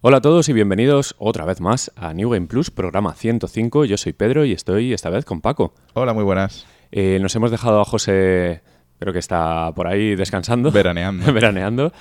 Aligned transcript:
Hola 0.00 0.18
a 0.18 0.20
todos 0.20 0.48
y 0.48 0.52
bienvenidos 0.52 1.16
otra 1.18 1.44
vez 1.44 1.60
más 1.60 1.90
a 1.96 2.14
New 2.14 2.30
Game 2.30 2.46
Plus, 2.46 2.70
programa 2.70 3.14
105. 3.14 3.84
Yo 3.84 3.96
soy 3.96 4.12
Pedro 4.12 4.44
y 4.44 4.52
estoy 4.52 4.92
esta 4.92 5.10
vez 5.10 5.24
con 5.24 5.40
Paco. 5.40 5.74
Hola, 5.94 6.12
muy 6.14 6.22
buenas. 6.24 6.66
Eh, 6.92 7.18
nos 7.20 7.34
hemos 7.34 7.50
dejado 7.50 7.80
a 7.80 7.84
José, 7.84 8.62
creo 9.00 9.12
que 9.12 9.18
está 9.18 9.72
por 9.74 9.88
ahí 9.88 10.14
descansando. 10.14 10.70
Veraneando. 10.70 11.32
veraneando. 11.32 11.92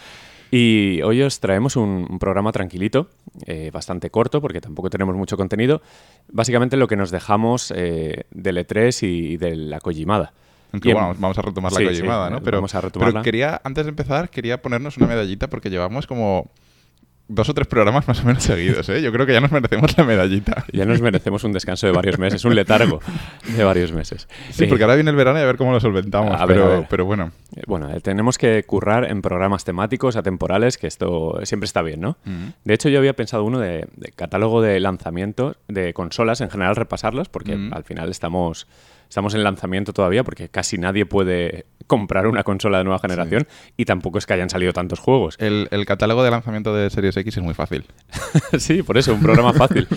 Y 0.51 1.01
hoy 1.01 1.23
os 1.23 1.39
traemos 1.39 1.75
un, 1.75 2.05
un 2.09 2.19
programa 2.19 2.51
tranquilito, 2.51 3.09
eh, 3.47 3.69
bastante 3.73 4.09
corto, 4.11 4.41
porque 4.41 4.61
tampoco 4.61 4.89
tenemos 4.89 5.15
mucho 5.15 5.35
contenido. 5.35 5.81
Básicamente 6.31 6.77
lo 6.77 6.87
que 6.87 6.95
nos 6.95 7.09
dejamos 7.11 7.73
eh, 7.75 8.25
del 8.31 8.57
E3 8.57 9.03
y 9.07 9.37
de 9.37 9.55
la 9.55 9.79
Kojimada. 9.81 10.33
Aunque 10.71 10.93
bueno, 10.93 11.11
en- 11.11 11.19
vamos 11.21 11.37
a 11.37 11.41
retomar 11.41 11.73
Sí, 11.73 11.83
la 11.83 11.89
sí, 11.91 11.97
Kojimada, 11.97 12.29
¿no? 12.29 12.41
Pero, 12.43 12.57
vamos 12.57 12.75
a 12.75 12.79
retomarla. 12.81 13.13
pero 13.13 13.23
quería, 13.23 13.59
antes 13.63 13.85
de 13.85 13.89
empezar, 13.89 14.29
quería 14.29 14.61
ponernos 14.61 14.97
una 14.97 15.07
medallita 15.07 15.49
porque 15.49 15.69
llevamos 15.69 16.07
como 16.07 16.49
dos 17.29 17.49
o 17.49 17.53
tres 17.53 17.67
programas 17.67 18.07
más 18.07 18.21
o 18.21 18.25
menos 18.25 18.43
seguidos, 18.43 18.87
¿eh? 18.89 19.01
Yo 19.01 19.11
creo 19.11 19.25
que 19.25 19.33
ya 19.33 19.41
nos 19.41 19.51
merecemos 19.51 19.97
la 19.97 20.03
medallita. 20.05 20.65
Ya 20.71 20.85
nos 20.85 21.01
merecemos 21.01 21.43
un 21.43 21.51
descanso 21.53 21.85
de 21.87 21.93
varios 21.93 22.17
meses, 22.19 22.45
un 22.45 22.55
letargo 22.55 22.99
de 23.55 23.63
varios 23.63 23.91
meses. 23.91 24.27
Sí, 24.51 24.63
Eh, 24.63 24.67
porque 24.67 24.83
ahora 24.83 24.95
viene 24.95 25.09
el 25.09 25.15
verano 25.17 25.37
y 25.39 25.41
a 25.41 25.45
ver 25.45 25.57
cómo 25.57 25.71
lo 25.73 25.79
solventamos. 25.79 26.39
A 26.39 26.45
ver, 26.45 26.57
pero, 26.57 26.65
a 26.71 26.75
ver. 26.77 26.87
pero 26.89 27.05
bueno, 27.05 27.31
Eh, 27.55 27.63
Bueno, 27.67 27.91
eh, 27.93 27.99
tenemos 28.01 28.37
que 28.37 28.63
currar 28.63 29.09
en 29.11 29.21
programas 29.21 29.63
temáticos, 29.65 30.15
atemporales, 30.15 30.77
que 30.77 30.87
esto 30.87 31.39
siempre 31.43 31.65
está 31.65 31.81
bien, 31.81 31.99
¿no? 32.01 32.17
De 32.63 32.73
hecho, 32.73 32.89
yo 32.89 32.99
había 32.99 33.13
pensado 33.15 33.43
uno 33.43 33.59
de, 33.59 33.87
de 33.95 34.11
catálogo 34.11 34.61
de 34.61 34.79
lanzamientos 34.79 35.57
de 35.67 35.93
consolas, 35.93 36.41
en 36.41 36.49
general 36.49 36.75
repasarlas, 36.75 37.27
porque 37.29 37.55
Mm. 37.57 37.73
al 37.73 37.83
final 37.83 38.09
estamos, 38.09 38.67
estamos 39.09 39.33
en 39.33 39.43
lanzamiento 39.43 39.93
todavía, 39.93 40.23
porque 40.23 40.49
casi 40.49 40.77
nadie 40.77 41.05
puede 41.05 41.65
comprar 41.87 42.27
una 42.27 42.43
consola 42.43 42.79
de 42.79 42.83
nueva 42.83 42.99
generación 42.99 43.47
y 43.77 43.85
tampoco 43.85 44.17
es 44.17 44.25
que 44.25 44.33
hayan 44.33 44.49
salido 44.49 44.73
tantos 44.73 44.99
juegos. 44.99 45.35
el, 45.39 45.67
el 45.71 45.85
catálogo 45.85 46.23
de 46.23 46.31
lanzamiento 46.31 46.75
de 46.75 46.89
Series 46.89 47.15
X 47.17 47.37
es 47.37 47.43
muy 47.43 47.53
fácil. 47.53 47.85
sí, 48.57 48.83
por 48.83 48.97
eso, 48.97 49.13
un 49.13 49.21
programa 49.21 49.53
fácil. 49.53 49.87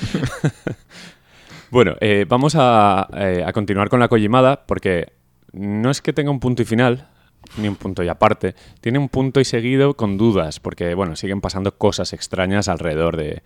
bueno, 1.71 1.97
eh, 2.01 2.27
vamos 2.29 2.55
a, 2.57 3.09
eh, 3.17 3.45
a 3.47 3.53
continuar 3.53 3.89
con 3.89 4.01
la 4.01 4.09
Kojimada 4.09 4.65
porque 4.67 5.13
no 5.53 5.91
es 5.91 6.01
que 6.01 6.13
tenga 6.13 6.31
un 6.31 6.41
punto 6.41 6.63
y 6.63 6.65
final, 6.65 7.09
ni 7.57 7.69
un 7.69 7.77
punto 7.77 8.03
y 8.03 8.09
aparte, 8.09 8.55
tiene 8.81 8.99
un 8.99 9.09
punto 9.09 9.41
y 9.41 9.45
seguido 9.45 9.95
con 9.95 10.17
dudas, 10.17 10.61
porque 10.61 10.95
bueno, 10.95 11.17
siguen 11.17 11.41
pasando 11.41 11.77
cosas 11.77 12.13
extrañas 12.13 12.69
alrededor 12.69 13.17
de, 13.17 13.43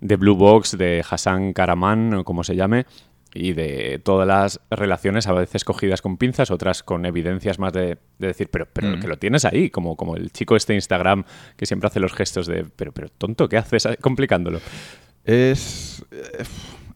de 0.00 0.16
Blue 0.16 0.36
Box, 0.36 0.76
de 0.76 1.04
Hassan 1.08 1.52
Karaman, 1.52 2.14
o 2.14 2.24
como 2.24 2.44
se 2.44 2.56
llame, 2.56 2.86
y 3.34 3.52
de 3.54 4.00
todas 4.04 4.26
las 4.28 4.60
relaciones 4.70 5.26
a 5.26 5.32
veces 5.32 5.64
cogidas 5.64 6.02
con 6.02 6.16
pinzas, 6.18 6.50
otras 6.50 6.82
con 6.82 7.06
evidencias 7.06 7.58
más 7.58 7.72
de, 7.72 7.98
de 8.18 8.26
decir, 8.26 8.48
pero, 8.50 8.66
pero 8.72 8.96
Mm. 8.96 9.00
que 9.00 9.08
lo 9.08 9.16
tienes 9.18 9.44
ahí, 9.44 9.70
como, 9.70 9.96
como 9.96 10.16
el 10.16 10.30
chico 10.32 10.54
este 10.56 10.74
Instagram 10.74 11.24
que 11.56 11.64
siempre 11.66 11.86
hace 11.86 11.98
los 12.00 12.12
gestos 12.12 12.46
de, 12.46 12.64
pero, 12.76 12.92
pero 12.92 13.08
tonto, 13.08 13.48
¿qué 13.48 13.56
haces 13.56 13.88
complicándolo? 14.00 14.60
Es... 15.24 16.04
eh, 16.10 16.44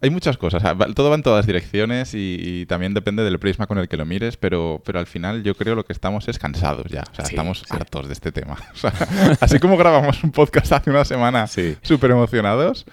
hay 0.02 0.10
muchas 0.10 0.36
cosas, 0.36 0.62
o 0.62 0.64
sea, 0.64 0.74
va- 0.74 0.86
todo 0.94 1.08
va 1.10 1.16
en 1.16 1.22
todas 1.22 1.46
direcciones 1.46 2.14
y, 2.14 2.36
y 2.40 2.66
también 2.66 2.92
depende 2.94 3.22
del 3.24 3.38
prisma 3.38 3.66
con 3.66 3.78
el 3.78 3.88
que 3.88 3.96
lo 3.96 4.04
mires, 4.04 4.36
pero, 4.36 4.82
pero 4.84 4.98
al 4.98 5.06
final 5.06 5.42
yo 5.42 5.54
creo 5.54 5.74
lo 5.74 5.84
que 5.84 5.92
estamos 5.92 6.28
es 6.28 6.38
cansados 6.38 6.86
ya, 6.90 7.02
o 7.10 7.14
sea, 7.14 7.24
Sí, 7.24 7.34
estamos 7.34 7.60
sí. 7.60 7.64
hartos 7.70 8.06
de 8.06 8.12
este 8.12 8.32
tema. 8.32 8.56
O 8.74 8.76
sea, 8.78 8.92
así 9.40 9.58
como 9.58 9.76
grabamos 9.76 10.22
un 10.22 10.30
podcast 10.32 10.70
hace 10.72 10.90
una 10.90 11.04
semana 11.04 11.46
Sí. 11.46 11.76
súper 11.82 12.10
emocionados, 12.10 12.84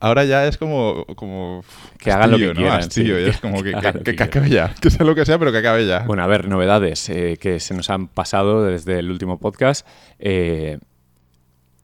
ahora 0.00 0.24
ya 0.24 0.46
es 0.46 0.56
como... 0.56 1.04
como 1.16 1.64
Que 1.98 2.12
hagan 2.12 2.30
lo 2.30 2.38
que 2.38 2.46
¿no? 2.48 2.54
quieran, 2.54 2.78
Hastío, 2.80 3.16
sí. 3.18 3.24
ya 3.24 3.30
es 3.30 3.38
como 3.38 3.62
que, 3.62 3.72
Que 3.72 3.72
que, 3.72 3.76
hagan 3.78 3.94
lo 3.94 3.98
que- 4.04 4.10
que 4.12 4.16
que 4.16 4.22
acabe 4.22 4.48
ya, 4.50 4.74
que 4.80 4.90
sea 4.90 5.04
lo 5.04 5.14
que 5.14 5.24
sea, 5.26 5.38
pero 5.38 5.50
que 5.52 5.58
acabe 5.58 5.86
ya. 5.86 6.00
Bueno, 6.00 6.22
a 6.22 6.26
ver, 6.26 6.48
novedades 6.48 7.08
eh, 7.08 7.38
que 7.40 7.58
se 7.60 7.74
nos 7.74 7.90
han 7.90 8.06
pasado 8.08 8.64
desde 8.64 8.98
el 9.00 9.10
último 9.10 9.38
podcast. 9.38 9.86
Eh, 10.18 10.78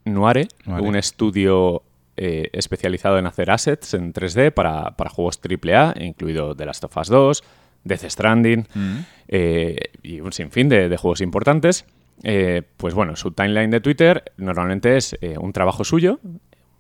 Nuare, 0.04 0.48
Nuare. 0.64 0.82
un 0.86 0.96
estudio 0.96 1.82
eh, 2.18 2.50
especializado 2.52 3.18
en 3.18 3.26
hacer 3.26 3.50
assets 3.50 3.94
en 3.94 4.12
3D 4.12 4.52
para, 4.52 4.96
para 4.96 5.08
juegos 5.10 5.38
AAA, 5.42 5.94
incluido 6.00 6.54
The 6.54 6.66
Last 6.66 6.84
of 6.84 6.96
Us 6.96 7.08
2, 7.08 7.44
Death 7.84 8.04
Stranding 8.10 8.66
Mm. 8.74 8.96
eh, 9.28 9.76
y 10.02 10.20
un 10.20 10.32
sinfín 10.32 10.68
de, 10.68 10.88
de 10.88 10.96
juegos 10.96 11.20
importantes. 11.20 11.84
Eh, 12.24 12.62
pues 12.76 12.94
bueno, 12.94 13.14
su 13.16 13.30
timeline 13.30 13.70
de 13.70 13.80
Twitter 13.80 14.24
normalmente 14.36 14.96
es 14.96 15.16
un 15.40 15.52
trabajo 15.52 15.84
suyo, 15.84 16.18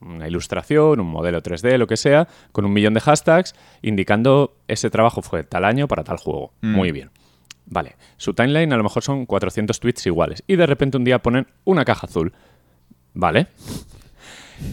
una 0.00 0.26
ilustración, 0.28 1.00
un 1.00 1.06
modelo 1.08 1.42
3D, 1.42 1.76
lo 1.78 1.86
que 1.86 1.96
sea, 1.96 2.26
con 2.52 2.64
un 2.64 2.72
millón 2.72 2.94
de 2.94 3.00
hashtags 3.00 3.54
indicando 3.82 4.56
ese 4.68 4.90
trabajo 4.90 5.22
fue 5.22 5.44
tal 5.44 5.64
año 5.64 5.86
para 5.88 6.02
tal 6.04 6.16
juego. 6.18 6.52
Mm. 6.60 6.72
Muy 6.74 6.90
bien. 6.92 7.10
Vale, 7.66 7.96
su 8.16 8.32
timeline 8.34 8.72
a 8.72 8.76
lo 8.76 8.82
mejor 8.82 9.02
son 9.02 9.26
400 9.26 9.78
tweets 9.78 10.06
iguales 10.06 10.42
y 10.46 10.56
de 10.56 10.66
repente 10.66 10.96
un 10.96 11.04
día 11.04 11.18
ponen 11.20 11.46
una 11.64 11.84
caja 11.84 12.06
azul. 12.06 12.32
Vale. 13.14 13.46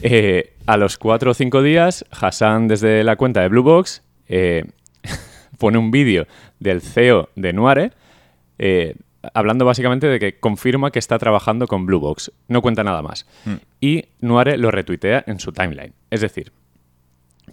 Eh, 0.01 0.53
a 0.66 0.78
los 0.78 0.97
4 0.97 1.31
o 1.31 1.34
5 1.34 1.62
días, 1.62 2.06
Hassan 2.12 2.68
desde 2.68 3.03
la 3.03 3.16
cuenta 3.16 3.41
de 3.41 3.50
Blue 3.50 3.63
Box 3.63 4.03
eh, 4.28 4.66
pone 5.59 5.78
un 5.78 5.91
vídeo 5.91 6.28
del 6.59 6.81
CEO 6.81 7.29
de 7.35 7.53
Nuare 7.53 7.91
eh, 8.57 8.96
hablando 9.34 9.66
básicamente 9.66 10.07
de 10.07 10.19
que 10.19 10.40
confirma 10.40 10.91
que 10.91 11.00
está 11.00 11.18
trabajando 11.18 11.68
con 11.68 11.85
Blue 11.85 12.00
Box. 12.00 12.31
No 12.47 12.62
cuenta 12.62 12.84
nada 12.84 13.01
más. 13.01 13.25
Y 13.81 14.06
Nuare 14.22 14.57
lo 14.57 14.72
retuitea 14.72 15.23
en 15.28 15.40
su 15.40 15.51
timeline. 15.51 15.94
Es 16.09 16.22
decir, 16.22 16.52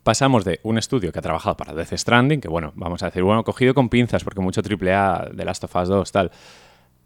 pasamos 0.03 0.45
de 0.45 0.61
un 0.63 0.79
estudio 0.79 1.13
que 1.13 1.19
ha 1.19 1.23
trabajado 1.23 1.57
para 1.57 1.75
Death 1.75 1.95
Stranding, 1.95 2.41
que 2.41 2.49
bueno, 2.49 2.73
vamos 2.75 3.03
a 3.03 3.07
decir, 3.07 3.23
bueno, 3.23 3.45
cogido 3.45 3.75
con 3.75 3.89
pinzas, 3.89 4.25
porque 4.25 4.41
mucho 4.41 4.61
AAA 4.61 5.31
de 5.33 5.45
Last 5.45 5.65
of 5.65 5.77
Us 5.77 5.89
2, 5.89 6.13
tal, 6.13 6.31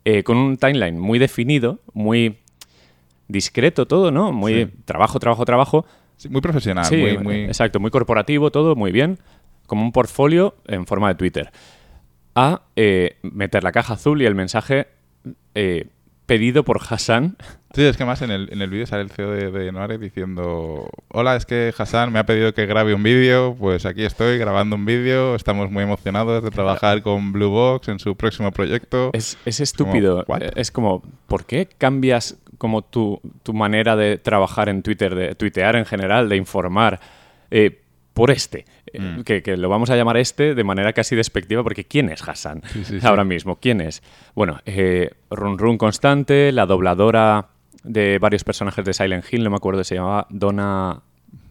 eh, 0.05 0.23
con 0.23 0.37
un 0.37 0.57
timeline 0.57 0.99
muy 0.99 1.19
definido, 1.19 1.81
muy 1.93 2.39
discreto 3.29 3.87
todo, 3.87 4.11
¿no? 4.11 4.33
Muy 4.33 4.53
Sí. 4.67 4.73
trabajo, 4.85 5.19
trabajo, 5.19 5.45
trabajo. 5.45 5.87
Sí, 6.17 6.29
muy 6.29 6.41
profesional, 6.41 6.85
Sí, 6.87 6.97
muy... 6.97 7.19
muy... 7.19 7.37
exacto, 7.45 7.81
muy 7.81 7.91
corporativo 7.91 8.51
todo, 8.51 8.75
muy 8.75 8.93
bien, 8.93 9.19
como 9.67 9.83
un 9.83 9.93
portfolio 9.93 10.55
en 10.67 10.87
forma 10.87 11.09
de 11.09 11.15
Twitter. 11.17 11.51
A 12.35 12.63
eh, 12.77 13.19
meter 13.23 13.65
la 13.65 13.73
caja 13.73 13.95
azul 13.95 14.23
y 14.23 14.27
el 14.27 14.35
mensaje 14.35 14.89
eh, 15.55 15.89
pedido 16.27 16.65
por 16.65 16.81
Hassan. 16.89 17.37
Sí, 17.75 17.83
es 17.83 17.97
que 17.97 18.05
más 18.05 18.23
en 18.23 18.31
el, 18.31 18.49
en 18.53 18.63
el 18.63 18.71
vídeo 18.71 18.87
sale 18.87 19.03
el 19.03 19.11
CEO 19.11 19.31
de, 19.31 19.51
de 19.51 19.73
Noare 19.73 19.99
diciendo 19.99 20.89
Hola, 21.09 21.37
es 21.37 21.47
que 21.47 21.73
Hassan 21.77 22.13
me 22.13 22.19
ha 22.19 22.27
pedido 22.27 22.55
que 22.55 22.67
grabe 22.67 22.95
un 22.95 23.03
vídeo, 23.03 23.57
pues 23.59 23.87
aquí 23.87 24.05
estoy 24.05 24.39
grabando 24.39 24.77
un 24.77 24.85
vídeo, 24.85 25.35
estamos 25.35 25.71
muy 25.71 25.85
emocionados 25.85 26.43
de 26.43 26.51
trabajar 26.51 27.03
con 27.03 27.33
Blue 27.33 27.51
Box 27.51 27.89
en 27.89 27.99
su 27.99 28.17
próximo 28.17 28.51
proyecto. 28.51 29.11
Es, 29.13 29.39
es 29.45 29.61
estúpido. 29.61 30.25
Eh, 30.41 30.51
es 30.57 30.71
como, 30.71 31.03
¿por 31.27 31.45
qué 31.45 31.69
cambias 31.79 32.37
como 32.59 32.83
tu, 32.83 33.21
tu 33.43 33.53
manera 33.53 33.97
de 33.97 34.19
trabajar 34.19 34.69
en 34.69 34.83
Twitter, 34.83 35.15
de 35.15 35.35
tuitear 35.35 35.77
en 35.77 35.85
general, 35.85 36.29
de 36.29 36.37
informar, 36.37 37.01
eh, 37.51 37.83
por 38.17 38.31
este? 38.31 38.65
Eh, 38.87 38.99
Mm. 38.99 39.21
que, 39.25 39.43
que 39.43 39.59
lo 39.59 39.69
vamos 39.69 39.91
a 39.91 39.97
llamar 39.97 40.17
este 40.17 40.55
de 40.55 40.65
manera 40.65 40.95
casi 40.95 41.15
despectiva, 41.15 41.63
porque 41.63 41.85
¿quién 41.85 42.09
es 42.09 42.27
Hassan? 42.27 42.63
Sí, 42.73 42.83
sí, 42.85 42.99
sí. 43.01 43.07
Ahora 43.07 43.25
mismo, 43.25 43.57
¿quién 43.57 43.83
es? 43.83 44.03
Bueno, 44.35 44.59
eh, 44.65 45.11
run 45.31 45.59
run 45.59 45.77
constante, 45.77 46.51
la 46.51 46.65
dobladora 46.65 47.49
de 47.85 48.19
varios 48.19 48.43
personajes 48.43 48.83
de 48.87 48.95
Silent 48.95 49.23
Hill, 49.31 49.45
no 49.45 49.51
me 49.51 49.57
acuerdo, 49.57 49.85
se 49.85 49.97
llamaba 49.97 50.27
Donna 50.31 50.99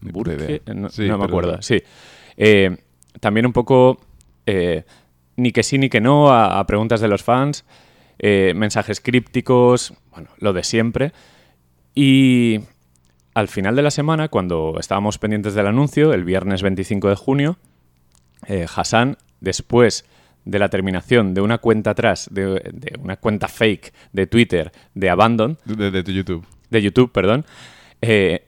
Burke, 0.00 0.62
no, 0.74 0.88
me 1.18 1.24
acuerdo, 1.24 1.62
sí. 1.62 1.80
Eh, 2.36 2.76
también 3.20 3.46
un 3.46 3.52
poco 3.52 4.00
eh, 4.44 4.82
ni 5.36 5.52
que 5.52 5.62
sí 5.62 5.78
ni 5.78 5.88
que 5.88 6.00
no 6.00 6.30
a, 6.30 6.58
a 6.58 6.66
preguntas 6.66 7.00
de 7.00 7.06
los 7.06 7.22
fans, 7.22 7.64
mensajes 8.20 9.00
crípticos, 9.00 9.94
bueno, 10.10 10.30
lo 10.38 10.52
de 10.52 10.64
siempre. 10.64 11.12
Y 11.94 12.60
al 13.36 13.48
final 13.48 13.76
de 13.76 13.82
la 13.82 13.90
semana, 13.90 14.28
cuando 14.28 14.76
estábamos 14.80 15.18
pendientes 15.18 15.52
del 15.52 15.66
anuncio, 15.66 16.14
el 16.14 16.24
viernes 16.24 16.62
25 16.62 17.10
de 17.10 17.16
junio, 17.16 17.58
eh, 18.46 18.64
Hassan, 18.74 19.18
después 19.42 20.06
de 20.46 20.58
la 20.58 20.70
terminación 20.70 21.34
de 21.34 21.42
una 21.42 21.58
cuenta 21.58 21.90
atrás, 21.90 22.28
de, 22.32 22.44
de 22.72 22.98
una 22.98 23.18
cuenta 23.18 23.48
fake 23.48 23.92
de 24.14 24.26
Twitter 24.26 24.72
de 24.94 25.10
Abandon, 25.10 25.58
De, 25.66 25.90
de 25.90 26.02
tu 26.02 26.12
YouTube. 26.12 26.46
de 26.70 26.80
YouTube, 26.80 27.12
perdón, 27.12 27.44
eh, 28.00 28.46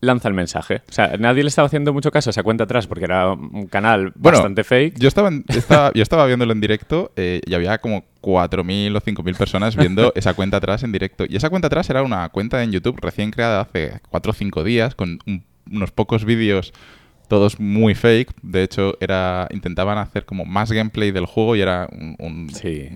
lanza 0.00 0.28
el 0.28 0.34
mensaje. 0.34 0.82
O 0.88 0.92
sea, 0.92 1.16
nadie 1.18 1.42
le 1.42 1.48
estaba 1.48 1.66
haciendo 1.66 1.92
mucho 1.92 2.10
caso 2.10 2.30
a 2.30 2.32
esa 2.32 2.42
cuenta 2.42 2.64
atrás 2.64 2.86
porque 2.86 3.04
era 3.04 3.32
un 3.32 3.66
canal 3.66 4.12
Bueno, 4.16 4.38
bastante 4.38 4.64
fake. 4.64 4.98
Yo 4.98 5.08
estaba, 5.08 5.28
en- 5.28 5.44
estaba- 5.48 5.92
yo 5.94 6.02
estaba 6.02 6.26
viéndolo 6.26 6.52
en 6.52 6.60
directo 6.60 7.12
eh, 7.16 7.40
y 7.46 7.54
había 7.54 7.78
como 7.78 8.04
4.000 8.22 8.96
o 8.96 9.00
5.000 9.00 9.36
personas 9.36 9.76
viendo 9.76 10.12
esa 10.16 10.34
cuenta 10.34 10.56
atrás 10.56 10.82
en 10.82 10.92
directo. 10.92 11.24
Y 11.28 11.36
esa 11.36 11.50
cuenta 11.50 11.66
atrás 11.66 11.90
era 11.90 12.02
una 12.02 12.28
cuenta 12.30 12.62
en 12.62 12.72
YouTube 12.72 12.98
recién 13.00 13.30
creada 13.30 13.60
hace 13.60 14.00
4 14.10 14.30
o 14.30 14.34
5 14.34 14.64
días 14.64 14.94
con 14.94 15.18
un- 15.26 15.44
unos 15.70 15.90
pocos 15.92 16.24
vídeos 16.24 16.72
todos 17.30 17.58
muy 17.58 17.94
fake. 17.94 18.32
De 18.42 18.62
hecho, 18.62 18.98
era 19.00 19.48
intentaban 19.52 19.96
hacer 19.96 20.26
como 20.26 20.44
más 20.44 20.70
gameplay 20.70 21.12
del 21.12 21.24
juego 21.24 21.56
y 21.56 21.62
era 21.62 21.88
un, 21.90 22.16
un, 22.18 22.50
Sí. 22.50 22.90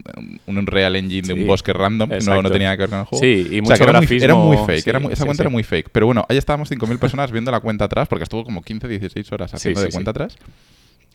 un 0.47 0.59
Unreal 0.59 0.97
Engine 0.97 1.23
de 1.27 1.35
Sí, 1.35 1.41
un 1.41 1.47
bosque 1.47 1.73
random. 1.73 2.11
No, 2.27 2.43
no 2.43 2.51
tenía 2.51 2.67
nada 2.69 2.77
que 2.77 2.83
ver 2.83 2.91
con 2.91 2.99
el 2.99 3.05
juego. 3.07 3.23
Sí, 3.25 3.49
y 3.51 3.61
O 3.61 3.65
sea, 3.65 3.77
mucho 3.77 3.85
era, 3.89 4.01
muy, 4.03 4.23
era 4.23 4.35
muy 4.35 4.57
fake. 4.59 4.83
sí, 4.85 4.91
era 4.91 4.99
muy- 4.99 5.13
esa 5.15 5.25
cuenta 5.25 5.43
era 5.45 5.51
muy 5.51 5.63
fake. 5.63 5.89
Pero 5.91 6.05
bueno, 6.05 6.27
ahí 6.29 6.37
estábamos 6.37 6.69
5.000 6.71 6.99
personas 6.99 7.33
viendo 7.33 7.51
la 7.51 7.61
cuenta 7.61 7.87
atrás 7.87 8.07
porque 8.09 8.25
estuvo 8.25 8.45
como 8.45 8.61
15, 8.61 8.87
16 8.89 9.33
horas 9.33 9.55
haciendo 9.55 9.81
de 9.81 9.89
cuenta 9.91 10.11
atrás. 10.11 10.37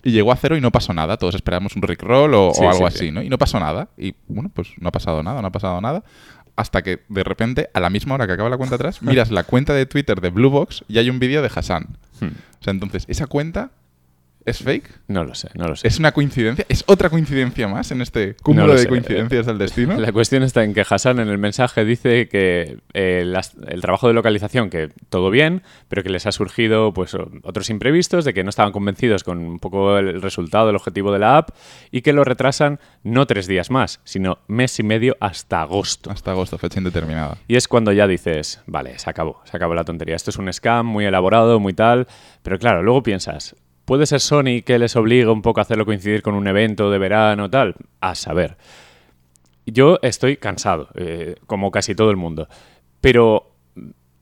Y 0.01 0.11
llegó 0.11 0.31
a 0.31 0.37
cero 0.37 0.55
y 0.55 0.61
no 0.61 0.71
pasó 0.71 0.93
nada. 0.93 1.17
Todos 1.17 1.35
esperábamos 1.35 1.75
un 1.75 1.81
rickroll 1.81 2.33
o, 2.33 2.47
o 2.51 2.69
algo 2.69 2.89
sí, 2.89 2.95
así, 2.95 3.05
sí. 3.07 3.11
¿no? 3.11 3.21
Y 3.21 3.27
no 3.29 3.37
pasó 3.37 3.59
nada. 3.59 3.89
Y 3.97 4.15
bueno, 4.29 4.49
pues 4.53 4.69
no 4.79 4.87
ha 4.87 4.91
pasado 4.93 5.21
nada, 5.21 5.41
no 5.41 5.47
ha 5.49 5.51
pasado 5.51 5.79
nada. 5.81 6.03
hasta 6.55 6.81
que 6.81 6.99
de 7.09 7.23
repente, 7.23 7.69
a 7.73 7.79
la 7.79 7.89
misma 7.89 8.15
hora 8.15 8.25
que 8.27 8.33
acaba 8.33 8.49
la 8.49 8.57
cuenta 8.57 8.75
atrás, 8.75 9.01
miras 9.01 9.29
la 9.31 9.43
cuenta 9.43 9.73
de 9.73 9.85
Twitter 9.85 10.19
de 10.21 10.29
Blue 10.29 10.49
Box 10.49 10.83
y 10.89 10.97
hay 10.99 11.09
un 11.09 11.19
vídeo 11.19 11.41
de 11.41 11.49
Hassan. 11.53 11.87
O 12.21 12.63
sea, 12.63 12.71
entonces, 12.71 13.05
esa 13.07 13.27
cuenta 13.27 13.71
¿Es 14.49 14.59
fake? 14.63 14.89
No 15.07 15.23
lo 15.23 15.35
sé, 15.35 15.49
no 15.55 15.67
lo 15.67 15.75
sé. 15.75 15.87
¿Es 15.87 15.99
una 15.99 16.11
coincidencia? 16.11 16.65
¿Es 16.69 16.83
otra 16.87 17.09
coincidencia 17.09 17.67
más 17.67 17.91
en 17.91 18.01
este 18.01 18.35
cúmulo 18.35 18.67
No 18.67 18.73
de 18.73 18.79
sé. 18.79 18.87
coincidencias 18.87 19.45
del 19.45 19.57
destino? 19.57 19.97
La 19.99 20.11
cuestión 20.11 20.43
está 20.43 20.63
en 20.63 20.73
que 20.73 20.83
Hassan 20.87 21.19
en 21.19 21.27
el 21.29 21.37
mensaje 21.37 21.85
dice 21.85 22.27
que 22.27 22.77
eh, 22.93 23.23
las- 23.25 23.55
el 23.67 23.81
trabajo 23.81 24.07
de 24.07 24.13
localización, 24.13 24.69
que 24.69 24.89
todo 25.09 25.29
bien, 25.31 25.63
pero 25.87 26.03
que 26.03 26.09
les 26.09 26.25
ha 26.25 26.31
surgido 26.31 26.93
pues 26.93 27.15
otros 27.43 27.69
imprevistos, 27.69 28.25
de 28.25 28.33
que 28.33 28.43
no 28.43 28.49
estaban 28.49 28.71
convencidos 28.71 29.23
con 29.23 29.39
un 29.39 29.59
poco 29.59 29.97
el 29.97 30.21
resultado, 30.21 30.69
el 30.69 30.75
objetivo 30.75 31.11
de 31.11 31.19
la 31.19 31.37
app, 31.37 31.49
y 31.91 32.01
que 32.01 32.13
lo 32.13 32.23
retrasan 32.23 32.79
no 33.03 33.25
tres 33.27 33.47
días 33.47 33.69
más, 33.71 33.99
sino 34.03 34.39
mes 34.47 34.79
y 34.79 34.83
medio 34.83 35.17
hasta 35.19 35.61
agosto. 35.61 36.11
Hasta 36.11 36.31
agosto, 36.31 36.57
fecha 36.57 36.79
indeterminada. 36.79 37.37
Y 37.47 37.55
es 37.55 37.67
cuando 37.67 37.91
ya 37.91 38.07
dices, 38.07 38.61
vale, 38.65 38.97
se 38.99 39.09
acabó, 39.09 39.41
se 39.45 39.55
acabó 39.57 39.73
la 39.73 39.83
tontería. 39.83 40.15
Esto 40.15 40.29
es 40.31 40.37
un 40.37 40.51
scam 40.51 40.85
muy 40.85 41.05
elaborado, 41.05 41.59
muy 41.59 41.73
tal. 41.73 42.07
Pero 42.43 42.57
claro, 42.57 42.83
luego 42.83 43.03
piensas, 43.03 43.55
¿puede 43.89 44.05
ser 44.05 44.19
Sony 44.19 44.61
que 44.63 44.77
les 44.77 44.95
obliga 44.95 45.31
un 45.31 45.41
poco 45.41 45.59
a 45.59 45.63
hacerlo 45.63 45.83
coincidir 45.83 46.21
con 46.21 46.35
un 46.35 46.47
evento 46.47 46.91
de 46.91 46.99
verano 46.99 47.49
tal? 47.49 47.73
A 48.01 48.13
saber. 48.13 48.55
Yo 49.65 49.97
estoy 50.03 50.37
cansado, 50.37 50.89
eh, 50.93 51.35
como 51.47 51.71
casi 51.71 51.95
todo 51.95 52.11
el 52.11 52.17
mundo. 52.17 52.47
Pero 53.01 53.51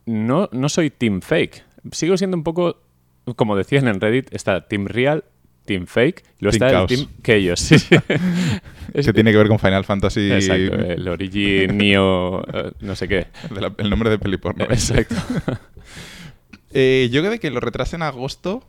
no, 0.06 0.48
no 0.54 0.70
soy 0.70 0.90
Team 0.90 1.20
Fake. 1.20 1.64
Sigo 1.92 2.16
siendo 2.18 2.38
un 2.38 2.44
poco, 2.44 2.82
como 3.36 3.58
decían 3.58 3.90
en 3.90 4.00
Reddit, 4.00 4.34
está 4.34 4.68
Team 4.70 4.86
Real, 4.88 5.26
Team 5.66 5.86
Fake, 5.86 6.24
Team 6.40 6.50
está 6.50 6.70
Chaos. 6.70 6.92
el 6.92 6.98
Team 6.98 7.10
Chaos. 7.22 7.60
Sí, 7.60 7.76
Que 9.04 9.14
tiene 9.14 9.32
que 9.34 9.38
ver 9.38 9.50
con 9.50 9.60
Final 9.60 9.84
Fantasy. 9.84 10.32
Exacto, 10.32 10.76
el 10.76 11.06
Origin, 11.10 11.78
Neo, 11.78 12.42
eh, 12.54 12.72
no 12.80 12.96
sé 12.96 13.10
qué. 13.10 13.28
la- 13.60 13.74
el 13.78 13.90
nombre 13.90 14.10
de 14.10 14.18
peli 14.18 14.38
porno. 14.38 14.64
Exacto. 14.64 15.16
Eh, 16.72 17.10
yo 17.12 17.22
creo 17.22 17.38
que 17.40 17.52
lo 17.52 17.60
retrasen 17.60 18.02
a 18.02 18.08
agosto, 18.08 18.64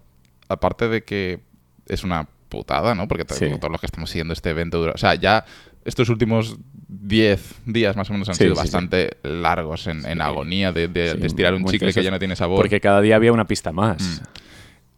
aparte 0.48 0.88
de 0.88 1.04
que 1.04 1.40
es 1.86 2.04
una 2.04 2.28
putada, 2.48 2.94
¿no? 2.94 3.08
Porque 3.08 3.24
Sí. 3.34 3.46
todos 3.60 3.70
los 3.70 3.80
que 3.80 3.86
estamos 3.86 4.10
siguiendo 4.10 4.32
este 4.32 4.50
evento 4.50 4.78
dura- 4.78 4.92
O 4.94 4.98
sea, 4.98 5.14
ya 5.14 5.44
estos 5.84 6.08
últimos 6.08 6.56
10 6.88 7.54
días 7.66 7.96
más 7.96 8.08
o 8.10 8.12
menos 8.14 8.28
han 8.28 8.34
Sí, 8.34 8.44
sido 8.44 8.54
sí, 8.54 8.60
bastante 8.60 9.18
largos 9.22 9.86
en, 9.86 10.04
en 10.06 10.20
agonía 10.22 10.72
de, 10.72 10.88
de- 10.88 11.26
estirar 11.26 11.54
un 11.54 11.64
chicle 11.66 11.92
que 11.92 12.02
ya 12.02 12.10
no 12.10 12.18
tiene 12.18 12.36
sabor. 12.36 12.56
Porque 12.58 12.80
cada 12.80 13.00
día 13.00 13.16
había 13.16 13.32
una 13.32 13.46
pista 13.46 13.72
más. 13.72 14.22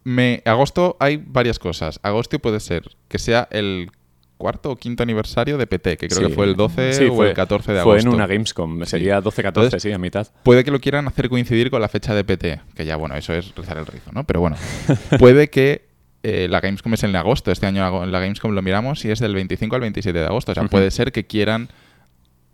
Me, 0.05 0.43
agosto 0.47 0.97
hay 1.01 1.17
varias 1.19 1.59
cosas. 1.59 2.01
Agosto 2.03 2.39
puede 2.39 2.61
ser 2.61 2.85
que 3.09 3.19
sea 3.19 3.49
el 3.51 3.91
cuarto 4.41 4.73
o 4.73 4.77
quinto 4.77 5.05
aniversario 5.05 5.57
de 5.57 5.69
PT, 5.69 5.97
que 5.97 6.09
creo 6.09 6.23
Sí. 6.23 6.27
que 6.27 6.35
fue 6.35 6.47
el 6.47 6.57
12 6.57 6.93
Sí, 6.95 7.05
o 7.05 7.15
fue- 7.15 7.29
el 7.29 7.35
14 7.35 7.73
de 7.73 7.83
Fue 7.83 7.93
agosto. 7.93 8.09
en 8.09 8.15
una 8.17 8.27
Gamescom, 8.27 8.85
sería 8.85 9.21
12-14, 9.21 9.67
Entonces- 9.67 9.83
sí, 9.85 9.93
a 9.93 9.99
mitad. 9.99 10.27
Puede 10.43 10.65
que 10.65 10.73
lo 10.73 10.81
quieran 10.81 11.07
hacer 11.07 11.29
coincidir 11.29 11.71
con 11.71 11.81
la 11.81 11.89
fecha 11.89 12.13
de 12.15 12.25
PT, 12.25 12.61
que 12.75 12.85
ya, 12.85 12.97
bueno, 12.97 13.15
eso 13.15 13.33
es 13.33 13.55
rezar 13.55 13.79
el 13.79 13.87
rizo, 13.87 14.11
¿no? 14.13 14.25
Pero 14.25 14.41
bueno, 14.41 14.57
puede 15.21 15.49
que 15.51 15.89
eh, 16.23 16.49
la 16.51 16.61
Gamescom 16.61 16.93
es 16.95 17.03
en 17.05 17.15
agosto. 17.17 17.51
Este 17.53 17.65
año 17.67 18.03
en 18.05 18.13
la 18.13 18.21
Gamescom 18.21 18.51
lo 18.53 18.61
miramos 18.61 19.05
y 19.07 19.11
es 19.11 19.21
del 19.21 19.35
25 19.35 19.75
al 19.77 19.81
27 19.81 20.19
de 20.19 20.27
agosto. 20.27 20.53
O 20.53 20.55
sea, 20.55 20.65
puede 20.65 20.91
ser 20.91 21.13
que 21.13 21.25
quieran 21.27 21.69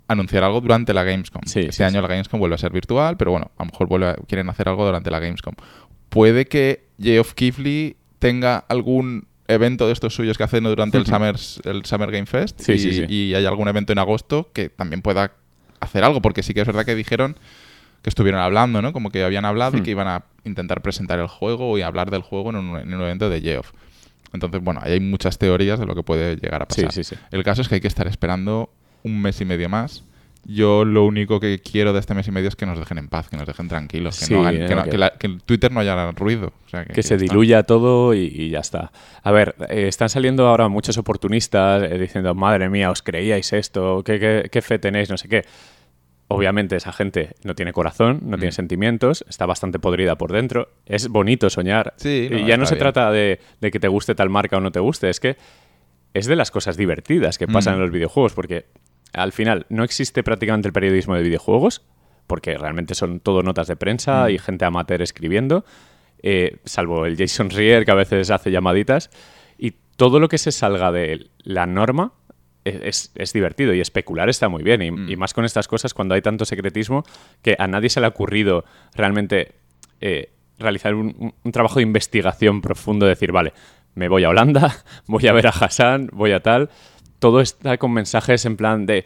anunciar 0.08 0.44
algo 0.44 0.60
durante 0.60 0.94
la 0.94 1.02
Gamescom. 1.02 1.42
Sí, 1.46 1.60
este 1.60 1.72
sí, 1.72 1.82
año 1.82 1.96
sí. 1.98 2.02
la 2.02 2.06
Gamescom 2.08 2.38
vuelve 2.38 2.54
a 2.54 2.58
ser 2.58 2.70
virtual, 2.72 3.16
pero 3.16 3.32
bueno, 3.32 3.50
a 3.58 3.64
lo 3.64 3.70
mejor 3.72 3.88
vuelve 3.88 4.06
a- 4.10 4.14
quieren 4.28 4.48
hacer 4.48 4.68
algo 4.68 4.84
durante 4.86 5.10
la 5.10 5.18
Gamescom. 5.18 5.54
Puede 6.08 6.46
que 6.46 6.86
Geoff 7.00 7.34
Keighley 7.34 7.96
tenga 8.20 8.58
algún 8.68 9.26
evento 9.48 9.86
de 9.86 9.92
estos 9.92 10.14
suyos 10.14 10.36
que 10.38 10.44
hacen 10.44 10.64
durante 10.64 10.96
el, 10.98 11.02
Ujú. 11.04 11.12
Summers- 11.12 11.60
el 11.66 11.84
Summer 11.84 12.10
Game 12.10 12.26
Fest 12.26 12.60
Sí, 12.60 12.72
y, 12.72 12.78
sí, 12.78 12.92
sí. 12.92 13.04
y 13.08 13.34
hay 13.34 13.44
algún 13.46 13.68
evento 13.68 13.92
en 13.92 13.98
agosto 13.98 14.50
que 14.52 14.68
también 14.68 15.02
pueda 15.02 15.32
hacer 15.80 16.04
algo, 16.04 16.20
porque 16.22 16.42
sí 16.42 16.54
que 16.54 16.60
es 16.62 16.66
verdad 16.66 16.84
que 16.84 16.94
dijeron 16.94 17.36
que 18.02 18.10
estuvieron 18.10 18.40
hablando, 18.40 18.82
¿no? 18.82 18.92
Como 18.92 19.10
que 19.10 19.24
habían 19.24 19.44
hablado 19.44 19.76
y 19.76 19.80
Hmm. 19.80 19.84
que 19.84 19.90
iban 19.90 20.08
a 20.08 20.24
intentar 20.44 20.80
presentar 20.82 21.18
el 21.18 21.26
juego 21.26 21.76
y 21.78 21.82
hablar 21.82 22.10
del 22.10 22.22
juego 22.22 22.50
en 22.50 22.56
un, 22.56 22.76
en 22.78 22.94
un 22.94 23.00
evento 23.02 23.28
de 23.28 23.40
Geoff. 23.40 23.72
Entonces, 24.32 24.62
bueno, 24.62 24.80
ahí 24.82 24.92
hay 24.92 25.00
muchas 25.00 25.38
teorías 25.38 25.78
de 25.78 25.86
lo 25.86 25.94
que 25.94 26.02
puede 26.02 26.36
llegar 26.36 26.62
a 26.62 26.66
pasar. 26.66 26.90
El 27.30 27.42
caso 27.44 27.62
es 27.62 27.68
que 27.68 27.76
hay 27.76 27.80
que 27.80 27.88
estar 27.88 28.06
esperando 28.06 28.70
un 29.02 29.20
mes 29.22 29.40
y 29.40 29.44
medio 29.44 29.68
más. 29.68 30.02
Yo 30.48 30.84
lo 30.84 31.04
único 31.04 31.40
que 31.40 31.58
quiero 31.58 31.92
de 31.92 31.98
este 31.98 32.14
mes 32.14 32.28
y 32.28 32.30
medio 32.30 32.46
es 32.48 32.54
que 32.54 32.66
nos 32.66 32.78
dejen 32.78 32.98
en 32.98 33.08
paz, 33.08 33.28
que 33.28 33.36
nos 33.36 33.46
dejen 33.48 33.66
tranquilos, 33.66 34.16
que, 34.18 34.26
Sí, 34.26 34.34
no 34.34 34.48
eh, 34.48 34.66
que, 34.68 34.74
no- 34.76 34.84
que- 34.84 34.90
que 34.90 34.98
la- 34.98 35.10
que 35.10 35.26
en 35.26 35.40
Twitter 35.40 35.72
no 35.72 35.80
haya 35.80 36.12
ruido. 36.12 36.52
O 36.66 36.68
sea, 36.68 36.84
que, 36.84 37.02
se 37.02 37.14
está. 37.14 37.22
diluya 37.24 37.64
todo 37.64 38.14
y, 38.14 38.26
y 38.32 38.50
ya 38.50 38.60
está. 38.60 38.92
A 39.24 39.32
ver, 39.32 39.56
eh, 39.68 39.88
están 39.88 40.08
saliendo 40.08 40.46
ahora 40.46 40.68
muchos 40.68 40.96
oportunistas 40.98 41.82
eh, 41.82 41.98
diciendo, 41.98 42.32
madre 42.36 42.68
mía, 42.68 42.90
os 42.92 43.02
creíais 43.02 43.52
esto, 43.52 44.02
¿Qué, 44.04 44.20
qué, 44.20 44.48
qué 44.50 44.62
fe 44.62 44.78
tenéis, 44.78 45.10
no 45.10 45.16
sé 45.16 45.28
qué. 45.28 45.44
Obviamente 46.28 46.74
esa 46.74 46.92
gente 46.92 47.34
no 47.44 47.54
tiene 47.54 47.72
corazón, 47.72 48.20
no 48.22 48.36
Mm. 48.36 48.40
tiene 48.40 48.52
sentimientos, 48.52 49.24
está 49.28 49.46
bastante 49.46 49.78
podrida 49.78 50.16
por 50.16 50.32
dentro. 50.32 50.68
Es 50.84 51.08
bonito 51.08 51.50
soñar. 51.50 51.94
Sí, 51.98 52.28
no, 52.30 52.38
y 52.38 52.46
ya 52.46 52.56
no 52.56 52.66
se 52.66 52.74
bien. 52.74 52.80
trata 52.80 53.10
de, 53.12 53.38
de 53.60 53.70
que 53.70 53.78
te 53.78 53.86
guste 53.88 54.14
tal 54.16 54.28
marca 54.28 54.56
o 54.56 54.60
no 54.60 54.72
te 54.72 54.80
guste, 54.80 55.08
es 55.08 55.20
que 55.20 55.36
es 56.14 56.26
de 56.26 56.34
las 56.34 56.50
cosas 56.50 56.76
divertidas 56.76 57.38
que 57.38 57.46
pasan 57.46 57.74
Mm. 57.74 57.76
en 57.76 57.82
los 57.82 57.90
videojuegos, 57.92 58.32
porque 58.32 58.66
al 59.16 59.32
final 59.32 59.66
no 59.68 59.82
existe 59.84 60.22
prácticamente 60.22 60.68
el 60.68 60.72
periodismo 60.72 61.14
de 61.16 61.22
videojuegos, 61.22 61.82
porque 62.26 62.56
realmente 62.58 62.94
son 62.94 63.20
todo 63.20 63.42
notas 63.42 63.66
de 63.68 63.76
prensa 63.76 64.26
Mm. 64.26 64.30
y 64.30 64.38
gente 64.38 64.64
amateur 64.64 65.02
escribiendo, 65.02 65.64
eh, 66.22 66.58
salvo 66.64 67.06
el 67.06 67.16
Jason 67.16 67.50
Rier 67.50 67.84
que 67.84 67.90
a 67.92 67.94
veces 67.94 68.30
hace 68.30 68.50
llamaditas, 68.50 69.10
y 69.58 69.72
todo 69.96 70.20
lo 70.20 70.28
que 70.28 70.38
se 70.38 70.52
salga 70.52 70.92
de 70.92 71.28
la 71.38 71.66
norma 71.66 72.12
es, 72.64 72.74
es- 72.82 73.12
es 73.14 73.32
divertido 73.32 73.72
y 73.74 73.80
especular 73.80 74.28
está 74.28 74.48
muy 74.48 74.62
bien, 74.64 74.82
y, 74.82 74.90
Mm. 74.90 75.08
y 75.10 75.16
más 75.16 75.32
con 75.34 75.44
estas 75.44 75.68
cosas 75.68 75.94
cuando 75.94 76.14
hay 76.14 76.22
tanto 76.22 76.44
secretismo 76.44 77.04
que 77.42 77.54
a 77.58 77.66
nadie 77.68 77.88
se 77.90 78.00
le 78.00 78.06
ha 78.06 78.10
ocurrido 78.10 78.64
realmente 78.94 79.52
eh, 80.00 80.30
realizar 80.58 80.94
un- 80.94 81.32
un 81.42 81.52
trabajo 81.52 81.76
de 81.76 81.82
investigación 81.84 82.60
profundo, 82.60 83.06
decir, 83.06 83.30
vale, 83.32 83.52
me 83.94 84.08
voy 84.08 84.24
a 84.24 84.28
Holanda, 84.30 84.74
voy 85.06 85.26
a 85.26 85.32
ver 85.32 85.46
a 85.46 85.50
Hassan, 85.50 86.10
voy 86.12 86.32
a 86.32 86.40
tal. 86.40 86.68
Todo 87.18 87.40
está 87.40 87.78
con 87.78 87.92
mensajes 87.92 88.44
en 88.44 88.56
plan 88.56 88.86
de 88.86 89.04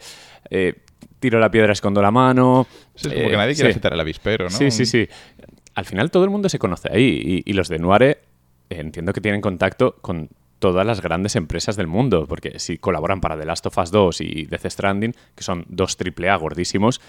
eh, 0.49 0.75
tiro 1.19 1.39
la 1.39 1.51
piedra, 1.51 1.73
escondo 1.73 2.01
la 2.01 2.11
mano. 2.11 2.67
Sí, 2.95 3.07
es 3.07 3.13
como 3.13 3.27
eh, 3.27 3.31
que 3.31 3.37
nadie 3.37 3.55
quiere 3.55 3.69
sí. 3.71 3.75
citar 3.75 3.93
el 3.93 3.99
avispero, 3.99 4.45
¿no? 4.45 4.51
Sí, 4.51 4.71
sí, 4.71 4.85
sí. 4.85 5.07
Al 5.75 5.85
final 5.85 6.11
todo 6.11 6.23
el 6.23 6.29
mundo 6.29 6.49
se 6.49 6.59
conoce 6.59 6.89
ahí 6.91 7.43
y, 7.45 7.49
y 7.49 7.53
los 7.53 7.69
de 7.69 7.79
Nuare 7.79 8.19
eh, 8.69 8.79
entiendo 8.79 9.13
que 9.13 9.21
tienen 9.21 9.41
contacto 9.41 9.95
con 10.01 10.29
todas 10.59 10.85
las 10.85 11.01
grandes 11.01 11.35
empresas 11.35 11.75
del 11.75 11.87
mundo, 11.87 12.27
porque 12.27 12.59
si 12.59 12.77
colaboran 12.77 13.19
para 13.19 13.37
The 13.37 13.45
Last 13.45 13.65
of 13.65 13.77
Us 13.77 13.91
2 13.91 14.21
y 14.21 14.45
Death 14.45 14.67
Stranding, 14.67 15.15
que 15.35 15.43
son 15.43 15.65
dos 15.67 15.97
AAA 15.99 16.35
gordísimos, 16.35 17.01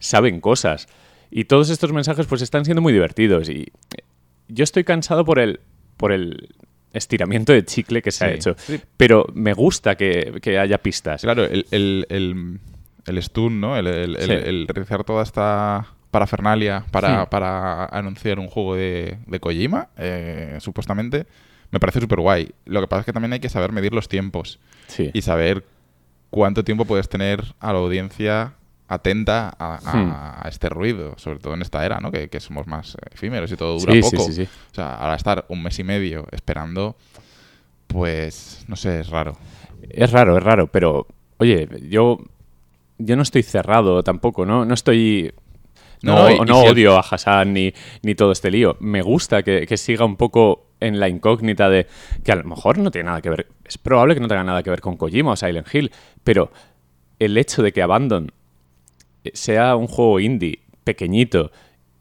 saben 0.00 0.40
cosas. 0.40 0.88
Y 1.30 1.44
todos 1.44 1.70
estos 1.70 1.92
mensajes 1.92 2.26
pues 2.26 2.42
están 2.42 2.64
siendo 2.64 2.82
muy 2.82 2.92
divertidos 2.92 3.48
y 3.48 3.62
eh, 3.62 4.02
yo 4.48 4.64
estoy 4.64 4.84
cansado 4.84 5.24
por 5.24 5.38
el 5.38 5.60
por 5.96 6.12
el 6.12 6.54
estiramiento 6.96 7.52
de 7.52 7.64
chicle 7.64 8.02
que 8.02 8.10
se 8.10 8.24
ha 8.24 8.30
hecho, 8.32 8.54
Sí. 8.58 8.80
pero 8.96 9.26
me 9.34 9.52
gusta 9.54 9.94
que, 9.96 10.38
que 10.42 10.58
haya 10.58 10.78
pistas. 10.78 11.22
Claro, 11.22 11.44
el, 11.44 11.66
el, 11.70 12.06
el, 12.08 12.60
el 13.06 13.22
stun, 13.22 13.60
¿no? 13.60 13.76
El, 13.76 13.86
el, 13.86 14.16
el- 14.16 14.22
Sí. 14.22 14.32
el 14.32 14.66
realizar 14.68 15.04
toda 15.04 15.22
esta 15.22 15.86
parafernalia 16.10 16.84
para, 16.90 17.24
Hmm. 17.24 17.28
para 17.28 17.84
anunciar 17.86 18.38
un 18.38 18.48
juego 18.48 18.74
de, 18.76 19.18
de 19.26 19.40
Kojima, 19.40 19.88
eh, 19.98 20.56
supuestamente, 20.60 21.26
me 21.70 21.78
parece 21.80 22.00
súper 22.00 22.20
guay. 22.20 22.52
Lo 22.64 22.80
que 22.80 22.86
pasa 22.86 23.00
es 23.00 23.06
que 23.06 23.12
también 23.12 23.32
hay 23.34 23.40
que 23.40 23.48
saber 23.48 23.72
medir 23.72 23.92
los 23.92 24.08
tiempos 24.08 24.58
Sí. 24.86 25.10
y 25.12 25.22
saber 25.22 25.64
cuánto 26.30 26.64
tiempo 26.64 26.84
puedes 26.84 27.08
tener 27.08 27.42
a 27.60 27.72
la 27.72 27.78
audiencia 27.80 28.54
atenta 28.88 29.48
a, 29.58 29.76
a- 29.76 29.96
Hmm. 29.96 30.10
a 30.44 30.48
este 30.48 30.68
ruido, 30.68 31.14
sobre 31.16 31.38
todo 31.38 31.54
en 31.54 31.62
esta 31.62 31.84
era, 31.84 31.98
¿no? 32.00 32.10
Que, 32.12 32.28
que 32.28 32.40
somos 32.40 32.66
más 32.66 32.96
efímeros 33.12 33.50
y 33.52 33.56
todo 33.56 33.78
dura 33.78 33.92
Sí, 33.92 34.00
poco. 34.00 34.22
sí, 34.24 34.32
sí. 34.32 34.42
O 34.72 34.74
sea, 34.74 34.94
ahora 34.94 35.16
estar 35.16 35.44
un 35.48 35.62
mes 35.62 35.78
y 35.78 35.84
medio 35.84 36.26
esperando, 36.30 36.96
pues, 37.86 38.64
no 38.68 38.76
sé, 38.76 39.00
es 39.00 39.08
raro. 39.10 39.36
Es 39.88 40.10
raro, 40.12 40.36
es 40.36 40.42
raro, 40.42 40.66
pero 40.68 41.06
oye, 41.38 41.68
yo, 41.88 42.18
yo 42.98 43.16
no 43.16 43.22
estoy 43.22 43.42
cerrado 43.42 44.02
tampoco, 44.02 44.44
¿no? 44.46 44.64
No 44.64 44.74
estoy... 44.74 45.32
No, 46.02 46.28
No, 46.44 46.44
el- 46.44 46.70
odio 46.70 46.96
a 46.96 47.00
Hassan 47.00 47.54
ni, 47.54 47.72
ni 48.02 48.14
todo 48.14 48.32
este 48.32 48.50
lío. 48.50 48.76
Me 48.80 49.00
gusta 49.02 49.42
que, 49.42 49.66
que 49.66 49.76
siga 49.76 50.04
un 50.04 50.16
poco 50.16 50.66
en 50.78 51.00
la 51.00 51.08
incógnita 51.08 51.70
de 51.70 51.86
que 52.22 52.32
a 52.32 52.36
lo 52.36 52.44
mejor 52.44 52.78
no 52.78 52.90
tiene 52.90 53.06
nada 53.06 53.22
que 53.22 53.30
ver. 53.30 53.48
Es 53.64 53.78
probable 53.78 54.14
que 54.14 54.20
no 54.20 54.28
tenga 54.28 54.44
nada 54.44 54.62
que 54.62 54.68
ver 54.70 54.80
con 54.82 54.96
Kojima 54.98 55.32
o 55.32 55.36
Silent 55.36 55.74
Hill, 55.74 55.90
pero 56.22 56.50
el 57.18 57.36
hecho 57.38 57.62
de 57.62 57.72
que 57.72 57.80
Abandon 57.82 58.30
sea 59.34 59.76
un 59.76 59.86
juego 59.86 60.20
indie 60.20 60.60
pequeñito 60.84 61.50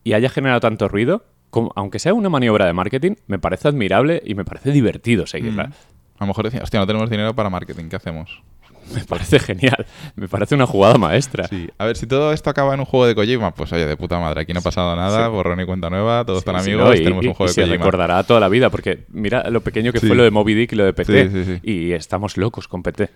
y 0.04 0.14
haya 0.14 0.30
generado 0.30 0.60
tanto 0.60 0.88
ruido, 0.88 1.24
como- 1.50 1.72
aunque 1.76 2.00
sea 2.00 2.14
una 2.14 2.30
maniobra 2.30 2.66
de 2.66 2.74
marketing, 2.74 3.14
me 3.28 3.40
parece 3.40 3.68
admirable 3.68 4.22
y 4.26 4.36
me 4.36 4.46
parece 4.46 4.72
divertido 4.72 5.26
seguirla. 5.26 5.68
Mm. 5.68 5.72
A 6.18 6.24
lo 6.24 6.28
mejor 6.28 6.46
decía, 6.46 6.62
hostia, 6.64 6.80
no 6.80 6.88
tenemos 6.88 7.10
dinero 7.10 7.34
para 7.34 7.50
marketing, 7.50 7.90
¿qué 7.90 7.96
hacemos? 7.98 8.42
Me 8.94 9.04
parece 9.04 9.40
genial. 9.40 9.88
Me 10.16 10.28
parece 10.28 10.54
una 10.54 10.68
jugada 10.68 11.00
maestra. 11.00 11.48
Sí. 11.48 11.68
A 11.80 11.86
ver, 11.86 11.98
si 11.98 12.06
todo 12.06 12.32
esto 12.32 12.52
acaba 12.52 12.76
en 12.76 12.82
un 12.82 12.86
juego 12.86 13.08
de 13.08 13.16
Kojima, 13.16 13.52
pues 13.52 13.74
oye, 13.74 13.84
de 13.88 13.98
puta 13.98 14.20
madre, 14.20 14.42
aquí 14.42 14.54
no 14.54 14.60
ha 14.60 14.64
pasado 14.64 14.96
nada, 14.96 15.28
borrón 15.28 15.60
y 15.60 15.66
cuenta 15.66 15.90
nueva, 15.90 16.24
todos 16.24 16.40
están 16.40 16.62
Sí, 16.62 16.70
amigos, 16.70 16.90
no, 16.90 16.94
y- 16.96 17.04
tenemos 17.04 17.26
un 17.26 17.34
juego 17.34 17.46
y 17.46 17.50
de 17.50 17.54
se 17.56 17.62
Kojima. 17.62 17.78
recordará 17.78 18.24
toda 18.24 18.40
la 18.40 18.48
vida, 18.48 18.70
porque 18.70 19.06
mira 19.10 19.50
lo 19.50 19.62
pequeño 19.62 19.92
que 19.92 20.00
Sí. 20.00 20.06
fue 20.06 20.16
lo 20.16 20.24
de 20.24 20.30
Moby 20.30 20.54
Dick 20.54 20.74
y 20.74 20.76
lo 20.76 20.86
de 20.86 20.94
PT. 20.94 21.30
Sí, 21.32 21.44
sí, 21.46 21.56
sí. 21.56 21.60
Y 21.64 21.92
estamos 21.94 22.38
locos 22.38 22.68
con 22.68 22.84
PT. 22.84 23.10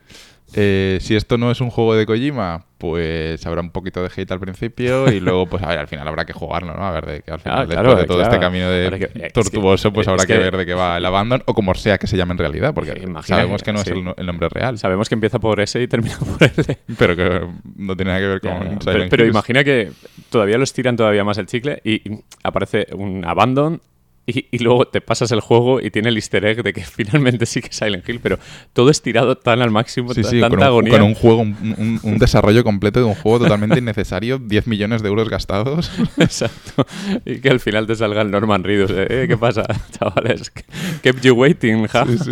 Eh, 0.55 0.97
si 1.01 1.15
esto 1.15 1.37
no 1.37 1.51
es 1.51 1.61
un 1.61 1.69
juego 1.69 1.95
de 1.95 2.05
Kojima, 2.05 2.65
pues 2.77 3.45
habrá 3.45 3.61
un 3.61 3.71
poquito 3.71 4.01
de 4.01 4.09
hate 4.15 4.31
al 4.31 4.39
principio 4.39 5.11
y 5.11 5.19
luego, 5.19 5.45
pues 5.47 5.61
a 5.63 5.67
ver, 5.67 5.79
al 5.79 5.87
final 5.87 6.07
habrá 6.07 6.25
que 6.25 6.33
jugarlo, 6.33 6.73
¿no? 6.73 6.85
A 6.85 6.91
ver, 6.91 7.05
de 7.05 7.21
que 7.21 7.31
al 7.31 7.39
final, 7.39 7.59
Ah, 7.59 7.65
después 7.65 7.97
de 7.97 8.03
todo 8.05 8.17
claro. 8.17 8.33
este 8.33 8.39
camino 8.39 8.69
de 8.69 8.99
que- 8.99 9.25
eh, 9.25 9.29
tortuoso, 9.31 9.91
pues 9.93 10.05
es 10.05 10.09
habrá 10.09 10.25
que, 10.25 10.33
que- 10.33 10.39
ver 10.39 10.57
de 10.57 10.65
qué 10.65 10.73
va 10.73 10.97
el 10.97 11.05
Abandon 11.05 11.43
o 11.45 11.53
como 11.53 11.73
sea 11.75 11.97
que 11.97 12.07
se 12.07 12.17
llame 12.17 12.31
en 12.33 12.37
realidad, 12.39 12.73
porque 12.73 12.93
Sí, 12.93 12.99
imagina 13.03 13.37
sabemos 13.37 13.63
que- 13.63 13.73
no 13.73 13.79
sí. 13.79 13.89
es 13.91 13.95
el, 13.97 14.03
no- 14.03 14.15
el 14.17 14.25
nombre 14.25 14.49
real, 14.49 14.77
Sabemos 14.77 15.07
que 15.09 15.15
empieza 15.15 15.39
por 15.39 15.59
S 15.59 15.81
y 15.81 15.87
termina 15.87 16.17
por 16.19 16.43
L. 16.43 16.77
pero 16.97 17.15
que 17.15 17.41
no 17.75 17.95
tiene 17.95 18.11
nada 18.11 18.19
que 18.19 18.27
ver 18.27 18.41
con. 18.41 18.51
Silent 18.81 18.83
Pero, 18.85 19.05
pero 19.09 19.25
imagina 19.25 19.63
que 19.63 19.91
todavía 20.29 20.57
lo 20.57 20.63
estiran 20.63 20.95
todavía 20.95 21.23
más 21.23 21.37
el 21.37 21.45
chicle 21.45 21.81
y 21.83 22.01
aparece 22.43 22.87
un 22.95 23.23
abandon 23.25 23.81
y, 24.29 24.47
y 24.51 24.59
luego 24.59 24.85
te 24.85 25.01
pasas 25.01 25.31
el 25.31 25.39
juego 25.39 25.81
y 25.81 25.89
tiene 25.91 26.09
el 26.09 26.15
easter 26.15 26.45
egg 26.45 26.63
de 26.63 26.73
que 26.73 26.81
finalmente 26.85 27.45
sí 27.45 27.61
que 27.61 27.67
es 27.69 27.75
Silent 27.75 28.07
Hill, 28.07 28.19
pero 28.21 28.37
todo 28.73 28.89
estirado 28.89 29.35
tan 29.37 29.61
al 29.61 29.71
máximo, 29.71 30.13
Sí, 30.13 30.23
sí, 30.23 30.39
tanta 30.39 30.49
con 30.49 30.59
un, 30.59 30.63
agonía. 30.63 30.91
con 30.93 31.01
un 31.01 31.15
juego, 31.15 31.41
un, 31.41 31.55
un- 31.77 31.99
un 32.03 32.17
desarrollo 32.19 32.63
completo 32.63 32.99
de 32.99 33.05
un 33.05 33.15
juego 33.15 33.39
totalmente 33.39 33.79
innecesario, 33.79 34.37
10 34.43 34.67
millones 34.67 35.01
de 35.01 35.09
euros 35.09 35.29
gastados. 35.29 35.91
Exacto. 36.17 36.85
Y 37.25 37.39
que 37.39 37.49
al 37.49 37.59
final 37.59 37.87
te 37.87 37.95
salga 37.95 38.21
el 38.21 38.31
Norman 38.31 38.63
Reedus. 38.63 38.91
"Eh, 38.93 39.25
¿Qué 39.27 39.37
pasa, 39.37 39.63
chavales? 39.97 40.51
Kept 41.01 41.21
you 41.23 41.33
waiting, 41.33 41.87
ja?". 41.87 42.05
Sí. 42.05 42.31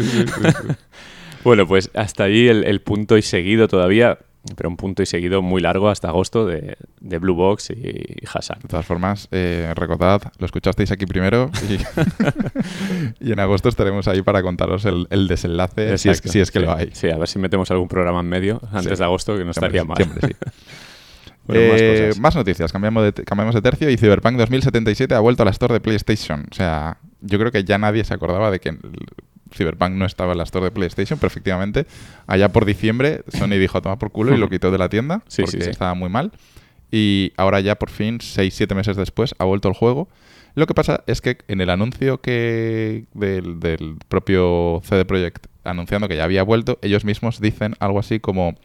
Bueno, 1.44 1.68
pues 1.68 1.90
hasta 1.94 2.26
ahí 2.26 2.48
el, 2.48 2.64
el 2.66 2.82
punto 2.82 3.18
y 3.18 3.22
seguido 3.22 3.68
todavía, 3.68 4.18
pero 4.56 4.70
un 4.70 4.78
punto 4.78 5.02
y 5.04 5.06
seguido 5.06 5.42
muy 5.42 5.62
largo 5.62 5.90
hasta 5.90 6.08
agosto 6.10 6.46
de, 6.46 6.78
de 7.00 7.18
Blue 7.20 7.36
Box 7.36 7.72
y 7.72 8.04
Hassan. 8.32 8.60
De 8.62 8.68
todas 8.70 8.86
formas, 8.86 9.28
eh, 9.32 9.72
recordad, 9.76 10.22
lo 10.40 10.46
escuchasteis 10.46 10.92
aquí 10.92 11.06
primero 11.06 11.50
y, 11.70 11.78
y 13.20 13.32
en 13.32 13.40
agosto 13.40 13.70
estaremos 13.70 14.08
ahí 14.08 14.22
para 14.22 14.42
contaros 14.42 14.86
el, 14.86 15.08
el 15.10 15.28
desenlace, 15.28 15.98
si 15.98 16.10
es, 16.10 16.18
si 16.24 16.40
es 16.40 16.52
que 16.52 16.60
Sí, 16.60 16.66
lo 16.66 16.74
hay. 16.74 16.90
Sí, 16.94 17.10
a 17.10 17.18
ver 17.18 17.28
si 17.28 17.40
metemos 17.40 17.70
algún 17.72 17.88
programa 17.88 18.20
en 18.22 18.30
medio 18.30 18.62
antes 18.72 18.94
Sí. 18.94 18.98
de 19.00 19.04
agosto, 19.04 19.38
que 19.38 19.44
no 19.46 19.52
estaría 19.52 19.84
mal. 19.84 19.98
Siempre, 19.98 20.28
sí. 20.30 20.36
Bueno, 21.48 21.72
más 21.72 21.82
Eh, 21.82 22.06
cosas. 22.10 22.20
más 22.22 22.36
noticias, 22.36 22.72
cambiamos 22.74 23.04
de, 23.06 23.14
cambiamos 23.24 23.56
de 23.56 23.62
tercio 23.62 23.90
y 23.90 23.96
Cyberpunk 23.96 24.36
2077 24.38 25.16
ha 25.16 25.20
vuelto 25.22 25.44
a 25.44 25.46
la 25.46 25.52
store 25.52 25.76
de 25.76 25.80
PlayStation. 25.80 26.46
O 26.52 26.54
sea, 26.54 26.98
yo 27.22 27.40
creo 27.40 27.54
que 27.54 27.64
ya 27.64 27.78
nadie 27.78 28.04
se 28.04 28.14
acordaba 28.14 28.52
de 28.52 28.60
que 28.60 28.78
Cyberpunk 29.54 29.92
no 29.92 30.06
estaba 30.06 30.32
en 30.34 30.38
la 30.38 30.44
store 30.44 30.66
de 30.66 30.72
PlayStation, 30.72 31.20
pero 31.20 31.28
efectivamente, 31.28 31.86
allá 32.26 32.50
por 32.50 32.66
diciembre, 32.66 33.22
Sony 33.28 33.58
dijo 33.60 33.78
a 33.78 33.82
tomar 33.82 33.98
por 33.98 34.12
culo 34.12 34.34
y 34.34 34.38
lo 34.38 34.50
quitó 34.50 34.72
de 34.72 34.78
la 34.78 34.90
tienda 34.90 35.22
Sí, 35.28 35.44
porque 35.44 35.58
sí, 35.58 35.64
sí. 35.64 35.70
estaba 35.70 35.94
muy 35.94 36.10
mal. 36.10 36.32
Y 36.92 37.34
ahora 37.38 37.60
ya 37.60 37.76
por 37.76 37.90
fin, 37.90 38.20
6-7 38.20 38.74
meses 38.76 38.96
después, 38.96 39.36
ha 39.40 39.46
vuelto 39.46 39.68
el 39.68 39.74
juego. 39.74 40.08
Lo 40.56 40.66
que 40.66 40.74
pasa 40.74 41.04
es 41.06 41.22
que 41.22 41.38
en 41.48 41.62
el 41.62 41.70
anuncio 41.70 42.20
que 42.20 43.06
del, 43.14 43.60
del 43.60 43.98
propio 44.08 44.82
CD 44.84 45.06
Projekt 45.06 45.48
anunciando 45.64 46.08
que 46.08 46.16
ya 46.16 46.24
había 46.24 46.44
vuelto, 46.44 46.80
ellos 46.82 47.06
mismos 47.06 47.40
dicen 47.40 47.76
algo 47.80 48.00
así 48.00 48.20
como 48.20 48.56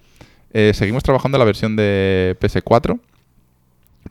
eh, 0.53 0.73
seguimos 0.75 1.03
trabajando 1.03 1.37
en 1.37 1.41
la 1.41 1.45
versión 1.45 1.77
de 1.77 2.37
PS4 2.41 3.01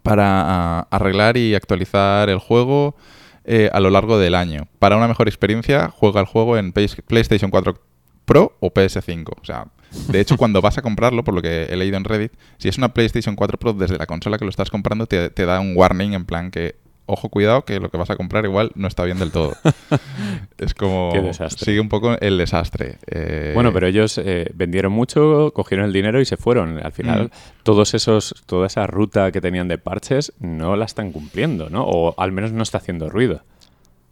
para 0.04 0.26
ah, 0.26 0.88
arreglar 0.90 1.38
y 1.38 1.56
actualizar 1.56 2.30
el 2.30 2.40
juego 2.40 2.96
eh, 3.46 3.70
a 3.74 3.80
lo 3.80 3.90
largo 3.90 4.18
del 4.20 4.36
año. 4.36 4.68
Para 4.80 4.98
una 4.98 5.08
mejor 5.08 5.28
experiencia, 5.28 5.90
juega 5.90 6.20
el 6.20 6.26
juego 6.28 6.58
en 6.58 6.72
Play- 6.74 6.90
PlayStation 7.08 7.52
4 7.52 7.80
Pro 8.26 8.56
o 8.60 8.72
PS5. 8.72 9.34
O 9.42 9.46
sea, 9.46 9.68
de 10.10 10.20
hecho, 10.20 10.38
cuando 10.38 10.62
vas 10.62 10.78
a 10.78 10.82
comprarlo, 10.82 11.24
por 11.24 11.34
lo 11.34 11.42
que 11.42 11.64
he 11.64 11.76
leído 11.76 11.98
en 11.98 12.04
Reddit, 12.04 12.32
si 12.58 12.70
es 12.70 12.78
una 12.78 12.94
PlayStation 12.94 13.36
4 13.36 13.58
Pro 13.58 13.74
desde 13.74 13.98
la 13.98 14.06
consola 14.06 14.38
que 14.38 14.46
lo 14.46 14.50
estás 14.50 14.70
comprando, 14.70 15.06
te, 15.08 15.30
te 15.30 15.46
da 15.46 15.60
un 15.60 15.76
warning 15.76 16.14
en 16.14 16.26
plan 16.26 16.52
que, 16.52 16.76
ojo, 17.12 17.30
cuidado, 17.30 17.64
que 17.66 17.80
lo 17.80 17.90
que 17.90 17.98
vas 17.98 18.10
a 18.10 18.16
comprar 18.16 18.46
igual 18.46 18.72
no 18.76 18.88
está 18.88 19.04
bien 19.04 19.20
del 19.20 19.32
todo. 19.32 19.54
es 20.58 20.74
como... 20.74 21.12
Qué 21.14 21.22
desastre. 21.22 21.66
Sigue 21.66 21.80
un 21.80 21.90
poco 21.90 22.16
el 22.20 22.38
desastre. 22.38 22.98
Eh, 23.08 23.52
Bueno, 23.54 23.72
pero 23.74 23.88
ellos 23.88 24.18
eh, 24.18 24.50
vendieron 24.54 24.92
mucho, 24.92 25.52
cogieron 25.54 25.86
el 25.86 25.94
dinero 25.94 26.20
y 26.22 26.26
se 26.26 26.38
fueron. 26.38 26.80
Al 26.84 26.92
final, 26.92 27.26
Mm. 27.26 27.30
todos 27.64 27.94
esos, 27.94 28.34
toda 28.46 28.68
esa 28.68 28.88
ruta 28.88 29.32
que 29.32 29.42
tenían 29.42 29.68
de 29.68 29.78
parches 29.78 30.34
no 30.40 30.76
la 30.76 30.86
están 30.86 31.12
cumpliendo, 31.12 31.70
¿no? 31.70 31.84
O 31.84 32.16
al 32.20 32.32
menos 32.32 32.52
no 32.52 32.64
está 32.64 32.78
haciendo 32.80 33.10
ruido. 33.10 33.42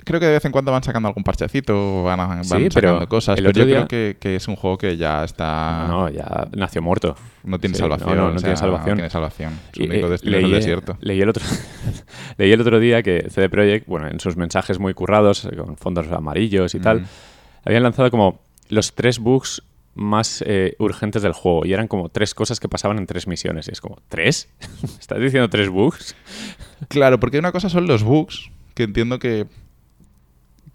Creo 0.06 0.20
que 0.20 0.28
de 0.28 0.32
vez 0.34 0.46
en 0.46 0.52
cuando 0.54 0.72
van 0.72 0.82
sacando 0.82 1.08
algún 1.10 1.24
parchecito, 1.24 2.04
van, 2.04 2.18
van 2.20 2.44
Sí, 2.46 2.70
sacando 2.72 3.08
cosas, 3.08 3.36
pero 3.36 3.52
yo 3.52 3.66
día- 3.66 3.86
creo 3.86 3.88
que, 3.88 4.18
que 4.20 4.36
es 4.38 4.48
un 4.48 4.56
juego 4.56 4.78
que 4.78 4.96
ya 4.98 5.24
está... 5.26 5.86
No, 5.88 6.02
no, 6.04 6.10
ya 6.10 6.48
nació 6.56 6.82
muerto. 6.82 7.16
No 7.44 7.60
tiene 7.60 7.76
Sí, 7.76 7.80
salvación. 7.80 8.10
no, 8.10 8.16
no, 8.16 8.22
no 8.30 8.36
o 8.36 8.40
sea, 8.40 8.42
tiene 8.48 8.58
salvación. 8.58 8.90
No 8.90 8.96
tiene 8.96 9.10
salvación. 9.10 9.60
Su 9.74 9.84
único 9.84 10.08
eh, 10.08 10.10
destino 10.10 10.38
es 10.38 10.44
el 10.44 10.52
desierto. 10.52 10.98
leí 11.02 11.22
el 11.22 11.30
otro 11.30 11.44
leí 12.38 12.52
el 12.52 12.62
otro 12.62 12.80
día 12.80 13.02
que 13.04 13.28
CD 13.30 13.50
Projekt, 13.50 13.88
bueno, 13.88 14.08
en 14.08 14.20
sus 14.20 14.36
mensajes 14.38 14.80
muy 14.80 14.94
currados, 14.94 15.46
eh, 15.46 15.56
con 15.56 15.78
fondos 15.78 16.12
amarillos 16.12 16.76
y 16.76 16.80
tal, 16.80 17.06
habían 17.66 17.84
lanzado 17.84 18.12
como 18.12 18.42
los 18.70 18.94
tres 18.94 19.20
bugs 19.20 19.64
más 19.96 20.44
eh, 20.46 20.76
urgentes 20.80 21.22
del 21.24 21.34
juego 21.34 21.66
y 21.66 21.74
eran 21.74 21.88
como 21.88 22.10
tres 22.10 22.34
cosas 22.34 22.60
que 22.60 22.70
pasaban 22.70 22.98
en 23.00 23.06
tres 23.06 23.28
misiones. 23.28 23.68
Y 23.68 23.72
es 23.72 23.82
como, 23.82 23.98
¿tres? 24.08 24.48
¿Estás 25.00 25.20
diciendo 25.20 25.50
tres 25.50 25.70
bugs? 25.70 26.16
Claro, 26.88 27.20
porque 27.20 27.40
una 27.40 27.52
cosa 27.52 27.68
son 27.70 27.88
los 27.88 28.04
bugs, 28.04 28.50
que 28.74 28.84
entiendo 28.84 29.20
que, 29.20 29.46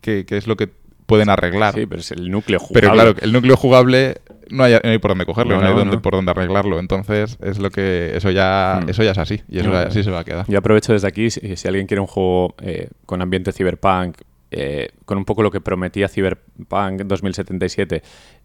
que, 0.02 0.26
que 0.26 0.36
es 0.36 0.46
lo 0.46 0.56
que 0.56 0.68
pueden 1.06 1.30
arreglar. 1.30 1.72
Sí, 1.74 1.86
pero 1.86 2.00
es 2.00 2.10
el 2.10 2.30
núcleo 2.30 2.58
jugable. 2.58 2.80
pero 2.80 2.92
claro, 2.92 3.14
el 3.20 3.32
núcleo 3.32 3.56
jugable 3.56 4.20
no 4.50 4.64
hay, 4.64 4.74
no 4.82 4.90
hay 4.90 4.98
por 4.98 5.10
dónde 5.10 5.26
cogerlo, 5.26 5.56
No, 5.56 5.62
no, 5.62 5.68
hay 5.68 5.74
dónde- 5.74 5.98
por 5.98 6.12
dónde 6.14 6.30
arreglarlo. 6.30 6.78
Entonces, 6.78 7.38
es 7.42 7.58
lo 7.58 7.70
que 7.70 8.16
eso 8.16 8.30
ya 8.30 8.80
Mm. 8.82 8.88
eso 8.90 9.02
ya 9.02 9.10
es 9.12 9.18
así. 9.18 9.42
Y 9.48 9.58
eso 9.58 9.72
así 9.76 10.02
se 10.02 10.10
va 10.10 10.20
a 10.20 10.24
quedar. 10.24 10.46
Yo 10.48 10.58
aprovecho 10.58 10.92
desde 10.92 11.08
aquí, 11.08 11.30
si, 11.30 11.56
si 11.56 11.68
alguien 11.68 11.86
quiere 11.86 12.00
un 12.00 12.06
juego 12.06 12.54
eh, 12.62 12.88
con 13.06 13.22
ambiente 13.22 13.52
cyberpunk, 13.52 14.18
eh, 14.50 14.88
con 15.04 15.18
un 15.18 15.24
poco 15.24 15.42
lo 15.42 15.50
que 15.50 15.60
prometía 15.60 16.06
Cyberpunk 16.08 17.02
2077, 17.02 18.02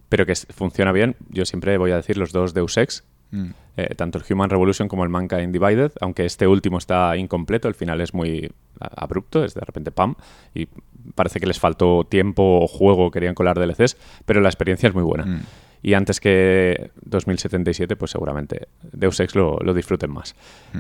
pero 0.10 0.26
que 0.26 0.34
funciona 0.36 0.92
bien, 0.92 1.16
yo 1.30 1.46
siempre 1.46 1.78
voy 1.78 1.92
a 1.92 1.98
decir 1.98 2.18
los 2.18 2.32
dos 2.32 2.54
Deus 2.54 2.78
Ex, 2.78 3.04
Mm. 3.32 3.50
eh, 3.78 3.94
tanto 3.96 4.18
el 4.18 4.24
Human 4.34 4.50
Revolution 4.50 4.88
como 4.88 5.04
el 5.04 5.10
Mankind 5.10 5.54
Divided, 5.54 5.92
aunque 6.02 6.26
este 6.26 6.48
último 6.48 6.80
está 6.80 7.16
incompleto, 7.16 7.68
el 7.68 7.76
final 7.76 8.02
es 8.02 8.12
muy 8.16 8.52
abrupto, 8.80 9.44
es 9.46 9.54
de 9.54 9.62
repente 9.62 9.92
pam, 9.92 10.16
y 10.56 10.68
parece 11.14 11.40
que 11.40 11.46
les 11.46 11.60
faltó 11.60 12.06
tiempo 12.10 12.42
o 12.64 12.68
juego, 12.68 13.12
querían 13.12 13.36
colar 13.36 13.60
DLCs, 13.60 13.98
pero 14.26 14.42
la 14.42 14.50
experiencia 14.50 14.90
es 14.90 14.96
muy 14.96 15.04
buena. 15.04 15.26
Mm. 15.28 15.42
Y 15.82 15.94
antes 15.94 16.20
que 16.20 16.92
2077, 17.02 17.96
pues 17.96 18.12
seguramente 18.12 18.68
Deus 18.92 19.20
Ex 19.20 19.36
lo, 19.36 19.58
lo 19.60 19.74
disfruten 19.74 20.12
más. 20.12 20.36
Mm. 20.74 20.80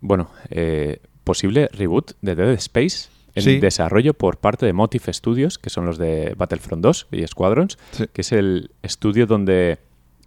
Bueno, 0.00 0.30
eh, 0.50 1.00
posible 1.24 1.68
reboot 1.72 2.12
de 2.22 2.34
Dead 2.34 2.50
Space 2.52 3.08
en 3.34 3.42
Sí. 3.42 3.58
desarrollo 3.58 4.14
por 4.14 4.38
parte 4.38 4.64
de 4.66 4.72
Motive 4.72 5.12
Studios, 5.12 5.58
que 5.58 5.68
son 5.70 5.84
los 5.86 5.98
de 5.98 6.34
Battlefront 6.36 6.82
2 6.82 7.08
y 7.10 7.26
Squadrons, 7.26 7.76
Sí. 7.90 8.06
que 8.12 8.20
es 8.22 8.32
el 8.32 8.70
estudio 8.82 9.26
donde 9.26 9.78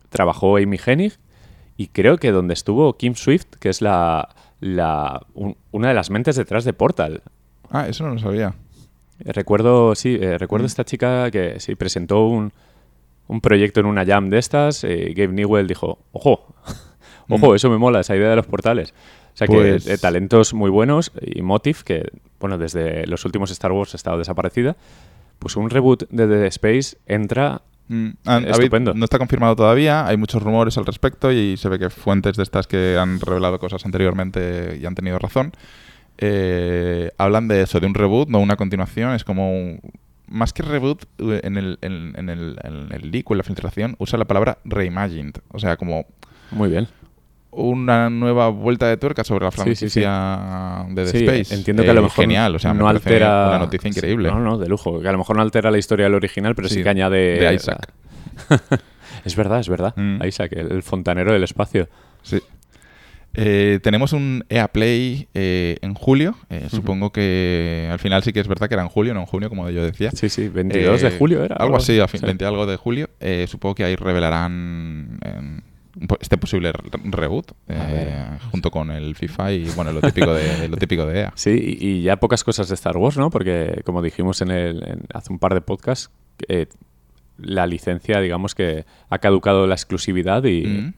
trabajó 0.09 0.57
Amy 0.57 0.77
Hennig 0.85 1.13
y 1.77 1.87
creo 1.87 2.17
que 2.17 2.31
donde 2.31 2.53
estuvo 2.53 2.97
Kim 2.97 3.15
Swift, 3.15 3.45
que 3.59 3.69
es 3.69 3.81
la, 3.81 4.29
la 4.59 5.25
un- 5.33 5.55
una 5.71 5.87
de 5.87 5.93
las 5.93 6.09
mentes 6.09 6.35
detrás 6.35 6.65
de 6.65 6.73
Portal. 6.73 7.23
Ah, 7.71 7.87
eso 7.87 8.03
no 8.05 8.13
lo 8.15 8.19
sabía. 8.19 8.53
Recuerdo, 9.19 9.95
sí, 9.95 10.17
eh, 10.19 10.37
recuerdo 10.37 10.63
Mm. 10.63 10.67
esta 10.67 10.83
chica 10.85 11.29
que 11.31 11.59
sí 11.59 11.75
presentó 11.75 12.25
un, 12.27 12.51
un 13.29 13.39
proyecto 13.39 13.79
en 13.79 13.85
una 13.85 14.05
jam 14.05 14.29
de 14.29 14.37
estas. 14.39 14.83
eh, 14.83 15.13
Gabe 15.15 15.31
Newell 15.33 15.65
dijo, 15.67 15.99
ojo, 16.11 16.53
ojo, 17.29 17.51
Mm. 17.51 17.55
eso 17.55 17.69
me 17.69 17.77
mola, 17.77 18.01
esa 18.01 18.15
idea 18.15 18.29
de 18.29 18.35
los 18.35 18.45
portales. 18.47 18.93
O 19.33 19.37
sea 19.39 19.47
Pues- 19.47 19.85
que 19.85 19.93
eh, 19.93 19.97
talentos 19.97 20.53
muy 20.53 20.69
buenos 20.69 21.11
y 21.21 21.41
Motive, 21.41 21.79
que 21.85 22.11
bueno, 22.41 22.57
desde 22.57 23.07
los 23.07 23.23
últimos 23.23 23.49
Star 23.51 23.71
Wars 23.71 23.93
ha 23.93 23.97
estado 23.97 24.17
desaparecida, 24.17 24.75
pues 25.39 25.55
un 25.55 25.69
reboot 25.69 26.09
de 26.09 26.27
Dead 26.27 26.43
Space 26.47 26.97
entra 27.05 27.61
Mm, 27.91 28.09
habido- 28.25 28.51
Estupendo. 28.51 28.93
no 28.93 29.03
está 29.05 29.17
confirmado 29.17 29.55
todavía, 29.55 30.05
hay 30.05 30.15
muchos 30.15 30.43
rumores 30.43 30.77
al 30.77 30.85
respecto 30.85 31.31
y 31.31 31.57
se 31.57 31.69
ve 31.69 31.79
que 31.79 31.89
fuentes 31.89 32.37
de 32.37 32.43
estas 32.43 32.67
que 32.67 32.97
han 32.99 33.19
revelado 33.19 33.57
cosas 33.57 33.83
anteriormente 33.83 34.77
y 34.79 34.85
han 34.85 34.93
tenido 34.93 35.17
razón, 35.17 35.53
eh, 36.17 37.11
hablan 37.17 37.47
de 37.47 37.61
eso, 37.63 37.79
de 37.79 37.87
un 37.87 37.93
reboot, 37.95 38.29
no 38.29 38.39
una 38.39 38.57
continuación, 38.57 39.13
es 39.15 39.23
como 39.23 39.51
un- 39.51 39.79
más 40.29 40.53
que 40.53 40.63
reboot, 40.63 41.03
eh, 41.19 41.41
en 41.43 41.57
el, 41.57 41.77
en, 41.81 42.13
en 42.17 42.29
el, 42.29 42.57
en 42.63 42.91
el 42.91 43.11
leak 43.11 43.29
o 43.29 43.33
en 43.33 43.37
la 43.39 43.43
filtración 43.43 43.95
usa 43.99 44.17
la 44.17 44.25
palabra 44.25 44.59
reimagined, 44.63 45.35
o 45.51 45.59
sea, 45.59 45.75
como 45.77 46.05
muy 46.51 46.69
bien. 46.69 46.87
una 47.51 48.09
nueva 48.09 48.49
vuelta 48.49 48.87
de 48.87 48.97
tuerca 48.97 49.23
sobre 49.23 49.45
la 49.45 49.51
Sí, 49.51 49.75
sí, 49.75 49.89
sí. 49.89 50.01
franquicia 50.01 50.85
de 50.89 51.05
The 51.05 51.11
Sí, 51.11 51.25
Space. 51.25 51.55
entiendo 51.55 51.83
que 51.83 51.89
a 51.89 51.93
lo 51.93 52.01
Eh, 52.01 52.03
mejor 52.03 52.23
Genial, 52.23 52.55
o 52.55 52.59
sea, 52.59 52.73
me 52.73 52.79
no 52.79 52.85
parece 52.85 53.09
altera 53.09 53.47
una 53.49 53.59
noticia 53.59 53.87
increíble. 53.89 54.29
No, 54.29 54.39
no, 54.39 54.57
de 54.57 54.67
lujo. 54.69 55.01
Que 55.01 55.07
a 55.07 55.11
lo 55.11 55.17
mejor 55.17 55.35
no 55.35 55.41
altera 55.41 55.71
la 55.71 55.77
historia 55.79 56.05
del 56.05 56.13
original, 56.15 56.53
pero 56.55 56.69
sí, 56.69 56.83
que 56.83 56.89
añade. 56.89 57.39
de 57.39 57.53
Isaac. 57.55 57.91
es 59.25 59.35
verdad, 59.35 59.59
es 59.59 59.69
verdad. 59.69 59.93
Mm. 59.95 60.23
Isaac, 60.25 60.51
el, 60.53 60.71
el 60.71 60.83
fontanero 60.83 61.33
del 61.33 61.43
espacio. 61.43 61.87
Sí. 62.21 62.39
Eh, 63.35 63.79
tenemos 63.83 64.11
un 64.13 64.43
EA 64.49 64.67
Play 64.69 65.27
eh, 65.33 65.77
en 65.81 65.93
julio. 65.93 66.35
Eh, 66.49 66.67
Supongo 66.69 67.11
que 67.11 67.87
al 67.91 67.99
final 67.99 68.23
sí 68.23 68.33
que 68.33 68.39
es 68.39 68.47
verdad 68.47 68.67
que 68.67 68.73
era 68.73 68.83
en 68.83 68.89
julio, 68.89 69.13
no 69.13 69.19
en 69.21 69.25
junio, 69.27 69.49
como 69.49 69.69
yo 69.69 69.83
decía. 69.83 70.11
Sí, 70.11 70.29
sí, 70.29 70.47
22 70.49 71.01
de 71.01 71.07
Eh, 71.09 71.15
julio 71.17 71.43
era. 71.43 71.55
Algo 71.55 71.77
así, 71.77 71.99
a 71.99 72.07
fin- 72.07 72.19
Sí. 72.21 72.25
20 72.25 72.45
algo 72.45 72.65
de 72.65 72.75
julio. 72.75 73.09
Eh, 73.19 73.45
supongo 73.47 73.75
que 73.75 73.83
ahí 73.83 73.95
revelarán 73.95 75.19
po- 76.07 76.17
este 76.19 76.37
posible 76.37 76.71
re- 76.71 76.81
reboot 77.03 77.51
eh, 77.67 78.25
junto 78.51 78.71
con 78.71 78.89
el 78.91 79.15
FIFA 79.15 79.51
y 79.53 79.65
bueno, 79.75 79.91
lo 79.91 80.01
típico 80.01 80.33
de, 80.33 80.67
lo 80.67 80.77
típico 80.77 81.05
de 81.05 81.19
EA. 81.21 81.33
Sí, 81.35 81.51
y, 81.79 81.87
y 81.87 82.01
ya 82.01 82.17
pocas 82.17 82.43
cosas 82.43 82.67
de 82.69 82.75
Star 82.75 82.97
Wars, 82.97 83.17
¿no? 83.17 83.29
Porque, 83.29 83.81
como 83.85 84.01
dijimos 84.01 84.41
en 84.41 84.51
el, 84.51 84.83
en- 84.87 85.05
hace 85.13 85.31
un 85.31 85.39
par 85.39 85.53
de 85.53 85.61
podcasts, 85.61 86.09
eh, 86.47 86.65
la 87.37 87.67
licencia, 87.67 88.19
digamos 88.19 88.55
que 88.55 88.85
ha 89.09 89.19
caducado 89.19 89.67
la 89.67 89.75
exclusividad 89.75 90.43
y. 90.45 90.93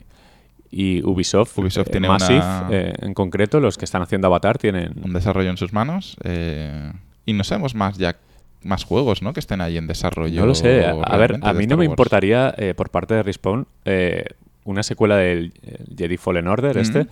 y 0.72 1.04
Ubisoft, 1.04 1.58
Ubisoft 1.58 1.90
eh, 1.90 1.92
tiene 1.92 2.08
Massive, 2.08 2.40
una- 2.40 2.68
eh, 2.72 2.94
en 3.01 3.13
concreto, 3.13 3.60
los 3.60 3.78
que 3.78 3.86
están 3.86 4.01
haciendo 4.01 4.28
Avatar, 4.28 4.58
tienen... 4.58 4.94
Un 5.04 5.12
desarrollo 5.13 5.50
en 5.50 5.58
sus 5.58 5.74
manos. 5.74 6.16
eh, 6.24 6.92
y 7.25 7.34
no 7.34 7.44
sabemos 7.44 7.75
más 7.75 7.98
ya 7.98 8.16
más 8.63 8.84
juegos, 8.84 9.22
¿no? 9.24 9.34
Que 9.34 9.40
estén 9.40 9.60
ahí 9.60 9.78
en 9.78 9.88
desarrollo. 9.88 10.40
No 10.40 10.46
lo 10.48 10.56
sé. 10.56 10.86
A, 10.86 11.18
ver, 11.18 11.40
a 11.42 11.51
mí 11.54 11.66
no 11.68 11.78
me 11.78 11.86
importaría, 11.86 12.54
eh, 12.58 12.74
por 12.75 12.90
parte 12.90 13.16
de 13.16 13.24
Respawn, 13.24 13.66
eh, 13.86 14.24
una 14.66 14.84
secuela 14.84 15.18
del 15.18 15.51
Jedi 15.98 16.18
Fallen 16.18 16.48
Order, 16.48 16.78
Mm. 16.78 16.80
este, 16.80 17.08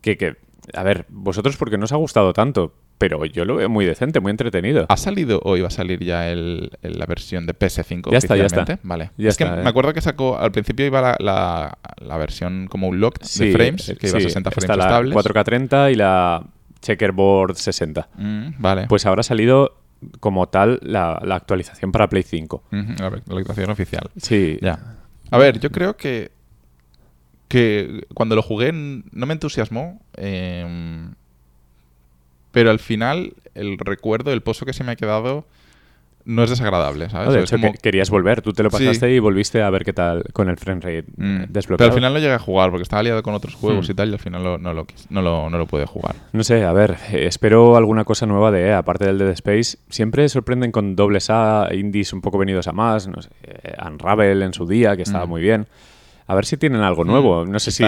que, 0.00 0.16
que, 0.16 0.36
a 0.74 0.82
ver, 0.82 1.04
vosotros 1.10 1.56
porque 1.58 1.76
no 1.78 1.84
os 1.84 1.92
ha 1.92 1.96
gustado 1.96 2.32
tanto, 2.32 2.72
pero 2.98 3.24
yo 3.24 3.44
lo 3.44 3.56
veo 3.56 3.68
muy 3.68 3.84
decente, 3.86 4.18
muy 4.20 4.30
entretenido. 4.30 4.86
¿Ha 4.88 4.96
salido 4.96 5.40
o 5.44 5.56
iba 5.56 5.68
a 5.68 5.70
salir 5.70 6.02
ya 6.04 6.28
el, 6.30 6.72
el- 6.82 6.98
la 6.98 7.06
versión 7.06 7.46
de 7.46 7.54
PS5 7.54 8.10
Ya 8.10 8.18
está, 8.18 8.36
ya 8.36 8.46
está. 8.46 8.78
Vale. 8.82 9.12
Ya 9.16 9.28
es 9.28 9.36
que 9.36 9.44
está, 9.44 9.60
eh. 9.60 9.62
me 9.62 9.70
acuerdo 9.70 9.92
que 9.94 10.00
sacó, 10.00 10.36
al 10.38 10.50
principio 10.52 10.84
iba 10.86 11.00
la, 11.00 11.16
la- 11.20 11.78
la 12.04 12.16
versión 12.16 12.66
como 12.68 12.88
un 12.88 12.98
lock 13.00 13.20
de 13.20 13.52
frames, 13.52 13.94
que 14.00 14.08
iba 14.08 14.18
a 14.18 14.20
sí, 14.20 14.26
60 14.28 14.50
está 14.50 14.60
frames 14.60 14.76
la 14.78 14.84
estables. 14.84 15.14
4K30 15.14 15.92
y 15.92 15.94
la 15.94 16.44
Checkerboard 16.80 17.54
60. 17.56 18.08
Mm, 18.16 18.48
vale. 18.58 18.86
Pues 18.88 19.06
ahora 19.06 19.20
ha 19.20 19.24
salido 19.24 19.76
como 20.20 20.48
tal 20.48 20.78
la, 20.82 21.20
la 21.24 21.34
actualización 21.36 21.90
para 21.92 22.08
Play 22.08 22.22
5. 22.22 22.62
Ujú, 22.72 22.76
la, 22.98 23.10
la 23.10 23.16
actualización 23.16 23.70
oficial. 23.70 24.10
Sí, 24.16 24.58
Ya. 24.62 24.96
A 25.30 25.38
ver, 25.38 25.60
yo 25.60 25.70
creo 25.70 25.96
que 25.96 26.30
que 27.48 28.04
cuando 28.14 28.36
lo 28.36 28.42
jugué 28.42 28.72
no 28.72 29.26
me 29.26 29.32
entusiasmó, 29.32 30.00
em, 30.16 31.14
pero 32.52 32.70
al 32.70 32.78
final 32.78 33.34
el 33.54 33.78
recuerdo, 33.78 34.32
el 34.32 34.42
pozo 34.42 34.64
que 34.66 34.72
se 34.72 34.84
me 34.84 34.92
ha 34.92 34.96
quedado 34.96 35.44
no 36.24 36.42
es 36.44 36.50
desagradable, 36.50 37.08
¿sabes? 37.08 37.28
No, 37.28 37.32
de 37.32 37.38
Es 37.38 37.44
hecho, 37.50 37.58
como- 37.58 37.72
que- 37.72 37.78
querías 37.78 38.10
volver. 38.10 38.42
Tú 38.42 38.52
te 38.52 38.62
lo 38.62 38.68
Sí. 38.70 38.84
pasaste 38.84 39.10
y 39.14 39.18
volviste 39.18 39.62
a 39.62 39.70
ver 39.70 39.82
qué 39.82 39.94
tal 39.94 40.24
con 40.34 40.50
el 40.50 40.58
frame 40.58 40.80
rate 40.82 41.04
Mm, 41.16 41.22
eh, 41.24 41.38
Pero 41.40 41.46
desbloqueado. 41.52 41.90
al 41.90 41.94
final 41.94 42.12
no 42.12 42.18
llegué 42.18 42.34
a 42.34 42.38
jugar 42.38 42.68
porque 42.70 42.82
estaba 42.82 43.02
liado 43.02 43.22
con 43.22 43.32
otros 43.34 43.54
juegos 43.54 43.88
Mm. 43.88 43.92
y 43.92 43.94
tal 43.94 44.10
y 44.10 44.12
al 44.12 44.18
final 44.18 44.44
lo- 44.44 44.58
no, 44.58 44.74
lo, 44.74 44.86
no, 45.08 45.22
lo, 45.22 45.48
no 45.48 45.56
lo 45.56 45.66
pude 45.66 45.86
jugar. 45.86 46.16
No 46.34 46.44
sé, 46.44 46.64
a 46.64 46.72
ver, 46.74 46.98
eh, 47.12 47.24
espero 47.26 47.76
alguna 47.78 48.04
cosa 48.04 48.26
nueva 48.26 48.50
de 48.50 48.66
EA, 48.68 48.78
aparte 48.78 49.06
del 49.06 49.16
Dead 49.16 49.30
Space. 49.30 49.78
Siempre 49.88 50.28
sorprenden 50.28 50.70
con 50.70 50.96
dobles 50.96 51.30
A, 51.30 51.68
indies 51.72 52.12
un 52.12 52.20
poco 52.20 52.36
venidos 52.36 52.68
a 52.68 52.72
más, 52.72 53.08
no 53.08 53.22
sé, 53.22 53.30
eh, 53.44 53.74
Unravel 53.86 54.42
en 54.42 54.52
su 54.52 54.66
día, 54.66 54.96
que 54.96 55.02
estaba 55.04 55.24
Mm. 55.24 55.30
muy 55.30 55.40
bien. 55.40 55.66
A 56.26 56.34
ver 56.34 56.44
si 56.44 56.58
tienen 56.58 56.82
algo 56.82 57.04
nuevo, 57.04 57.46
no 57.46 57.58
sé 57.58 57.70
si... 57.70 57.84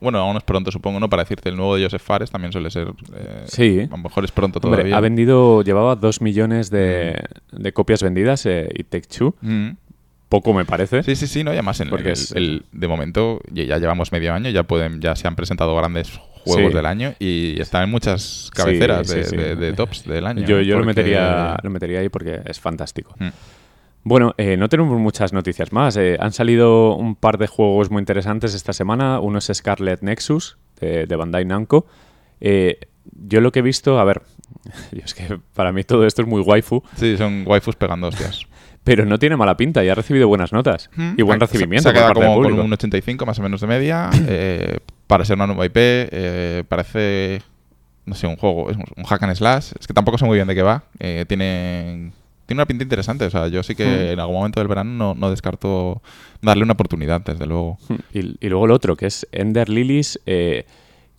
Bueno, 0.00 0.18
aún 0.18 0.36
es 0.36 0.42
pronto, 0.42 0.70
supongo, 0.70 1.00
¿no? 1.00 1.08
Para 1.08 1.22
decirte, 1.22 1.48
el 1.48 1.56
nuevo 1.56 1.76
de 1.76 1.84
Joseph 1.84 2.02
Fares 2.02 2.30
también 2.30 2.52
suele 2.52 2.70
ser... 2.70 2.88
eh, 3.14 3.44
Sí. 3.46 3.80
A 3.90 3.96
lo 3.96 4.02
mejor 4.02 4.24
es 4.24 4.30
pronto 4.32 4.58
Hombre, 4.62 4.78
todavía. 4.82 4.96
ha 4.96 5.00
vendido, 5.00 5.62
llevaba 5.62 5.96
dos 5.96 6.20
millones 6.20 6.70
de, 6.70 7.18
de 7.52 7.72
copias 7.72 8.02
vendidas 8.02 8.44
eh, 8.46 8.68
y 8.74 8.84
Take 8.84 9.06
Two. 9.08 9.34
Mm. 9.40 9.70
Poco 10.28 10.52
me 10.52 10.64
parece. 10.64 11.02
Sí, 11.04 11.14
sí, 11.16 11.26
sí, 11.28 11.44
no, 11.44 11.52
y 11.52 11.54
además 11.54 11.80
en 11.80 11.88
Porque 11.88 12.08
el- 12.08 12.12
es- 12.12 12.32
el- 12.32 12.64
de 12.72 12.88
momento 12.88 13.40
ya 13.50 13.78
llevamos 13.78 14.10
medio 14.12 14.34
año, 14.34 14.50
ya 14.50 14.64
pueden, 14.64 15.00
ya 15.00 15.14
se 15.16 15.28
han 15.28 15.36
presentado 15.36 15.74
grandes 15.76 16.10
juegos 16.44 16.70
Sí. 16.72 16.76
del 16.76 16.86
año 16.86 17.14
y 17.18 17.60
están 17.60 17.84
en 17.84 17.90
muchas 17.90 18.50
cabeceras 18.54 19.08
Sí, 19.08 19.16
de, 19.16 19.24
sí, 19.24 19.30
sí. 19.30 19.36
de- 19.36 19.56
de 19.56 19.72
tops 19.72 20.04
del 20.04 20.26
año. 20.26 20.44
Yo, 20.44 20.60
yo 20.60 20.78
lo, 20.78 20.84
metería, 20.84 21.56
lo 21.62 21.70
metería 21.70 22.00
ahí 22.00 22.08
porque 22.08 22.40
es 22.44 22.58
fantástico. 22.60 23.14
Mm. 23.18 23.28
Bueno, 24.08 24.34
eh, 24.38 24.56
no 24.56 24.68
tenemos 24.68 24.96
muchas 25.00 25.32
noticias 25.32 25.72
más. 25.72 25.96
Eh, 25.96 26.16
han 26.20 26.30
salido 26.32 26.94
un 26.94 27.16
par 27.16 27.38
de 27.38 27.48
juegos 27.48 27.90
muy 27.90 27.98
interesantes 27.98 28.54
esta 28.54 28.72
semana. 28.72 29.18
Uno 29.18 29.38
es 29.40 29.50
Scarlet 29.52 30.00
Nexus, 30.02 30.58
de, 30.80 31.06
de 31.06 31.16
Bandai 31.16 31.44
Namco. 31.44 31.86
Eh, 32.40 32.78
yo 33.26 33.40
lo 33.40 33.50
que 33.50 33.58
he 33.58 33.62
visto, 33.62 33.98
a 33.98 34.04
ver, 34.04 34.22
es 35.04 35.12
que 35.12 35.40
para 35.54 35.72
mí 35.72 35.82
todo 35.82 36.06
esto 36.06 36.22
es 36.22 36.28
muy 36.28 36.40
waifu, 36.40 36.84
Sí, 36.94 37.16
son 37.16 37.42
waifus 37.48 37.74
pegando 37.74 38.06
hostias. 38.06 38.46
pero 38.84 39.04
no 39.04 39.18
tiene 39.18 39.36
mala 39.36 39.56
pinta 39.56 39.82
y 39.84 39.88
ha 39.88 39.96
recibido 39.96 40.28
buenas 40.28 40.52
notas 40.52 40.88
y 41.16 41.22
buen 41.22 41.38
Mm. 41.38 41.40
Se- 41.40 41.46
recibimiento 41.46 41.90
Se 41.90 41.98
ha 41.98 42.06
por 42.06 42.16
quedado 42.18 42.34
del 42.34 42.42
como 42.44 42.56
con 42.58 42.66
un 42.66 42.72
85 42.74 43.26
más 43.26 43.40
o 43.40 43.42
menos 43.42 43.60
de 43.60 43.66
media. 43.66 44.10
eh, 44.28 44.78
para 45.08 45.24
ser 45.24 45.34
una 45.34 45.48
nueva 45.48 45.66
IP, 45.66 45.72
eh, 45.76 46.62
parece, 46.68 47.42
no 48.04 48.14
sé, 48.14 48.28
un 48.28 48.36
juego, 48.36 48.70
es 48.70 48.76
un- 48.76 48.84
un 48.96 49.02
hack 49.04 49.24
and 49.24 49.34
slash. 49.34 49.72
Es 49.80 49.88
que 49.88 49.94
tampoco 49.94 50.16
sé 50.16 50.24
muy 50.26 50.36
bien 50.36 50.46
de 50.46 50.54
qué 50.54 50.62
va. 50.62 50.84
Eh, 51.00 51.24
tiene, 51.26 52.12
tiene 52.46 52.58
una 52.60 52.66
pinta 52.66 52.84
interesante. 52.84 53.24
O 53.26 53.30
sea, 53.30 53.48
yo 53.48 53.62
sí 53.62 53.74
que 53.74 53.84
Hmm. 53.84 54.12
en 54.12 54.20
algún 54.20 54.36
momento 54.36 54.60
del 54.60 54.68
verano 54.68 54.90
no, 54.90 55.14
no 55.14 55.30
descarto 55.30 56.00
darle 56.42 56.62
una 56.64 56.72
oportunidad, 56.74 57.20
desde 57.20 57.46
luego. 57.46 57.78
Y, 58.12 58.36
y 58.44 58.48
luego 58.48 58.64
el 58.66 58.70
otro, 58.72 58.96
que 58.96 59.06
es 59.06 59.26
Ender 59.32 59.68
Lilies 59.68 60.20
eh, 60.26 60.64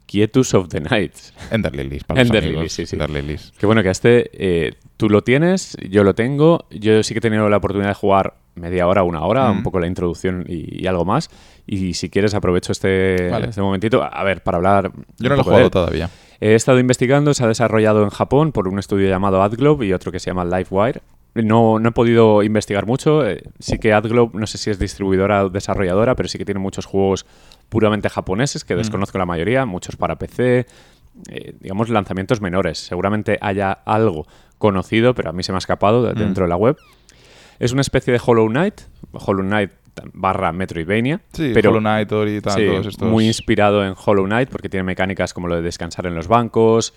Quietus 0.06 0.54
of 0.54 0.70
the 0.70 0.80
Nights. 0.80 1.34
Ender 1.52 1.76
Lilies, 1.76 2.04
para 2.06 2.22
los 2.22 2.30
Ender 2.30 2.44
amigos. 2.44 2.58
Lilies, 2.60 2.74
sí, 2.74 2.86
sí. 2.86 2.96
Ender 2.96 3.10
Lilies. 3.10 3.52
Que 3.60 3.66
bueno, 3.66 3.84
que 3.84 3.90
este 3.90 4.30
eh, 4.34 4.74
tú 4.96 5.10
lo 5.10 5.22
tienes, 5.24 5.76
yo 5.90 6.04
lo 6.04 6.16
tengo. 6.16 6.66
Yo 6.72 7.04
sí 7.04 7.14
que 7.14 7.18
he 7.20 7.22
tenido 7.22 7.50
la 7.50 7.58
oportunidad 7.58 7.90
de 7.90 7.96
jugar 7.96 8.36
media 8.56 8.88
hora, 8.88 9.04
una 9.04 9.22
hora, 9.26 9.52
Mm. 9.52 9.58
un 9.58 9.64
poco 9.64 9.80
la 9.82 9.88
introducción 9.88 10.46
y, 10.48 10.82
y 10.84 10.88
algo 10.88 11.04
más. 11.06 11.30
Y 11.68 11.94
si 11.96 12.10
quieres, 12.10 12.34
aprovecho 12.34 12.72
este, 12.72 13.30
Vale. 13.30 13.50
este 13.50 13.62
momentito. 13.62 14.02
A 14.02 14.24
ver, 14.24 14.42
para 14.42 14.56
hablar. 14.58 14.92
Yo 15.20 15.30
no 15.30 15.36
lo 15.36 15.42
he 15.42 15.44
jugado 15.44 15.70
todavía. 15.70 16.10
He 16.40 16.56
estado 16.56 16.80
investigando, 16.80 17.34
se 17.34 17.44
ha 17.44 17.48
desarrollado 17.48 18.04
en 18.04 18.10
Japón 18.10 18.52
por 18.54 18.68
un 18.68 18.80
estudio 18.80 19.10
llamado 19.10 19.42
AdGlobe 19.44 19.88
y 19.88 19.94
otro 19.94 20.12
que 20.12 20.20
se 20.20 20.30
llama 20.30 20.46
LiveWire. 20.46 21.02
No, 21.44 21.80
no 21.80 21.90
he 21.90 21.92
podido 21.92 22.44
investigar 22.44 22.86
mucho. 22.86 23.26
eh, 23.28 23.44
sí 23.60 23.78
que 23.80 23.94
AdGlobe, 23.94 24.38
no 24.40 24.48
sé 24.48 24.58
si 24.58 24.70
es 24.70 24.80
distribuidora 24.80 25.46
o 25.46 25.50
desarrolladora, 25.50 26.16
pero 26.16 26.28
sí 26.30 26.38
que 26.38 26.46
tiene 26.46 26.60
muchos 26.60 26.86
juegos 26.86 27.26
puramente 27.70 28.10
japoneses 28.10 28.64
que 28.64 28.76
desconozco 28.76 29.18
la 29.18 29.26
mayoría, 29.26 29.66
muchos 29.66 29.96
para 29.96 30.16
PC, 30.18 30.66
eh, 31.30 31.54
digamos 31.60 31.90
lanzamientos 31.90 32.42
menores. 32.42 32.78
Seguramente 32.80 33.38
haya 33.42 33.72
algo 33.72 34.26
conocido, 34.58 35.14
pero 35.14 35.30
a 35.30 35.34
mí 35.34 35.44
se 35.44 35.52
me 35.52 35.58
ha 35.58 35.60
escapado 35.60 36.04
de- 36.04 36.14
dentro 36.14 36.46
de 36.46 36.50
la 36.50 36.56
web. 36.56 36.78
Es 37.60 37.72
una 37.72 37.82
especie 37.82 38.14
de 38.14 38.22
Hollow 38.24 38.48
Knight, 38.50 38.82
Hollow 39.12 39.44
Knight 39.44 39.72
barra 40.14 40.52
Metroidvania, 40.52 41.22
Sí, 41.34 41.52
pero 41.56 41.72
Hollow 41.72 41.82
Knight, 41.82 42.12
Ori 42.12 42.36
y 42.38 42.42
tal, 42.42 42.54
Sí, 42.54 42.68
todos 42.68 42.86
estos. 42.86 43.10
muy 43.10 43.26
inspirado 43.26 43.84
en 43.84 43.96
Hollow 43.98 44.26
Knight 44.26 44.48
porque 44.50 44.70
tiene 44.70 44.84
mecánicas 44.84 45.34
como 45.34 45.48
lo 45.48 45.56
de 45.56 45.64
descansar 45.64 46.06
en 46.06 46.14
los 46.14 46.28
bancos, 46.28 46.94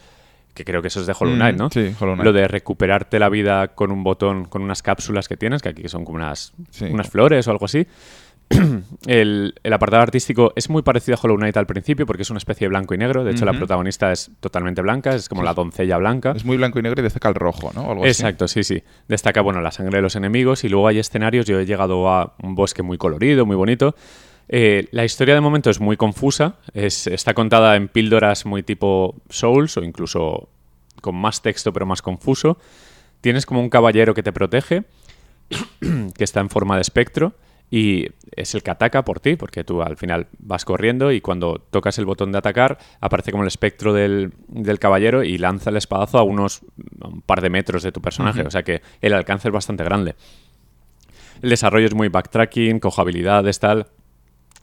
que 0.54 0.64
creo 0.64 0.82
que 0.82 0.88
eso 0.88 1.00
es 1.00 1.06
de 1.06 1.14
Hollow 1.18 1.34
Mm, 1.34 1.38
Knight, 1.38 1.56
¿no? 1.56 1.70
sí, 1.70 1.94
Hollow 2.00 2.14
Knight. 2.14 2.24
Lo 2.24 2.32
de 2.32 2.48
recuperarte 2.48 3.18
la 3.18 3.28
vida 3.28 3.68
con 3.68 3.90
un 3.92 4.02
botón, 4.04 4.44
con 4.46 4.62
unas 4.62 4.82
cápsulas 4.82 5.28
que 5.28 5.36
tienes, 5.36 5.62
que 5.62 5.68
aquí 5.70 5.88
son 5.88 6.04
como 6.04 6.16
unas, 6.16 6.52
Sí. 6.70 6.86
unas 6.86 7.08
flores 7.08 7.46
o 7.48 7.50
algo 7.50 7.66
así. 7.66 7.86
el, 9.06 9.54
el 9.62 9.72
apartado 9.72 10.02
artístico 10.02 10.52
es 10.56 10.68
muy 10.70 10.82
parecido 10.82 11.16
a 11.16 11.20
Hollow 11.22 11.36
Knight 11.36 11.56
al 11.56 11.66
principio 11.66 12.04
porque 12.04 12.22
es 12.22 12.30
una 12.30 12.38
especie 12.38 12.64
de 12.64 12.68
blanco 12.70 12.94
y 12.94 12.98
negro. 12.98 13.22
De 13.22 13.30
hecho, 13.30 13.44
la 13.44 13.52
protagonista 13.52 14.10
es 14.10 14.30
totalmente 14.40 14.82
blanca, 14.82 15.14
es 15.14 15.28
como 15.28 15.42
la 15.44 15.54
doncella 15.54 15.96
blanca. 15.98 16.32
Es 16.34 16.44
muy 16.44 16.56
blanco 16.56 16.78
y 16.78 16.82
negro 16.82 17.00
y 17.00 17.04
destaca 17.04 17.28
el 17.28 17.36
rojo, 17.36 17.70
¿no? 17.74 17.88
Algo 17.90 18.02
así. 18.02 18.10
Exacto, 18.10 18.48
sí, 18.48 18.64
sí. 18.64 18.82
Destaca, 19.06 19.40
bueno, 19.40 19.60
la 19.60 19.70
sangre 19.70 19.98
de 19.98 20.02
los 20.02 20.16
enemigos 20.16 20.64
y 20.64 20.68
luego 20.68 20.88
hay 20.88 20.98
escenarios. 20.98 21.46
Yo 21.46 21.60
he 21.60 21.64
llegado 21.66 22.08
a 22.10 22.34
un 22.42 22.56
bosque 22.56 22.82
muy 22.82 22.98
colorido, 22.98 23.46
muy 23.46 23.54
bonito. 23.56 23.94
Eh, 24.52 24.88
la 24.90 25.04
historia 25.04 25.34
de 25.34 25.40
momento 25.40 25.70
es 25.70 25.78
muy 25.78 25.96
confusa. 25.96 26.56
Es, 26.74 27.06
está 27.06 27.34
contada 27.34 27.76
en 27.76 27.86
píldoras 27.86 28.44
muy 28.44 28.64
tipo 28.64 29.14
Souls 29.28 29.76
o 29.76 29.84
incluso 29.84 30.48
con 31.00 31.14
más 31.14 31.40
texto 31.40 31.72
pero 31.72 31.86
más 31.86 32.02
confuso. 32.02 32.58
Tienes 33.20 33.46
como 33.46 33.60
un 33.60 33.70
caballero 33.70 34.12
que 34.12 34.24
te 34.24 34.32
protege, 34.32 34.82
que 35.80 36.24
está 36.24 36.40
en 36.40 36.50
forma 36.50 36.74
de 36.74 36.82
espectro 36.82 37.34
y 37.70 38.08
es 38.34 38.56
el 38.56 38.64
que 38.64 38.72
ataca 38.72 39.04
por 39.04 39.20
ti, 39.20 39.36
porque 39.36 39.62
tú 39.62 39.82
al 39.82 39.96
final 39.96 40.26
vas 40.40 40.64
corriendo 40.64 41.12
y 41.12 41.20
cuando 41.20 41.64
tocas 41.70 41.96
el 41.98 42.04
botón 42.04 42.32
de 42.32 42.38
atacar 42.38 42.78
aparece 43.00 43.30
como 43.30 43.44
el 43.44 43.48
espectro 43.48 43.92
del, 43.92 44.32
del 44.48 44.80
caballero 44.80 45.22
y 45.22 45.38
lanza 45.38 45.70
el 45.70 45.76
espadazo 45.76 46.18
a 46.18 46.24
unos 46.24 46.62
a 47.00 47.06
un 47.06 47.22
par 47.22 47.40
de 47.40 47.50
metros 47.50 47.84
de 47.84 47.92
tu 47.92 48.00
personaje, 48.00 48.42
o 48.42 48.50
sea 48.50 48.64
que 48.64 48.82
el 49.00 49.12
alcance 49.12 49.46
es 49.46 49.54
bastante 49.54 49.84
grande. 49.84 50.16
El 51.42 51.50
desarrollo 51.50 51.86
es 51.86 51.94
muy 51.94 52.08
backtracking, 52.08 52.80
con 52.80 52.90
habilidades, 52.96 53.60
tal. 53.60 53.86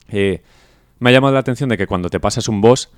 Eh, 0.09 0.41
me 0.99 1.09
ha 1.09 1.13
llamado 1.13 1.33
la 1.33 1.39
atención 1.39 1.69
de 1.69 1.77
que 1.77 1.87
cuando 1.87 2.09
te 2.09 2.19
pasas 2.19 2.47
un 2.47 2.61
boss, 2.61 2.89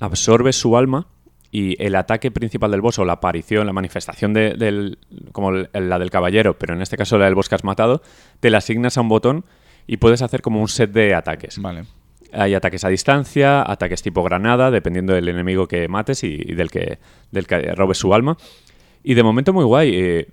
absorbes 0.00 0.56
su 0.56 0.76
alma 0.76 1.06
y 1.52 1.80
el 1.82 1.94
ataque 1.94 2.30
principal 2.30 2.70
del 2.70 2.80
boss 2.80 2.98
o 2.98 3.04
la 3.04 3.14
aparición, 3.14 3.66
la 3.66 3.72
manifestación 3.72 4.34
de- 4.34 4.54
del, 4.54 4.98
como 5.32 5.50
el- 5.50 5.68
la 5.72 5.98
del 5.98 6.10
caballero, 6.10 6.58
pero 6.58 6.74
en 6.74 6.82
este 6.82 6.96
caso 6.96 7.18
la 7.18 7.26
del 7.26 7.34
boss 7.34 7.48
que 7.48 7.54
has 7.54 7.64
matado, 7.64 8.02
te 8.40 8.50
la 8.50 8.58
asignas 8.58 8.98
a 8.98 9.00
un 9.00 9.08
botón 9.08 9.44
y 9.86 9.98
puedes 9.98 10.22
hacer 10.22 10.42
como 10.42 10.60
un 10.60 10.68
set 10.68 10.90
de 10.92 11.14
ataques. 11.14 11.60
Vale. 11.60 11.84
Hay 12.32 12.54
ataques 12.54 12.84
a 12.84 12.88
distancia, 12.88 13.62
ataques 13.62 14.02
tipo 14.02 14.22
granada, 14.24 14.70
dependiendo 14.72 15.14
del 15.14 15.28
enemigo 15.28 15.68
que 15.68 15.86
mates 15.88 16.24
y, 16.24 16.34
y 16.34 16.54
del, 16.54 16.70
que, 16.70 16.98
del 17.30 17.46
que 17.46 17.74
robes 17.74 17.98
su 17.98 18.12
alma. 18.12 18.36
Y 19.04 19.14
de 19.14 19.22
momento 19.22 19.52
muy 19.52 19.64
guay. 19.64 19.92
eh, 19.94 20.28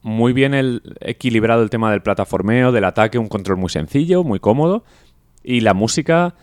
muy 0.00 0.32
bien 0.32 0.54
el, 0.54 0.80
equilibrado 1.00 1.62
el 1.62 1.70
tema 1.70 1.90
del 1.90 2.02
plataformeo, 2.02 2.70
del 2.72 2.84
ataque, 2.84 3.18
un 3.18 3.28
control 3.28 3.58
muy 3.58 3.68
sencillo, 3.68 4.22
muy 4.24 4.38
cómodo. 4.40 4.84
Y 5.44 5.60
la 5.60 5.74
música 5.74 6.34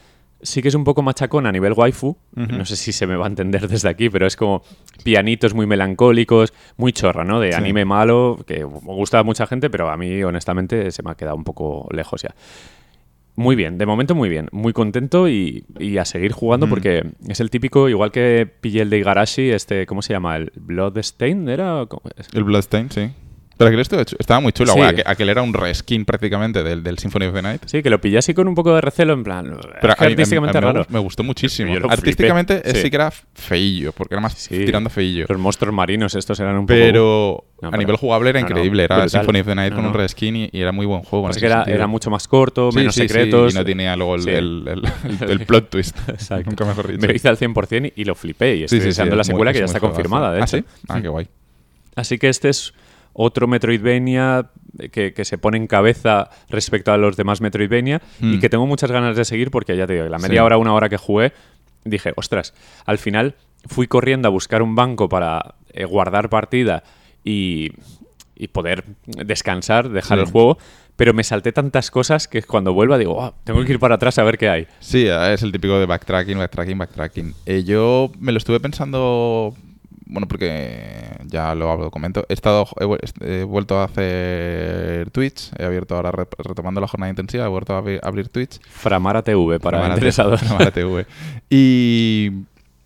sí 0.42 0.62
que 0.62 0.68
es 0.68 0.76
un 0.76 0.84
poco 0.84 1.02
machacón 1.02 1.48
a 1.48 1.52
nivel 1.52 1.74
waifu. 1.74 2.18
No 2.36 2.66
sé 2.66 2.76
si 2.76 2.92
se 2.92 3.08
me 3.08 3.16
va 3.16 3.26
a 3.26 3.30
entender 3.30 3.68
desde 3.68 3.90
aquí, 3.90 4.10
pero 4.10 4.28
es 4.28 4.36
como 4.36 4.62
pianitos 5.04 5.54
muy 5.54 5.66
melancólicos, 5.66 6.54
muy 6.78 6.92
chorra, 6.94 7.24
¿no? 7.24 7.40
De 7.40 7.52
Sí. 7.52 7.58
anime 7.58 7.84
malo, 7.86 8.38
que 8.46 8.60
me 8.60 8.66
gusta 8.94 9.20
a 9.20 9.24
mucha 9.24 9.48
gente, 9.48 9.70
pero 9.70 9.90
a 9.90 9.98
mí, 9.98 10.22
honestamente, 10.24 10.92
se 10.92 11.02
me 11.04 11.12
ha 11.12 11.16
quedado 11.16 11.36
un 11.36 11.44
poco 11.44 11.88
lejos 11.92 12.22
ya. 12.22 12.36
Muy 13.38 13.56
bien, 13.58 13.78
de 13.78 13.86
momento 13.86 14.16
muy 14.16 14.30
bien, 14.30 14.48
muy 14.54 14.72
contento 14.72 15.28
y, 15.28 15.66
y 15.78 15.98
a 15.98 16.06
seguir 16.06 16.32
jugando 16.32 16.68
Mm. 16.68 16.70
porque 16.70 17.04
es 17.28 17.40
el 17.42 17.50
típico, 17.50 17.90
igual 17.90 18.12
que 18.12 18.48
pillé 18.62 18.82
el 18.84 18.90
de 18.90 19.00
Igarashi, 19.00 19.50
este, 19.50 19.86
¿cómo 19.86 20.02
se 20.02 20.14
llama? 20.14 20.38
¿El 20.38 20.54
Bloodstain? 20.56 21.50
¿Era? 21.50 21.86
¿Cómo? 21.90 22.04
El 22.34 22.44
Bloodstain, 22.46 22.90
sí. 22.92 23.10
Pero 23.58 23.70
aquel 23.70 23.80
estuvo 23.80 24.02
estaba 24.02 24.40
muy 24.42 24.52
chulo. 24.52 24.74
Sí. 24.74 24.78
güey. 24.80 24.90
Aquel, 24.90 25.04
aquel 25.08 25.30
era 25.30 25.42
un 25.42 25.54
reskin 25.54 26.04
prácticamente 26.04 26.62
del, 26.62 26.84
del 26.84 26.98
Symphony 26.98 27.28
of 27.28 27.34
the 27.36 27.42
Night. 27.42 27.62
Sí, 27.66 27.82
que 27.82 27.90
lo 27.90 28.02
pillé 28.02 28.18
así 28.18 28.34
con 28.34 28.48
un 28.50 28.56
poco 28.56 28.76
de 28.76 28.82
recelo, 28.82 29.14
en 29.14 29.24
plan. 29.24 29.58
Pero 29.82 29.94
a 29.94 29.96
mí- 30.06 30.12
artísticamente 30.12 30.58
a 30.58 30.62
mí 30.62 30.68
me, 30.68 30.74
raro. 30.74 30.86
me 30.90 31.00
gustó 31.00 31.24
muchísimo. 31.24 31.74
Artísticamente 31.90 32.62
eh, 32.66 32.74
sí. 32.76 32.82
sí. 32.84 32.90
que 32.90 32.96
era 32.98 33.12
feillo, 33.34 33.94
porque 33.94 34.16
era 34.16 34.22
más 34.22 34.34
Sí. 34.34 34.66
tirando 34.66 34.90
feillo. 34.90 35.26
Los 35.30 35.40
monstruos 35.40 35.74
marinos 35.74 36.16
estos 36.16 36.40
eran 36.40 36.56
un 36.58 36.66
poco... 36.66 36.78
Pero 36.78 37.46
a 37.62 37.70
pero- 37.70 37.78
nivel 37.78 37.96
jugable 37.96 38.30
era 38.32 38.42
no, 38.42 38.48
no, 38.50 38.52
increíble. 38.52 38.84
era 38.84 38.96
brutal. 38.98 39.10
Symphony 39.10 39.40
of 39.40 39.48
the 39.48 39.56
Night 39.56 39.74
con 39.74 39.86
un 39.86 39.94
reskin 39.94 40.36
y, 40.36 40.50
y 40.52 40.60
era 40.62 40.74
muy 40.74 40.86
buen 40.86 41.04
juego. 41.04 41.30
ese 41.30 41.40
que 41.40 41.46
era, 41.46 41.64
era 41.64 41.88
mucho 41.88 42.10
más 42.10 42.28
corto, 42.28 42.72
menos 42.74 42.94
secretos. 42.96 43.54
y 43.54 43.58
no 43.58 43.64
tenía 43.64 43.96
luego 43.96 44.16
el, 44.16 44.28
el- 44.28 44.68
el- 44.68 44.84
el- 45.22 45.30
el 45.32 45.40
plot 45.46 45.70
twist. 45.70 45.98
Exacto. 46.10 46.50
Nunca 46.50 46.66
mejor 46.66 46.88
dicho. 46.88 47.00
Me 47.00 47.08
lo 47.08 47.14
hice 47.16 47.30
al 47.30 47.38
100% 47.38 47.94
y, 47.96 48.04
lo 48.04 48.16
flipé. 48.16 48.58
Y 48.58 48.64
estoy 48.66 48.80
deseando 48.82 49.16
la 49.16 49.24
secuela 49.24 49.54
que 49.54 49.60
ya 49.60 49.66
está 49.66 49.80
confirmada, 49.80 50.34
de 50.34 50.42
¿Ah, 50.42 50.48
sí? 50.48 50.64
Ah, 50.90 51.02
qué 51.02 51.08
guay. 51.08 51.28
Así 51.96 52.18
que 52.18 52.28
este 52.28 52.50
es 52.50 52.74
otro 53.18 53.48
Metroidvania 53.48 54.52
que, 54.92 55.14
que 55.14 55.24
se 55.26 55.38
pone 55.38 55.58
en 55.58 55.68
cabeza 55.68 56.30
respecto 56.50 56.92
a 56.92 56.98
los 56.98 57.16
demás 57.16 57.40
Metroidvania 57.42 58.02
y 58.22 58.26
Mm. 58.38 58.40
que 58.42 58.50
tengo 58.50 58.68
muchas 58.68 58.92
ganas 58.92 59.16
de 59.16 59.24
seguir 59.26 59.50
porque 59.50 59.76
ya 59.78 59.88
te 59.88 59.94
digo, 59.94 60.06
la 60.10 60.18
media 60.20 60.42
Sí. 60.42 60.46
hora, 60.46 60.58
una 60.58 60.74
hora 60.74 60.90
que 60.90 60.98
jugué, 60.98 61.32
dije, 61.86 62.12
ostras, 62.18 62.54
al 62.86 62.98
final 62.98 63.36
fui 63.68 63.88
corriendo 63.88 64.28
a 64.28 64.32
buscar 64.32 64.62
un 64.62 64.76
banco 64.76 65.08
para 65.10 65.56
eh, 65.74 65.86
guardar 65.86 66.30
partida 66.30 66.84
y, 67.24 67.72
y 68.36 68.50
poder 68.50 68.84
descansar, 69.06 69.90
dejar 69.90 70.18
Sí. 70.20 70.24
el 70.26 70.32
juego, 70.32 70.58
pero 70.98 71.14
me 71.14 71.24
salté 71.24 71.52
tantas 71.52 71.92
cosas 71.92 72.28
que 72.28 72.42
cuando 72.44 72.74
vuelva 72.74 72.98
digo, 72.98 73.14
"Guau, 73.14 73.34
tengo 73.44 73.64
que 73.66 73.72
ir 73.74 73.80
para 73.80 73.96
atrás 73.96 74.18
a 74.20 74.24
ver 74.24 74.38
qué 74.38 74.50
hay. 74.50 74.68
Sí, 74.80 75.08
es 75.08 75.42
el 75.42 75.52
típico 75.52 75.78
de 75.80 75.86
backtracking, 75.86 76.38
backtracking, 76.38 76.78
backtracking. 76.78 77.34
Eh, 77.46 77.64
yo 77.66 78.12
me 78.20 78.32
lo 78.32 78.38
estuve 78.38 78.60
pensando, 78.62 79.54
bueno, 80.08 80.28
porque 80.28 81.18
ya 81.26 81.56
lo 81.56 81.72
hablo, 81.72 81.90
comento. 81.92 82.26
He 82.30 82.34
estado, 82.34 82.68
he, 82.80 82.86
vu- 82.86 82.98
he 83.22 83.44
vuelto 83.44 83.80
a 83.80 83.86
hacer 83.86 85.10
Twitch, 85.12 85.52
he 85.58 85.66
abierto 85.66 85.96
ahora, 85.96 86.12
re- 86.12 86.28
retomando 86.38 86.80
la 86.82 86.88
jornada 86.88 87.10
intensiva, 87.10 87.46
he 87.46 87.48
vuelto 87.48 87.74
a 87.74 87.80
abrir, 87.80 88.00
abrir 88.04 88.30
Twitch. 88.30 88.60
Framara 88.70 89.22
TV 89.24 89.60
para 89.60 89.78
Framara 89.80 89.94
interesados. 89.96 90.42
Framara 90.42 90.72
TV. 90.72 91.06
Y, 91.50 92.32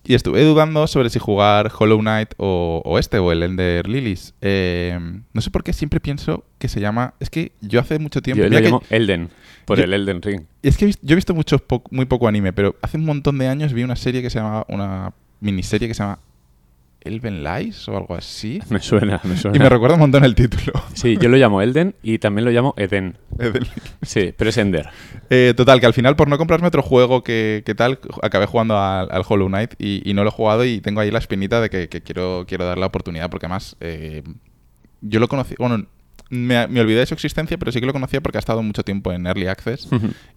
y 0.06 0.14
estuve 0.16 0.44
dudando 0.44 0.88
sobre 0.88 1.10
si 1.10 1.20
jugar 1.20 1.72
Hollow 1.78 2.00
Knight 2.00 2.30
o, 2.38 2.82
o 2.86 2.98
este, 3.00 3.20
o 3.20 3.32
el 3.32 3.44
Ender 3.44 3.88
Lilies. 3.88 4.34
Eh, 4.42 4.98
no 5.34 5.42
sé 5.42 5.52
por 5.52 5.64
qué 5.64 5.74
siempre 5.74 6.00
pienso 6.00 6.46
que 6.58 6.68
se 6.68 6.80
llama... 6.80 7.14
Es 7.20 7.30
que 7.30 7.52
yo 7.62 7.80
hace 7.80 8.00
mucho 8.00 8.22
tiempo... 8.22 8.42
Yo 8.44 8.50
lo 8.50 8.56
que- 8.58 8.62
llamo 8.64 8.82
Elden, 8.90 9.30
por 9.66 9.78
yo- 9.78 9.84
el 9.84 9.94
Elden 9.94 10.22
Ring. 10.22 10.42
es 10.64 10.78
que 10.78 10.92
yo 11.02 11.14
he 11.14 11.16
visto 11.16 11.34
mucho, 11.36 11.60
po- 11.60 11.84
muy 11.92 12.06
poco 12.06 12.28
anime, 12.28 12.54
pero 12.54 12.76
hace 12.82 12.98
un 12.98 13.06
montón 13.06 13.38
de 13.38 13.48
años 13.48 13.74
vi 13.74 13.84
una 13.84 13.96
serie 13.96 14.22
que 14.22 14.30
se 14.30 14.40
llama, 14.40 14.66
una 14.70 15.14
miniserie 15.42 15.88
que 15.88 15.94
se 15.94 16.02
llama 16.04 16.20
Elven 17.02 17.44
Lies 17.44 17.88
o 17.88 17.98
algo 17.98 18.16
así. 18.16 18.60
Me 18.70 18.80
suena, 18.80 19.22
me 19.24 19.38
suena. 19.38 19.58
Y 19.58 19.60
me 19.60 19.70
recuerda 19.70 19.96
un 19.96 20.02
montón 20.02 20.24
el 20.26 20.36
título. 20.36 20.74
Sí, 20.94 21.18
yo 21.20 21.30
lo 21.30 21.38
llamo 21.38 21.62
Elden 21.62 21.96
y 22.04 22.20
también 22.20 22.46
lo 22.46 22.52
llamo 22.52 22.74
Eden. 22.78 23.18
Elven 23.38 23.64
Sí, 24.02 24.34
pero 24.36 24.50
es 24.50 24.58
Ender. 24.58 24.90
Eh, 25.30 25.54
total, 25.56 25.80
que 25.80 25.86
al 25.86 25.94
final 25.94 26.16
por 26.16 26.28
no 26.28 26.38
comprarme 26.38 26.68
otro 26.68 26.82
juego 26.82 27.24
que, 27.24 27.64
que 27.66 27.76
tal, 27.76 28.00
acabé 28.22 28.46
jugando 28.46 28.78
al, 28.78 29.10
al 29.12 29.24
Hollow 29.28 29.48
Knight 29.48 29.74
y, 29.78 30.08
y 30.10 30.14
no 30.14 30.24
lo 30.24 30.30
he 30.30 30.34
jugado 30.34 30.66
y 30.66 30.82
tengo 30.82 31.00
ahí 31.02 31.12
la 31.12 31.20
espinita 31.20 31.62
de 31.62 31.70
que, 31.70 31.90
que 31.90 32.02
quiero, 32.02 32.46
quiero 32.48 32.66
dar 32.66 32.78
la 32.78 32.88
oportunidad 32.88 33.30
porque 33.30 33.46
además 33.46 33.76
eh, 33.80 34.24
yo 35.02 35.20
lo 35.20 35.28
conocí, 35.28 35.56
bueno, 35.58 35.86
me, 36.30 36.68
me 36.68 36.82
olvidé 36.82 37.00
de 37.00 37.06
su 37.06 37.14
existencia, 37.14 37.58
pero 37.58 37.72
sí 37.72 37.80
que 37.80 37.86
lo 37.86 37.94
conocía 37.94 38.22
porque 38.22 38.38
ha 38.38 38.40
estado 38.40 38.62
mucho 38.64 38.84
tiempo 38.84 39.12
en 39.12 39.26
Early 39.28 39.48
Access 39.48 39.88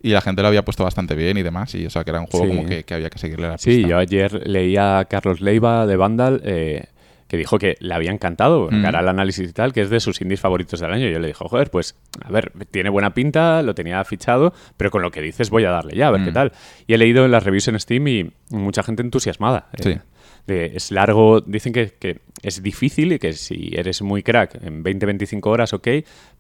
y 0.02 0.10
la 0.10 0.20
gente 0.20 0.42
lo 0.42 0.48
había 0.48 0.64
puesto 0.64 0.84
bastante 0.84 1.14
bien 1.14 1.36
y 1.38 1.42
demás 1.42 1.74
y 1.74 1.86
o 1.86 1.90
sea 1.90 2.04
que 2.04 2.10
era 2.10 2.20
un 2.20 2.26
juego 2.26 2.46
Sí. 2.46 2.52
como 2.56 2.66
que, 2.68 2.84
que 2.84 2.94
había 2.94 3.10
que 3.10 3.18
seguirle 3.18 3.46
la 3.48 3.54
pista. 3.54 3.70
Sí, 3.70 3.84
yo 3.86 3.98
ayer 3.98 4.46
leía 4.48 4.98
a 4.98 5.04
Carlos 5.06 5.40
Leiva 5.40 5.86
de 5.86 5.96
Vandal 5.96 6.40
eh, 6.44 6.84
que 7.28 7.36
dijo 7.38 7.58
que 7.58 7.76
le 7.80 7.94
había 7.94 8.10
encantado, 8.10 8.68
Mm. 8.70 8.84
hará 8.84 9.00
el 9.00 9.08
análisis 9.08 9.48
y 9.48 9.52
tal, 9.54 9.72
que 9.72 9.80
es 9.80 9.88
de 9.88 10.00
sus 10.00 10.20
indies 10.20 10.38
favoritos 10.40 10.80
del 10.80 10.92
año. 10.92 11.08
Y 11.08 11.12
yo 11.12 11.18
le 11.18 11.28
dije, 11.28 11.42
joder, 11.48 11.70
pues, 11.70 11.96
a 12.22 12.30
ver, 12.30 12.52
tiene 12.70 12.90
buena 12.90 13.14
pinta, 13.14 13.62
lo 13.62 13.74
tenía 13.74 14.04
fichado, 14.04 14.52
pero 14.76 14.90
con 14.90 15.00
lo 15.00 15.10
que 15.10 15.22
dices 15.22 15.48
voy 15.48 15.64
a 15.64 15.70
darle 15.70 15.96
ya, 15.96 16.08
a 16.08 16.10
ver 16.10 16.20
Mm. 16.20 16.24
qué 16.26 16.32
tal. 16.32 16.52
Y 16.86 16.92
he 16.92 16.98
leído 16.98 17.24
en 17.24 17.30
las 17.30 17.42
reviews 17.42 17.68
en 17.68 17.80
Steam 17.80 18.06
y 18.08 18.30
mucha 18.50 18.82
gente 18.82 19.00
entusiasmada. 19.02 19.68
eh, 19.72 19.82
Sí. 19.82 19.98
De- 20.46 20.72
es 20.74 20.90
largo, 20.90 21.40
dicen 21.40 21.72
que, 21.72 21.92
que 21.98 22.20
es 22.42 22.62
difícil 22.62 23.12
y 23.12 23.18
que 23.20 23.32
si 23.34 23.70
eres 23.76 24.02
muy 24.02 24.22
crack 24.24 24.58
en 24.64 24.82
20-25 24.82 25.46
horas, 25.46 25.72
ok, 25.72 25.86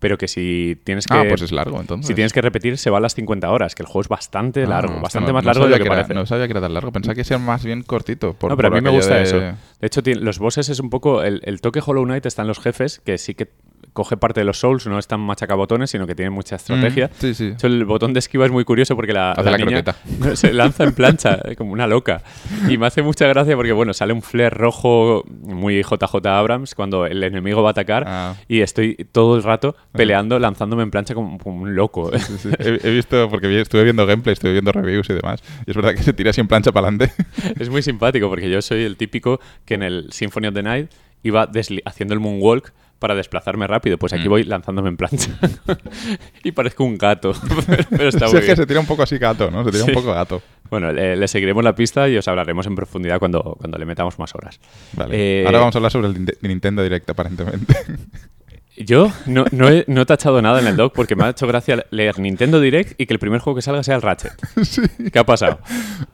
pero 0.00 0.18
que 0.18 0.26
si 0.26 0.76
tienes 0.82 1.06
que... 1.06 1.14
Ah, 1.14 1.24
pues 1.28 1.42
es 1.42 1.52
largo 1.52 1.80
entonces. 1.80 2.08
Si 2.08 2.14
tienes 2.14 2.32
que 2.32 2.40
repetir, 2.40 2.76
se 2.78 2.90
va 2.90 2.98
a 2.98 3.00
las 3.00 3.14
50 3.14 3.48
horas, 3.50 3.74
que 3.76 3.82
el 3.82 3.86
juego 3.86 4.00
es 4.00 4.08
bastante 4.08 4.64
Ah, 4.64 4.66
largo, 4.66 5.00
bastante 5.00 5.28
no- 5.28 5.34
más 5.34 5.44
no 5.44 5.50
largo 5.50 5.64
de 5.66 5.70
lo 5.70 5.76
que, 5.76 5.82
era- 5.82 5.90
parece. 5.94 6.14
No 6.14 6.26
sabía 6.26 6.46
que 6.46 6.52
era 6.52 6.60
tan 6.60 6.74
largo, 6.74 6.90
pensaba 6.90 7.14
que 7.14 7.20
era 7.22 7.38
más 7.38 7.64
bien 7.64 7.82
cortito. 7.84 8.34
Por, 8.34 8.50
no, 8.50 8.56
pero 8.56 8.68
a 8.68 8.70
mí 8.72 8.80
me 8.80 8.90
gusta 8.90 9.14
de- 9.16 9.22
eso. 9.22 9.38
De 9.38 9.54
hecho, 9.80 10.00
los 10.20 10.38
bosses 10.40 10.68
es 10.68 10.80
un 10.80 10.90
poco. 10.90 11.22
El, 11.22 11.40
el 11.44 11.60
toque 11.60 11.80
Hollow 11.84 12.04
Knight 12.04 12.26
está 12.26 12.42
en 12.42 12.48
los 12.48 12.58
jefes, 12.58 13.00
que 13.04 13.18
sí 13.18 13.34
que 13.34 13.48
coge 13.92 14.16
parte 14.16 14.40
de 14.40 14.44
los 14.44 14.58
Souls, 14.58 14.86
no 14.86 14.98
es 14.98 15.06
tan 15.06 15.20
machacabotones, 15.20 15.90
sino 15.90 16.06
que 16.06 16.14
tiene 16.14 16.30
mucha 16.30 16.56
estrategia. 16.56 17.08
Mm, 17.08 17.20
sí, 17.20 17.34
sí. 17.34 17.46
De 17.48 17.52
hecho, 17.52 17.66
el 17.66 17.84
botón 17.84 18.12
de 18.14 18.20
esquiva 18.20 18.46
es 18.46 18.52
muy 18.52 18.64
curioso 18.64 18.96
porque 18.96 19.12
la, 19.12 19.32
Hace 19.32 19.44
la 19.44 19.50
la 19.52 19.58
niña 19.58 19.82
croqueta. 19.82 20.36
se 20.36 20.52
lanza 20.52 20.84
en 20.84 20.92
plancha, 20.94 21.38
como 21.58 21.72
una 21.72 21.86
loca. 21.86 22.22
Y 22.68 22.78
me 22.78 22.86
hace 22.86 23.02
mucha 23.02 23.26
gracia 23.26 23.54
porque, 23.56 23.72
bueno, 23.72 23.92
sale 23.92 24.12
un 24.12 24.22
flare 24.22 24.50
rojo 24.50 25.24
muy 25.28 25.82
JJ 25.82 26.26
Abrams 26.26 26.74
cuando 26.74 27.06
el 27.06 27.22
enemigo 27.22 27.62
va 27.62 27.70
a 27.70 27.72
atacar 27.72 28.04
Ah. 28.06 28.34
y 28.48 28.60
estoy 28.60 28.94
todo 29.12 29.36
el 29.36 29.42
rato 29.42 29.76
peleando, 29.92 30.38
lanzándome 30.38 30.82
en 30.82 30.90
plancha 30.90 31.14
como, 31.14 31.38
como 31.38 31.62
un 31.62 31.74
loco. 31.74 32.10
Sí, 32.18 32.34
sí. 32.38 32.50
He, 32.58 32.78
he 32.82 32.90
visto, 32.90 33.28
porque 33.28 33.60
estuve 33.60 33.84
viendo 33.84 34.06
gameplay, 34.06 34.32
estuve 34.32 34.52
viendo 34.52 34.72
reviews 34.72 35.08
y 35.10 35.14
demás. 35.14 35.42
Y 35.66 35.70
es 35.70 35.76
verdad 35.76 35.94
que 35.94 36.02
se 36.02 36.12
tira 36.12 36.30
así 36.30 36.40
en 36.40 36.48
plancha 36.48 36.72
para 36.72 36.88
adelante. 36.88 37.12
Es 37.60 37.68
muy 37.68 37.82
simpático 37.82 38.28
porque 38.28 38.50
yo 38.50 38.62
soy 38.62 38.82
el 38.84 38.96
típico 38.96 39.40
que 39.64 39.74
en 39.74 39.82
el 39.82 40.12
Symphony 40.12 40.46
of 40.48 40.54
the 40.54 40.62
Night 40.62 40.90
iba 41.22 41.48
haciendo 41.84 42.14
el 42.14 42.20
moonwalk 42.20 42.72
para 43.02 43.14
desplazarme 43.14 43.66
rápido. 43.66 43.98
Pues 43.98 44.14
aquí 44.14 44.26
Mm. 44.26 44.30
voy 44.30 44.44
lanzándome 44.44 44.88
en 44.88 44.96
plancha. 44.96 45.28
y 46.44 46.52
parezco 46.52 46.84
un 46.84 46.96
gato. 46.96 47.32
pero, 47.66 47.82
pero 47.90 48.08
está 48.08 48.26
muy 48.28 48.34
es 48.36 48.40
que 48.40 48.46
bien. 48.46 48.56
se 48.56 48.66
tira 48.66 48.80
un 48.80 48.86
poco 48.86 49.02
así 49.02 49.18
gato, 49.18 49.50
¿no? 49.50 49.64
Se 49.64 49.72
tira 49.72 49.84
Sí. 49.84 49.90
un 49.90 49.94
poco 49.94 50.12
gato. 50.14 50.40
Bueno, 50.70 50.90
le, 50.92 51.16
le 51.16 51.28
seguiremos 51.28 51.62
la 51.62 51.74
pista 51.74 52.08
y 52.08 52.16
os 52.16 52.26
hablaremos 52.28 52.66
en 52.66 52.74
profundidad 52.74 53.18
cuando, 53.18 53.42
cuando 53.58 53.76
le 53.76 53.84
metamos 53.84 54.18
más 54.18 54.34
horas. 54.34 54.58
Vale. 54.94 55.42
Eh, 55.42 55.44
Ahora 55.44 55.58
vamos 55.58 55.74
a 55.74 55.78
hablar 55.78 55.92
sobre 55.92 56.06
el 56.08 56.14
Ninte- 56.14 56.38
Nintendo 56.40 56.82
Direct, 56.82 57.10
aparentemente. 57.10 57.74
Yo 58.76 59.12
no, 59.26 59.44
no, 59.52 59.68
he, 59.68 59.84
no 59.86 60.00
he 60.00 60.06
tachado 60.06 60.40
nada 60.40 60.58
en 60.60 60.66
el 60.66 60.76
doc 60.76 60.94
porque 60.94 61.14
me 61.14 61.24
ha 61.24 61.28
hecho 61.30 61.46
gracia 61.46 61.84
leer 61.90 62.18
Nintendo 62.18 62.58
Direct 62.58 62.98
y 62.98 63.04
que 63.06 63.12
el 63.12 63.18
primer 63.18 63.40
juego 63.40 63.56
que 63.56 63.62
salga 63.62 63.82
sea 63.82 63.96
el 63.96 64.02
Ratchet. 64.02 64.32
¿Qué 65.12 65.18
ha 65.18 65.24
pasado? 65.26 65.60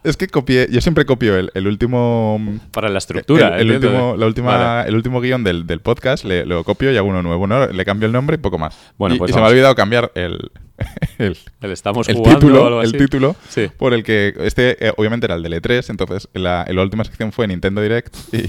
es 0.03 0.17
que 0.17 0.27
copié, 0.27 0.67
yo 0.71 0.81
siempre 0.81 1.05
copio 1.07 1.37
el, 1.37 1.51
el 1.55 1.69
último... 1.69 2.41
Para 2.73 2.89
la 2.89 2.99
estructura. 2.99 3.59
el, 3.61 3.69
el 3.71 3.77
último, 3.77 4.17
la 4.17 4.27
última, 4.27 4.57
Vale. 4.57 4.89
el 4.89 4.97
último 4.97 5.21
guion 5.21 5.45
del, 5.45 5.67
del 5.69 5.81
podcast 5.81 6.25
le, 6.25 6.45
lo 6.47 6.65
copio 6.65 6.91
y 6.93 6.97
hago 6.97 7.09
uno 7.09 7.23
nuevo, 7.23 7.47
¿no? 7.47 7.67
Le 7.69 7.85
cambio 7.85 8.07
el 8.07 8.13
nombre 8.13 8.35
y 8.35 8.39
poco 8.39 8.59
más. 8.59 8.77
Bueno, 8.99 9.15
y, 9.15 9.19
pues 9.19 9.31
y 9.31 9.35
se 9.35 9.41
me 9.41 9.47
ha 9.47 9.51
olvidado 9.51 9.75
cambiar 9.77 10.11
el, 10.17 10.51
el, 11.19 11.39
El 11.61 11.71
estamos 11.71 12.09
el 12.09 12.17
jugando 12.17 12.39
o 12.39 12.41
título, 12.41 12.67
algo 12.67 12.83
el 12.83 12.89
así. 12.89 12.99
título 12.99 13.37
Sí. 13.49 13.69
por 13.77 13.95
el 13.95 14.03
que 14.03 14.35
este 14.41 14.85
eh, 14.89 14.93
obviamente 14.97 15.27
era 15.27 15.37
el 15.37 15.45
del 15.45 15.53
E3, 15.63 15.91
entonces 15.91 16.29
la, 16.35 16.67
la 16.69 16.83
última 16.83 17.05
sección 17.05 17.31
fue 17.31 17.47
Nintendo 17.47 17.81
Direct 17.81 18.15
y, 18.35 18.49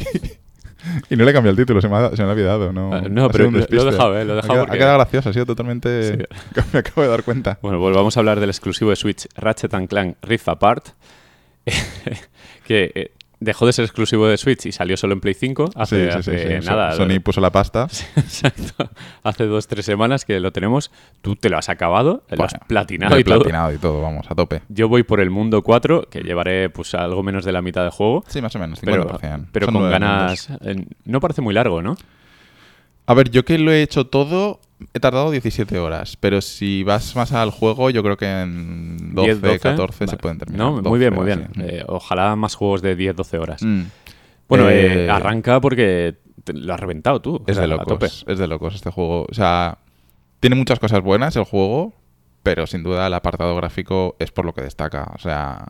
y 1.10 1.16
no 1.16 1.26
le 1.26 1.34
cambié 1.34 1.52
el 1.52 1.58
título, 1.58 1.82
se 1.82 1.88
me 1.90 1.96
ha, 1.98 2.10
se 2.16 2.22
me 2.24 2.30
ha 2.30 2.32
olvidado. 2.32 2.72
No, 2.74 2.94
Ah, 2.94 3.02
no, 3.10 3.30
pero 3.30 3.52
lo- 3.52 3.60
lo 3.60 3.82
he 3.82 3.92
dejado, 3.92 4.18
eh, 4.18 4.26
lo 4.26 4.34
he 4.36 4.40
Ha 4.40 4.42
dejado 4.42 4.60
porque- 4.62 4.76
Ha 4.76 4.78
quedado 4.80 4.98
gracioso, 4.98 5.30
ha 5.30 5.34
sido 5.34 5.46
totalmente... 5.46 6.18
Sí. 6.18 6.24
me 6.74 6.80
acabo 6.80 7.02
de 7.02 7.08
dar 7.08 7.24
cuenta. 7.24 7.60
Bueno, 7.62 7.80
pues 7.80 7.96
vamos 7.96 8.16
a 8.16 8.20
hablar 8.20 8.40
del 8.40 8.50
exclusivo 8.50 8.90
de 8.90 8.96
Switch 8.96 9.28
Ratchet 9.36 9.74
and 9.74 9.88
Clank 9.88 10.18
Rift 10.22 10.48
Apart, 10.48 10.90
que 12.66 12.92
eh, 12.96 13.12
dejó 13.40 13.66
de 13.66 13.74
ser 13.74 13.86
exclusivo 13.86 14.28
de 14.28 14.38
Switch 14.38 14.66
y 14.66 14.72
salió 14.72 14.98
solo 14.98 15.14
en 15.14 15.22
Play 15.22 15.34
5 15.34 15.70
hace, 15.76 16.12
Sí, 16.12 16.18
sí, 16.18 16.24
sí, 16.24 16.32
hace 16.32 16.62
sí. 16.62 16.68
nada. 16.68 16.92
Sony 16.94 17.20
puso 17.24 17.40
la 17.42 17.52
pasta. 17.52 17.84
Exacto. 18.16 18.90
Hace 19.24 19.46
dos, 19.46 19.68
tres 19.68 19.86
semanas 19.86 20.26
que 20.26 20.40
lo 20.40 20.52
tenemos. 20.52 20.92
Tú 21.22 21.36
te 21.36 21.50
lo 21.50 21.58
has 21.58 21.70
acabado, 21.70 22.24
lo 22.30 22.44
has 22.44 22.54
platinado 22.68 23.12
lo 23.12 23.18
he 23.18 23.22
y 23.22 23.24
todo. 23.24 23.40
platinado 23.40 23.74
y 23.74 23.78
todo, 23.78 24.02
vamos, 24.02 24.26
a 24.30 24.36
tope. 24.36 24.62
Yo 24.70 24.90
voy 24.90 25.04
por 25.04 25.20
el 25.20 25.30
mundo 25.30 25.62
4, 25.62 26.08
que 26.10 26.22
llevaré 26.22 26.70
pues 26.70 26.94
algo 26.96 27.24
menos 27.24 27.46
de 27.46 27.52
la 27.52 27.62
mitad 27.62 27.84
de 27.84 27.92
juego. 27.92 28.24
Sí, 28.28 28.42
más 28.42 28.56
o 28.56 28.60
menos, 28.60 28.82
50%. 28.82 29.20
Pero, 29.22 29.46
pero 29.52 29.68
con 29.68 29.90
ganas... 29.90 30.50
eh, 30.62 30.86
no 31.06 31.20
parece 31.20 31.42
muy 31.42 31.54
largo, 31.54 31.82
¿no? 31.82 31.96
A 33.10 33.14
ver, 33.16 33.32
yo 33.32 33.44
que 33.44 33.58
lo 33.58 33.72
he 33.72 33.82
hecho 33.82 34.06
todo, 34.06 34.60
he 34.94 35.00
tardado 35.00 35.32
17 35.32 35.80
horas. 35.80 36.16
Pero 36.18 36.42
si 36.42 36.84
vas 36.84 37.16
más 37.16 37.32
al 37.32 37.50
juego, 37.50 37.90
yo 37.90 38.04
creo 38.04 38.18
que 38.18 38.28
en 38.28 39.16
12, 39.16 39.28
10, 39.28 39.42
12. 39.42 39.60
14 39.60 40.08
se 40.08 40.18
pueden 40.18 40.38
terminar. 40.38 40.60
No, 40.68 40.74
muy 40.74 40.84
12 40.84 41.00
bien, 41.00 41.14
muy 41.16 41.26
bien. 41.26 41.48
así. 41.52 41.62
Eh, 41.62 41.84
ojalá 41.88 42.36
más 42.36 42.54
juegos 42.54 42.82
de 42.84 42.96
10, 42.96 43.16
12 43.16 43.38
horas. 43.40 43.64
Mm. 43.64 43.82
Bueno, 44.48 44.70
Eh, 44.70 45.06
eh, 45.06 45.10
arranca 45.10 45.60
porque 45.60 46.18
te- 46.44 46.54
lo 46.54 46.72
has 46.74 46.80
reventado 46.80 47.20
tú. 47.20 47.36
o 47.38 47.44
Es 47.48 47.56
sea, 47.56 47.62
de 47.64 47.68
locos, 47.68 48.26
es 48.28 48.38
de 48.38 48.48
locos 48.48 48.76
este 48.76 48.92
juego. 48.92 49.26
O 49.30 49.34
sea, 49.34 49.80
tiene 50.40 50.56
muchas 50.56 50.80
cosas 50.80 51.02
buenas 51.02 51.36
el 51.36 51.44
juego, 51.46 51.94
pero 52.44 52.68
sin 52.68 52.84
duda 52.84 53.08
el 53.08 53.14
apartado 53.16 53.56
gráfico 53.56 54.16
es 54.20 54.32
por 54.32 54.46
lo 54.46 54.54
que 54.54 54.62
destaca. 54.62 55.12
O 55.16 55.20
sea, 55.20 55.70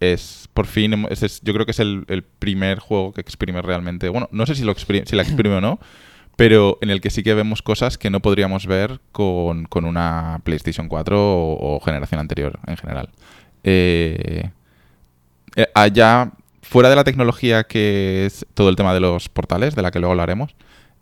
es 0.00 0.48
por 0.52 0.66
fin, 0.66 1.06
es- 1.10 1.40
yo 1.42 1.54
creo 1.54 1.64
que 1.64 1.70
es 1.72 1.80
el, 1.80 2.04
el 2.08 2.22
primer 2.22 2.78
juego 2.78 3.12
que 3.12 3.22
exprime 3.22 3.62
realmente, 3.62 4.10
bueno, 4.10 4.28
no 4.30 4.44
sé 4.44 4.54
si, 4.54 4.64
lo 4.64 4.72
exprime, 4.72 5.06
si 5.06 5.16
la 5.16 5.22
exprime 5.22 5.54
o 5.56 5.60
no, 5.62 5.78
pero 6.36 6.76
en 6.82 6.90
el 6.90 7.00
que 7.00 7.10
sí 7.10 7.22
que 7.22 7.34
vemos 7.34 7.62
cosas 7.62 7.96
que 7.96 8.10
no 8.10 8.20
podríamos 8.20 8.66
ver 8.66 9.00
con, 9.10 9.64
con 9.64 9.86
una 9.86 10.40
PlayStation 10.44 10.88
4 10.88 11.16
o, 11.18 11.80
generación 11.80 12.20
anterior 12.20 12.60
en 12.66 12.76
general. 12.76 13.08
Eh, 13.64 14.50
eh, 15.56 15.66
allá, 15.74 16.32
fuera 16.60 16.90
de 16.90 16.96
la 16.96 17.04
tecnología 17.04 17.64
que 17.64 18.26
es 18.26 18.44
todo 18.52 18.68
el 18.68 18.76
tema 18.76 18.92
de 18.92 19.00
los 19.00 19.30
portales, 19.30 19.74
de 19.74 19.82
la 19.82 19.90
que 19.90 19.98
luego 19.98 20.12
hablaremos, 20.12 20.54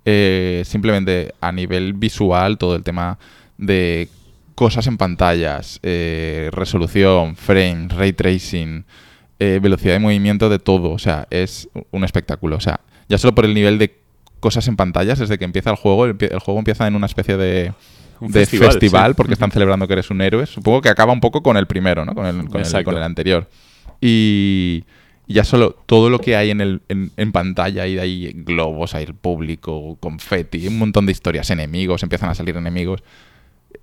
eh, 0.05 0.62
simplemente 0.64 1.35
a 1.40 1.51
nivel 1.51 1.94
visual, 1.94 2.57
todo 2.57 2.77
el 2.77 2.85
tema 2.85 3.18
de 3.59 4.09
cosas 4.55 4.87
en 4.87 4.97
pantallas, 4.97 5.81
resolución, 5.83 7.35
frame, 7.35 7.88
ray 7.88 8.12
tracing, 8.12 8.85
velocidad 9.40 9.94
de 9.94 9.99
movimiento, 9.99 10.49
de 10.49 10.61
todo. 10.61 10.92
O 10.92 10.99
sea, 11.01 11.27
es 11.31 11.68
un 11.90 12.05
espectáculo. 12.05 12.57
O 12.57 12.61
sea, 12.61 12.79
ya 13.09 13.18
solo 13.18 13.35
por 13.35 13.47
el 13.47 13.55
nivel 13.55 13.79
de 13.79 14.04
cosas 14.44 14.68
en 14.68 14.76
pantallas, 14.76 15.18
desde 15.18 15.38
que 15.38 15.44
empieza 15.44 15.70
el 15.70 15.76
juego, 15.76 16.04
el, 16.04 16.16
el 16.20 16.38
juego 16.38 16.59
empieza 16.61 16.87
en 16.87 16.94
una 16.94 17.07
especie 17.07 17.37
de, 17.37 17.72
Un 18.20 18.30
de 18.30 18.40
festival, 18.40 18.70
festival, 18.70 19.11
sí. 19.12 19.14
porque 19.16 19.33
están 19.38 19.50
celebrando 19.50 19.87
que 19.88 19.94
eres 19.94 20.11
un 20.11 20.20
héroe. 20.20 20.46
Supongo 20.46 20.80
que 20.80 20.88
acaba 20.90 21.12
un 21.12 21.20
poco 21.20 21.42
con 21.42 21.57
el 21.57 21.66
primero, 21.66 22.04
¿no? 22.04 22.14
Con 22.14 22.26
el, 22.26 22.37
con 22.48 22.57
el- 22.61 22.66
Exacto. 22.66 22.85
con 22.90 22.96
el 22.96 23.02
anterior. 23.02 23.48
Y 24.00 24.85
ya 25.26 25.44
solo 25.44 25.70
todo 25.87 26.11
lo 26.11 26.18
que 26.18 26.37
hay 26.37 26.50
en, 26.50 26.61
el, 26.61 26.83
en, 26.88 27.11
en 27.16 27.33
pantalla, 27.33 27.87
y 27.87 27.94
de 27.94 28.00
ahí 28.02 28.33
globos, 28.35 28.94
hay 28.94 29.04
el 29.04 29.14
público, 29.14 29.96
confeti, 30.00 30.66
un 30.68 30.78
montón 30.78 31.07
de 31.07 31.12
historias, 31.12 31.50
enemigos, 31.50 32.02
empiezan 32.02 32.28
a 32.28 32.35
salir 32.35 32.57
enemigos. 32.57 33.02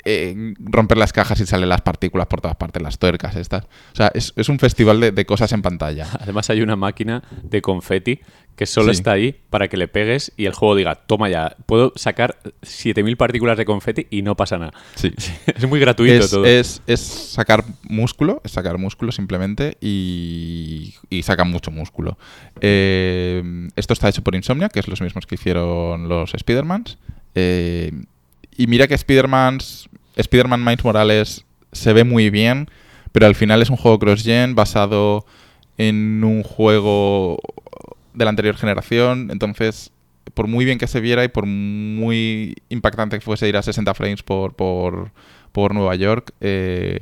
eh, 0.05 0.53
romper 0.59 0.97
las 0.97 1.11
cajas 1.13 1.39
y 1.41 1.45
salen 1.45 1.69
las 1.69 1.81
partículas 1.81 2.25
por 2.27 2.41
todas 2.41 2.55
partes, 2.57 2.81
las 2.81 2.97
tuercas 2.97 3.35
estas. 3.35 3.65
O 3.65 3.95
sea, 3.95 4.11
es, 4.13 4.33
es 4.35 4.49
un 4.49 4.57
festival 4.57 4.99
de, 4.99 5.11
de 5.11 5.25
cosas 5.25 5.51
en 5.53 5.61
pantalla. 5.61 6.07
Además 6.19 6.49
hay 6.49 6.61
una 6.61 6.75
máquina 6.75 7.23
de 7.43 7.61
confeti 7.61 8.19
que 8.55 8.65
solo 8.67 8.93
Sí. 8.93 8.99
está 8.99 9.13
ahí 9.13 9.35
para 9.49 9.67
que 9.69 9.77
le 9.77 9.87
pegues 9.87 10.31
y 10.37 10.45
el 10.45 10.53
juego 10.53 10.75
diga, 10.75 10.93
toma 10.95 11.29
ya, 11.29 11.55
puedo 11.65 11.93
sacar 11.95 12.37
7000 12.61 13.17
partículas 13.17 13.57
de 13.57 13.65
confeti 13.65 14.05
y 14.11 14.21
no 14.21 14.35
pasa 14.35 14.57
nada. 14.59 14.73
Sí. 14.95 15.11
Es 15.55 15.67
muy 15.67 15.79
gratuito 15.79 16.13
Es, 16.13 16.29
todo. 16.29 16.45
es- 16.45 16.81
es 16.85 16.99
sacar 17.01 17.63
músculo, 17.83 18.41
es 18.43 18.51
sacar 18.51 18.77
músculo 18.77 19.11
simplemente 19.11 19.77
y, 19.81 20.93
y 21.09 21.23
saca 21.23 21.43
mucho 21.43 21.71
músculo. 21.71 22.17
Eh, 22.61 23.41
esto 23.75 23.93
está 23.93 24.09
hecho 24.09 24.23
por 24.23 24.35
Insomnia, 24.35 24.69
que 24.69 24.79
es 24.79 24.87
los 24.87 25.01
mismos 25.01 25.25
que 25.25 25.35
hicieron 25.35 26.07
los 26.07 26.33
Spider-Mans. 26.33 26.97
Eh, 27.35 27.91
y 28.57 28.67
mira 28.67 28.87
que 28.87 28.93
Spider-Man's, 28.93 29.89
Spider-Man 30.15 30.63
Miles 30.63 30.83
Morales 30.83 31.45
se 31.71 31.93
ve 31.93 32.03
muy 32.03 32.29
bien, 32.29 32.67
pero 33.11 33.25
al 33.25 33.35
final 33.35 33.61
es 33.61 33.69
un 33.69 33.77
juego 33.77 33.97
cross-gen 33.99 34.55
basado 34.55 35.25
en 35.77 36.23
un 36.23 36.43
juego 36.43 37.39
de 38.13 38.25
la 38.25 38.29
anterior 38.29 38.55
generación. 38.57 39.29
Entonces, 39.31 39.91
por 40.33 40.47
muy 40.47 40.65
bien 40.65 40.77
que 40.77 40.87
se 40.87 40.99
viera 41.01 41.23
y 41.23 41.27
por 41.27 41.45
muy 41.45 42.55
impactante 42.69 43.17
que 43.17 43.25
fuese 43.25 43.47
ir 43.49 43.57
a 43.57 43.61
60 43.61 43.93
frames 43.93 44.23
por, 44.23 44.53
por, 44.55 45.11
por 45.51 45.73
Nueva 45.73 45.95
York, 45.95 46.31
eh, 46.41 46.97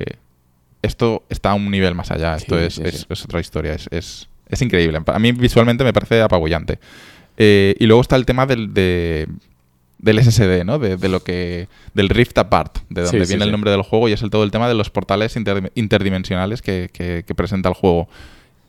esto 0.82 1.24
está 1.28 1.50
a 1.50 1.54
un 1.54 1.70
nivel 1.70 1.94
más 1.94 2.10
allá. 2.10 2.36
Esto 2.36 2.58
Sí, 2.58 2.64
es, 2.64 2.74
sí, 2.74 2.82
es- 2.84 3.00
sí. 3.00 3.06
es 3.08 3.24
otra 3.24 3.40
historia. 3.40 3.74
Es, 3.74 3.88
es- 3.90 4.28
es 4.48 4.62
increíble. 4.62 4.98
A 5.06 5.18
mí 5.18 5.32
visualmente 5.32 5.84
me 5.84 5.92
parece 5.92 6.20
apabullante. 6.22 6.78
Eh, 7.36 7.74
y 7.78 7.86
luego 7.86 8.00
está 8.02 8.16
el 8.16 8.26
tema 8.26 8.46
del, 8.46 8.74
de- 8.74 9.28
del 9.98 10.18
SSD, 10.18 10.64
¿no? 10.64 10.78
De, 10.78 10.96
de 10.96 11.08
lo 11.08 11.22
que 11.22 11.68
del 11.94 12.08
Rift 12.08 12.36
Apart, 12.38 12.78
de 12.88 13.02
donde 13.02 13.26
viene 13.26 13.44
el 13.44 13.52
nombre 13.52 13.70
del 13.70 13.82
juego 13.82 14.08
y 14.08 14.12
es 14.12 14.22
el 14.22 14.30
todo 14.30 14.42
el 14.44 14.50
tema 14.50 14.66
de 14.66 14.74
los 14.74 14.88
portales 14.90 15.36
inter- 15.36 15.70
interdimensionales 15.74 16.62
que, 16.62 16.88
que- 16.92 17.22
que 17.26 17.34
presenta 17.34 17.68
el 17.68 17.74
juego. 17.74 18.08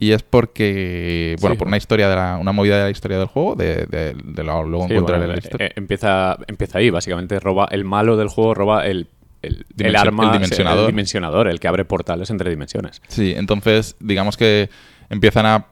Y 0.02 0.14
es 0.14 0.24
porque, 0.24 1.36
bueno, 1.42 1.54
Sí. 1.54 1.60
por 1.60 1.68
una 1.68 1.78
historia 1.78 2.10
de 2.10 2.16
la, 2.16 2.38
una 2.42 2.52
movida 2.52 2.78
de 2.78 2.84
la 2.86 2.90
historia 2.90 3.20
del 3.20 3.28
juego, 3.28 3.54
de, 3.56 3.86
de- 3.86 4.16
de 4.16 4.44
lo- 4.44 4.64
luego 4.64 4.88
Sí, 4.88 4.94
encontraré 4.94 5.20
bueno, 5.28 5.34
la 5.34 5.40
historia. 5.40 5.68
eh, 5.68 5.74
empieza, 5.76 6.38
empieza 6.48 6.80
ahí, 6.80 6.90
básicamente 6.90 7.40
roba 7.40 7.68
el 7.70 7.84
malo 7.86 8.18
del 8.18 8.28
juego, 8.28 8.56
roba 8.56 8.88
el, 8.88 9.08
el, 9.44 9.96
arma, 9.96 10.26
el 10.26 10.32
dimensionador. 10.34 10.86
el 10.86 10.92
dimensionador, 10.96 11.48
el 11.48 11.60
que 11.60 11.68
abre 11.68 11.86
portales 11.86 12.32
entre 12.32 12.50
dimensiones. 12.50 13.00
Sí, 13.10 13.34
entonces 13.38 13.96
digamos 14.00 14.38
que 14.38 14.72
empiezan 15.12 15.46
a 15.46 15.68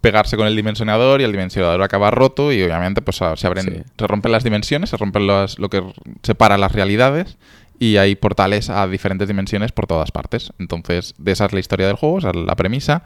pegarse 0.00 0.36
con 0.36 0.46
el 0.46 0.54
dimensionador 0.54 1.20
y 1.20 1.24
el 1.24 1.32
dimensionador 1.32 1.82
acaba 1.82 2.12
roto 2.12 2.52
y 2.52 2.62
obviamente 2.62 3.02
pues 3.02 3.16
se 3.16 3.46
abren, 3.46 3.64
Sí. 3.64 3.82
se 3.98 4.06
rompen 4.06 4.30
las 4.30 4.44
dimensiones, 4.44 4.90
se 4.90 4.96
rompen 4.96 5.26
las- 5.26 5.58
lo 5.58 5.68
que 5.68 5.82
separa 6.22 6.58
las 6.58 6.70
realidades 6.70 7.38
y 7.80 7.96
hay 7.96 8.14
portales 8.14 8.70
a 8.70 8.86
diferentes 8.86 9.26
dimensiones 9.26 9.72
por 9.72 9.88
todas 9.88 10.12
partes. 10.12 10.52
Entonces, 10.60 11.14
de 11.18 11.32
esa 11.32 11.46
es 11.46 11.52
la 11.52 11.58
historia 11.58 11.88
del 11.88 11.96
juego, 11.96 12.18
esa 12.20 12.30
es 12.30 12.36
la 12.36 12.54
premisa. 12.54 13.02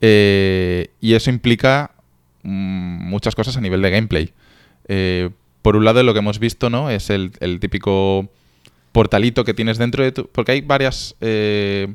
Eh, 0.00 0.90
y 1.00 1.14
eso 1.14 1.30
implica 1.30 1.92
mm, 2.42 3.08
muchas 3.08 3.34
cosas 3.34 3.56
a 3.56 3.60
nivel 3.60 3.82
de 3.82 3.90
gameplay. 3.90 4.32
Eh, 4.88 5.30
por 5.62 5.76
un 5.76 5.84
lado, 5.84 6.02
lo 6.02 6.12
que 6.12 6.20
hemos 6.20 6.38
visto, 6.38 6.70
¿no? 6.70 6.90
Es 6.90 7.10
el, 7.10 7.32
el 7.40 7.60
típico 7.60 8.28
portalito 8.92 9.44
que 9.44 9.54
tienes 9.54 9.78
dentro 9.78 10.02
de 10.02 10.12
tu. 10.12 10.26
Porque 10.28 10.52
hay 10.52 10.60
varias. 10.62 11.14
eh, 11.20 11.88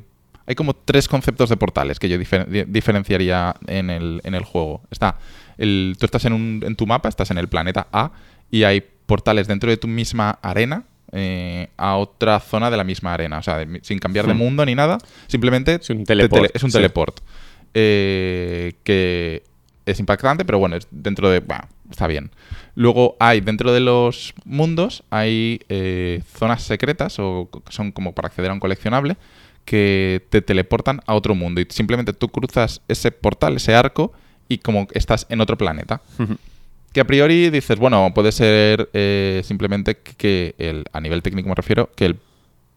hay 0.48 0.54
como 0.54 0.74
tres 0.74 1.08
conceptos 1.08 1.50
de 1.50 1.56
portales 1.56 1.98
que 1.98 2.08
yo 2.08 2.16
difer- 2.18 2.46
di- 2.46 2.62
diferenciaría 2.68 3.56
en 3.66 3.90
el, 3.90 4.20
en 4.22 4.34
el 4.36 4.44
juego. 4.44 4.82
Está. 4.92 5.18
El, 5.58 5.96
tú 5.98 6.06
estás 6.06 6.24
en, 6.26 6.32
un, 6.34 6.62
en 6.64 6.76
tu 6.76 6.86
mapa, 6.86 7.08
estás 7.08 7.30
en 7.32 7.38
el 7.38 7.48
planeta 7.48 7.88
A, 7.92 8.12
y 8.50 8.62
hay 8.62 8.84
portales 9.06 9.48
dentro 9.48 9.68
de 9.70 9.76
tu 9.76 9.88
misma 9.88 10.38
arena 10.42 10.84
eh, 11.10 11.68
a 11.76 11.96
otra 11.96 12.38
zona 12.38 12.70
de 12.70 12.76
la 12.76 12.84
misma 12.84 13.14
arena. 13.14 13.38
O 13.38 13.42
sea, 13.42 13.58
de- 13.64 13.80
sin 13.82 13.98
cambiar 13.98 14.26
de 14.28 14.34
Hmm. 14.34 14.38
mundo 14.38 14.64
ni 14.64 14.76
nada. 14.76 14.98
Simplemente. 15.26 15.74
Es 15.82 15.90
un 15.90 15.98
te 15.98 16.04
teleport, 16.04 16.42
tele- 16.44 16.50
es 16.54 16.62
un 16.62 16.70
sí. 16.70 16.78
teleport. 16.78 17.18
Eh, 17.78 18.72
que 18.84 19.42
es 19.84 20.00
impactante, 20.00 20.46
pero 20.46 20.58
bueno, 20.58 20.76
es 20.76 20.88
dentro 20.90 21.28
de. 21.28 21.40
bah, 21.40 21.68
está 21.90 22.06
bien. 22.06 22.30
Luego 22.74 23.16
hay, 23.20 23.40
dentro 23.42 23.70
de 23.72 23.80
los 23.80 24.32
mundos, 24.46 25.02
hay 25.10 25.60
eh, 25.68 26.22
zonas 26.38 26.62
secretas, 26.62 27.18
o 27.18 27.50
que 27.52 27.60
son 27.72 27.92
como 27.92 28.12
para 28.14 28.28
acceder 28.28 28.50
a 28.50 28.54
un 28.54 28.60
coleccionable, 28.60 29.16
que 29.66 30.24
te 30.30 30.40
teleportan 30.40 31.00
a 31.06 31.14
otro 31.14 31.34
mundo. 31.34 31.60
Y 31.60 31.66
simplemente 31.68 32.14
tú 32.14 32.28
cruzas 32.28 32.80
ese 32.88 33.10
portal, 33.12 33.56
ese 33.56 33.74
arco, 33.74 34.12
y 34.48 34.58
como 34.58 34.86
estás 34.94 35.26
en 35.28 35.40
otro 35.42 35.58
planeta. 35.58 36.00
Que 36.92 37.00
a 37.00 37.06
priori 37.06 37.50
dices, 37.50 37.78
bueno, 37.78 38.10
puede 38.14 38.32
ser 38.32 38.88
eh, 38.94 39.42
simplemente 39.44 39.98
que, 39.98 40.14
que 40.14 40.54
el, 40.56 40.84
a 40.94 41.00
nivel 41.02 41.20
técnico 41.22 41.48
me 41.50 41.54
refiero, 41.54 41.90
que 41.94 42.06
el- 42.06 42.18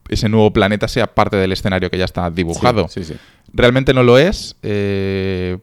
ese 0.10 0.28
nuevo 0.28 0.52
planeta 0.52 0.88
sea 0.88 1.08
parte 1.08 1.38
del 1.38 1.52
escenario 1.52 1.90
que 1.92 1.98
ya 1.98 2.06
está 2.06 2.30
dibujado. 2.32 2.88
Sí, 2.90 3.04
sí, 3.04 3.14
sí. 3.14 3.20
Realmente 3.54 3.94
no 3.94 4.04
lo 4.04 4.18
es. 4.18 4.56
eh, 4.64 5.58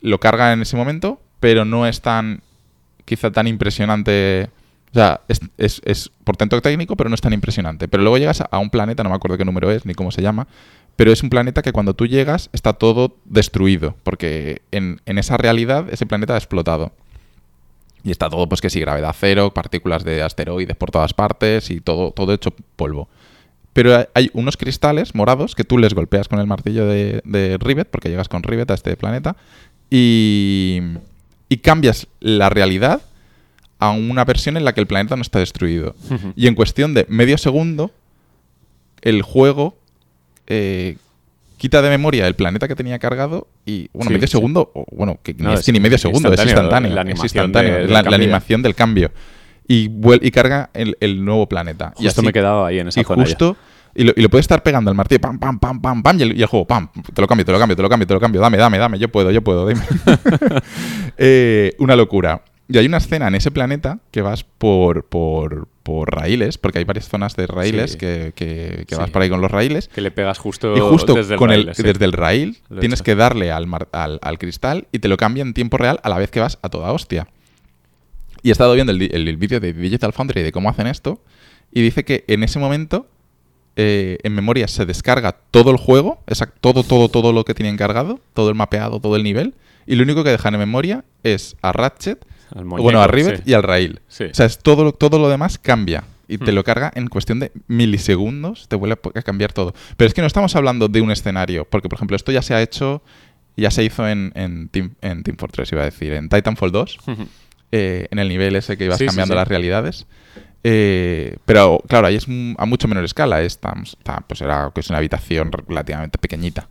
lo 0.00 0.20
carga 0.20 0.52
en 0.52 0.62
ese 0.62 0.76
momento, 0.76 1.20
pero 1.40 1.64
no 1.64 1.86
es 1.86 2.00
tan, 2.00 2.42
quizá 3.04 3.30
tan 3.30 3.46
impresionante. 3.46 4.50
O 4.90 4.94
sea, 4.94 5.20
es, 5.28 5.40
es, 5.58 5.82
es 5.84 6.10
portento 6.24 6.60
técnico, 6.62 6.96
pero 6.96 7.10
no 7.10 7.14
es 7.14 7.20
tan 7.20 7.32
impresionante. 7.32 7.88
Pero 7.88 8.02
luego 8.02 8.18
llegas 8.18 8.42
a 8.48 8.58
un 8.58 8.70
planeta, 8.70 9.02
no 9.02 9.10
me 9.10 9.16
acuerdo 9.16 9.36
qué 9.36 9.44
número 9.44 9.70
es 9.70 9.84
ni 9.84 9.94
cómo 9.94 10.10
se 10.10 10.22
llama, 10.22 10.46
pero 10.96 11.12
es 11.12 11.22
un 11.22 11.30
planeta 11.30 11.62
que 11.62 11.72
cuando 11.72 11.94
tú 11.94 12.06
llegas 12.06 12.48
está 12.52 12.72
todo 12.72 13.16
destruido, 13.24 13.96
porque 14.02 14.62
en, 14.72 15.00
en 15.06 15.18
esa 15.18 15.36
realidad 15.36 15.86
ese 15.90 16.06
planeta 16.06 16.34
ha 16.34 16.38
explotado. 16.38 16.92
Y 18.04 18.12
está 18.12 18.30
todo, 18.30 18.48
pues 18.48 18.60
que 18.60 18.70
sí, 18.70 18.80
gravedad 18.80 19.14
cero, 19.18 19.52
partículas 19.52 20.04
de 20.04 20.22
asteroides 20.22 20.76
por 20.76 20.90
todas 20.90 21.12
partes 21.12 21.70
y 21.70 21.80
todo, 21.80 22.12
todo 22.12 22.32
hecho 22.32 22.52
polvo. 22.76 23.08
Pero 23.80 24.08
hay- 24.12 24.28
unos 24.32 24.56
cristales 24.56 25.14
morados 25.14 25.54
que 25.54 25.62
tú 25.62 25.78
les 25.78 25.94
golpeas 25.94 26.26
con 26.26 26.40
el 26.40 26.48
martillo 26.48 26.84
de, 26.86 27.20
de 27.24 27.58
Rivet, 27.60 27.86
porque 27.88 28.08
llegas 28.08 28.28
con 28.28 28.42
Rivet 28.42 28.68
a 28.72 28.74
este 28.74 28.96
planeta, 28.96 29.36
y, 29.88 30.80
y 31.48 31.56
cambias 31.58 32.08
la 32.18 32.50
realidad 32.50 33.02
a 33.78 33.90
una 33.90 34.24
versión 34.24 34.56
en 34.56 34.64
la 34.64 34.72
que 34.74 34.80
el 34.80 34.88
planeta 34.88 35.14
no 35.14 35.22
está 35.22 35.38
destruido. 35.38 35.94
Y 36.34 36.48
en 36.48 36.56
cuestión 36.56 36.92
de 36.92 37.06
medio 37.08 37.38
segundo, 37.38 37.92
el 39.00 39.22
juego 39.22 39.76
eh, 40.48 40.96
quita 41.56 41.80
de 41.80 41.88
memoria 41.88 42.26
el 42.26 42.34
planeta 42.34 42.66
que 42.66 42.74
tenía 42.74 42.98
cargado 42.98 43.46
y, 43.64 43.90
bueno, 43.92 44.08
Sí, 44.08 44.14
medio 44.14 44.26
sí. 44.26 44.32
segundo, 44.32 44.72
o, 44.74 44.84
bueno, 44.90 45.18
que 45.22 45.34
No, 45.34 45.52
es, 45.54 45.64
que 45.64 45.70
ni 45.70 45.78
medio 45.78 45.98
segundo, 45.98 46.32
es 46.32 46.40
instantáneo, 46.44 46.90
es 47.14 47.22
instantáneo, 47.22 47.74
de- 47.78 47.86
la, 47.86 48.00
animación 48.00 48.60
del 48.62 48.74
cambio. 48.74 49.12
Y, 49.68 49.90
y 50.22 50.30
carga 50.30 50.70
el, 50.72 50.96
el 51.00 51.24
nuevo 51.24 51.46
planeta. 51.46 51.92
y 51.98 52.04
Justo 52.04 52.22
así- 52.22 52.26
me 52.26 52.30
he 52.30 52.32
quedado 52.32 52.64
ahí 52.64 52.78
en 52.78 52.88
esa 52.88 53.00
y 53.00 53.04
zona 53.04 53.22
ya. 53.24 53.30
Y 53.98 54.04
lo, 54.04 54.12
y 54.16 54.22
lo 54.22 54.30
puedes 54.30 54.44
estar 54.44 54.62
pegando 54.62 54.90
al 54.90 54.96
martillo 54.96 55.20
pam 55.20 55.38
pam 55.38 55.58
pam 55.58 55.80
pam 55.82 56.02
pam 56.02 56.18
y 56.18 56.22
el, 56.22 56.38
y 56.38 56.40
el 56.40 56.46
juego 56.46 56.66
pam 56.66 56.88
te 57.12 57.20
lo 57.20 57.26
cambio 57.28 57.44
te 57.44 57.52
lo 57.52 57.58
cambio 57.58 57.76
te 57.76 57.82
lo 57.82 57.88
cambio 57.90 58.06
te 58.06 58.14
lo 58.14 58.20
cambio 58.20 58.40
dame 58.40 58.56
dame 58.56 58.78
dame 58.78 58.98
yo 58.98 59.08
puedo 59.10 59.30
yo 59.30 59.42
puedo 59.42 59.66
dime. 59.68 59.82
Eh, 61.16 61.74
una 61.78 61.96
locura 61.96 62.42
y 62.68 62.76
hay 62.78 62.86
una 62.86 62.98
escena 62.98 63.28
en 63.28 63.34
ese 63.34 63.50
planeta 63.50 63.98
que 64.10 64.22
vas 64.22 64.44
por 64.44 65.06
por, 65.06 65.68
por 65.82 66.14
raíles 66.14 66.58
porque 66.58 66.78
hay 66.78 66.84
varias 66.84 67.08
zonas 67.08 67.34
de 67.34 67.46
raíles 67.46 67.92
Sí. 67.92 67.98
que, 67.98 68.32
que- 68.36 68.84
que 68.86 68.94
Sí. 68.94 69.00
vas 69.00 69.10
por 69.10 69.22
ahí 69.22 69.28
con 69.30 69.40
los 69.40 69.50
raíles 69.50 69.88
Que 69.88 70.00
le 70.00 70.10
pegas 70.10 70.38
justo, 70.38 70.76
y 70.76 70.80
justo 70.80 71.14
desde 71.14 71.34
el 71.34 71.38
con 71.38 71.50
el, 71.50 71.74
sí. 71.74 71.82
desde 71.82 72.04
el 72.04 72.12
raíl 72.12 72.58
Lo 72.68 72.80
tienes 72.80 73.02
que 73.02 73.14
darle 73.14 73.50
al, 73.50 73.66
mar- 73.66 73.88
al, 73.92 74.18
al 74.22 74.38
cristal 74.38 74.86
y 74.92 74.98
te 75.00 75.08
lo 75.08 75.16
cambia 75.16 75.42
en 75.42 75.54
tiempo 75.54 75.76
real 75.78 75.98
a 76.02 76.08
la 76.08 76.18
vez 76.18 76.30
que 76.30 76.40
vas 76.40 76.58
a 76.62 76.68
toda 76.68 76.92
hostia. 76.92 77.26
Y 78.42 78.50
he 78.50 78.52
estado 78.52 78.74
viendo 78.74 78.92
el, 78.92 79.02
el- 79.02 79.26
el 79.28 79.36
vídeo 79.36 79.58
de 79.60 79.72
Digital 79.72 80.12
Foundry 80.12 80.42
de 80.42 80.52
cómo 80.52 80.68
hacen 80.70 80.86
esto 80.86 81.20
y 81.72 81.82
dice 81.82 82.04
que 82.04 82.24
en 82.28 82.42
ese 82.44 82.58
momento 82.60 83.08
eh, 83.80 84.18
en 84.24 84.34
memoria 84.34 84.66
se 84.68 84.84
descarga 84.84 85.36
todo 85.50 85.70
el 85.70 85.76
juego, 85.78 86.20
exact- 86.26 86.54
todo, 86.60 86.82
todo, 86.82 87.08
todo 87.08 87.32
lo 87.32 87.44
que 87.44 87.54
tiene 87.54 87.70
encargado, 87.70 88.20
todo 88.34 88.48
el 88.50 88.54
mapeado, 88.56 89.00
todo 89.00 89.14
el 89.16 89.22
nivel, 89.22 89.54
y 89.86 89.94
lo 89.94 90.02
único 90.02 90.24
que 90.24 90.30
dejan 90.30 90.52
en 90.54 90.60
memoria 90.60 91.04
es 91.22 91.56
a 91.62 91.72
Ratchet, 91.72 92.24
muñeco, 92.56 92.82
bueno, 92.82 93.00
a 93.00 93.06
Rivet 93.06 93.36
sí. 93.38 93.42
y 93.46 93.52
al 93.54 93.62
Rail. 93.62 94.00
Sí. 94.08 94.24
O 94.24 94.34
sea, 94.34 94.46
es 94.46 94.58
todo, 94.58 94.82
lo- 94.84 94.92
todo 94.92 95.18
lo 95.18 95.28
demás 95.28 95.58
cambia. 95.58 96.04
Y 96.30 96.36
te 96.36 96.52
Hmm. 96.52 96.56
lo 96.56 96.64
carga 96.64 96.92
en 96.94 97.06
cuestión 97.08 97.40
de 97.40 97.52
milisegundos, 97.68 98.68
te 98.68 98.76
vuelve 98.76 98.98
a 99.14 99.22
cambiar 99.22 99.52
todo. 99.54 99.72
Pero 99.96 100.08
es 100.08 100.12
que 100.14 100.20
no 100.20 100.26
estamos 100.26 100.54
hablando 100.56 100.88
de 100.88 101.00
un 101.00 101.10
escenario, 101.10 101.64
porque 101.64 101.88
por 101.88 101.96
ejemplo 101.96 102.16
esto 102.16 102.32
ya 102.32 102.42
se 102.42 102.52
ha 102.54 102.60
hecho, 102.60 103.02
ya 103.56 103.70
se 103.70 103.82
hizo 103.84 104.06
en, 104.08 104.32
en, 104.34 104.68
Team, 104.68 104.94
en 105.00 105.22
Team 105.22 105.36
Fortress, 105.38 105.72
iba 105.72 105.82
a 105.82 105.86
decir, 105.86 106.12
en 106.12 106.28
Titanfall 106.28 106.70
2, 106.70 106.98
eh, 107.72 108.08
en 108.10 108.18
el 108.18 108.28
nivel 108.28 108.56
ese 108.56 108.76
que 108.76 108.84
ibas 108.84 108.98
Sí, 108.98 109.06
cambiando 109.06 109.34
las 109.34 109.48
realidades. 109.48 110.06
Eh, 110.64 111.36
pero 111.44 111.80
claro, 111.88 112.06
ahí 112.08 112.16
es 112.16 112.26
a 112.58 112.66
mucho 112.66 112.88
menor 112.88 113.04
escala. 113.04 113.42
Está- 113.42 113.74
pues 114.26 114.40
era 114.40 114.70
que 114.74 114.80
es 114.80 114.88
una 114.90 114.98
habitación 114.98 115.50
relativamente 115.52 116.18
pequeñita. 116.18 116.68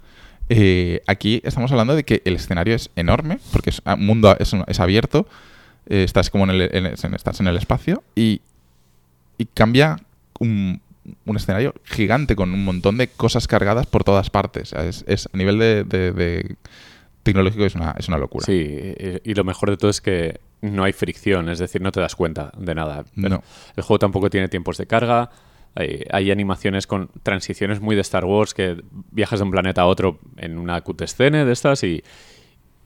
Eh, 0.49 1.01
aquí 1.07 1.41
estamos 1.43 1.71
hablando 1.71 1.95
de 1.95 2.03
que 2.03 2.21
el 2.25 2.35
escenario 2.35 2.75
es 2.75 2.89
enorme, 2.95 3.39
porque 3.51 3.69
es 3.69 3.81
un 3.85 4.05
mundo 4.05 4.35
es, 4.39 4.53
es 4.67 4.79
abierto, 4.79 5.27
eh, 5.87 6.03
estás 6.03 6.29
como 6.29 6.45
en 6.45 6.51
el, 6.51 6.61
estás 7.15 7.39
en 7.41 7.47
el 7.47 7.57
espacio 7.57 8.03
y, 8.15 8.41
y 9.37 9.45
cambia 9.45 9.97
un, 10.39 10.81
un 11.25 11.35
escenario 11.35 11.73
gigante 11.83 12.35
con 12.37 12.53
un 12.53 12.63
montón 12.63 12.97
de 12.97 13.09
cosas 13.09 13.45
cargadas 13.47 13.87
por 13.87 14.03
todas 14.05 14.29
partes. 14.29 14.69
Sea, 14.69 14.85
es, 14.85 15.29
a 15.33 15.37
nivel 15.37 15.59
de, 15.59 15.83
de- 15.83 16.55
tecnológico 17.23 17.65
es 17.65 17.75
una, 17.75 17.93
es 17.97 18.07
una 18.07 18.17
locura. 18.17 18.45
Sí, 18.45 18.95
y 19.23 19.33
lo 19.33 19.43
mejor 19.43 19.69
de 19.69 19.75
todo 19.77 19.89
es 19.91 19.99
que 19.99 20.39
no 20.61 20.83
hay 20.83 20.93
fricción, 20.93 21.49
es 21.49 21.59
decir, 21.59 21.81
no 21.81 21.91
te 21.91 21.99
das 21.99 22.15
cuenta 22.15 22.51
de 22.57 22.73
nada. 22.75 23.03
Pero 23.15 23.29
No. 23.29 23.43
El 23.75 23.83
juego 23.83 23.99
tampoco 23.99 24.29
tiene 24.29 24.47
tiempos 24.47 24.77
de 24.77 24.87
carga, 24.87 25.29
hay, 25.75 26.03
hay 26.11 26.31
animaciones 26.31 26.87
con 26.87 27.09
transiciones 27.23 27.79
muy 27.79 27.95
de 27.95 28.01
Star 28.01 28.25
Wars 28.25 28.53
que 28.53 28.81
viajas 29.11 29.39
de 29.39 29.43
un 29.45 29.51
planeta 29.51 29.81
a 29.81 29.85
otro 29.85 30.19
en 30.37 30.57
una 30.57 30.81
cutscene 30.81 31.45
de 31.45 31.53
estas 31.53 31.83
y 31.83 32.03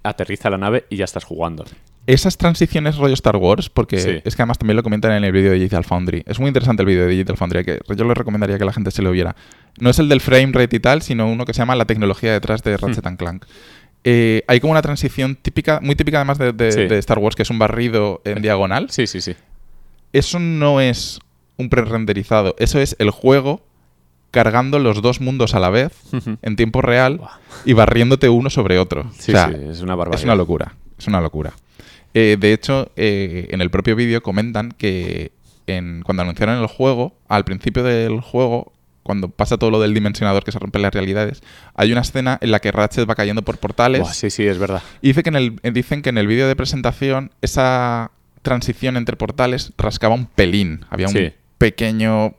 aterriza 0.04 0.50
la 0.50 0.58
nave 0.58 0.86
y 0.90 0.98
ya 0.98 1.06
estás 1.06 1.24
jugando. 1.24 1.64
Esas 2.08 2.36
transiciones 2.36 2.98
rollo 2.98 3.14
Star 3.14 3.36
Wars, 3.38 3.70
porque 3.70 4.00
Sí. 4.00 4.22
es 4.26 4.36
que 4.36 4.42
además 4.42 4.58
también 4.58 4.76
lo 4.76 4.82
comentan 4.82 5.12
en 5.12 5.24
el 5.24 5.32
vídeo 5.32 5.52
de 5.52 5.58
Digital 5.58 5.84
Foundry. 5.86 6.24
Es 6.26 6.40
muy 6.40 6.48
interesante 6.48 6.82
el 6.82 6.88
vídeo 6.88 7.04
de 7.04 7.10
Digital 7.12 7.38
Foundry, 7.38 7.64
que 7.64 7.80
yo 7.96 8.04
le 8.06 8.16
recomendaría 8.16 8.58
que 8.58 8.66
la 8.66 8.74
gente 8.74 8.90
se 8.90 9.04
lo 9.04 9.12
viera. 9.12 9.36
No 9.80 9.92
es 9.92 10.00
el 10.00 10.10
del 10.10 10.20
frame 10.20 10.50
rate 10.52 10.76
y 10.78 10.80
tal, 10.80 11.04
sino 11.04 11.32
uno 11.32 11.46
que 11.46 11.54
se 11.54 11.60
llama 11.60 11.76
La 11.76 11.86
tecnología 11.86 12.34
detrás 12.34 12.64
de 12.64 12.76
Ratchet 12.76 13.06
and 13.06 13.20
Clank. 13.20 13.46
Eh, 14.04 14.44
hay 14.48 14.60
como 14.60 14.72
una 14.72 14.82
transición 14.82 15.36
típica, 15.36 15.80
muy 15.82 15.96
típica 15.96 16.18
además 16.18 16.38
de, 16.40 16.54
de- 16.54 16.72
Sí. 16.72 16.88
de 16.88 16.98
Star 16.98 17.20
Wars, 17.20 17.36
que 17.36 17.44
es 17.44 17.50
un 17.50 17.60
barrido 17.60 18.22
en 18.26 18.42
diagonal. 18.42 18.90
Sí, 18.90 19.06
sí, 19.08 19.22
sí. 19.22 19.36
Eso 20.14 20.40
no 20.40 20.82
es 20.82 21.20
un 21.58 21.70
pre-renderizado, 21.70 22.56
eso 22.58 22.80
es 22.80 22.96
el 23.00 23.12
juego 23.12 23.62
cargando 24.32 24.80
los 24.80 25.02
dos 25.02 25.20
mundos 25.22 25.54
a 25.56 25.60
la 25.60 25.70
vez 25.70 25.92
en 26.42 26.56
tiempo 26.56 26.82
real 26.82 27.20
y 27.66 27.74
barriéndote 27.74 28.30
uno 28.30 28.50
sobre 28.50 28.80
otro. 28.80 29.12
Sí, 29.18 29.32
O 29.32 29.36
sea, 29.36 29.50
sí, 29.50 29.56
es 29.70 29.82
una 29.82 29.96
barbaridad. 29.96 30.20
es 30.20 30.24
una 30.26 30.36
locura, 30.36 30.76
es 30.98 31.08
una 31.08 31.22
locura. 31.22 31.54
Eh, 32.14 32.38
de 32.40 32.54
hecho, 32.54 32.92
eh, 32.96 33.48
en 33.52 33.62
el 33.62 33.70
propio 33.70 33.96
vídeo 33.96 34.24
comentan 34.24 34.72
que 34.72 35.32
en, 35.68 36.02
cuando 36.04 36.24
anunciaron 36.24 36.60
el 36.60 36.68
juego, 36.68 37.14
al 37.28 37.44
principio 37.46 37.84
del 37.84 38.20
juego, 38.22 38.74
cuando 39.04 39.30
pasa 39.30 39.58
todo 39.58 39.72
lo 39.72 39.80
del 39.80 39.94
dimensionador 39.94 40.44
que 40.44 40.52
se 40.52 40.60
rompen 40.60 40.82
las 40.82 40.94
realidades, 40.94 41.42
hay 41.76 41.92
una 41.92 42.02
escena 42.02 42.38
en 42.42 42.52
la 42.52 42.60
que 42.60 42.72
Ratchet 42.72 43.10
va 43.10 43.16
cayendo 43.16 43.42
por 43.42 43.58
portales. 43.58 44.02
Buah, 44.02 44.14
sí, 44.14 44.30
sí, 44.30 44.46
es 44.46 44.58
verdad. 44.58 44.82
Y 45.02 45.08
dice 45.10 45.24
que 45.24 45.30
en 45.30 45.36
el, 45.36 45.60
eh, 45.64 45.72
dicen 45.72 46.02
que 46.02 46.10
en 46.10 46.18
el 46.18 46.28
vídeo 46.28 46.48
de 46.48 46.56
presentación 46.56 47.32
esa 47.42 48.12
transición 48.42 48.98
entre 48.98 49.16
portales 49.18 49.72
rascaba 49.78 50.16
un 50.16 50.26
pelín. 50.26 50.86
Había 50.90 51.08
un 51.08 51.14
Sí. 51.14 51.32
pequeño... 51.58 52.36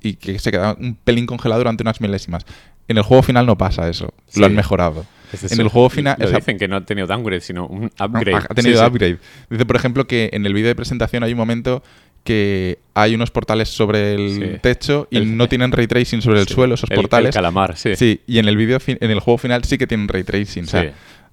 Y 0.00 0.14
que 0.14 0.38
se 0.40 0.50
quedaba 0.50 0.76
un 0.80 0.96
pelín 0.96 1.24
congelado 1.26 1.60
durante 1.60 1.84
unas 1.84 2.00
milésimas. 2.00 2.44
En 2.88 2.96
el 2.96 3.04
juego 3.04 3.22
final 3.22 3.46
no 3.46 3.56
pasa 3.56 3.88
eso. 3.88 4.12
Sí. 4.26 4.40
Lo 4.40 4.46
han 4.46 4.56
mejorado. 4.56 5.06
Es 5.32 5.52
en 5.52 5.60
el 5.60 5.68
juego 5.68 5.88
final... 5.88 6.16
Lo 6.18 6.28
dicen 6.30 6.58
que 6.58 6.66
no 6.66 6.76
ha 6.76 6.80
tenido 6.84 7.06
downgrade, 7.06 7.40
sino 7.42 7.66
un 7.68 7.84
upgrade. 8.00 8.34
ha, 8.34 8.38
ha 8.38 8.54
tenido 8.54 8.76
Sí, 8.78 8.82
sí. 8.84 8.90
upgrade. 8.90 9.18
Dice, 9.50 9.64
por 9.64 9.76
ejemplo, 9.76 10.06
que 10.08 10.30
en 10.32 10.46
el 10.46 10.52
vídeo 10.52 10.66
de 10.68 10.74
presentación 10.74 11.22
hay 11.22 11.30
un 11.32 11.38
momento 11.38 11.82
que 12.24 12.78
hay 12.94 13.14
unos 13.14 13.30
portales 13.30 13.68
sobre 13.68 14.14
el 14.14 14.30
Sí. 14.54 14.58
techo 14.60 15.08
y 15.10 15.16
El- 15.18 15.36
no 15.36 15.48
tienen 15.48 15.72
ray 15.72 15.86
tracing 15.86 16.20
sobre 16.22 16.40
el 16.40 16.46
Sí. 16.46 16.54
suelo, 16.54 16.74
esos 16.74 16.90
El- 16.90 16.96
el 16.98 17.02
portales. 17.02 17.34
calamar, 17.34 17.76
sí. 17.76 17.96
Sí, 17.96 18.20
y 18.26 18.38
en 18.38 18.46
el 18.48 18.56
vídeo 18.56 18.78
fin- 18.80 18.98
en 19.00 19.10
el 19.10 19.20
juego 19.20 19.38
final 19.38 19.64
sí 19.64 19.78
que 19.78 19.86
tienen 19.86 20.08
ray 20.08 20.22
tracing. 20.22 20.64
O 20.64 20.66
sea, 20.68 20.82
Sí. 20.82 20.88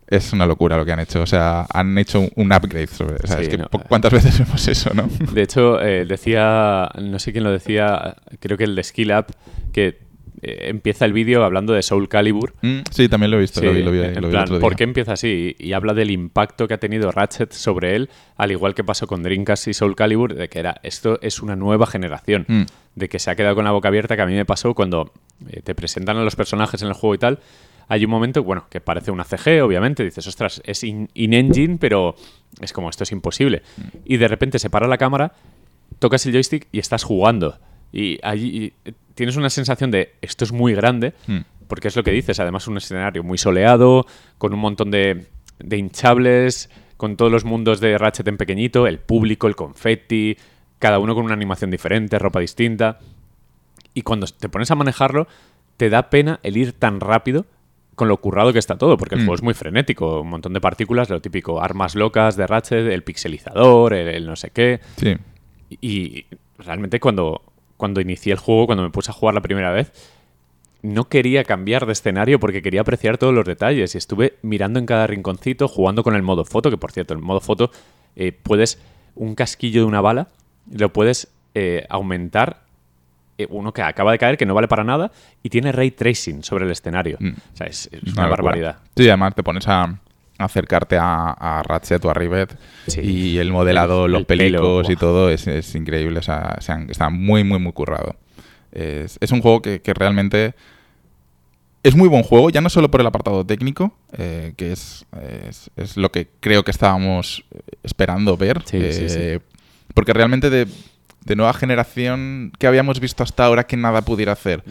es 0.08 0.34
una 0.34 0.46
locura 0.48 0.78
lo 0.78 0.86
que 0.86 0.92
han 0.92 1.00
hecho. 1.00 1.22
O 1.22 1.28
sea, 1.28 1.68
han 1.72 1.96
hecho 1.98 2.22
un, 2.36 2.52
upgrade 2.52 2.88
sobre. 2.88 3.16
O 3.24 3.28
sea, 3.28 3.40
es 3.40 3.50
que 3.50 3.58
no. 3.60 3.68
po- 3.68 3.80
¿cuántas 3.88 4.12
veces 4.12 4.40
vemos 4.40 4.68
eso, 4.68 4.92
no? 4.96 5.08
De 5.34 5.42
hecho, 5.44 5.80
eh, 5.82 6.06
decía, 6.06 6.90
no 7.00 7.20
sé 7.20 7.32
quién 7.32 7.44
lo 7.44 7.52
decía, 7.52 8.16
creo 8.40 8.58
que 8.58 8.64
el 8.64 8.76
de 8.76 8.84
Skill 8.84 9.12
Up, 9.12 9.28
que 9.72 10.00
eh, 10.42 10.68
empieza 10.70 11.06
el 11.06 11.14
vídeo 11.14 11.44
hablando 11.44 11.74
de 11.74 11.82
Soul 11.82 12.08
Calibur. 12.10 12.54
Mm, 12.62 12.80
sí, 12.92 13.10
también 13.10 13.32
lo 13.32 13.38
he 13.38 13.42
visto. 13.42 13.60
Sí, 13.60 13.66
lo 13.66 13.74
vi, 13.74 13.84
lo 13.84 13.92
vi, 13.92 14.00
en 14.00 14.14
lo 14.16 14.20
vi 14.22 14.26
el 14.26 14.30
plan, 14.32 14.44
otro 14.44 14.56
día. 14.58 14.62
¿por 14.62 14.76
qué 14.76 14.84
empieza 14.84 15.14
así? 15.14 15.56
Y, 15.60 15.68
y 15.70 15.74
habla 15.74 15.94
del 15.94 16.12
impacto 16.12 16.68
que 16.68 16.74
ha 16.74 16.78
tenido 16.80 17.12
Ratchet 17.12 17.52
sobre 17.52 17.96
él, 17.96 18.10
al 18.38 18.52
igual 18.52 18.74
que 18.76 18.84
pasó 18.84 19.08
con 19.08 19.24
Dreamcast 19.24 19.68
y 19.68 19.74
Soul 19.74 19.96
Calibur, 19.96 20.34
de 20.34 20.48
que 20.50 20.60
era, 20.60 20.80
esto 20.84 21.20
es 21.22 21.42
una 21.42 21.56
nueva 21.56 21.86
generación, 21.88 22.46
Mm. 22.48 22.64
de 22.96 23.10
que 23.10 23.20
se 23.20 23.30
ha 23.32 23.36
quedado 23.36 23.56
con 23.56 23.66
la 23.66 23.72
boca 23.72 23.88
abierta, 23.90 24.16
que 24.16 24.22
a 24.22 24.26
mí 24.26 24.34
me 24.34 24.46
pasó 24.46 24.74
cuando 24.74 25.12
eh, 25.50 25.62
te 25.62 25.76
presentan 25.76 26.18
a 26.18 26.24
los 26.24 26.36
personajes 26.36 26.82
en 26.82 26.88
el 26.90 26.94
juego 26.94 27.16
y 27.16 27.18
tal. 27.20 27.40
Hay 27.92 28.06
un 28.06 28.12
momento, 28.12 28.44
bueno, 28.44 28.68
que 28.70 28.82
parece 28.82 29.10
una 29.10 29.24
CG, 29.24 29.64
obviamente, 29.64 30.04
dices, 30.04 30.28
ostras, 30.28 30.62
es 30.64 30.84
in- 30.84 31.10
in-engine, 31.16 31.78
pero 31.80 32.16
es 32.62 32.72
como, 32.72 32.88
esto 32.90 33.04
es 33.04 33.12
imposible. 33.12 33.64
Mm. 33.78 33.82
Y 34.06 34.18
de 34.18 34.28
repente 34.28 34.60
se 34.60 34.70
para 34.70 34.88
la 34.88 34.98
cámara, 35.00 35.34
tocas 35.98 36.26
el 36.28 36.34
joystick 36.34 36.68
y 36.72 36.80
estás 36.80 37.04
jugando. 37.04 37.58
Y 37.92 38.20
allí 38.24 38.74
y 38.86 38.92
tienes 39.16 39.36
una 39.36 39.50
sensación 39.50 39.92
de, 39.92 40.14
esto 40.22 40.44
es 40.46 40.52
muy 40.52 40.74
grande, 40.74 41.14
Mm. 41.28 41.40
porque 41.68 41.88
es 41.90 41.96
lo 41.96 42.04
que 42.04 42.12
dices, 42.12 42.40
además 42.40 42.68
un 42.68 42.78
escenario 42.78 43.24
muy 43.24 43.38
soleado, 43.38 44.06
con 44.38 44.54
un 44.54 44.60
montón 44.60 44.92
de, 44.92 45.26
de 45.60 45.78
hinchables, 45.78 46.70
con 46.98 47.16
todos 47.18 47.32
los 47.32 47.46
mundos 47.46 47.80
de 47.80 47.98
Ratchet 47.98 48.28
en 48.28 48.38
pequeñito, 48.38 48.88
el 48.88 49.00
público, 49.00 49.48
el 49.48 49.56
confetti, 49.56 50.38
cada 50.80 51.00
uno 51.00 51.14
con 51.16 51.26
una 51.26 51.34
animación 51.34 51.70
diferente, 51.72 52.18
ropa 52.20 52.40
distinta. 52.40 53.00
Y 53.94 54.02
cuando 54.04 54.28
te 54.28 54.50
pones 54.50 54.72
a 54.72 54.76
manejarlo, 54.76 55.28
te 55.78 55.90
da 55.90 56.10
pena 56.10 56.40
el 56.44 56.58
ir 56.58 56.74
tan 56.74 57.00
rápido 57.00 57.46
con 57.96 58.08
lo 58.08 58.18
currado 58.18 58.54
que 58.54 58.60
está 58.60 58.78
todo, 58.78 58.96
porque 58.98 59.16
el 59.16 59.22
Mm. 59.22 59.26
juego 59.26 59.36
es 59.36 59.44
muy 59.44 59.54
frenético, 59.54 60.22
un 60.22 60.30
montón 60.30 60.54
de 60.54 60.62
partículas, 60.62 61.10
lo 61.10 61.20
típico, 61.22 61.62
armas 61.62 61.96
locas 61.96 62.38
de 62.38 62.48
Ratchet, 62.48 62.88
el 62.88 63.04
pixelizador, 63.04 63.94
el, 63.94 64.08
el 64.08 64.26
no 64.26 64.36
sé 64.38 64.52
qué. 64.52 64.80
Sí. 64.98 65.16
Y 65.82 66.26
realmente 66.58 67.00
cuando, 67.00 67.42
cuando 67.80 68.02
inicié 68.02 68.34
el 68.34 68.40
juego, 68.40 68.66
cuando 68.66 68.84
me 68.84 68.90
puse 68.90 69.10
a 69.10 69.14
jugar 69.14 69.34
la 69.34 69.42
primera 69.42 69.72
vez, 69.72 69.94
no 70.82 71.06
quería 71.06 71.46
cambiar 71.46 71.86
de 71.86 71.94
escenario 71.94 72.38
porque 72.38 72.62
quería 72.62 72.82
apreciar 72.82 73.18
todos 73.18 73.34
los 73.34 73.46
detalles. 73.46 73.96
Y 73.96 73.98
estuve 73.98 74.38
mirando 74.42 74.80
en 74.80 74.86
cada 74.86 75.08
rinconcito, 75.08 75.70
jugando 75.70 76.04
con 76.04 76.14
el 76.14 76.22
modo 76.22 76.44
foto, 76.44 76.70
que 76.70 76.76
por 76.76 76.92
cierto, 76.92 77.14
el 77.14 77.22
modo 77.22 77.40
foto 77.40 77.72
eh, 78.18 78.34
puedes, 78.34 78.82
un 79.16 79.34
casquillo 79.34 79.80
de 79.80 79.88
una 79.88 80.02
bala, 80.02 80.28
lo 80.70 80.92
puedes 80.92 81.30
eh, 81.56 81.86
aumentar. 81.90 82.64
eh, 83.38 83.48
uno 83.50 83.72
que 83.72 83.82
acaba 83.82 84.12
de 84.12 84.18
caer, 84.18 84.36
que 84.36 84.46
no 84.46 84.54
vale 84.54 84.68
para 84.68 84.84
nada, 84.84 85.14
y 85.42 85.50
tiene 85.50 85.72
ray 85.72 85.92
tracing 85.92 86.44
sobre 86.44 86.66
el 86.66 86.72
escenario. 86.72 87.16
Mm. 87.22 87.30
O 87.54 87.56
sea, 87.56 87.68
es, 87.68 87.90
una, 87.94 88.02
locura. 88.02 88.30
barbaridad. 88.30 88.78
Sí, 88.98 89.08
además 89.08 89.36
te 89.36 89.44
pones 89.44 89.66
a 89.70 89.98
acercarte 90.40 90.98
a, 90.98 91.30
a 91.32 91.62
Ratchet 91.64 92.04
o 92.06 92.10
a 92.10 92.14
Rivet 92.14 92.58
Sí. 92.88 93.02
y 93.02 93.38
el 93.38 93.52
modelado, 93.52 94.06
El- 94.06 94.14
los 94.14 94.20
el 94.22 94.26
pelo, 94.26 94.40
pelicos 94.42 94.90
y 94.90 94.96
todo 94.96 95.30
es, 95.30 95.46
es 95.48 95.76
increíble. 95.76 96.20
O 96.20 96.24
sea, 96.24 96.58
se 96.60 96.72
han- 96.72 96.90
está 96.90 97.10
muy, 97.10 97.44
muy, 97.44 97.60
muy 97.60 97.74
currado. 97.74 98.16
Es, 98.72 99.18
es 99.22 99.32
un 99.32 99.42
juego 99.42 99.62
que, 99.62 99.82
que 99.82 99.94
realmente 99.94 100.54
es 101.84 101.96
muy 101.96 102.10
buen 102.10 102.24
juego, 102.24 102.50
ya 102.50 102.60
no 102.62 102.70
solo 102.70 102.92
por 102.92 103.00
el 103.02 103.08
apartado 103.08 103.46
técnico, 103.46 103.94
eh, 104.18 104.54
que 104.58 104.72
es, 104.74 105.06
es, 105.48 105.70
es 105.78 105.96
lo 105.98 106.12
que 106.12 106.28
creo 106.42 106.64
que 106.64 106.72
estábamos 106.72 107.46
esperando 107.84 108.36
ver. 108.36 108.62
Sí, 108.66 108.80
sí, 108.92 109.06
eh, 109.10 109.40
Porque 109.94 110.12
realmente 110.14 110.50
de, 110.50 110.68
de 111.26 111.36
nueva 111.38 111.54
generación, 111.54 112.52
que 112.60 112.68
habíamos 112.68 113.00
visto 113.00 113.24
hasta 113.24 113.46
ahora 113.46 113.66
que 113.66 113.78
nada 113.78 114.02
pudiera 114.02 114.34
hacer? 114.34 114.64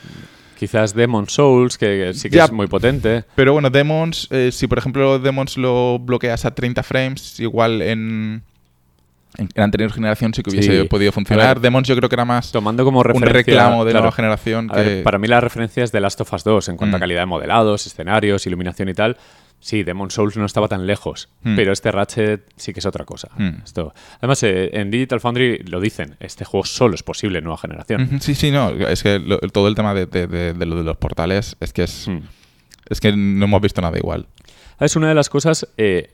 Quizás 0.59 0.93
Demon 0.93 1.29
Souls, 1.29 1.79
que 1.79 2.13
sí 2.15 2.29
que 2.29 2.37
Ya. 2.37 2.45
es 2.47 2.53
muy 2.53 2.67
potente. 2.67 3.25
Pero 3.37 3.53
bueno, 3.53 3.71
Demons, 3.71 4.27
eh, 4.31 4.51
si 4.53 4.67
por 4.67 4.79
ejemplo 4.79 5.19
Demons 5.21 5.57
lo 5.57 5.99
bloqueas 6.01 6.45
a 6.45 6.55
30 6.55 6.83
frames, 6.83 7.39
igual 7.39 7.81
en, 7.81 8.43
en, 9.37 9.49
en 9.55 9.63
anterior 9.63 9.93
generación 9.93 10.35
sí 10.35 10.43
que 10.43 10.51
hubiese 10.51 10.83
Sí. 10.83 10.89
podido 10.89 11.13
funcionar. 11.13 11.47
ver, 11.47 11.61
Demons 11.61 11.87
yo 11.87 11.95
creo 11.95 12.09
que 12.09 12.17
era 12.17 12.25
más 12.25 12.51
Tomando 12.51 12.85
como 12.85 12.99
un 13.01 13.23
reclamo 13.23 13.85
de 13.85 13.93
claro, 13.93 14.05
nueva 14.05 14.13
generación 14.17 14.69
A 14.71 14.75
que... 14.75 14.83
ver, 14.83 15.03
para 15.05 15.19
mí 15.19 15.29
la 15.29 15.41
referencia 15.41 15.85
es 15.85 15.93
de 15.93 16.01
Last 16.01 16.21
of 16.23 16.33
Us 16.33 16.43
2 16.43 16.71
en 16.71 16.77
cuanto 16.77 16.97
a 16.97 16.99
Mm. 16.99 17.01
calidad 17.01 17.21
de 17.21 17.27
modelados, 17.27 17.87
escenarios, 17.87 18.45
iluminación 18.47 18.89
y 18.89 18.95
tal. 18.95 19.17
Sí, 19.61 19.83
Demon 19.83 20.11
Souls 20.11 20.37
no 20.37 20.47
estaba 20.47 20.69
tan 20.69 20.87
lejos, 20.87 21.29
Mm. 21.43 21.57
pero 21.57 21.73
este 21.73 21.91
Ratchet 21.91 22.49
sí 22.57 22.73
que 22.73 22.79
es 22.81 22.87
otra 22.87 23.05
cosa. 23.05 23.29
Mm. 23.37 23.63
Esto, 23.65 23.93
además, 24.19 24.43
eh, 24.45 24.71
en 24.73 24.91
Digital 24.91 25.19
Foundry 25.21 25.59
lo 25.65 25.81
dicen, 25.81 26.17
este 26.21 26.45
juego 26.45 26.65
solo 26.65 26.95
es 26.95 27.03
posible 27.03 27.39
en 27.39 27.45
nueva 27.45 27.59
generación. 27.59 28.21
Sí, 28.21 28.35
sí, 28.37 28.51
no. 28.53 28.71
Es 28.71 29.03
que 29.03 29.19
lo- 29.19 29.39
todo 29.41 29.67
el 29.69 29.75
tema 29.75 29.95
de, 29.95 30.07
de- 30.07 30.27
de- 30.29 30.53
de 30.55 30.67
lo 30.67 30.77
de 30.77 30.85
los 30.85 30.97
portales 30.97 31.57
es 31.61 31.73
que 31.73 31.83
es, 31.83 32.07
Mm. 32.09 32.19
es 32.89 33.01
que 33.01 33.13
no 33.17 33.45
hemos 33.47 33.61
visto 33.61 33.81
nada 33.81 33.99
igual. 33.99 34.27
Es 34.79 34.95
una 34.95 35.09
de 35.09 35.15
las 35.17 35.29
cosas, 35.29 35.67
eh, 35.77 36.11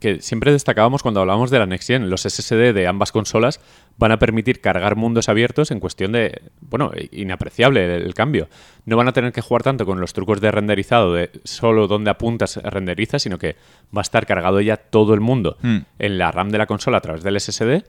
que 0.00 0.20
siempre 0.20 0.52
destacábamos 0.52 1.02
cuando 1.02 1.20
hablábamos 1.20 1.50
de 1.50 1.58
la 1.58 1.66
Next 1.66 1.86
Gen. 1.86 2.10
Los 2.10 2.22
SSD 2.22 2.72
de 2.72 2.86
ambas 2.86 3.12
consolas 3.12 3.60
van 3.96 4.12
a 4.12 4.18
permitir 4.18 4.60
cargar 4.60 4.96
mundos 4.96 5.28
abiertos 5.28 5.70
en 5.70 5.80
cuestión 5.80 6.12
de, 6.12 6.42
bueno, 6.60 6.90
inapreciable 7.12 7.96
el, 7.96 8.14
cambio. 8.14 8.48
No 8.86 8.96
van 8.96 9.08
a 9.08 9.12
tener 9.12 9.32
que 9.32 9.40
jugar 9.40 9.62
tanto 9.62 9.86
con 9.86 10.00
los 10.00 10.12
trucos 10.12 10.40
de 10.40 10.50
renderizado 10.50 11.14
de 11.14 11.30
solo 11.44 11.86
donde 11.86 12.10
apuntas 12.10 12.56
renderiza, 12.56 13.18
sino 13.18 13.38
que 13.38 13.56
va 13.96 14.00
a 14.00 14.02
estar 14.02 14.26
cargado 14.26 14.60
ya 14.60 14.76
todo 14.76 15.14
el 15.14 15.20
mundo 15.20 15.44
Hmm. 15.64 15.78
en 15.98 16.18
la 16.18 16.30
RAM 16.30 16.50
de 16.50 16.58
la 16.58 16.66
consola 16.66 16.98
a 16.98 17.00
través 17.00 17.22
del 17.22 17.40
SSD 17.40 17.84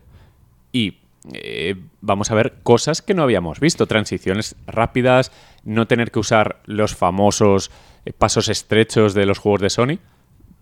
y 0.72 1.00
eh, 1.34 1.76
vamos 2.02 2.32
a 2.32 2.36
ver 2.36 2.56
cosas 2.64 3.02
que 3.02 3.14
no 3.14 3.24
habíamos 3.24 3.60
visto, 3.60 3.88
transiciones 3.88 4.56
rápidas, 4.68 5.32
no 5.64 5.88
tener 5.88 6.12
que 6.12 6.20
usar 6.20 6.62
los 6.66 6.96
famosos 6.96 7.72
eh, 8.06 8.14
pasos 8.14 8.48
estrechos 8.50 9.14
de 9.14 9.26
los 9.26 9.40
juegos 9.40 9.62
de 9.62 9.70
Sony 9.70 10.00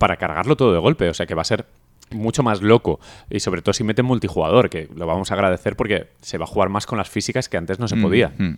para 0.03 0.17
cargarlo 0.17 0.57
todo 0.57 0.73
de 0.73 0.79
golpe, 0.79 1.07
o 1.07 1.13
sea 1.13 1.25
que 1.25 1.33
va 1.33 1.43
a 1.43 1.45
ser 1.45 1.65
mucho 2.11 2.43
más 2.43 2.61
loco 2.61 2.99
y 3.29 3.39
sobre 3.39 3.61
todo 3.61 3.71
si 3.71 3.85
mete 3.85 4.03
multijugador, 4.03 4.69
que 4.69 4.89
lo 4.93 5.07
vamos 5.07 5.31
a 5.31 5.35
agradecer 5.35 5.77
porque 5.77 6.09
se 6.19 6.37
va 6.37 6.43
a 6.43 6.47
jugar 6.47 6.67
más 6.67 6.85
con 6.85 6.97
las 6.97 7.09
físicas 7.09 7.47
que 7.47 7.55
antes 7.55 7.79
no 7.79 7.87
se 7.87 7.95
podía. 7.95 8.33
Mm, 8.37 8.43
mm. 8.43 8.57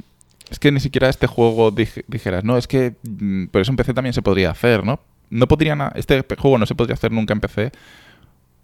Es 0.49 0.57
que 0.57 0.71
ni 0.71 0.79
siquiera 0.79 1.07
este 1.07 1.27
juego 1.27 1.71
dij- 1.71 2.03
dijeras, 2.07 2.43
no, 2.43 2.57
es 2.57 2.65
que 2.67 2.95
mm, 3.03 3.45
por 3.51 3.61
eso 3.61 3.71
en 3.71 3.75
PC 3.77 3.93
también 3.93 4.13
se 4.13 4.23
podría 4.23 4.49
hacer, 4.49 4.83
¿no? 4.83 4.99
No 5.29 5.47
podrían, 5.47 5.81
a- 5.81 5.91
este 5.93 6.25
juego 6.39 6.57
no 6.57 6.65
se 6.65 6.73
podría 6.73 6.95
hacer 6.95 7.11
nunca 7.11 7.33
en 7.33 7.41
PC 7.41 7.71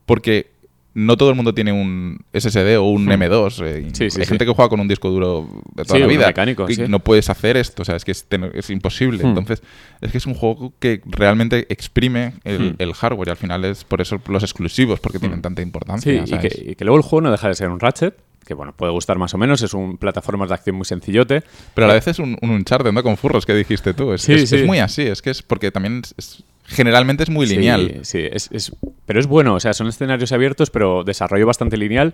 porque 0.08 0.50
no 0.94 1.16
todo 1.16 1.30
el 1.30 1.36
mundo 1.36 1.54
tiene 1.54 1.72
un 1.72 2.20
SSD 2.34 2.78
o 2.78 2.84
un 2.84 3.06
M2. 3.08 3.62
eh, 3.66 3.82
Hmm. 3.86 3.94
Sí, 3.94 4.10
sí, 4.10 4.20
hay 4.20 4.26
sí. 4.26 4.30
gente 4.30 4.46
que 4.46 4.52
juega 4.52 4.68
con 4.70 4.80
un 4.82 4.88
disco 4.88 5.10
duro 5.10 5.48
de 5.76 5.84
toda 5.86 5.96
Sí, 5.96 6.02
la 6.02 6.08
vida. 6.08 6.28
mecánico, 6.28 6.70
y 6.70 6.76
sí. 6.76 6.84
No 6.90 7.00
puedes 7.00 7.30
hacer 7.30 7.56
esto, 7.58 7.84
o 7.84 7.86
sea, 7.86 7.96
es 7.96 8.04
que 8.04 8.12
es, 8.12 8.70
imposible. 8.70 9.24
Hmm. 9.24 9.28
Entonces, 9.28 9.62
es 10.02 10.12
que 10.12 10.18
es 10.18 10.26
un 10.26 10.34
juego 10.34 10.74
que 10.80 11.02
realmente 11.06 11.66
exprime 11.70 12.34
el, 12.44 12.72
Hmm. 12.72 12.76
el 12.80 12.94
hardware 12.94 13.30
y 13.30 13.32
al 13.32 13.38
final 13.38 13.64
es 13.66 13.84
por 13.86 14.02
eso 14.02 14.20
los 14.28 14.44
exclusivos, 14.44 15.00
porque 15.00 15.20
tienen 15.20 15.42
tanta 15.42 15.62
Sí, 15.62 15.66
importancia. 15.66 16.26
que, 16.40 16.72
y 16.72 16.76
que 16.76 16.84
luego 16.86 16.98
el 16.98 17.04
juego 17.04 17.22
no 17.22 17.32
deja 17.32 17.48
de 17.48 17.56
ser 17.56 17.70
un 17.70 17.80
Ratchet, 17.80 18.16
que 18.46 18.54
bueno, 18.56 18.74
puede 18.76 18.92
gustar 18.92 19.18
más 19.18 19.34
o 19.34 19.38
menos, 19.38 19.62
es 19.62 19.74
un 19.74 19.98
plataformas 19.98 20.50
de 20.50 20.56
acción 20.56 20.76
muy 20.76 20.84
sencillote. 20.86 21.44
Pero 21.74 21.86
a 21.86 21.88
la 21.88 21.94
vez 21.94 22.08
es 22.08 22.20
un, 22.20 22.38
un 22.42 22.50
Uncharted, 22.50 22.92
¿no? 22.92 23.02
Con 23.04 23.16
furros 23.16 23.46
que 23.46 23.54
dijiste 23.54 23.94
tú. 23.94 24.12
Es, 24.14 24.24
Sí, 24.24 24.34
es- 24.34 24.50
sí. 24.50 24.56
es 24.58 24.66
muy 24.66 24.80
así, 24.80 25.04
es 25.04 25.22
que 25.22 25.30
es 25.30 25.42
porque 25.42 25.72
también 25.72 26.02
es- 26.18 26.44
generalmente 26.72 27.24
es 27.24 27.30
muy 27.30 27.48
Sí, 27.48 27.56
lineal. 27.56 28.00
Sí, 28.04 28.20
es, 28.32 28.50
es- 28.52 28.76
pero 29.06 29.20
es 29.20 29.28
bueno, 29.28 29.56
o 29.56 29.60
sea, 29.60 29.74
son 29.74 29.88
escenarios 29.88 30.32
abiertos, 30.32 30.70
pero 30.70 31.04
desarrollo 31.04 31.46
bastante 31.48 31.78
lineal, 31.78 32.14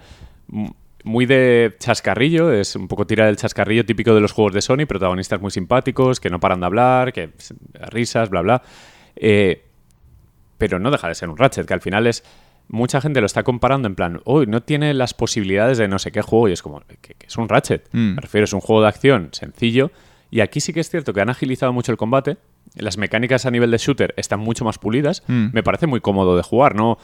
muy 1.04 1.26
de 1.26 1.76
chascarrillo, 1.80 2.52
es 2.52 2.76
un 2.76 2.88
poco 2.88 3.06
tirar 3.08 3.30
el 3.30 3.38
chascarrillo 3.38 3.86
típico 3.86 4.14
de 4.14 4.22
los 4.22 4.32
juegos 4.32 4.54
de 4.54 4.62
Sony, 4.62 4.86
protagonistas 4.88 5.40
muy 5.42 5.52
simpáticos, 5.52 6.20
que 6.20 6.30
no 6.30 6.40
paran 6.40 6.60
de 6.60 6.66
hablar, 6.66 7.14
que 7.14 7.30
risas, 7.90 8.30
bla, 8.30 8.42
bla. 8.42 8.62
Eh, 9.16 9.64
pero 10.58 10.80
no 10.80 10.90
deja 10.92 11.08
de 11.08 11.16
ser 11.16 11.30
un 11.30 11.38
Ratchet, 11.38 11.66
que 11.68 11.74
al 11.74 11.82
final 11.82 12.08
es... 12.08 12.24
Mucha 12.70 13.00
gente 13.00 13.22
lo 13.22 13.26
está 13.28 13.44
comparando 13.44 13.88
en 13.88 13.96
plan, 13.96 14.20
uy, 14.26 14.46
no 14.46 14.62
tiene 14.62 14.94
las 14.94 15.14
posibilidades 15.14 15.78
de 15.78 15.88
no 15.88 16.00
sé 16.00 16.12
qué 16.12 16.22
juego, 16.22 16.50
y 16.50 16.52
es 16.52 16.62
como, 16.62 16.82
que, 17.02 17.14
que 17.14 17.28
es 17.28 17.38
un 17.38 17.48
Ratchet. 17.48 17.88
Mm. 17.94 18.16
Me 18.16 18.22
refiero, 18.22 18.44
es 18.44 18.52
un 18.52 18.60
juego 18.60 18.82
de 18.82 18.90
acción 18.90 19.30
sencillo, 19.32 19.90
y 20.32 20.42
aquí 20.42 20.60
sí 20.60 20.74
que 20.74 20.82
es 20.82 20.90
cierto 20.90 21.14
que 21.14 21.22
han 21.22 21.30
agilizado 21.30 21.72
mucho 21.72 21.94
el 21.94 21.98
combate, 21.98 22.36
las 22.76 22.98
mecánicas 22.98 23.46
a 23.46 23.52
nivel 23.52 23.72
de 23.72 23.78
shooter 23.78 24.14
están 24.18 24.40
mucho 24.40 24.66
más 24.66 24.78
pulidas, 24.78 25.24
Mm. 25.28 25.48
me 25.54 25.64
parece 25.64 25.88
muy 25.88 26.02
cómodo 26.02 26.36
de 26.38 26.44
jugar, 26.44 26.76
no, 26.76 26.98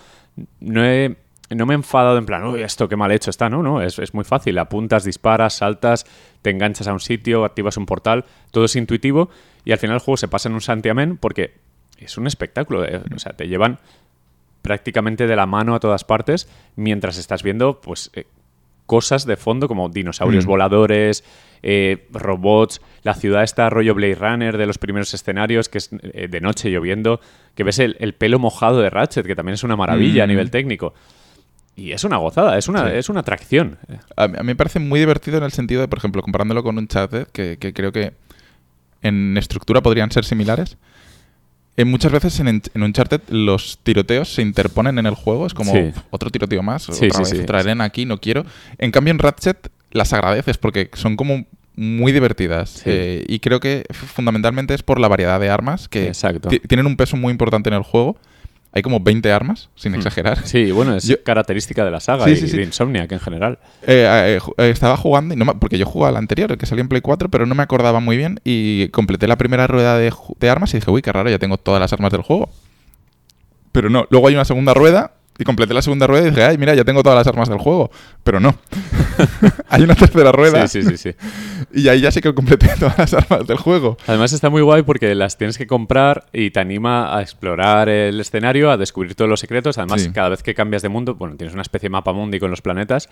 no, 0.59 0.83
he- 0.85 1.15
no 1.49 1.65
me 1.65 1.73
he 1.73 1.75
enfadado 1.75 2.17
en 2.17 2.25
plan, 2.25 2.43
uy, 2.45 2.61
esto 2.63 2.87
qué 2.89 2.95
mal 2.95 3.11
hecho 3.11 3.29
está, 3.29 3.49
no, 3.49 3.61
no, 3.63 3.81
es, 3.81 3.99
es 3.99 4.13
muy 4.13 4.23
fácil, 4.23 4.57
apuntas, 4.59 5.03
disparas, 5.03 5.55
saltas, 5.55 6.05
te 6.41 6.49
enganchas 6.49 6.87
a 6.87 6.93
un 6.93 6.99
sitio, 6.99 7.45
activas 7.45 7.77
un 7.77 7.85
portal, 7.85 8.25
todo 8.51 8.65
es 8.65 8.75
intuitivo 8.75 9.29
y 9.65 9.71
al 9.71 9.77
final 9.77 9.95
el 9.95 9.99
juego 10.01 10.17
se 10.17 10.27
pasa 10.27 10.49
en 10.49 10.55
un 10.55 10.61
santiamén 10.61 11.17
porque 11.17 11.53
es 11.97 12.17
un 12.17 12.27
espectáculo, 12.27 12.85
eh, 12.85 13.01
o 13.15 13.19
sea, 13.19 13.33
te 13.33 13.47
llevan 13.47 13.79
prácticamente 14.61 15.27
de 15.27 15.35
la 15.35 15.45
mano 15.45 15.75
a 15.75 15.79
todas 15.79 16.03
partes 16.03 16.47
mientras 16.75 17.17
estás 17.17 17.43
viendo, 17.43 17.81
pues, 17.81 18.09
eh, 18.13 18.25
cosas 18.93 19.25
de 19.25 19.37
fondo 19.37 19.67
como 19.67 19.89
dinosaurios 19.89 20.45
Mm. 20.45 20.49
voladores, 20.49 21.23
eh, 21.63 22.07
robots, 22.11 22.79
la 23.03 23.15
ciudad 23.15 23.41
está 23.43 23.69
rollo 23.71 23.95
Blade 23.95 24.15
Runner 24.15 24.57
de 24.57 24.65
los 24.67 24.77
primeros 24.77 25.11
escenarios, 25.15 25.67
que 25.67 25.79
es 25.79 25.89
eh, 26.13 26.27
de 26.29 26.41
noche 26.41 26.69
lloviendo, 26.69 27.19
que 27.55 27.63
ves 27.63 27.79
el, 27.79 27.95
el 27.99 28.13
pelo 28.13 28.37
mojado 28.37 28.81
de 28.81 28.89
Ratchet, 28.91 29.25
que 29.25 29.35
también 29.35 29.55
es 29.55 29.63
una 29.63 29.75
maravilla 29.75 30.23
a 30.23 30.27
Mm. 30.27 30.29
nivel 30.29 30.51
técnico. 30.51 30.93
Y 31.75 31.91
es 31.93 32.03
una 32.03 32.17
gozada, 32.17 32.55
es 32.59 32.67
una, 32.67 32.89
Sí. 32.91 32.97
es 32.97 33.09
una 33.09 33.21
atracción. 33.21 33.77
A, 34.15 34.27
mí 34.27 34.35
a 34.37 34.41
mí 34.43 34.47
me 34.47 34.55
parece 34.55 34.77
muy 34.79 34.99
divertido 34.99 35.37
en 35.39 35.43
el 35.43 35.51
sentido 35.51 35.81
de, 35.81 35.87
por 35.87 35.97
ejemplo, 35.97 36.21
comparándolo 36.21 36.61
con 36.61 36.77
Uncharted, 36.77 37.27
que, 37.33 37.57
que 37.57 37.73
creo 37.73 37.91
que 37.91 38.13
en 39.01 39.35
estructura 39.37 39.81
podrían 39.81 40.11
ser 40.11 40.23
similares. 40.23 40.77
En 41.75 41.89
muchas 41.89 42.11
veces 42.11 42.39
en, 42.39 42.47
en 42.47 42.83
Uncharted 42.83 43.21
los 43.29 43.79
tiroteos 43.81 44.31
se 44.33 44.41
interponen 44.43 44.99
en 44.99 45.05
el 45.07 45.15
juego, 45.15 45.47
es 45.47 45.53
como 45.53 45.71
Sí. 45.73 45.79
"Uf, 45.89 45.97
otro 46.11 46.29
tiroteo 46.29 46.61
más, 46.61 46.83
Sí, 46.83 47.07
otra 47.07 47.25
sí, 47.25 47.37
vez, 47.39 47.49
arena 47.49 47.83
aquí, 47.85 48.05
no 48.05 48.19
quiero. 48.19 48.45
En 48.77 48.91
cambio 48.91 49.11
en 49.11 49.19
Ratchet 49.19 49.69
las 49.91 50.13
agradeces 50.13 50.57
porque 50.57 50.89
son 50.93 51.15
como 51.15 51.45
muy 51.75 52.11
divertidas. 52.11 52.83
Eh, 52.85 53.25
y 53.27 53.39
creo 53.39 53.59
que 53.59 53.85
fundamentalmente 53.91 54.75
es 54.75 54.83
por 54.83 54.99
la 54.99 55.07
variedad 55.07 55.39
de 55.39 55.49
armas 55.49 55.87
que 55.87 56.11
tienen 56.67 56.85
un 56.85 56.95
peso 56.95 57.17
muy 57.17 57.31
importante 57.31 57.69
en 57.69 57.75
el 57.75 57.81
juego. 57.83 58.17
Hay 58.75 58.81
como 58.81 58.99
20 58.99 59.31
armas, 59.31 59.69
sin 59.75 59.93
exagerar. 59.93 60.39
Hmm. 60.39 60.45
Sí, 60.45 60.71
bueno, 60.71 60.95
es 60.95 61.03
Yo- 61.07 61.23
característica 61.23 61.85
de 61.85 61.91
la 61.91 61.99
saga 61.99 62.25
Sí, 62.25 62.31
y 62.31 62.35
sí, 62.37 62.47
sí. 62.47 62.57
de 62.57 62.63
Insomniac 62.63 63.11
en 63.11 63.19
general. 63.19 63.59
Eh, 63.83 64.37
eh, 64.37 64.39
eh, 64.57 64.69
estaba 64.71 64.97
jugando, 64.97 65.33
y 65.35 65.37
no 65.37 65.45
me- 65.45 65.53
porque 65.53 65.77
yo 65.77 65.85
jugaba 65.85 66.09
al 66.09 66.17
anterior, 66.17 66.51
el 66.51 66.57
que 66.57 66.65
salió 66.65 66.81
en 66.81 66.87
Play 66.89 67.01
4, 67.01 67.29
pero 67.29 67.45
no 67.45 67.53
me 67.53 67.61
acordaba 67.63 67.99
muy 67.99 68.17
bien 68.17 68.39
y 68.43 68.87
completé 68.89 69.27
la 69.27 69.37
primera 69.37 69.67
rueda 69.67 69.97
de 69.99 70.49
armas 70.49 70.73
y 70.73 70.77
dije, 70.79 70.89
uy, 70.89 71.01
qué 71.03 71.11
raro, 71.11 71.29
ya 71.29 71.37
tengo 71.37 71.57
todas 71.57 71.79
las 71.79 71.93
armas 71.93 72.11
del 72.11 72.23
juego. 72.23 72.49
Pero 73.71 73.89
no, 73.89 74.05
luego 74.09 74.27
hay 74.27 74.33
una 74.35 74.45
segunda 74.45 74.73
rueda 74.73 75.13
y 75.37 75.43
completé 75.43 75.73
la 75.73 75.81
segunda 75.81 76.05
rueda 76.07 76.27
y 76.27 76.29
dije, 76.29 76.43
ay, 76.43 76.57
mira, 76.57 76.75
ya 76.75 76.83
tengo 76.83 77.01
todas 77.03 77.17
las 77.17 77.27
armas 77.27 77.49
del 77.49 77.57
juego. 77.57 77.89
Pero 78.23 78.39
no. 78.39 78.55
hay 79.69 79.81
una 79.83 79.95
tercera 79.95 80.31
rueda 80.31 80.67
Sí, 80.67 80.81
sí, 80.83 80.89
sí, 80.95 80.97
sí. 81.11 81.15
y 81.73 81.87
ahí 81.87 82.01
ya 82.01 82.11
sí 82.11 82.21
que 82.21 82.33
completé 82.33 82.69
todas 82.79 82.97
las 82.97 83.13
armas 83.13 83.47
del 83.47 83.57
juego. 83.57 83.97
Además 84.07 84.33
está 84.33 84.49
muy 84.49 84.61
guay 84.61 84.83
porque 84.83 85.15
las 85.15 85.37
tienes 85.37 85.57
que 85.57 85.65
comprar 85.67 86.25
y 86.33 86.51
te 86.51 86.59
anima 86.59 87.15
a 87.17 87.21
explorar 87.21 87.89
el 87.89 88.19
escenario, 88.19 88.69
a 88.71 88.77
descubrir 88.77 89.15
todos 89.15 89.29
los 89.29 89.39
secretos. 89.39 89.77
Además, 89.77 90.01
Sí. 90.03 90.11
cada 90.11 90.29
vez 90.29 90.43
que 90.43 90.53
cambias 90.53 90.81
de 90.81 90.89
mundo, 90.89 91.15
bueno, 91.15 91.35
tienes 91.35 91.53
una 91.53 91.61
especie 91.63 91.87
de 91.87 91.91
mapa 91.91 92.13
mundi 92.13 92.39
con 92.39 92.49
los 92.51 92.61
planetas 92.61 93.09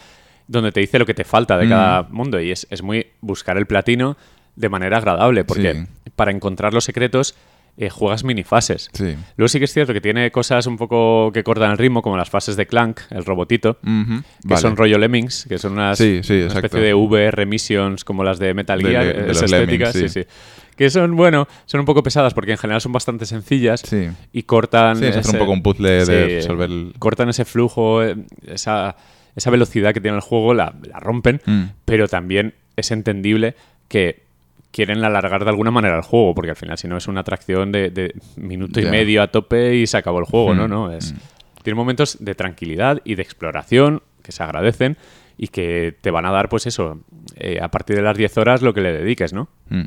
donde 0.48 0.72
te 0.72 0.80
dice 0.82 1.00
lo 1.00 1.06
que 1.06 1.14
te 1.14 1.24
falta 1.24 1.58
de 1.58 1.66
Mm. 1.66 1.70
cada 1.70 2.04
mundo 2.04 2.40
y 2.42 2.52
es, 2.52 2.68
es 2.70 2.82
muy 2.84 3.08
buscar 3.22 3.58
el 3.58 3.66
platino 3.68 4.18
de 4.56 4.70
manera 4.70 4.98
agradable 4.98 5.44
porque 5.46 5.74
Sí. 5.74 6.12
para 6.16 6.32
encontrar 6.32 6.74
los 6.74 6.84
secretos 6.84 7.36
eh, 7.78 7.90
juegas 7.90 8.24
minifases. 8.24 8.90
Sí. 8.94 9.16
Luego 9.38 9.48
sí 9.48 9.60
que 9.60 9.66
es 9.66 9.74
cierto 9.74 9.94
que 9.94 10.02
tiene 10.02 10.30
cosas 10.32 10.68
un 10.68 10.78
poco 10.78 11.32
que 11.34 11.44
cortan 11.44 11.72
el 11.72 11.78
ritmo, 11.78 12.02
como 12.02 12.18
las 12.18 12.30
fases 12.30 12.56
de 12.56 12.68
Clank, 12.68 13.00
el 13.10 13.26
robotito, 13.26 13.78
que 13.82 13.90
vale. 14.44 14.62
son 14.62 14.76
rollo 14.76 14.98
Lemmings, 14.98 15.46
que 15.48 15.58
son 15.58 15.74
unas 15.74 15.98
Sí, 15.98 16.20
sí, 16.24 16.34
una 16.34 16.44
exacto. 16.46 16.66
especie 16.68 16.88
de 16.88 16.94
VR 16.94 17.46
missions 17.46 18.04
como 18.04 18.24
las 18.24 18.38
de 18.40 18.54
Metal 18.54 18.82
Gear, 18.82 19.06
de- 19.06 19.14
de 19.14 19.20
es 19.32 19.42
los 19.42 19.44
estética, 19.52 19.92
Lemmings, 19.92 19.94
sí. 19.94 20.10
sí. 20.10 20.24
sí. 20.24 20.28
Que 20.76 20.90
son, 20.90 21.16
bueno, 21.16 21.48
son 21.66 21.80
un 21.82 21.86
poco 21.86 22.02
pesadas 22.02 22.34
porque 22.34 22.52
en 22.52 22.58
general 22.58 22.82
son 22.82 22.92
bastante 22.92 23.26
sencillas 23.26 23.84
y 24.34 24.44
cortan. 24.44 24.98
Sí, 24.98 25.06
es 25.06 25.28
un 25.28 25.38
poco 25.38 25.52
un 25.52 25.62
puzzle 25.62 26.06
de 26.06 26.26
resolver 26.38 26.70
el- 26.70 26.94
Cortan 26.98 27.30
ese 27.30 27.46
flujo, 27.46 28.04
eh, 28.04 28.16
esa, 28.48 28.96
esa 29.36 29.50
velocidad 29.52 29.94
que 29.94 30.02
tiene 30.02 30.18
el 30.18 30.22
juego, 30.24 30.54
la, 30.54 30.74
la 30.88 31.00
rompen, 31.00 31.40
Mm. 31.46 31.64
pero 31.86 32.08
también 32.08 32.54
es 32.76 32.90
entendible 32.92 33.56
que 33.90 34.24
quieren 34.72 35.04
alargar 35.04 35.44
de 35.44 35.50
alguna 35.50 35.72
manera 35.72 35.96
el 35.98 36.02
juego, 36.04 36.34
porque 36.34 36.52
al 36.52 36.56
final, 36.56 36.78
si 36.78 36.88
no, 36.88 36.98
es 36.98 37.08
una 37.08 37.22
atracción 37.22 37.72
de, 37.72 37.90
de 37.90 38.16
minuto 38.38 38.80
y 38.80 38.86
medio 38.86 39.22
a 39.22 39.28
tope 39.28 39.76
y 39.76 39.88
se 39.88 39.98
acabó 39.98 40.20
el 40.20 40.26
juego, 40.26 40.54
¿no? 40.56 40.68
Mm, 40.68 40.70
no 40.72 40.92
es, 40.92 41.14
Tiene 41.64 41.76
momentos 41.76 42.18
de 42.20 42.36
tranquilidad 42.36 43.02
y 43.04 43.16
de 43.16 43.22
exploración 43.22 44.02
que 44.24 44.32
se 44.32 44.44
agradecen 44.44 44.98
y 45.38 45.48
que 45.48 45.96
te 46.02 46.12
van 46.12 46.26
a 46.26 46.32
dar, 46.32 46.48
pues 46.50 46.68
eso, 46.68 47.00
eh, 47.36 47.60
a 47.62 47.70
partir 47.70 47.96
de 47.96 48.02
las 48.04 48.16
10 48.18 48.38
horas 48.38 48.62
lo 48.62 48.74
que 48.74 48.82
le 48.82 48.92
dediques, 48.94 49.34
¿no? 49.34 49.50
Mm. 49.70 49.84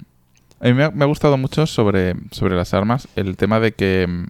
A 0.60 0.64
mí 0.68 0.74
me 0.74 0.84
ha, 0.84 0.90
me 0.90 1.04
ha 1.04 1.06
gustado 1.06 1.36
mucho 1.36 1.66
sobre, 1.66 2.14
sobre 2.30 2.54
las 2.56 2.74
armas 2.74 3.08
el 3.16 3.36
tema 3.36 3.60
de 3.60 3.72
que 3.72 4.06
mm, 4.08 4.26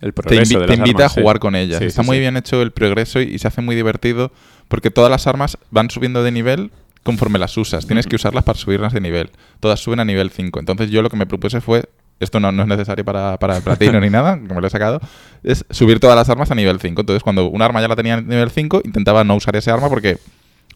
te, 0.00 0.12
progreso 0.12 0.54
invi- 0.54 0.60
de 0.60 0.66
te 0.66 0.70
las 0.70 0.78
invita 0.78 0.98
armas, 1.04 1.12
a 1.12 1.14
sí. 1.14 1.20
jugar 1.20 1.38
con 1.38 1.54
ellas. 1.56 1.78
Sí, 1.78 1.84
Está 1.86 2.02
sí, 2.02 2.06
muy 2.08 2.18
bien 2.18 2.36
hecho 2.36 2.60
el 2.62 2.72
progreso 2.72 3.20
y, 3.20 3.24
y 3.34 3.38
se 3.38 3.48
hace 3.48 3.60
muy 3.62 3.74
divertido 3.76 4.32
porque 4.68 4.90
todas 4.90 5.10
las 5.10 5.26
armas 5.26 5.58
van 5.70 5.90
subiendo 5.90 6.22
de 6.22 6.32
nivel 6.32 6.70
conforme 7.02 7.38
las 7.38 7.56
usas. 7.56 7.86
Tienes 7.86 8.06
que 8.06 8.16
usarlas 8.16 8.44
para 8.44 8.58
subirlas 8.58 8.92
de 8.92 9.00
nivel. 9.00 9.30
Todas 9.60 9.80
suben 9.80 10.00
a 10.00 10.04
nivel 10.04 10.30
5. 10.30 10.60
Entonces 10.60 10.90
yo 10.90 11.02
lo 11.02 11.10
que 11.10 11.16
me 11.16 11.26
propuse 11.26 11.60
fue, 11.60 11.84
esto 12.20 12.38
no, 12.38 12.52
no 12.52 12.62
es 12.62 12.68
necesario 12.68 13.04
para, 13.04 13.38
para 13.38 13.56
el 13.56 13.62
platino 13.62 13.98
ni 14.00 14.08
nada, 14.10 14.34
que 14.40 14.54
me 14.54 14.60
lo 14.60 14.66
he 14.66 14.70
sacado, 14.70 15.00
es 15.42 15.64
subir 15.70 15.98
todas 15.98 16.14
las 16.16 16.28
armas 16.28 16.50
a 16.50 16.54
nivel 16.54 16.78
5. 16.80 17.00
Entonces 17.00 17.22
cuando 17.22 17.46
un 17.48 17.60
arma 17.62 17.80
ya 17.80 17.88
la 17.88 17.96
tenía 17.96 18.14
a 18.14 18.20
nivel 18.20 18.50
5, 18.50 18.82
intentaba 18.84 19.24
no 19.24 19.34
usar 19.34 19.56
ese 19.56 19.70
arma 19.70 19.88
porque 19.88 20.10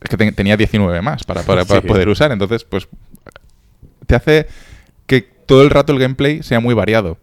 es 0.00 0.10
que 0.10 0.16
te- 0.16 0.32
tenía 0.32 0.56
19 0.56 1.00
más 1.02 1.22
para, 1.24 1.42
para- 1.42 1.64
para 1.64 1.80
Sí. 1.80 1.86
poder 1.86 2.08
usar. 2.08 2.32
Entonces, 2.32 2.64
pues 2.64 2.88
te 4.06 4.14
hace 4.14 4.46
que 5.06 5.22
todo 5.22 5.62
el 5.62 5.70
rato 5.70 5.92
el 5.92 5.98
gameplay 5.98 6.42
sea 6.42 6.60
muy 6.60 6.74
variado. 6.74 7.18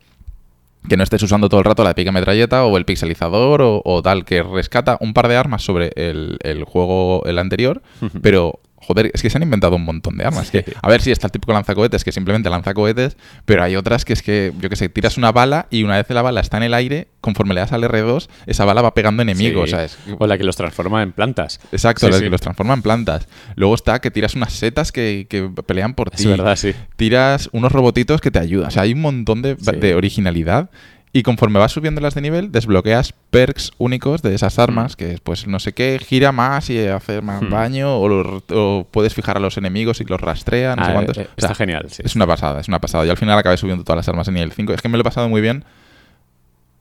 Que 0.89 0.97
no 0.97 1.04
estés 1.04 1.24
usando 1.24 1.47
todo 1.47 1.62
el 1.62 1.66
rato 1.66 1.84
la 1.84 1.95
pica 1.95 2.12
metralleta 2.12 2.66
o 2.66 2.76
el 2.78 2.84
pixelizador 2.84 3.62
o, 3.62 3.82
o 3.86 4.01
tal, 4.01 4.26
que 4.26 4.43
rescata 4.43 4.97
un 4.99 5.14
par 5.14 5.30
de 5.30 5.38
armas 5.38 5.64
sobre 5.64 5.91
el, 5.95 6.38
el 6.43 6.66
juego 6.66 7.24
el 7.26 7.39
anterior, 7.39 7.82
pero 8.22 8.60
Joder, 8.86 9.12
es 9.14 9.22
que 9.22 9.30
se 9.30 9.38
han 9.38 9.44
inventado 9.44 9.76
un 9.76 9.84
montón 9.86 10.18
de 10.18 10.26
armas. 10.26 10.52
Que, 10.52 10.66
a 10.82 10.90
ver 10.90 11.02
si 11.02 11.12
está 11.12 11.28
el 11.28 11.32
típico 11.32 11.54
lanzacohetes 11.54 12.04
que 12.04 12.12
simplemente 12.12 12.50
lanza 12.50 12.74
cohetes, 12.74 13.18
pero 13.46 13.64
hay 13.64 13.76
otras 13.76 14.06
que 14.06 14.14
es 14.14 14.22
que, 14.22 14.52
yo 14.60 14.70
que 14.70 14.76
sé, 14.76 14.90
tiras 14.90 15.18
una 15.18 15.32
bala 15.32 15.68
y 15.70 15.84
una 15.84 15.96
vez 15.98 16.10
la 16.10 16.22
bala 16.22 16.42
está 16.42 16.58
en 16.58 16.64
el 16.64 16.74
aire, 16.74 17.08
conforme 17.22 17.54
le 17.54 17.62
das 17.62 17.72
al 17.72 17.84
R2, 17.84 18.28
esa 18.46 18.66
bala 18.66 18.82
va 18.82 18.94
pegando 18.94 19.24
enemigos, 19.24 19.70
Sí. 19.70 19.76
¿sabes? 19.76 19.98
O 20.20 20.28
la 20.28 20.38
que 20.38 20.44
los 20.44 20.56
transforma 20.56 21.02
en 21.02 21.12
plantas. 21.14 21.60
Exacto, 21.72 22.06
Sí, 22.08 22.12
la 22.12 22.18
sí. 22.18 22.24
que 22.26 22.30
los 22.30 22.42
transforma 22.42 22.74
en 22.74 22.82
plantas. 22.82 23.28
Luego 23.56 23.76
está 23.76 24.00
que 24.00 24.12
tiras 24.12 24.36
unas 24.36 24.54
setas 24.54 24.92
que, 24.92 25.28
que 25.30 25.50
pelean 25.66 25.94
por 25.94 26.10
Es 26.14 26.22
ti. 26.22 26.28
verdad, 26.28 26.56
sí. 26.56 26.74
Tiras 26.96 27.50
unos 27.54 27.72
robotitos 27.72 28.22
que 28.22 28.32
te 28.32 28.40
ayudan. 28.40 28.68
O 28.68 28.72
sea, 28.72 28.84
hay 28.84 28.94
un 28.94 29.02
montón 29.02 29.42
de, 29.42 29.56
Sí. 29.60 29.72
de 29.78 29.96
originalidad. 29.96 30.70
Y 31.16 31.22
conforme 31.22 31.59
vas 31.59 31.72
subiendo 31.72 32.01
las 32.01 32.16
de 32.16 32.22
nivel, 32.22 32.51
desbloqueas 32.51 33.14
perks 33.30 33.72
únicos 33.78 34.24
de 34.24 34.34
esas 34.34 34.57
armas, 34.57 34.95
que 34.95 35.20
pues 35.24 35.45
no 35.45 35.59
sé 35.59 35.74
qué, 35.74 35.99
gira 36.03 36.32
más 36.32 36.72
y 36.72 36.88
hace 36.88 37.22
más 37.22 37.43
Mm. 37.43 37.49
daño, 37.49 37.97
o, 37.99 38.07
lo- 38.07 38.43
o 38.49 38.88
puedes 38.89 39.14
fijar 39.14 39.38
a 39.38 39.39
los 39.39 39.55
enemigos 39.57 40.01
y 40.01 40.05
los 40.05 40.20
rastrea, 40.20 40.76
no 40.76 40.84
sé 40.84 40.89
Ah, 40.89 40.93
cuántos. 40.95 41.18
eh, 41.20 41.22
O 41.22 41.39
sea, 41.39 41.49
está 41.51 41.55
genial, 41.55 41.86
sí. 41.91 42.01
es 42.03 42.16
una 42.16 42.26
pasada, 42.26 42.59
es 42.61 42.68
una 42.68 42.80
pasada. 42.80 43.05
Y 43.05 43.09
al 43.11 43.18
final 43.18 43.38
acabé 43.38 43.57
subiendo 43.57 43.84
todas 43.84 43.97
las 43.97 44.09
armas 44.09 44.28
en 44.28 44.34
nivel 44.34 44.51
5. 44.53 44.74
Es 44.74 44.82
que 44.82 44.89
me 44.89 44.97
lo 44.97 45.01
he 45.01 45.03
pasado 45.03 45.30
muy 45.30 45.39
bien 45.41 45.64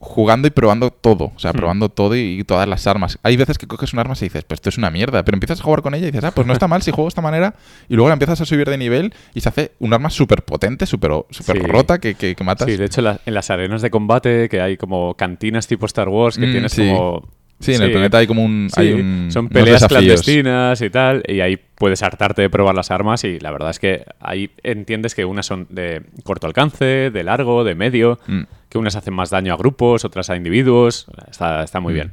jugando 0.03 0.47
y 0.47 0.51
probando 0.51 0.91
todo. 0.91 1.31
O 1.35 1.39
sea, 1.39 1.51
Hmm. 1.51 1.55
probando 1.57 1.89
todo 1.89 2.15
y, 2.15 2.39
y 2.39 2.43
todas 2.43 2.67
las 2.67 2.85
armas. 2.87 3.17
Hay 3.23 3.37
veces 3.37 3.57
que 3.57 3.65
coges 3.67 3.93
un 3.93 3.99
arma 3.99 4.13
y 4.19 4.23
dices, 4.25 4.43
pues 4.43 4.57
esto 4.59 4.69
es 4.69 4.77
una 4.77 4.91
mierda. 4.91 5.23
Pero 5.23 5.35
empiezas 5.35 5.59
a 5.59 5.63
jugar 5.63 5.81
con 5.81 5.95
ella 5.95 6.07
y 6.07 6.11
dices, 6.11 6.23
ah, 6.25 6.31
pues 6.31 6.45
no 6.45 6.53
está 6.53 6.67
mal 6.67 6.81
si 6.81 6.91
juego 6.91 7.05
de 7.05 7.09
esta 7.09 7.21
manera. 7.21 7.55
Y 7.89 7.95
luego 7.95 8.09
la 8.09 8.13
empiezas 8.13 8.39
a 8.41 8.45
subir 8.45 8.69
de 8.69 8.77
nivel 8.77 9.13
y 9.33 9.41
se 9.41 9.49
hace 9.49 9.71
un 9.79 9.93
arma 9.93 10.09
súper 10.09 10.43
potente, 10.43 10.85
súper 10.85 11.11
super 11.29 11.57
Sí. 11.61 11.67
rota 11.67 11.99
que, 11.99 12.15
que, 12.15 12.35
que 12.35 12.43
matas. 12.43 12.67
Sí, 12.69 12.77
de 12.77 12.85
hecho, 12.85 13.01
la- 13.01 13.19
en 13.25 13.33
las 13.33 13.49
arenas 13.49 13.81
de 13.81 13.89
combate, 13.89 14.49
que 14.49 14.61
hay 14.61 14.77
como 14.77 15.13
cantinas 15.15 15.67
tipo 15.67 15.85
Star 15.85 16.09
Wars, 16.09 16.37
que 16.37 16.47
Mm, 16.47 16.51
tienes 16.51 16.71
sí. 16.73 16.87
como... 16.87 17.27
Sí, 17.59 17.73
en 17.73 17.81
el 17.83 17.91
planeta 17.91 18.17
hay 18.17 18.27
como 18.27 18.43
un. 18.43 18.67
Sí, 18.73 18.81
hay 18.81 18.91
un- 18.93 19.29
son 19.31 19.47
peleas 19.47 19.85
clandestinas 19.87 20.81
y 20.81 20.89
tal, 20.89 21.23
y 21.27 21.39
ahí 21.39 21.57
puedes 21.75 22.03
hartarte 22.03 22.41
de 22.41 22.49
probar 22.49 22.75
las 22.75 22.91
armas 22.91 23.23
y 23.23 23.39
la 23.39 23.51
verdad 23.51 23.69
es 23.69 23.79
que 23.79 24.03
ahí 24.19 24.49
entiendes 24.63 25.15
que 25.15 25.23
unas 25.23 25.45
son 25.45 25.67
de 25.69 26.01
corto 26.23 26.45
alcance, 26.47 27.09
de 27.09 27.23
largo, 27.23 27.63
de 27.63 27.75
medio, 27.75 28.19
Mm. 28.27 28.41
Que 28.73 28.77
unas 28.79 28.95
hacen 28.97 29.13
más 29.13 29.29
daño 29.29 29.53
a 29.53 29.57
grupos, 29.57 30.03
otras 30.03 30.29
a 30.29 30.35
individuos, 30.35 31.05
está, 31.31 31.63
está 31.63 31.79
Mm. 31.79 31.83
muy 31.83 31.93
bien. 31.93 32.11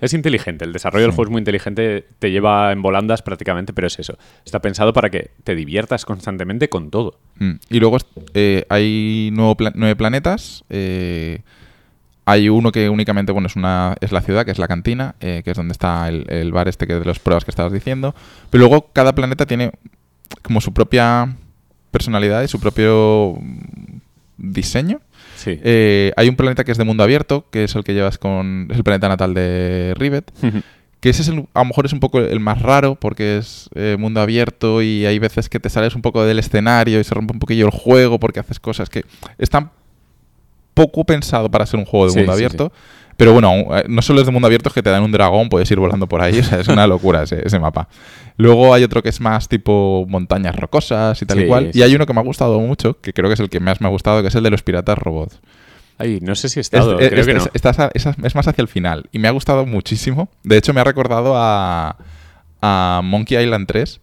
Es 0.00 0.12
inteligente, 0.12 0.64
el 0.66 0.72
desarrollo 0.72 1.04
del 1.06 1.12
juego 1.12 1.30
es 1.30 1.32
muy 1.32 1.38
inteligente, 1.38 2.04
te 2.18 2.30
lleva 2.30 2.72
en 2.72 2.82
volandas 2.82 3.22
prácticamente, 3.22 3.72
pero 3.72 3.86
es 3.86 3.98
eso. 3.98 4.18
Está 4.44 4.60
pensado 4.60 4.92
para 4.92 5.08
que 5.08 5.30
te 5.44 5.54
diviertas 5.54 6.04
constantemente 6.04 6.68
con 6.68 6.90
todo. 6.90 7.18
Mm. 7.38 7.52
Y 7.70 7.80
luego 7.80 7.96
eh, 8.34 8.66
hay 8.68 9.30
nuevo 9.32 9.56
pla- 9.56 9.72
nueve 9.74 9.96
planetas. 9.96 10.64
eh, 10.68 11.40
hay 12.26 12.48
uno 12.48 12.72
que 12.72 12.88
únicamente, 12.88 13.32
bueno, 13.32 13.46
es 13.48 13.56
una 13.56 13.96
es 14.00 14.10
la 14.10 14.20
ciudad, 14.22 14.44
que 14.46 14.50
es 14.50 14.58
la 14.58 14.66
cantina, 14.68 15.14
eh, 15.20 15.42
que 15.44 15.50
es 15.50 15.56
donde 15.56 15.72
está 15.72 16.08
el, 16.08 16.24
el 16.30 16.52
bar 16.52 16.68
este 16.68 16.86
que 16.86 16.94
de 16.98 17.04
las 17.04 17.18
pruebas 17.18 17.44
que 17.44 17.50
estabas 17.50 17.72
diciendo. 17.72 18.14
Pero 18.50 18.60
luego 18.66 18.90
cada 18.92 19.14
planeta 19.14 19.44
tiene 19.46 19.72
como 20.42 20.60
su 20.62 20.72
propia 20.72 21.36
personalidad 21.90 22.42
y 22.42 22.48
su 22.48 22.58
propio 22.60 23.38
diseño. 24.38 25.00
Sí. 25.44 25.60
Eh, 25.62 26.12
hay 26.16 26.28
un 26.28 26.36
planeta 26.36 26.64
que 26.64 26.72
es 26.72 26.78
de 26.78 26.84
mundo 26.84 27.02
abierto, 27.02 27.46
que 27.50 27.64
es 27.64 27.74
el 27.74 27.84
que 27.84 27.92
llevas 27.94 28.16
con... 28.18 28.68
Es 28.70 28.76
el 28.78 28.84
planeta 28.84 29.08
natal 29.08 29.34
de 29.34 29.94
Rivet. 29.96 30.30
Que 31.00 31.10
ese 31.10 31.20
es 31.20 31.28
el- 31.28 31.46
a 31.52 31.58
lo 31.60 31.64
mejor 31.66 31.84
es 31.84 31.92
un 31.92 32.00
poco 32.00 32.18
el 32.18 32.40
más 32.40 32.62
raro 32.62 32.94
porque 32.94 33.36
es 33.36 33.68
eh, 33.74 33.96
mundo 33.98 34.20
abierto 34.22 34.80
y 34.80 35.04
hay 35.04 35.18
veces 35.18 35.50
que 35.50 35.60
te 35.60 35.68
sales 35.68 35.94
un 35.94 36.00
poco 36.00 36.24
del 36.24 36.38
escenario 36.38 36.98
y 36.98 37.04
se 37.04 37.14
rompe 37.14 37.34
un 37.34 37.40
poquillo 37.40 37.66
el 37.66 37.72
juego 37.72 38.18
porque 38.18 38.40
haces 38.40 38.58
cosas 38.58 38.88
que 38.88 39.04
están 39.36 39.70
poco 40.72 41.04
pensado 41.04 41.50
para 41.50 41.66
ser 41.66 41.78
un 41.78 41.84
juego 41.86 42.06
de 42.06 42.12
Sí, 42.12 42.18
mundo 42.18 42.32
sí, 42.32 42.36
abierto. 42.36 42.72
Pero 43.16 43.32
bueno, 43.32 43.52
eh, 43.76 43.84
no 43.88 44.02
solo 44.02 44.20
es 44.20 44.26
de 44.26 44.32
mundo 44.32 44.46
abierto, 44.46 44.68
es 44.68 44.74
que 44.74 44.82
te 44.82 44.90
dan 44.90 45.02
un 45.02 45.12
dragón, 45.12 45.48
puedes 45.48 45.70
ir 45.70 45.78
volando 45.78 46.06
por 46.08 46.20
ahí, 46.20 46.38
o 46.40 46.42
sea, 46.44 46.60
es 46.60 46.68
una 46.68 46.86
locura 46.86 47.22
ese, 47.22 47.42
ese 47.46 47.58
mapa. 47.58 47.88
Luego 48.36 48.74
hay 48.74 48.82
otro 48.84 49.02
que 49.02 49.08
es 49.10 49.20
más 49.20 49.48
tipo 49.48 50.04
montañas 50.08 50.56
rocosas 50.56 51.20
y 51.22 51.26
tal 51.26 51.38
Sí, 51.38 51.44
y 51.44 51.46
cual. 51.46 51.70
sí, 51.72 51.78
y 51.78 51.82
hay 51.82 51.94
uno 51.94 52.06
que 52.06 52.12
me 52.12 52.20
ha 52.20 52.24
gustado 52.24 52.58
mucho, 52.60 53.00
que 53.00 53.12
creo 53.12 53.28
que 53.28 53.34
es 53.34 53.40
el 53.40 53.48
que 53.50 53.60
más 53.60 53.80
me 53.80 53.86
ha 53.86 53.90
gustado, 53.90 54.20
que 54.22 54.28
es 54.28 54.34
el 54.34 54.42
de 54.42 54.50
los 54.50 54.62
piratas 54.62 54.98
robots. 54.98 55.40
Ay, 55.96 56.18
no 56.20 56.34
sé 56.34 56.48
si 56.48 56.58
he 56.58 56.62
Es, 56.62 56.66
estado, 56.66 56.98
es- 56.98 57.08
creo 57.08 57.20
es- 57.20 57.26
que 57.28 57.34
no. 57.34 57.40
es- 57.40 57.50
estás 57.54 57.78
a- 57.78 57.90
es- 57.94 58.04
es 58.06 58.34
más 58.34 58.48
hacia 58.48 58.62
el 58.62 58.68
final. 58.68 59.08
Y 59.12 59.20
me 59.20 59.28
ha 59.28 59.30
gustado 59.30 59.64
muchísimo. 59.64 60.28
De 60.42 60.56
hecho, 60.56 60.72
me 60.74 60.80
ha 60.80 60.84
recordado 60.84 61.34
a, 61.36 61.96
a 62.60 63.00
Monkey 63.04 63.38
Island 63.40 63.68
3. 63.68 64.00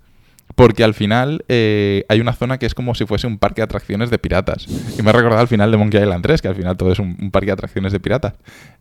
Porque 0.62 0.84
al 0.84 0.94
final 0.94 1.44
eh, 1.48 2.06
hay 2.08 2.20
una 2.22 2.34
zona 2.34 2.58
que 2.60 2.66
es 2.68 2.76
como 2.76 2.94
si 2.94 3.06
fuese 3.08 3.26
un 3.26 3.40
parque 3.40 3.62
de 3.62 3.64
atracciones 3.64 4.10
de 4.12 4.20
piratas. 4.20 4.68
Y 4.68 5.02
me 5.02 5.10
ha 5.10 5.14
recordado 5.14 5.42
al 5.42 5.48
final 5.48 5.72
de 5.72 5.78
Monkey 5.78 6.00
Island 6.02 6.22
3, 6.22 6.42
que 6.42 6.48
al 6.50 6.56
final 6.56 6.78
todo 6.78 6.92
es 6.92 7.00
un, 7.00 7.18
un 7.20 7.32
parque 7.32 7.48
de 7.48 7.54
atracciones 7.54 7.92
de 7.92 8.00
piratas. 8.00 8.34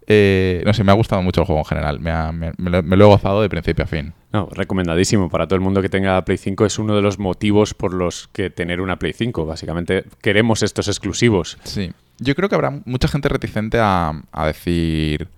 Eh, 0.06 0.62
no 0.66 0.74
sé, 0.74 0.84
me 0.84 0.92
ha 0.92 0.94
gustado 0.94 1.22
mucho 1.22 1.40
el 1.40 1.46
juego 1.46 1.60
en 1.60 1.64
general. 1.64 2.00
Me, 2.00 2.10
ha- 2.10 2.32
me- 2.32 2.52
me 2.58 2.70
lo, 2.70 2.82
me 2.82 2.96
lo 2.96 3.04
he 3.04 3.08
gozado 3.08 3.40
de 3.42 3.48
principio 3.48 3.84
a 3.84 3.86
fin. 3.86 4.12
No, 4.32 4.48
recomendadísimo 4.52 5.30
para 5.30 5.46
todo 5.46 5.54
el 5.56 5.60
mundo 5.62 5.80
que 5.82 5.88
tenga 5.88 6.22
Play 6.24 6.36
5. 6.38 6.66
Es 6.66 6.78
uno 6.78 6.94
de 6.94 7.02
los 7.02 7.18
motivos 7.18 7.72
por 7.74 7.94
los 7.94 8.28
que 8.32 8.50
tener 8.50 8.80
una 8.80 8.98
Play 8.98 9.12
5. 9.12 9.46
Básicamente 9.46 10.04
queremos 10.20 10.62
estos 10.62 10.86
exclusivos. 10.88 11.56
Sí. 11.64 11.92
Yo 12.18 12.34
creo 12.34 12.48
que 12.48 12.54
habrá 12.56 12.70
mucha 12.84 13.08
gente 13.08 13.28
reticente 13.30 13.78
a, 13.80 14.20
a 14.32 14.46
decir. 14.46 15.28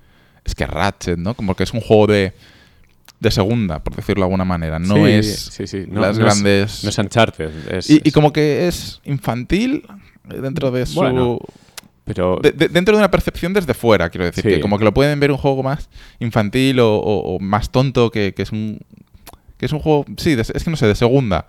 Es 0.45 0.55
que 0.57 0.67
Ratchet, 0.67 1.19
¿no? 1.19 1.35
Como 1.35 1.55
que 1.55 1.63
es 1.63 1.73
un 1.73 1.81
juego 1.81 2.09
de. 2.09 2.33
De 3.23 3.31
segunda, 3.31 3.83
por 3.83 3.95
decirlo 3.97 4.23
de 4.23 4.27
alguna 4.27 4.45
manera. 4.45 4.79
No 4.79 4.97
Sí, 4.97 5.03
es 5.13 5.35
sí, 5.53 5.67
sí. 5.67 5.85
No- 5.89 6.01
las 6.01 6.19
no 6.19 6.27
es- 6.27 6.35
grandes. 6.35 6.85
no 6.85 6.91
es 6.91 6.99
Uncharted. 6.99 7.51
es- 7.73 7.89
y, 7.91 8.11
como 8.11 8.33
que 8.33 8.67
es 8.69 9.01
infantil 9.05 9.85
dentro 10.25 10.71
de 10.71 10.85
su. 10.87 10.95
Bueno, 10.97 11.39
pero 12.05 12.39
de- 12.43 12.51
de- 12.53 12.69
dentro 12.69 12.95
de 12.97 12.99
una 12.99 13.11
percepción 13.11 13.53
desde 13.53 13.75
fuera, 13.75 14.11
quiero 14.11 14.25
decir. 14.25 14.43
Que 14.45 14.61
como 14.61 14.77
que 14.79 14.85
lo 14.85 14.93
pueden 14.93 15.19
ver 15.21 15.31
un 15.31 15.39
juego 15.39 15.63
más 15.63 15.89
infantil 16.19 16.81
o, 16.81 16.97
o- 16.97 17.37
o 17.37 17.39
más 17.39 17.71
tonto, 17.71 18.11
que, 18.11 18.35
que 18.35 18.43
es 18.43 18.53
un. 18.53 18.79
que 19.57 19.67
es 19.67 19.73
un 19.73 19.79
juego. 19.79 20.05
Sí, 20.17 20.35
de- 20.35 20.43
es 20.43 20.65
que 20.65 20.71
no 20.71 20.77
sé, 20.77 20.87
de 20.87 20.95
segunda. 20.97 21.47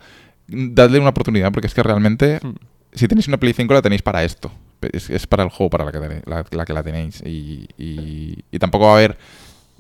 Dadle 0.48 1.00
una 1.00 1.10
oportunidad, 1.10 1.52
porque 1.52 1.68
es 1.68 1.74
que 1.74 1.82
realmente. 1.84 2.40
Hmm. 2.44 2.54
Si 2.94 3.08
tenéis 3.08 3.28
una 3.28 3.38
Play 3.38 3.54
5 3.54 3.74
la 3.74 3.82
tenéis 3.82 4.04
para 4.04 4.24
esto. 4.24 4.52
Es, 4.92 5.10
es 5.10 5.26
para 5.26 5.42
el 5.44 5.50
juego 5.50 5.70
para 5.72 5.86
la 5.86 5.92
que, 5.92 6.22
la, 6.28 6.46
la 6.52 6.66
que 6.66 6.74
la 6.74 6.84
tenéis. 6.84 7.24
Y, 7.26 7.68
y- 7.78 8.38
y 8.52 8.60
tampoco 8.60 8.86
va 8.86 8.92
a 8.92 8.96
haber 8.98 9.18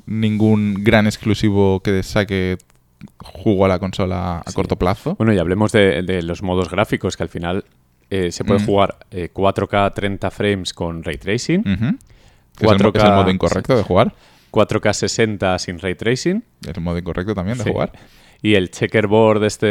ningún 0.06 0.84
gran 0.84 1.06
exclusivo 1.08 1.82
que 1.82 2.04
saque 2.04 2.58
jugo 3.18 3.66
a 3.66 3.68
la 3.68 3.80
consola 3.80 4.39
a 4.39 4.50
Sí. 4.50 4.56
corto 4.56 4.78
plazo. 4.78 5.16
Bueno, 5.16 5.34
y 5.34 5.38
hablemos 5.39 5.72
de, 5.72 6.04
de 6.04 6.22
los 6.24 6.41
modos 6.44 6.70
gráficos, 6.70 7.18
que 7.18 7.24
al 7.24 7.30
final 7.30 7.66
eh, 8.10 8.32
se 8.32 8.44
puede 8.44 8.62
Mm. 8.62 8.66
jugar 8.66 8.98
eh, 9.12 9.30
4K 9.34 9.94
30 9.94 10.30
frames 10.32 10.74
con 10.74 11.04
ray 11.04 11.18
tracing, 11.18 11.60
Ujú. 11.62 11.98
Que 12.58 12.66
es, 12.68 12.72
el, 12.72 12.78
mo- 12.84 12.91
4K 12.91 12.98
es 12.98 13.04
el 13.04 13.12
modo 13.12 13.30
incorrecto 13.32 13.76
de 13.76 13.84
jugar. 13.84 14.14
4K 14.52 14.94
60 14.94 15.58
sin 15.60 15.80
ray 15.80 15.96
tracing 15.96 16.44
Es 16.62 16.78
el 16.78 16.82
modo 16.84 16.98
incorrecto 17.00 17.34
también 17.34 17.58
de 17.58 17.64
Sí. 17.64 17.72
jugar. 17.72 17.91
y 18.44 18.56
el 18.56 18.70
checkerboard 18.72 19.44
este 19.46 19.66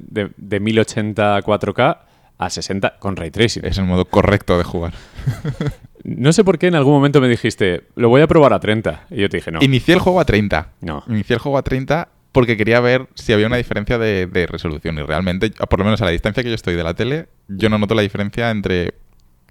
de, 0.00 0.30
de 0.36 0.60
1080 0.60 1.36
a 1.36 1.42
4K 1.42 1.98
a 2.36 2.50
60 2.50 2.96
con 2.98 3.16
ray 3.16 3.30
tracing. 3.30 3.64
Es 3.64 3.78
el 3.78 3.84
modo 3.86 4.04
correcto 4.04 4.58
de 4.58 4.64
jugar. 4.64 4.92
No 6.16 6.32
sé 6.32 6.44
por 6.44 6.58
qué 6.58 6.68
en 6.68 6.74
algún 6.74 6.94
momento 6.94 7.20
me 7.20 7.28
dijiste, 7.28 7.82
lo 7.94 8.08
voy 8.08 8.22
a 8.22 8.26
probar 8.26 8.52
a 8.52 8.60
30. 8.60 9.06
Y 9.10 9.20
yo 9.20 9.28
te 9.28 9.38
dije, 9.38 9.50
no. 9.50 9.58
Inicié 9.62 9.94
el 9.94 10.00
juego 10.00 10.20
a 10.20 10.24
30. 10.24 10.72
No. 10.80 11.04
Inicié 11.08 11.34
el 11.34 11.40
juego 11.40 11.58
a 11.58 11.62
30 11.62 12.08
porque 12.32 12.56
quería 12.56 12.80
ver 12.80 13.08
si 13.14 13.32
había 13.32 13.46
una 13.46 13.56
diferencia 13.56 13.98
de, 13.98 14.26
de 14.26 14.46
resolución. 14.46 14.98
Y 14.98 15.02
realmente, 15.02 15.50
por 15.50 15.78
lo 15.78 15.84
menos 15.84 16.00
a 16.00 16.04
la 16.04 16.10
distancia 16.10 16.42
que 16.42 16.48
yo 16.48 16.54
estoy 16.54 16.74
de 16.74 16.84
la 16.84 16.94
tele, 16.94 17.28
yo 17.48 17.68
no 17.68 17.78
noto 17.78 17.94
la 17.94 18.02
diferencia 18.02 18.50
entre 18.50 18.94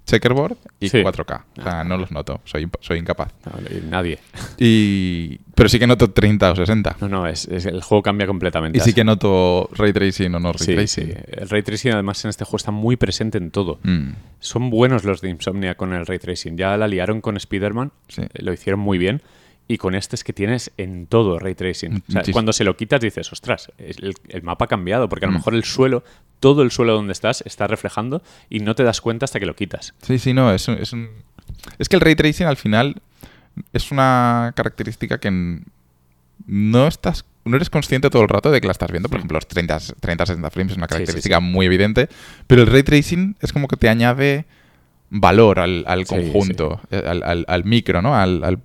checkerboard 0.08 0.56
y 0.80 0.88
Sí. 0.88 0.98
4K. 1.02 1.42
O 1.58 1.62
sea, 1.62 1.84
no 1.84 1.96
los 1.96 2.10
noto. 2.10 2.40
Soy, 2.44 2.68
incapaz. 2.98 3.32
No, 3.44 3.52
nadie. 3.90 4.18
Y... 4.58 5.38
Pero 5.54 5.68
sí 5.68 5.78
que 5.78 5.86
noto 5.86 6.10
30 6.10 6.52
o 6.52 6.56
60. 6.56 6.96
No, 7.00 7.08
no, 7.08 7.26
es, 7.26 7.46
es- 7.48 7.66
el 7.66 7.82
juego 7.82 8.02
cambia 8.02 8.26
completamente. 8.26 8.78
Y 8.78 8.80
sí 8.80 8.92
que 8.92 9.04
noto 9.04 9.68
ray 9.72 9.92
tracing 9.92 10.34
o 10.34 10.40
no 10.40 10.52
ray 10.52 10.58
Sí, 10.66 10.74
tracing. 10.74 11.06
sí. 11.06 11.12
El 11.32 11.48
ray 11.48 11.62
tracing 11.62 11.92
además 11.92 12.24
en 12.24 12.30
este 12.30 12.44
juego 12.44 12.56
está 12.56 12.70
muy 12.70 12.96
presente 12.96 13.38
en 13.38 13.50
todo. 13.50 13.78
Mm, 13.82 14.10
Son 14.40 14.70
buenos 14.70 15.04
los 15.04 15.20
de 15.20 15.30
Insomnia 15.30 15.74
con 15.76 15.92
el 15.92 16.06
ray 16.06 16.18
tracing. 16.18 16.56
Ya 16.56 16.76
la 16.76 16.86
liaron 16.88 17.20
con 17.20 17.36
Spider-Man, 17.36 17.92
lo 18.34 18.52
hicieron 18.52 18.80
muy 18.80 18.98
bien. 18.98 19.20
Y 19.70 19.76
con 19.76 19.94
este 19.94 20.16
es 20.16 20.24
que 20.24 20.32
tienes 20.32 20.72
en 20.78 21.06
todo 21.06 21.38
ray 21.38 21.54
tracing. 21.54 22.02
O 22.08 22.12
sea, 22.12 22.22
cuando 22.32 22.52
se 22.54 22.64
lo 22.64 22.74
quitas 22.76 23.00
dices, 23.02 23.30
ostras, 23.32 23.70
el, 23.76 24.14
el 24.28 24.42
mapa 24.42 24.64
ha 24.64 24.68
cambiado, 24.68 25.08
porque 25.10 25.26
a 25.26 25.28
lo 25.28 25.32
Mm. 25.32 25.36
mejor 25.36 25.54
el 25.54 25.64
suelo, 25.64 26.02
todo 26.40 26.62
el 26.62 26.70
suelo 26.70 26.94
donde 26.94 27.12
estás, 27.12 27.42
está 27.44 27.66
reflejando 27.66 28.22
y 28.48 28.60
no 28.60 28.74
te 28.74 28.82
das 28.82 29.00
cuenta 29.02 29.24
hasta 29.26 29.38
que 29.38 29.44
lo 29.46 29.54
quitas. 29.54 29.92
Sí, 30.02 30.18
sí, 30.18 30.32
no, 30.32 30.52
es 30.54 30.66
un, 30.68 30.74
es 30.78 30.92
un- 30.94 31.10
Es 31.78 31.88
que 31.88 31.96
el 31.96 32.00
ray 32.00 32.14
tracing 32.14 32.46
al 32.46 32.56
final 32.56 32.96
es 33.74 33.90
una 33.90 34.52
característica 34.56 35.18
que 35.18 35.60
no 36.46 36.86
estás... 36.86 37.24
No 37.44 37.56
eres 37.56 37.70
consciente 37.70 38.10
todo 38.10 38.22
el 38.22 38.28
rato 38.28 38.50
de 38.50 38.60
que 38.60 38.66
la 38.66 38.72
estás 38.72 38.90
viendo. 38.90 39.08
Por 39.08 39.16
Mm. 39.18 39.20
ejemplo, 39.20 39.36
los 39.36 39.48
30, 39.48 39.78
30 40.00 40.26
60 40.26 40.50
frames 40.50 40.72
es 40.72 40.76
una 40.76 40.86
Sí, 40.86 40.90
sí, 40.90 40.94
característica 40.94 41.40
muy 41.40 41.66
evidente. 41.66 42.08
Pero 42.46 42.62
el 42.62 42.68
ray 42.68 42.82
tracing 42.82 43.36
es 43.40 43.52
como 43.52 43.68
que 43.68 43.76
te 43.76 43.88
añade 43.88 44.44
valor 45.10 45.58
al, 45.58 45.84
conjunto, 46.06 46.80
eh, 46.90 47.02
Al, 47.06 47.22
al- 47.22 47.44
al 47.48 47.64
micro, 47.64 48.02
¿no? 48.02 48.14
Al, 48.14 48.60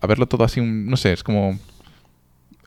a 0.00 0.06
verlo 0.06 0.26
todo 0.26 0.44
así, 0.44 0.60
no 0.60 0.96
sé, 0.96 1.12
es 1.12 1.22
como... 1.22 1.58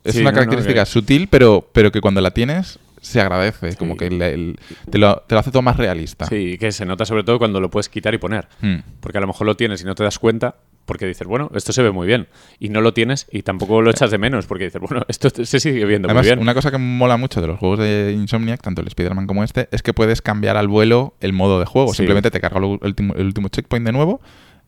Es 0.03 0.15
Sí, 0.15 0.21
una 0.21 0.31
no, 0.31 0.35
no, 0.37 0.41
característica 0.41 0.85
que- 0.85 0.89
sutil, 0.91 1.27
pero, 1.27 1.67
pero 1.73 1.91
que 1.91 1.99
cuando 2.01 2.21
la 2.21 2.31
tienes 2.31 2.79
se 3.01 3.21
agradece. 3.21 3.75
Como 3.75 3.95
que 3.97 4.07
el- 4.07 4.21
el- 4.21 4.59
te, 4.89 4.97
lo, 4.97 5.23
te 5.27 5.35
lo 5.35 5.39
hace 5.39 5.51
todo 5.51 5.61
más 5.61 5.77
realista. 5.77 6.25
Sí, 6.25 6.57
que 6.57 6.71
se 6.71 6.85
nota 6.85 7.05
sobre 7.05 7.23
todo 7.23 7.37
cuando 7.37 7.59
lo 7.61 7.69
puedes 7.69 7.89
quitar 7.89 8.13
y 8.13 8.17
poner. 8.17 8.47
Mm. 8.61 8.75
Porque 8.99 9.17
a 9.17 9.21
lo 9.21 9.27
mejor 9.27 9.45
lo 9.47 9.55
tienes 9.55 9.81
y 9.81 9.85
no 9.85 9.95
te 9.95 10.03
das 10.03 10.19
cuenta, 10.19 10.55
porque 10.85 11.05
dices, 11.05 11.27
bueno, 11.27 11.49
esto 11.53 11.71
se 11.71 11.81
ve 11.83 11.91
muy 11.91 12.07
bien. 12.07 12.27
Y 12.59 12.69
no 12.69 12.81
lo 12.81 12.93
tienes 12.93 13.27
y 13.31 13.43
tampoco 13.43 13.81
lo 13.81 13.91
echas 13.91 14.09
de 14.11 14.17
menos, 14.17 14.47
porque 14.47 14.65
dices, 14.65 14.81
bueno, 14.81 15.05
esto 15.07 15.29
se 15.29 15.59
sigue 15.59 15.85
viendo 15.85 16.07
Además, 16.07 16.23
muy 16.25 16.29
bien. 16.29 16.39
una 16.39 16.53
cosa 16.53 16.71
que 16.71 16.77
mola 16.77 17.15
mucho 17.17 17.39
de 17.41 17.47
los 17.47 17.59
juegos 17.59 17.79
de 17.79 18.13
Insomniac, 18.17 18.61
tanto 18.61 18.81
el 18.81 18.87
Spider-Man 18.87 19.27
como 19.27 19.43
este, 19.43 19.67
es 19.71 19.81
que 19.83 19.93
puedes 19.93 20.21
cambiar 20.21 20.57
al 20.57 20.67
vuelo 20.67 21.13
el 21.21 21.31
modo 21.33 21.59
de 21.59 21.65
juego. 21.65 21.91
Sí. 21.91 21.97
Simplemente 21.97 22.31
te 22.31 22.39
carga 22.41 22.57
el 22.59 22.79
último, 22.81 23.13
el 23.15 23.25
último 23.27 23.47
checkpoint 23.49 23.85
de 23.85 23.91
nuevo. 23.91 24.19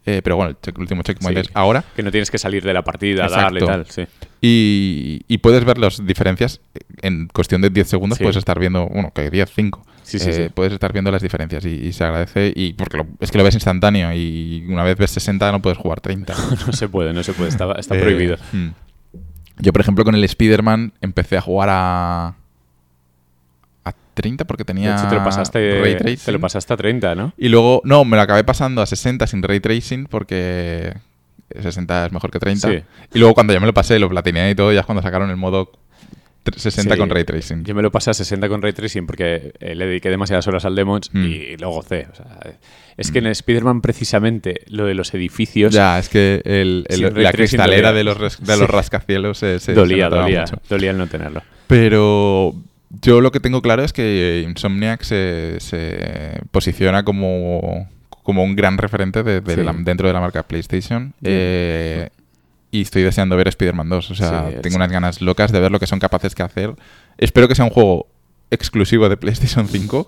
Eh, 0.06 0.22
pero 0.24 0.36
bueno, 0.36 0.56
el, 0.64 0.74
último 0.80 1.04
checkpoint 1.04 1.38
Sí. 1.38 1.42
es 1.42 1.52
ahora. 1.54 1.84
Que 1.96 2.04
no 2.04 2.12
tienes 2.12 2.32
que 2.32 2.38
salir 2.38 2.64
de 2.64 2.74
la 2.74 2.84
partida, 2.84 3.28
darle 3.28 3.60
y 3.60 3.64
Exacto. 3.64 3.84
tal, 3.84 4.08
sí. 4.08 4.12
Y, 4.42 5.22
y 5.28 5.38
puedes 5.38 5.64
ver 5.64 5.78
las 5.78 6.06
diferencias 6.06 6.60
en 7.02 7.28
cuestión 7.28 7.62
de 7.62 7.70
10 7.70 7.88
segundos. 7.88 8.18
Sí. 8.18 8.24
Puedes 8.24 8.38
estar 8.38 8.60
viendo, 8.60 8.88
bueno, 8.88 9.12
que 9.14 9.30
10, 9.30 9.52
5. 9.54 9.86
Sí, 10.04 10.20
sí, 10.20 10.34
sí. 10.34 10.50
Puedes 10.54 10.74
estar 10.74 10.92
viendo 10.92 11.12
las 11.12 11.22
diferencias 11.22 11.64
y, 11.66 11.70
y 11.70 11.94
se 11.94 12.04
agradece. 12.04 12.52
Y 12.56 12.74
porque 12.74 12.98
lo- 12.98 13.08
es 13.20 13.32
que 13.32 13.38
lo 13.38 13.44
ves 13.44 13.54
instantáneo. 13.54 14.12
Y 14.14 14.66
una 14.68 14.84
vez 14.84 14.98
ves 14.98 15.12
60, 15.12 15.52
no 15.52 15.62
puedes 15.62 15.78
jugar 15.78 16.02
30. 16.02 16.34
No 16.68 16.74
se 16.74 16.90
puede, 16.90 17.14
no 17.14 17.22
se 17.24 17.34
puede, 17.34 17.50
está, 17.50 17.72
está 17.74 17.96
Eh, 17.96 18.02
prohibido. 18.02 18.38
hmm. 18.52 18.68
Yo, 19.60 19.72
por 19.72 19.82
ejemplo, 19.82 20.04
con 20.04 20.16
el 20.16 20.24
Spider-Man 20.24 20.94
empecé 21.02 21.38
a 21.38 21.42
jugar 21.42 21.70
a. 21.72 22.36
a 24.12 24.14
30 24.16 24.46
porque 24.46 24.62
De 24.64 24.66
tenía. 24.66 24.94
hecho, 24.96 25.04
te 25.08 25.16
lo, 25.16 25.20
ray 25.20 25.26
pasaste, 25.26 25.96
tracing. 25.98 26.26
te 26.26 26.32
lo 26.32 26.40
pasaste 26.40 26.74
a 26.74 26.78
30, 26.78 27.16
¿no? 27.16 27.34
Y 27.38 27.50
luego, 27.50 27.82
no, 27.86 28.04
me 28.06 28.18
lo 28.18 28.24
acabé 28.24 28.44
pasando 28.44 28.82
a 28.82 28.86
60 28.86 29.26
sin 29.28 29.42
ray 29.44 29.60
tracing 29.60 30.06
porque 30.06 30.94
60 31.60 32.06
es 32.08 32.12
mejor 32.12 32.32
que 32.32 32.40
30. 32.40 32.68
Sí. 32.70 32.80
Y 33.14 33.20
luego 33.20 33.34
cuando 33.34 33.54
ya 33.54 33.60
me 33.60 33.66
lo 33.68 33.74
pasé, 33.74 34.00
lo 34.00 34.10
platineé 34.10 34.52
y 34.52 34.56
todo, 34.56 34.72
ya 34.72 34.82
es 34.82 34.86
cuando 34.86 35.02
sacaron 35.02 35.30
el 35.30 35.36
modo 35.38 35.72
tre- 36.46 36.58
60 36.58 36.96
Sí. 36.96 37.00
con 37.00 37.10
ray 37.10 37.24
tracing. 37.24 37.64
Yo 37.66 37.76
me 37.76 37.82
lo 37.82 37.92
pasé 37.92 38.10
a 38.12 38.14
60 38.14 38.48
con 38.50 38.62
Ray 38.62 38.74
Tracing 38.74 39.06
porque 39.06 39.54
eh, 39.60 39.76
le 39.76 39.86
dediqué 39.86 40.10
demasiadas 40.10 40.48
horas 40.48 40.66
al 40.66 40.76
Demons 40.76 41.10
Mm. 41.14 41.24
y 41.26 41.58
lo 41.58 41.70
gocé. 41.70 42.08
O 42.12 42.16
sea, 42.16 42.26
es 42.98 43.12
que 43.12 43.20
en 43.20 43.28
Spider-Man 43.28 43.82
precisamente 43.82 44.62
lo 44.68 44.86
de 44.86 44.94
los 44.96 45.14
edificios 45.14 45.72
Ya, 45.74 46.00
es 46.00 46.10
que 46.10 46.42
el, 46.46 46.86
el- 46.90 47.14
ray 47.14 47.24
la 47.24 47.32
cristalera 47.32 47.90
dolía. 47.92 47.94
de 47.94 48.04
los, 48.04 48.40
de 48.40 48.54
Sí. 48.54 48.60
los 48.60 48.70
rascacielos 48.70 49.38
se, 49.38 49.60
se- 49.60 49.66
se 49.68 49.74
dolía, 49.74 50.06
notaba 50.06 50.24
dolía, 50.24 50.42
mucho. 50.42 50.56
dolía 50.70 50.92
el 50.92 50.98
no 50.98 51.08
tenerlo. 51.08 51.44
Pero 51.68 52.56
yo 53.02 53.22
lo 53.22 53.32
que 53.32 53.40
tengo 53.40 53.62
claro 53.62 53.84
es 53.84 53.94
que 53.94 54.44
Insomniac 54.48 55.04
se, 55.04 55.60
se 55.60 56.42
posiciona 56.52 57.04
como, 57.04 57.88
como 58.24 58.44
un 58.44 58.56
gran 58.56 58.78
referente 58.78 59.24
de- 59.24 59.42
de 59.42 59.56
Sí. 59.56 59.64
la- 59.64 59.74
dentro 59.74 60.08
de 60.08 60.14
la 60.14 60.20
marca 60.20 60.44
PlayStation. 60.44 61.14
Eh, 61.24 62.10
y 62.72 62.82
estoy 62.82 63.04
deseando 63.04 63.36
ver 63.38 63.48
Spider-Man 63.50 63.90
2. 63.90 64.12
O 64.12 64.16
sea, 64.16 64.50
Sí, 64.50 64.56
tengo 64.62 64.76
unas 64.78 64.92
ganas 64.92 65.22
locas 65.22 65.52
de 65.52 65.60
ver 65.60 65.72
lo 65.72 65.80
que 65.80 65.88
son 65.88 66.00
capaces 66.00 66.34
de 66.36 66.44
hacer. 66.44 66.74
Espero 67.18 67.48
que 67.48 67.56
sea 67.56 67.66
un 67.66 67.72
juego 67.72 68.08
exclusivo 68.50 69.08
de 69.10 69.18
PlayStation 69.18 69.68
5 69.68 70.08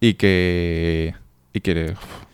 y 0.00 0.14
que, 0.14 1.14
y 1.52 1.60
que 1.60 1.92
uf, 1.92 2.25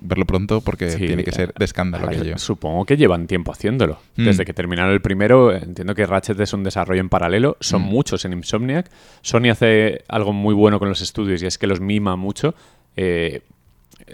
verlo 0.00 0.24
pronto 0.26 0.60
porque 0.60 0.90
Sí, 0.90 1.06
tiene 1.06 1.24
que 1.24 1.32
ser 1.32 1.52
de 1.54 1.64
escándalo 1.64 2.06
aquello. 2.08 2.38
Supongo 2.38 2.84
que 2.84 2.96
llevan 2.96 3.26
tiempo 3.26 3.52
haciéndolo. 3.52 3.98
Mm. 4.16 4.24
Desde 4.24 4.44
que 4.44 4.52
terminaron 4.54 4.92
el 4.92 5.00
primero, 5.00 5.52
entiendo 5.52 5.94
que 5.94 6.06
Ratchet 6.06 6.38
es 6.40 6.52
un 6.52 6.62
desarrollo 6.64 7.00
en 7.00 7.08
paralelo. 7.08 7.56
Son 7.60 7.82
Mm. 7.82 7.84
muchos 7.86 8.24
en 8.24 8.32
Insomniac. 8.32 8.90
Sony 9.22 9.50
hace 9.50 10.04
algo 10.08 10.32
muy 10.32 10.54
bueno 10.54 10.78
con 10.78 10.88
los 10.88 11.00
estudios 11.00 11.42
y 11.42 11.46
es 11.46 11.58
que 11.58 11.66
los 11.66 11.80
mima 11.80 12.16
mucho. 12.16 12.54
eh, 13.00 13.42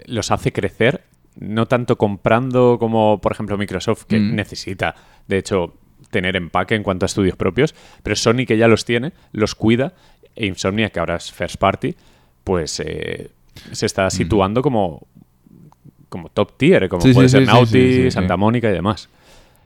los 0.05 0.29
hace 0.31 0.51
crecer. 0.51 1.01
No 1.39 1.65
tanto 1.67 1.97
comprando 1.97 2.77
como, 2.79 3.19
por 3.19 3.31
ejemplo, 3.31 3.57
Microsoft, 3.57 4.03
que 4.03 4.19
Mm. 4.19 4.35
necesita, 4.35 4.93
de 5.27 5.37
hecho, 5.39 5.73
tener 6.11 6.35
empaque 6.35 6.75
en 6.75 6.83
cuanto 6.83 7.05
a 7.05 7.07
estudios 7.07 7.35
propios. 7.35 7.73
Pero 8.03 8.15
Sony, 8.15 8.45
que 8.47 8.57
ya 8.57 8.67
los 8.67 8.85
tiene, 8.85 9.11
los 9.31 9.55
cuida. 9.55 9.93
E 10.35 10.45
Insomniac, 10.45 10.91
que 10.93 10.99
ahora 10.99 11.15
es 11.15 11.31
first 11.31 11.57
party, 11.57 11.95
pues 12.43 12.79
eh, 12.85 13.31
se 13.71 13.85
está 13.85 14.09
situando 14.09 14.61
como 14.61 15.07
como 16.09 16.29
top 16.29 16.57
tier, 16.57 16.89
como 16.89 17.01
Sí, 17.01 17.13
puede 17.13 17.29
sí, 17.29 17.45
ser 17.45 17.67
sí. 17.67 18.11
Santa 18.11 18.37
Mónica 18.37 18.69
y 18.69 18.73
demás. 18.73 19.09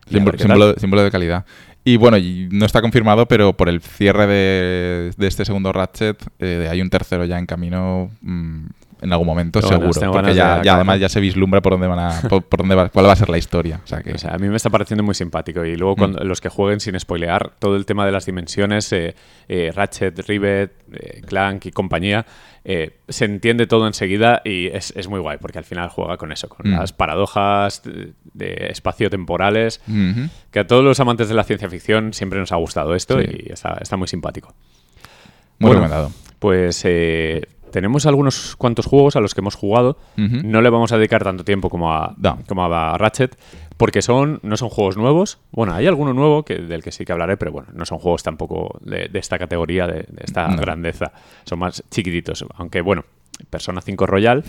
Y 0.10 0.14
Símbolo, 0.14 1.04
de 1.04 1.12
calidad. 1.12 1.46
Y 1.86 1.98
bueno, 1.98 2.18
y 2.18 2.50
no 2.52 2.66
está 2.66 2.82
confirmado, 2.82 3.26
pero 3.28 3.54
por 3.54 3.70
el 3.70 3.82
cierre 3.82 4.28
de, 4.28 5.12
de 5.16 5.28
este 5.28 5.46
segundo 5.46 5.72
Ratchet, 5.72 6.22
eh, 6.40 6.68
hay 6.70 6.82
un 6.82 6.90
tercero 6.90 7.26
ya 7.26 7.38
en 7.40 7.46
camino 7.46 8.12
mm, 8.22 8.66
en 9.02 9.12
algún 9.14 9.28
momento, 9.28 9.62
seguro. 9.62 9.91
porque 10.12 10.34
ya, 10.34 10.56
además 10.60 11.00
ya 11.00 11.10
se 11.10 11.20
vislumbra 11.20 11.62
por 11.62 11.74
dónde 11.74 11.88
van 11.88 12.00
a, 12.00 12.22
por, 12.30 12.43
por 12.43 12.60
dónde 12.60 12.76
va, 12.76 12.89
cuál 12.89 13.08
va 13.08 13.14
a 13.14 13.16
ser 13.16 13.30
la 13.30 13.38
historia. 13.38 13.80
O 13.84 13.88
sea 13.88 14.02
que 14.02 14.14
O 14.14 14.18
sea, 14.18 14.34
a 14.34 14.38
mí 14.38 14.47
me 14.50 14.56
está 14.58 14.70
pareciendo 14.70 15.04
muy 15.04 15.16
simpático. 15.16 15.64
Y 15.66 15.76
luego, 15.76 15.95
cuando, 15.95 16.24
los 16.24 16.41
que 16.41 16.50
jueguen 16.50 16.80
sin 16.80 17.00
spoilear, 17.00 17.52
todo 17.60 17.76
el 17.76 17.86
tema 17.86 18.06
de 18.06 18.12
las 18.12 18.26
dimensiones, 18.26 18.91
eh, 18.93 19.16
eh, 19.47 19.72
Ratchet, 19.74 20.20
Rivet, 20.28 20.72
eh, 20.91 21.22
Clank 21.26 21.66
y 21.68 21.72
compañía, 21.72 22.26
se 23.08 23.26
entiende 23.26 23.66
todo 23.66 23.88
enseguida 23.88 24.41
y 24.45 24.68
es, 24.68 24.93
es 24.95 25.08
muy 25.08 25.20
guay, 25.20 25.38
porque 25.39 25.58
al 25.58 25.64
final 25.64 25.89
juega 25.89 26.18
con 26.18 26.32
eso, 26.32 26.47
con 26.50 26.70
Mm. 26.70 26.76
las 26.78 26.93
paradojas 26.93 27.82
de, 27.84 28.12
de 28.34 28.68
espacio-temporales, 28.70 29.82
que 30.52 30.60
a 30.60 30.68
todos 30.68 30.84
los 30.84 31.00
amantes 31.00 31.30
de 31.30 31.34
la 31.36 31.43
ciencia 31.45 31.68
ficción 31.70 32.14
siempre 32.14 32.38
nos 32.38 32.52
ha 32.52 32.58
gustado 32.58 32.93
esto 32.95 33.20
Sí. 33.20 33.26
y 33.47 33.52
está, 33.54 33.78
está 33.82 33.97
muy 33.97 34.08
simpático. 34.08 34.54
muy 35.58 35.70
Bueno, 35.70 35.82
recomendado. 35.84 36.12
Pues 36.38 36.86
tenemos 37.72 38.05
algunos 38.05 38.55
cuantos 38.55 38.86
juegos 38.86 39.15
a 39.15 39.20
los 39.22 39.34
que 39.34 39.41
hemos 39.41 39.55
jugado. 39.55 39.97
No 40.17 40.61
le 40.61 40.70
vamos 40.70 40.91
a 40.91 40.97
dedicar 40.97 41.24
tanto 41.24 41.43
tiempo 41.43 41.70
como 41.70 41.93
a, 41.93 42.13
No. 42.17 42.39
como 42.47 42.63
a 42.65 42.97
Ratchet, 42.97 43.38
porque 43.78 44.01
son, 44.01 44.39
no 44.43 44.57
son 44.57 44.70
juegos 44.70 44.97
nuevos. 44.97 45.39
Bueno, 45.51 45.74
hay 45.74 45.88
alguno 45.88 46.13
nuevo 46.13 46.43
que, 46.43 46.55
del 46.55 46.84
que 46.84 46.91
sí 46.91 47.05
que 47.05 47.11
hablaré, 47.11 47.38
pero 47.38 47.51
bueno, 47.51 47.70
no 47.74 47.86
son 47.86 47.99
juegos 47.99 48.24
tampoco 48.24 48.80
de, 48.82 49.07
de 49.07 49.20
esta 49.20 49.38
categoría, 49.39 49.88
de, 49.88 49.93
de 50.09 50.24
esta 50.24 50.47
No. 50.47 50.57
grandeza. 50.57 51.11
Son 51.45 51.59
más 51.59 51.84
chiquititos. 51.89 52.45
Aunque 52.55 52.82
bueno, 52.82 53.05
Persona 53.49 53.80
5 53.82 54.05
Royal 54.05 54.43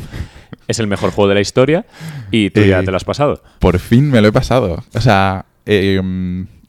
es 0.66 0.80
el 0.80 0.86
mejor 0.88 1.10
juego 1.12 1.28
de 1.28 1.34
la 1.34 1.40
historia 1.40 1.86
y 2.32 2.50
tú 2.50 2.60
ya 2.62 2.82
te 2.82 2.90
lo 2.90 2.96
has 2.96 3.04
pasado. 3.04 3.40
Por 3.60 3.78
fin 3.78 4.10
me 4.10 4.20
lo 4.20 4.28
he 4.28 4.32
pasado. 4.32 4.82
O 4.94 5.00
sea, 5.00 5.44
eh, 5.66 6.00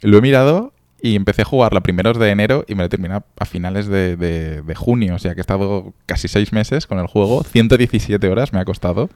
lo 0.01 0.17
he 0.17 0.21
mirado 0.21 0.73
y 1.01 1.15
empecé 1.15 1.41
a 1.41 1.45
jugarlo 1.45 1.79
a 1.79 1.81
primeros 1.81 2.17
de 2.19 2.29
enero 2.29 2.63
y 2.67 2.75
me 2.75 2.79
lo 2.83 2.85
he 2.85 2.89
terminado 2.89 3.25
a 3.39 3.45
finales 3.45 3.87
de, 3.87 4.15
de- 4.17 4.75
junio. 4.75 5.15
O 5.15 5.19
sea, 5.19 5.33
que 5.33 5.39
he 5.39 5.41
estado 5.41 5.93
casi 6.05 6.27
seis 6.27 6.53
meses 6.53 6.85
con 6.87 6.99
el 6.99 7.07
juego. 7.07 7.43
117 7.43 8.27
horas 8.29 8.53
me 8.53 8.59
ha 8.59 8.65
costado. 8.65 9.09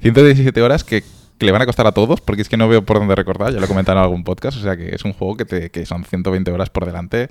117 0.00 0.60
horas 0.62 0.82
que, 0.84 1.02
que 1.38 1.46
le 1.46 1.52
van 1.52 1.62
a 1.62 1.66
costar 1.66 1.86
a 1.86 1.92
todos 1.92 2.20
porque 2.20 2.42
es 2.42 2.48
que 2.48 2.56
no 2.56 2.68
veo 2.68 2.84
por 2.84 2.98
dónde 2.98 3.14
recordar. 3.14 3.52
Ya 3.52 3.58
lo 3.60 3.64
he 3.64 3.68
comentado 3.68 3.98
en 3.98 4.04
algún 4.04 4.24
podcast. 4.24 4.58
O 4.58 4.60
sea, 4.60 4.76
que 4.76 4.94
es 4.94 5.04
un 5.04 5.12
juego 5.12 5.36
que, 5.36 5.44
te- 5.44 5.70
que 5.70 5.86
son 5.86 6.04
120 6.04 6.50
horas 6.50 6.70
por 6.70 6.84
delante. 6.86 7.28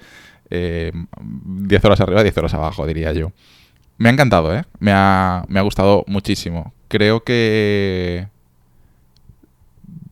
eh, 0.49 0.91
10 1.21 1.85
horas 1.85 1.99
arriba, 2.01 2.23
10 2.23 2.37
horas 2.37 2.53
abajo, 2.53 2.87
diría 2.87 3.11
yo. 3.13 3.31
Me 3.97 4.09
ha 4.09 4.11
encantado, 4.13 4.55
¿eh? 4.55 4.63
Me 4.79 4.91
ha, 4.93 5.43
me 5.49 5.59
ha 5.59 5.63
gustado 5.63 6.05
muchísimo. 6.07 6.73
Creo 6.87 7.23
que 7.23 8.27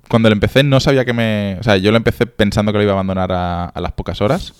cuando 0.09 0.29
lo 0.29 0.33
empecé 0.33 0.63
no 0.63 0.79
sabía 0.79 1.05
que 1.05 1.13
me... 1.13 1.57
O 1.59 1.63
sea, 1.63 1.77
yo 1.77 1.91
lo 1.91 1.97
empecé 1.97 2.25
pensando 2.25 2.71
que 2.71 2.77
lo 2.77 2.83
iba 2.83 2.91
a 2.91 2.95
abandonar 2.95 3.31
a, 3.31 3.71
las 3.79 3.91
pocas 3.93 4.21
horas. 4.21 4.53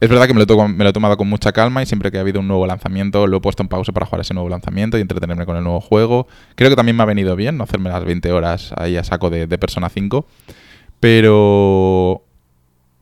Es 0.00 0.08
verdad 0.08 0.26
que 0.26 0.32
me 0.32 0.40
lo, 0.44 0.88
he 0.88 0.92
tomado 0.92 1.16
con 1.16 1.28
mucha 1.28 1.52
calma 1.52 1.82
y 1.82 1.86
siempre 1.86 2.10
que 2.10 2.16
ha 2.16 2.22
habido 2.22 2.40
un 2.40 2.48
nuevo 2.48 2.66
lanzamiento 2.66 3.26
lo 3.26 3.36
he 3.36 3.40
puesto 3.40 3.62
en 3.62 3.68
pausa 3.68 3.92
para 3.92 4.06
jugar 4.06 4.22
ese 4.22 4.32
nuevo 4.32 4.48
lanzamiento 4.48 4.96
y 4.96 5.02
entretenerme 5.02 5.44
con 5.44 5.56
el 5.56 5.62
nuevo 5.64 5.80
juego. 5.80 6.26
Creo 6.54 6.70
que 6.70 6.76
también 6.76 6.96
me 6.96 7.02
ha 7.02 7.06
venido 7.06 7.36
bien 7.36 7.58
no 7.58 7.64
hacerme 7.64 7.90
las 7.90 8.04
20 8.04 8.32
horas 8.32 8.72
ahí 8.76 8.96
a 8.96 9.04
saco 9.04 9.28
de, 9.28 9.46
Persona 9.58 9.90
5. 9.90 10.26
Pero 11.00 12.22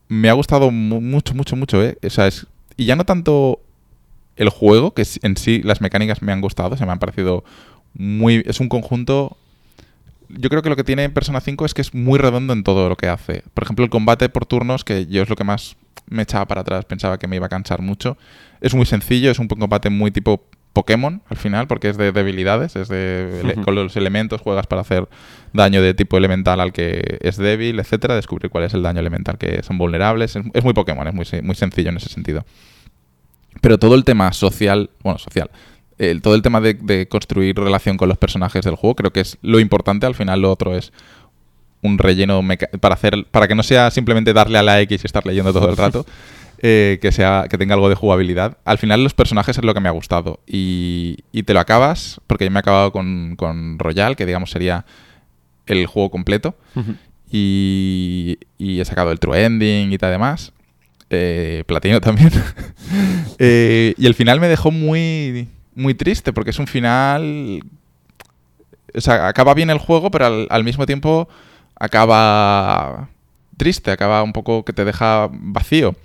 me 0.09 0.29
ha 0.29 0.33
gustado 0.33 0.71
mu- 0.71 1.01
mucho, 1.01 1.33
mucho, 1.35 1.55
mucho, 1.55 1.83
¿eh? 1.83 1.97
O 2.05 2.09
sea, 2.09 2.27
es- 2.27 2.47
y 2.75 2.85
ya 2.85 2.95
no 2.95 3.05
tanto 3.05 3.61
el 4.35 4.49
juego, 4.49 4.93
que 4.93 5.05
en 5.21 5.37
sí 5.37 5.61
las 5.63 5.81
mecánicas 5.81 6.21
me 6.21 6.31
han 6.31 6.41
gustado, 6.41 6.75
se 6.75 6.85
me 6.85 6.91
han 6.91 6.99
parecido 6.99 7.43
muy... 7.93 8.43
Es 8.45 8.59
un 8.59 8.69
conjunto 8.69 9.37
yo 10.29 10.49
creo 10.49 10.61
que 10.61 10.69
lo 10.69 10.75
que 10.75 10.83
tiene 10.83 11.09
Persona 11.09 11.41
5 11.41 11.65
es 11.65 11.73
que 11.73 11.81
es 11.81 11.93
muy 11.93 12.19
redondo 12.19 12.53
en 12.53 12.63
todo 12.63 12.87
lo 12.87 12.95
que 12.95 13.07
hace. 13.07 13.43
Por 13.53 13.63
ejemplo, 13.63 13.83
el 13.83 13.91
combate 13.91 14.29
por 14.29 14.45
turnos, 14.45 14.83
que 14.83 15.07
yo 15.07 15.23
es 15.23 15.29
lo 15.29 15.35
que 15.35 15.43
más 15.43 15.75
me 16.07 16.23
echaba 16.23 16.45
para 16.47 16.61
atrás, 16.61 16.85
pensaba 16.85 17.17
que 17.17 17.27
me 17.27 17.35
iba 17.35 17.47
a 17.47 17.49
cansar 17.49 17.81
mucho. 17.81 18.17
Es 18.61 18.73
muy 18.73 18.85
sencillo, 18.85 19.31
es 19.31 19.39
un 19.39 19.47
combate 19.47 19.89
muy 19.89 20.11
tipo 20.11 20.45
Pokémon 20.73 21.21
al 21.27 21.37
final, 21.37 21.67
porque 21.67 21.89
es 21.89 21.97
de 21.97 22.11
debilidades, 22.11 22.75
es 22.75 22.87
de 22.89 23.57
con 23.65 23.73
los 23.75 23.95
elementos 23.95 24.41
juegas 24.41 24.67
para 24.67 24.81
hacer 24.81 25.09
daño 25.51 25.81
de 25.81 25.93
tipo 25.93 26.17
elemental 26.17 26.59
al 26.59 26.73
que 26.73 27.17
es 27.21 27.37
débil, 27.37 27.79
etcétera, 27.79 28.15
descubrir 28.15 28.51
cuál 28.51 28.65
es 28.65 28.73
el 28.73 28.83
daño 28.83 28.99
elemental 28.99 29.37
que 29.37 29.63
son 29.63 29.77
vulnerables. 29.77 30.35
Es, 30.35 30.43
es 30.53 30.63
muy 30.63 30.73
Pokémon, 30.73 31.07
es 31.07 31.13
muy, 31.13 31.25
muy 31.41 31.55
sencillo 31.55 31.89
en 31.89 31.97
ese 31.97 32.09
sentido. 32.09 32.45
Pero 33.61 33.79
todo 33.79 33.95
el 33.95 34.03
tema 34.03 34.31
social, 34.31 34.91
bueno, 35.03 35.17
social, 35.17 35.49
el- 35.99 36.21
todo 36.23 36.33
el 36.35 36.41
tema 36.41 36.59
de, 36.61 36.73
de 36.73 37.07
construir 37.07 37.55
relación 37.57 37.97
con 37.97 38.09
los 38.09 38.17
personajes 38.17 38.65
del 38.65 38.75
juego, 38.75 38.95
creo 38.95 39.11
que 39.13 39.19
es 39.21 39.37
lo 39.43 39.59
importante. 39.59 40.05
Al 40.07 40.15
final, 40.15 40.41
lo 40.41 40.51
otro 40.51 40.75
es 40.75 40.91
un 41.81 41.97
relleno 41.97 42.41
para 42.81 42.95
hacer 42.95 43.25
para 43.31 43.47
que 43.47 43.55
no 43.55 43.63
sea 43.63 43.89
simplemente 43.91 44.33
darle 44.33 44.57
a 44.57 44.63
la 44.63 44.81
X 44.81 45.01
y 45.03 45.05
estar 45.05 45.25
leyendo 45.25 45.53
todo 45.53 45.69
el 45.69 45.77
rato. 45.85 46.05
eh, 46.61 46.99
que 47.01 47.13
sea 47.13 47.45
que 47.49 47.57
tenga 47.57 47.73
algo 47.75 47.87
de 47.87 47.95
jugabilidad. 47.95 48.57
Al 48.65 48.77
final 48.79 49.01
los 49.01 49.13
personajes 49.13 49.57
es 49.57 49.63
lo 49.63 49.73
que 49.73 49.79
me 49.79 49.87
ha 49.87 49.93
gustado. 49.93 50.39
Y, 50.45 51.19
y 51.31 51.43
te 51.43 51.53
lo 51.53 51.61
acabas, 51.61 52.19
porque 52.27 52.43
yo 52.45 52.51
me 52.51 52.57
he 52.57 52.59
acabado 52.59 52.91
con, 52.91 53.35
con 53.37 53.79
Royal, 53.79 54.17
que 54.17 54.25
digamos 54.25 54.51
sería 54.51 54.85
el 55.67 55.85
juego 55.85 56.09
completo. 56.11 56.55
Y, 57.31 58.37
y 58.57 58.79
he 58.81 58.85
sacado 58.85 59.11
el 59.11 59.19
True 59.19 59.45
Ending 59.45 59.93
y 59.93 59.97
tal 59.97 60.11
demás. 60.11 60.51
Eh, 61.09 61.63
Platino 61.65 62.01
también. 62.01 62.31
Eh, 63.41 63.93
y 63.97 64.05
el 64.07 64.15
final 64.15 64.39
me 64.41 64.47
dejó 64.47 64.71
muy, 64.71 65.47
muy 65.75 65.93
triste, 65.93 66.33
porque 66.33 66.51
es 66.51 66.59
un 66.59 66.67
final... 66.67 67.61
O 68.95 69.01
sea, 69.01 69.27
acaba 69.27 69.53
bien 69.53 69.69
el 69.69 69.77
juego, 69.77 70.09
pero 70.11 70.25
al, 70.25 70.47
al 70.49 70.63
mismo 70.63 70.85
tiempo 70.85 71.29
acaba 71.75 73.09
triste, 73.57 73.91
acaba 73.91 74.23
un 74.23 74.33
poco 74.33 74.63
que 74.65 74.73
te 74.73 74.85
deja 74.85 75.29
vacío. 75.31 75.95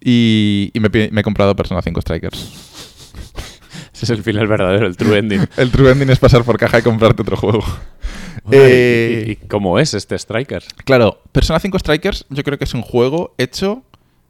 Y, 0.00 0.70
y 0.74 0.80
me, 0.80 0.88
he 0.92 1.22
comprado 1.22 1.56
Persona 1.56 1.82
5 1.82 2.00
Strikers. 2.02 2.38
Ese 3.94 4.04
es 4.04 4.10
el 4.10 4.22
final 4.22 4.46
verdadero, 4.46 4.86
el 4.86 4.96
true 4.96 5.18
ending. 5.18 5.40
El 5.56 5.70
true 5.72 5.90
ending 5.90 6.10
es 6.10 6.18
pasar 6.20 6.44
por 6.44 6.56
caja 6.58 6.78
y 6.78 6.82
comprarte 6.82 7.22
otro 7.22 7.36
juego. 7.36 7.64
¿Y, 8.50 8.54
Eh, 8.54 9.24
y- 9.26 9.30
y 9.32 9.36
cómo 9.48 9.78
es 9.78 9.94
este 9.94 10.14
Striker? 10.16 10.62
Claro, 10.84 11.20
Persona 11.32 11.58
5 11.58 11.78
Strikers 11.80 12.24
yo 12.28 12.44
creo 12.44 12.58
que 12.58 12.64
es 12.64 12.74
un 12.74 12.82
juego 12.82 13.34
hecho 13.38 13.82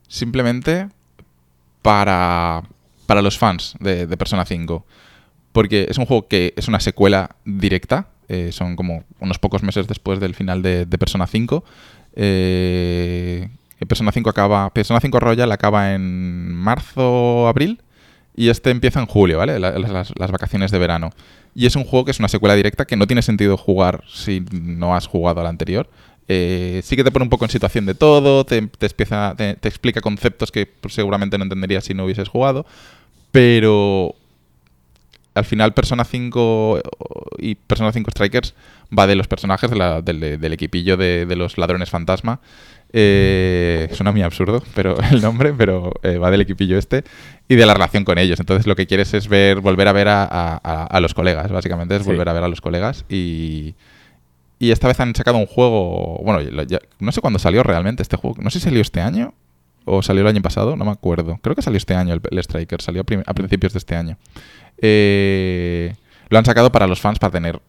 simplemente 0.09 0.89
para, 1.83 2.62
para 3.09 3.22
los 3.22 3.38
fans 3.38 3.74
de, 3.80 4.06
Persona 4.18 4.44
5. 4.44 4.84
Porque 5.52 5.86
es 5.88 5.96
un 5.96 6.04
juego 6.04 6.28
que 6.28 6.52
es 6.59 6.68
una 6.68 6.78
secuela 6.78 7.36
directa. 7.46 8.09
eh, 8.28 8.50
son 8.52 8.76
como 8.76 9.04
unos 9.18 9.38
pocos 9.38 9.62
meses 9.62 9.88
después 9.88 10.20
del 10.20 10.34
final 10.34 10.61
de, 10.61 10.84
Persona 10.98 11.26
5. 11.26 11.64
Eh, 12.14 13.48
Persona 13.88 14.12
5 14.12 14.28
acaba. 14.28 14.68
Persona 14.74 15.00
5 15.00 15.20
Royal 15.20 15.50
acaba 15.52 15.94
en 15.94 16.52
marzo, 16.52 17.48
abril. 17.48 17.80
Y 18.36 18.50
este 18.50 18.70
empieza 18.70 19.00
en 19.00 19.06
julio, 19.06 19.38
¿vale? 19.38 19.59
La- 19.59 19.78
Las, 19.78 20.12
vacaciones 20.30 20.70
de 20.70 20.78
verano. 20.78 21.11
Y 21.54 21.64
es 21.64 21.76
un 21.76 21.84
juego 21.84 22.04
que 22.04 22.11
es 22.11 22.18
una 22.18 22.28
secuela 22.28 22.54
directa 22.54 22.84
que 22.84 22.96
no 22.96 23.06
tiene 23.06 23.22
sentido 23.22 23.56
jugar 23.56 24.04
si 24.06 24.44
no 24.52 24.94
has 24.94 25.06
jugado 25.06 25.40
al 25.40 25.46
anterior. 25.46 25.88
Eh, 26.28 26.82
sí 26.84 26.94
que 26.94 27.02
te 27.04 27.11
pone 27.11 27.22
un 27.22 27.30
poco 27.30 27.46
en 27.46 27.50
situación 27.50 27.86
de 27.86 27.94
todo, 27.94 28.44
te, 28.44 28.61
te 28.66 28.86
empieza, 28.86 29.34
te, 29.34 29.54
te 29.54 29.66
explica 29.66 30.02
conceptos 30.02 30.52
que 30.52 30.70
seguramente 30.90 31.38
no 31.38 31.44
entenderías 31.44 31.84
si 31.84 31.94
no 31.94 32.04
hubieses 32.04 32.28
jugado, 32.28 32.66
pero 33.33 34.14
al 35.35 35.45
final 35.45 35.72
Persona 35.74 36.05
5 36.05 36.81
y 37.39 37.55
Persona 37.55 37.93
5 37.93 38.11
Strikers 38.11 38.55
va 38.97 39.07
de 39.07 39.14
los 39.14 39.29
personajes 39.29 39.70
de 39.70 39.76
la- 39.76 40.03
del, 40.03 40.20
del 40.41 40.53
equipillo 40.53 40.97
de, 40.97 41.26
de 41.26 41.37
los 41.37 41.59
ladrones 41.59 41.91
fantasma. 41.91 42.41
Eh, 42.93 43.89
suena 43.93 44.12
muy 44.12 44.22
absurdo, 44.22 44.62
pero 44.74 44.97
el 45.12 45.20
nombre, 45.20 45.53
pero 45.53 45.93
eh, 46.03 46.16
va 46.18 46.31
del 46.31 46.41
equipillo 46.41 46.79
este 46.79 47.05
y 47.47 47.55
de 47.55 47.66
la 47.66 47.74
relación 47.74 48.05
con 48.05 48.18
ellos. 48.18 48.41
Entonces 48.41 48.66
lo 48.66 48.74
que 48.76 48.87
quieres 48.87 49.12
es 49.14 49.29
ver, 49.29 49.61
volver 49.61 49.89
a 49.89 49.93
ver 49.93 50.09
a, 50.09 50.24
a- 50.24 51.01
los 51.01 51.14
colegas, 51.14 51.51
básicamente 51.53 51.95
es 51.97 52.03
Sí. 52.03 52.09
volver 52.09 52.29
a 52.29 52.33
ver 52.33 52.43
a 52.45 52.49
los 52.49 52.61
colegas 52.62 53.05
y, 53.09 53.74
y 54.59 54.70
esta 54.72 54.89
vez 54.89 54.99
han 55.01 55.14
sacado 55.14 55.37
un 55.37 55.47
juego, 55.47 56.18
bueno, 56.24 56.41
ya- 56.64 56.81
no 56.99 57.12
sé 57.12 57.20
cuándo 57.20 57.39
salió 57.39 57.62
realmente 57.62 58.03
este 58.03 58.16
juego, 58.16 58.37
no 58.41 58.51
sé 58.51 58.59
si 58.59 58.64
salió 58.64 58.81
este 58.81 59.01
año 59.03 59.35
o 59.89 60.03
salió 60.03 60.22
el 60.22 60.28
año 60.28 60.43
pasado, 60.43 60.76
no 60.76 60.84
me 60.84 60.91
acuerdo. 60.91 61.39
Creo 61.43 61.57
que 61.57 61.62
salió 61.62 61.76
este 61.76 61.95
año 61.95 62.14
el, 62.14 62.20
el 62.30 62.39
Striker, 62.39 62.80
salió 62.82 63.03
a, 63.26 63.34
principios 63.34 63.72
de 63.72 63.78
este 63.78 63.97
año. 63.97 64.16
Eh, 64.78 65.95
lo 66.28 66.39
han 66.39 66.45
sacado 66.45 66.70
para 66.70 66.86
los 66.86 67.01
fans 67.01 67.18
para 67.18 67.32
tener 67.32 67.61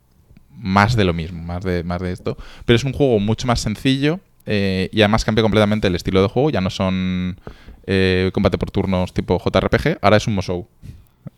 más 0.51 0.95
de 0.95 1.05
lo 1.05 1.13
mismo, 1.13 1.41
más 1.41 1.63
de, 1.63 1.83
más 1.83 2.01
de 2.01 2.11
esto. 2.11 2.37
Pero 2.65 2.75
es 2.75 2.83
un 2.83 2.93
juego 2.93 3.19
mucho 3.19 3.47
más 3.47 3.61
sencillo 3.61 4.19
eh, 4.45 4.89
y 4.91 5.01
además 5.01 5.25
cambia 5.25 5.41
completamente 5.41 5.87
el 5.87 5.95
estilo 5.95 6.21
de 6.21 6.27
juego. 6.27 6.49
Ya 6.49 6.61
no 6.61 6.69
son 6.69 7.39
eh, 7.87 8.29
combate 8.33 8.57
por 8.57 8.71
turnos 8.71 9.13
tipo 9.13 9.39
JRPG, 9.39 9.99
ahora 10.01 10.17
es 10.17 10.27
un 10.27 10.35
Musou. 10.35 10.67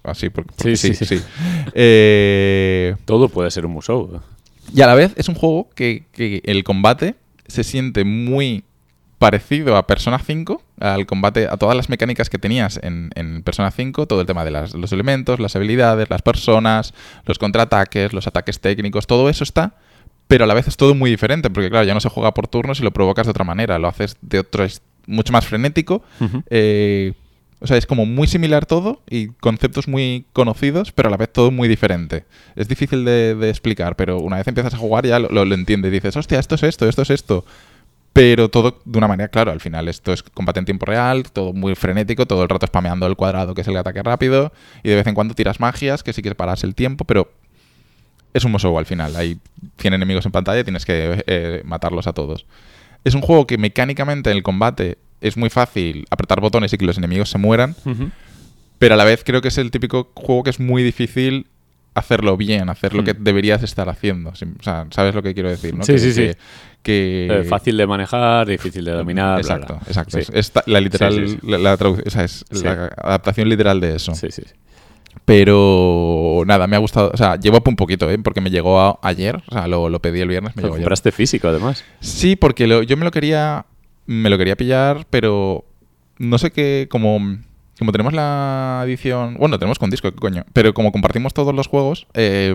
Así, 0.03 0.29
porque, 0.29 0.51
porque 0.55 0.75
Sí, 0.75 0.93
sí, 0.93 1.05
sí, 1.05 1.17
sí. 1.17 1.23
Eh, 1.73 2.95
Todo 3.05 3.29
puede 3.29 3.51
ser 3.51 3.65
un 3.65 3.73
museo. 3.73 4.21
y 4.73 4.81
a 4.81 4.87
la 4.87 4.95
vez 4.95 5.13
es 5.15 5.29
un 5.29 5.35
juego 5.35 5.69
que, 5.75 6.05
que 6.11 6.41
el 6.45 6.63
combate 6.63 7.15
se 7.47 7.63
siente 7.63 8.03
muy 8.03 8.63
parecido 9.21 9.77
a 9.77 9.85
Persona 9.85 10.17
5, 10.17 10.63
al 10.79 11.05
combate, 11.05 11.45
a 11.47 11.55
todas 11.57 11.77
las 11.77 11.89
mecánicas 11.89 12.27
que 12.31 12.39
tenías 12.39 12.79
en, 12.81 13.11
en 13.13 13.43
Persona 13.43 13.69
5, 13.69 14.07
todo 14.07 14.19
el 14.21 14.25
tema 14.25 14.43
de 14.43 14.49
las- 14.49 14.73
los 14.73 14.91
elementos, 14.91 15.39
las 15.39 15.55
habilidades, 15.55 16.09
las 16.09 16.23
personas, 16.23 16.95
los 17.25 17.37
contraataques, 17.37 18.13
los 18.13 18.25
ataques 18.25 18.59
técnicos, 18.59 19.05
todo 19.05 19.29
eso 19.29 19.43
está, 19.43 19.75
pero 20.27 20.45
a 20.45 20.47
la 20.47 20.55
vez 20.55 20.67
es 20.67 20.75
todo 20.75 20.95
muy 20.95 21.11
diferente, 21.11 21.51
porque 21.51 21.69
claro, 21.69 21.85
ya 21.85 21.93
no 21.93 21.99
se 21.99 22.09
juega 22.09 22.33
por 22.33 22.47
turnos 22.47 22.79
y 22.79 22.83
lo 22.83 22.89
provocas 22.89 23.27
de 23.27 23.29
otra 23.29 23.43
manera, 23.43 23.77
lo 23.77 23.87
haces 23.89 24.17
de 24.23 24.39
otro, 24.39 24.63
es- 24.63 24.81
mucho 25.05 25.31
más 25.33 25.45
frenético, 25.45 26.03
eh, 26.49 27.13
o 27.59 27.67
sea, 27.67 27.77
es 27.77 27.85
como 27.85 28.07
muy 28.07 28.25
similar 28.27 28.65
todo 28.65 29.01
y 29.07 29.27
conceptos 29.27 29.87
muy 29.87 30.25
conocidos, 30.33 30.91
pero 30.91 31.09
a 31.09 31.11
la 31.11 31.17
vez 31.17 31.31
todo 31.31 31.51
muy 31.51 31.67
diferente. 31.67 32.25
Es 32.55 32.67
difícil 32.67 33.05
de, 33.05 33.35
de 33.35 33.49
explicar, 33.51 33.95
pero 33.95 34.17
una 34.17 34.37
vez 34.37 34.47
empiezas 34.47 34.73
a 34.73 34.77
jugar 34.77 35.05
ya 35.05 35.19
lo, 35.19 35.29
lo, 35.29 35.45
lo 35.45 35.53
entiendes 35.53 35.89
y 35.89 35.93
dices, 35.93 36.17
hostia, 36.17 36.39
esto 36.39 36.55
es 36.55 36.63
esto, 36.63 36.89
esto 36.89 37.03
es 37.03 37.11
esto. 37.11 37.45
Pero 38.13 38.49
todo 38.49 38.81
de 38.83 38.97
una 38.97 39.07
manera, 39.07 39.29
claro, 39.29 39.51
al 39.51 39.61
final 39.61 39.87
esto 39.87 40.11
es 40.11 40.21
combate 40.21 40.59
en 40.59 40.65
tiempo 40.65 40.85
real, 40.85 41.23
todo 41.31 41.53
muy 41.53 41.75
frenético, 41.75 42.25
todo 42.25 42.43
el 42.43 42.49
rato 42.49 42.67
spameando 42.67 43.07
el 43.07 43.15
cuadrado 43.15 43.55
que 43.55 43.61
es 43.61 43.67
el 43.69 43.77
ataque 43.77 44.03
rápido, 44.03 44.51
y 44.83 44.89
de 44.89 44.95
vez 44.95 45.07
en 45.07 45.15
cuando 45.15 45.33
tiras 45.33 45.59
magias, 45.61 46.03
que 46.03 46.11
sí 46.11 46.21
que 46.21 46.35
paras 46.35 46.63
el 46.65 46.75
tiempo, 46.75 47.05
pero 47.05 47.31
es 48.33 48.43
un 48.43 48.51
Musou 48.51 48.77
al 48.77 48.85
final. 48.85 49.15
Hay 49.15 49.39
100 49.77 49.93
enemigos 49.93 50.25
en 50.25 50.31
pantalla 50.33 50.59
y 50.59 50.63
tienes 50.63 50.85
que 50.85 51.23
eh, 51.25 51.61
matarlos 51.63 52.05
a 52.07 52.13
todos. 52.13 52.45
Es 53.05 53.15
un 53.15 53.21
juego 53.21 53.47
que 53.47 53.57
mecánicamente 53.57 54.29
en 54.29 54.37
el 54.37 54.43
combate 54.43 54.97
es 55.21 55.37
muy 55.37 55.49
fácil 55.49 56.05
apretar 56.09 56.41
botones 56.41 56.73
y 56.73 56.77
que 56.77 56.85
los 56.85 56.97
enemigos 56.97 57.29
se 57.29 57.37
mueran, 57.37 57.75
pero 58.77 58.95
a 58.95 58.97
la 58.97 59.05
vez 59.05 59.23
creo 59.23 59.41
que 59.41 59.47
es 59.49 59.57
el 59.57 59.71
típico 59.71 60.11
juego 60.15 60.43
que 60.43 60.49
es 60.49 60.59
muy 60.59 60.83
difícil 60.83 61.47
hacerlo 61.93 62.37
bien, 62.37 62.69
hacer 62.69 62.93
lo 62.93 63.01
Mm. 63.01 63.05
que 63.05 63.13
deberías 63.13 63.63
estar 63.63 63.89
haciendo. 63.89 64.33
Sí, 64.35 64.45
O 64.59 64.63
sea, 64.63 64.87
¿sabes 64.91 65.13
lo 65.13 65.21
que 65.21 65.33
quiero 65.33 65.49
decir? 65.49 65.75
¿no? 65.75 65.83
Sí, 65.83 65.93
que, 65.93 65.99
sí, 65.99 66.13
sí. 66.13 66.21
que- 66.21 66.37
que- 66.83 67.27
Eh, 67.29 67.43
fácil 67.43 67.77
de 67.77 67.85
manejar, 67.87 68.47
difícil 68.47 68.83
de 68.85 68.91
dominar. 68.91 69.39
Exacto, 69.39 69.75
bla. 69.75 69.83
exacto. 69.87 70.17
Sí. 70.21 70.31
Es- 70.33 70.51
la 70.65 70.79
literal, 70.81 71.27
Sí. 71.27 71.37
La, 71.43 71.57
la 71.57 71.73
o 71.75 72.09
sea, 72.09 72.23
es 72.23 72.45
la 72.63 72.91
adaptación 72.97 73.47
literal 73.49 73.79
de 73.79 73.95
eso. 73.95 74.13
Sí, 74.15 74.27
sí. 74.31 74.43
Pero 75.25 76.43
nada, 76.45 76.67
me 76.67 76.75
ha 76.75 76.79
gustado. 76.79 77.11
O 77.13 77.17
sea, 77.17 77.35
llevo 77.37 77.61
un 77.65 77.75
poquito, 77.75 78.09
¿eh? 78.09 78.17
Porque 78.19 78.41
me 78.41 78.49
llegó 78.49 78.79
a- 78.81 78.99
ayer. 79.01 79.41
O 79.47 79.53
sea, 79.53 79.67
lo, 79.67 79.89
lo 79.89 79.99
pedí 80.01 80.19
el 80.21 80.27
viernes, 80.27 80.55
me 80.55 80.61
llegó 80.63 80.75
ayer. 80.75 80.83
compraste 80.83 81.11
físico, 81.11 81.47
además. 81.47 81.83
Sí, 81.99 82.35
porque 82.35 82.67
lo- 82.67 82.83
yo 82.83 82.97
me 82.97 83.05
lo 83.05 83.11
quería. 83.11 83.65
Me 84.07 84.29
lo 84.29 84.37
quería 84.37 84.55
pillar, 84.55 85.05
pero. 85.09 85.65
No 86.17 86.37
sé 86.37 86.51
qué. 86.51 86.87
Como. 86.89 87.37
Como 87.79 87.91
tenemos 87.91 88.13
la 88.13 88.81
edición. 88.85 89.35
Bueno, 89.39 89.57
tenemos 89.57 89.79
con 89.79 89.89
disco, 89.89 90.11
¿qué 90.11 90.17
coño? 90.17 90.43
Pero 90.53 90.73
como 90.73 90.91
compartimos 90.91 91.33
todos 91.33 91.55
los 91.55 91.67
juegos. 91.67 92.07
eh, 92.13 92.53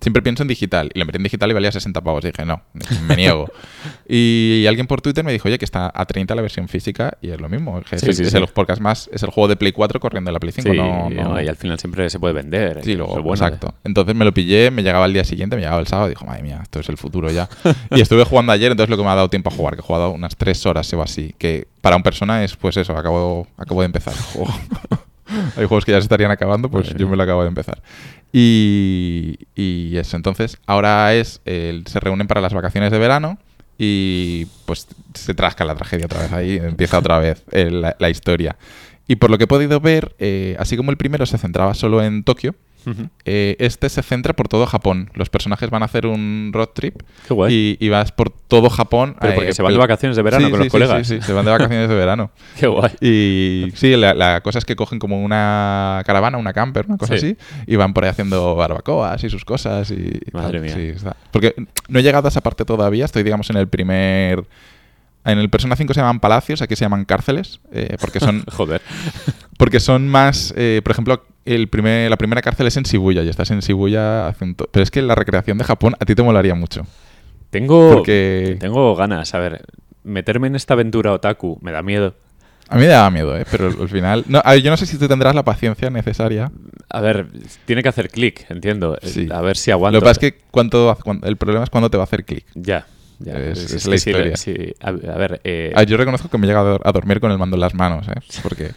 siempre 0.00 0.22
pienso 0.22 0.42
en 0.42 0.48
digital. 0.48 0.90
Y 0.94 0.98
lo 0.98 1.06
metí 1.06 1.16
en 1.16 1.22
digital 1.24 1.50
y 1.50 1.54
valía 1.54 1.72
60 1.72 2.00
pavos. 2.00 2.24
Y 2.24 2.28
dije, 2.28 2.44
no, 2.44 2.62
me 3.06 3.16
niego. 3.16 3.50
y 4.08 4.64
alguien 4.66 4.86
por 4.86 5.00
Twitter 5.00 5.24
me 5.24 5.32
dijo, 5.32 5.48
oye, 5.48 5.58
que 5.58 5.64
está 5.64 5.90
a 5.94 6.06
30 6.06 6.34
la 6.34 6.42
versión 6.42 6.68
física. 6.68 7.16
Y 7.20 7.30
es 7.30 7.40
lo 7.40 7.48
mismo. 7.48 7.78
Es, 7.78 8.00
Sí, 8.00 8.12
sí, 8.12 8.22
es 8.22 8.30
sí. 8.32 8.38
es 8.68 8.80
más. 8.80 9.10
Es 9.12 9.22
el 9.22 9.30
juego 9.30 9.48
de 9.48 9.56
Play 9.56 9.72
4 9.72 10.00
corriendo 10.00 10.30
en 10.30 10.34
la 10.34 10.40
Play 10.40 10.52
5. 10.52 10.70
Sí, 10.70 10.76
no, 10.76 11.10
no- 11.10 11.40
y 11.42 11.48
al 11.48 11.56
final 11.56 11.78
siempre 11.78 12.08
se 12.10 12.18
puede 12.18 12.34
vender. 12.34 12.80
Sí, 12.82 12.94
luego, 12.94 13.14
bueno. 13.22 13.32
exacto. 13.32 13.74
Entonces 13.84 14.14
me 14.14 14.24
lo 14.24 14.32
pillé, 14.32 14.70
me 14.70 14.82
llegaba 14.82 15.06
el 15.06 15.12
día 15.12 15.24
siguiente, 15.24 15.56
me 15.56 15.62
llegaba 15.62 15.80
el 15.80 15.86
sábado 15.86 16.08
y 16.08 16.10
dijo, 16.10 16.24
madre 16.24 16.42
mía, 16.42 16.60
esto 16.62 16.80
es 16.80 16.88
el 16.88 16.96
futuro 16.96 17.30
ya. 17.30 17.48
y 17.90 18.00
estuve 18.00 18.24
jugando 18.24 18.52
ayer, 18.52 18.70
entonces 18.70 18.90
lo 18.90 18.96
que 18.96 19.02
me 19.02 19.10
ha 19.10 19.14
dado 19.14 19.28
tiempo 19.30 19.50
a 19.50 19.52
jugar, 19.52 19.74
que 19.74 19.80
he 19.80 19.84
jugado 19.84 20.10
unas 20.10 20.36
tres 20.36 20.64
horas 20.66 20.92
o 20.92 21.02
así, 21.02 21.34
que 21.38 21.68
para 21.80 21.96
un 21.96 22.02
persona 22.02 22.44
es 22.44 22.56
pues 22.56 22.76
eso, 22.76 22.96
acabo, 22.96 23.46
acabo 23.56 23.80
de 23.80 23.86
empezar 23.86 24.14
el 24.14 24.20
juego. 24.20 24.52
Hay 25.56 25.66
juegos 25.66 25.84
que 25.84 25.92
ya 25.92 25.98
se 26.00 26.04
estarían 26.04 26.32
acabando, 26.32 26.68
pues 26.70 26.86
Madre 26.88 26.98
yo 26.98 27.08
me 27.08 27.16
lo 27.16 27.22
acabo 27.22 27.42
de 27.42 27.48
empezar. 27.48 27.80
Y, 28.32 29.38
y 29.54 29.96
eso, 29.96 30.16
entonces 30.16 30.58
ahora 30.66 31.14
es, 31.14 31.40
se 31.44 32.00
reúnen 32.00 32.28
para 32.28 32.40
las 32.40 32.54
vacaciones 32.54 32.92
de 32.92 32.98
verano 32.98 33.38
y 33.76 34.46
pues 34.66 34.86
se 35.14 35.34
trasca 35.34 35.64
la 35.64 35.74
tragedia 35.74 36.06
otra 36.06 36.20
vez 36.20 36.32
ahí, 36.32 36.56
empieza 36.62 36.98
otra 36.98 37.18
vez 37.18 37.42
la, 37.52 37.96
la 37.98 38.10
historia. 38.10 38.56
Y 39.10 39.16
por 39.16 39.28
lo 39.28 39.38
que 39.38 39.44
he 39.44 39.48
podido 39.48 39.80
ver, 39.80 40.14
eh, 40.20 40.54
así 40.60 40.76
como 40.76 40.92
el 40.92 40.96
primero 40.96 41.26
se 41.26 41.36
centraba 41.36 41.74
solo 41.74 42.00
en 42.00 42.22
Tokio, 42.22 42.54
Eh, 43.24 43.56
este 43.58 43.88
se 43.88 44.02
centra 44.02 44.34
por 44.34 44.48
todo 44.48 44.66
Japón. 44.66 45.10
Los 45.14 45.28
personajes 45.30 45.70
van 45.70 45.82
a 45.82 45.86
hacer 45.86 46.06
un 46.06 46.50
road 46.52 46.68
trip 46.74 47.02
Qué 47.28 47.34
guay. 47.34 47.76
y, 47.80 47.84
y 47.86 47.88
vas 47.88 48.12
por 48.12 48.30
todo 48.30 48.70
Japón. 48.70 49.16
Pero 49.20 49.34
porque 49.34 49.50
eh, 49.50 49.54
se 49.54 49.62
van 49.62 49.72
de 49.72 49.78
vacaciones 49.78 50.16
de 50.16 50.22
verano 50.22 50.46
Sí, 50.46 50.50
con 50.50 50.58
sí, 50.60 50.64
los 50.64 50.66
sí, 50.66 50.70
colegas. 50.70 51.06
Sí, 51.06 51.16
sí, 51.20 51.22
se 51.26 51.32
van 51.32 51.44
de 51.44 51.50
vacaciones 51.50 51.88
de 51.88 51.94
verano. 51.94 52.30
Qué 52.58 52.66
guay. 52.66 52.90
Y 53.00 53.70
sí, 53.74 53.96
la, 53.96 54.14
la 54.14 54.40
cosa 54.40 54.58
es 54.58 54.64
que 54.64 54.76
cogen 54.76 54.98
como 54.98 55.22
una 55.22 56.02
caravana, 56.06 56.38
una 56.38 56.52
camper, 56.52 56.86
una 56.86 56.96
cosa 56.96 57.18
Sí. 57.18 57.36
así, 57.36 57.36
y 57.66 57.76
van 57.76 57.92
por 57.94 58.04
ahí 58.04 58.10
haciendo 58.10 58.54
barbacoas 58.54 59.22
y 59.24 59.30
sus 59.30 59.44
cosas. 59.44 59.90
Y, 59.90 60.20
Madre 60.32 60.60
tal. 60.60 60.76
mía. 60.78 61.16
Porque 61.30 61.54
no 61.88 61.98
he 61.98 62.02
llegado 62.02 62.26
a 62.26 62.30
esa 62.30 62.40
parte 62.40 62.64
todavía, 62.64 63.04
estoy, 63.04 63.22
digamos, 63.22 63.50
en 63.50 63.56
el 63.56 63.68
primer. 63.68 64.44
En 65.24 65.38
el 65.38 65.50
Persona 65.50 65.76
5 65.76 65.92
se 65.92 66.00
llaman 66.00 66.20
palacios, 66.20 66.62
aquí 66.62 66.76
se 66.76 66.84
llaman 66.84 67.04
cárceles, 67.04 67.60
eh, 67.72 67.96
porque 68.00 68.20
son 68.20 68.42
Joder. 68.52 68.80
porque 69.58 69.78
son 69.80 70.08
más, 70.08 70.54
eh, 70.56 70.80
por 70.82 70.92
ejemplo, 70.92 71.22
el 71.44 71.68
primer, 71.68 72.08
la 72.10 72.16
primera 72.16 72.40
cárcel 72.42 72.66
es 72.66 72.76
en 72.76 72.84
Shibuya 72.84 73.22
y 73.22 73.28
estás 73.28 73.50
en 73.50 73.60
Shibuya 73.60 74.28
haciendo... 74.28 74.68
Pero 74.70 74.82
es 74.82 74.90
que 74.90 75.02
la 75.02 75.14
recreación 75.14 75.58
de 75.58 75.64
Japón 75.64 75.94
a 76.00 76.04
ti 76.04 76.14
te 76.14 76.22
molaría 76.22 76.54
mucho. 76.54 76.86
Tengo, 77.50 77.92
Porque 77.92 78.56
tengo 78.60 78.94
ganas. 78.94 79.34
A 79.34 79.38
ver, 79.38 79.62
meterme 80.04 80.46
en 80.46 80.56
esta 80.56 80.74
aventura 80.74 81.12
otaku 81.12 81.58
me 81.60 81.72
da 81.72 81.82
miedo. 81.82 82.14
a 82.68 82.76
mí 82.76 82.82
me 82.82 82.86
daba 82.86 83.10
miedo, 83.10 83.36
¿eh? 83.36 83.44
Pero 83.50 83.66
al 83.66 83.88
final... 83.88 84.24
No, 84.28 84.40
a 84.44 84.52
ver, 84.52 84.62
yo 84.62 84.70
no 84.70 84.76
sé 84.76 84.86
si 84.86 84.96
tú 84.96 85.08
tendrás 85.08 85.34
la 85.34 85.44
paciencia 85.44 85.90
necesaria. 85.90 86.50
A 86.88 87.00
ver, 87.00 87.26
tiene 87.66 87.82
que 87.82 87.88
hacer 87.88 88.08
clic, 88.10 88.46
entiendo. 88.48 88.96
Sí. 89.02 89.28
A 89.30 89.40
ver 89.40 89.56
si 89.56 89.70
aguanto. 89.70 89.96
Lo 89.96 90.00
que 90.00 90.04
pasa 90.04 90.20
es 90.26 90.32
que 90.32 90.38
cuánto, 90.50 90.96
el 91.24 91.36
problema 91.36 91.64
es 91.64 91.70
cuándo 91.70 91.90
te 91.90 91.96
va 91.96 92.04
a 92.04 92.04
hacer 92.04 92.24
clic. 92.24 92.46
Ya, 92.54 92.86
ya. 93.20 93.38
Es- 93.38 93.86
la 93.86 93.96
sí, 93.98 94.10
historia. 94.10 94.36
sí, 94.36 94.74
a, 94.80 94.88
a 94.88 94.92
ver, 94.92 95.40
eh, 95.44 95.72
Ah, 95.74 95.84
yo 95.84 95.96
reconozco 95.96 96.28
que 96.28 96.38
me 96.38 96.46
he 96.46 96.48
llegado 96.48 96.80
a 96.84 96.92
dormir 96.92 97.20
con 97.20 97.30
el 97.30 97.38
mando 97.38 97.56
en 97.56 97.60
las 97.60 97.74
manos, 97.74 98.06
¿eh? 98.08 98.20
Porque, 98.42 98.72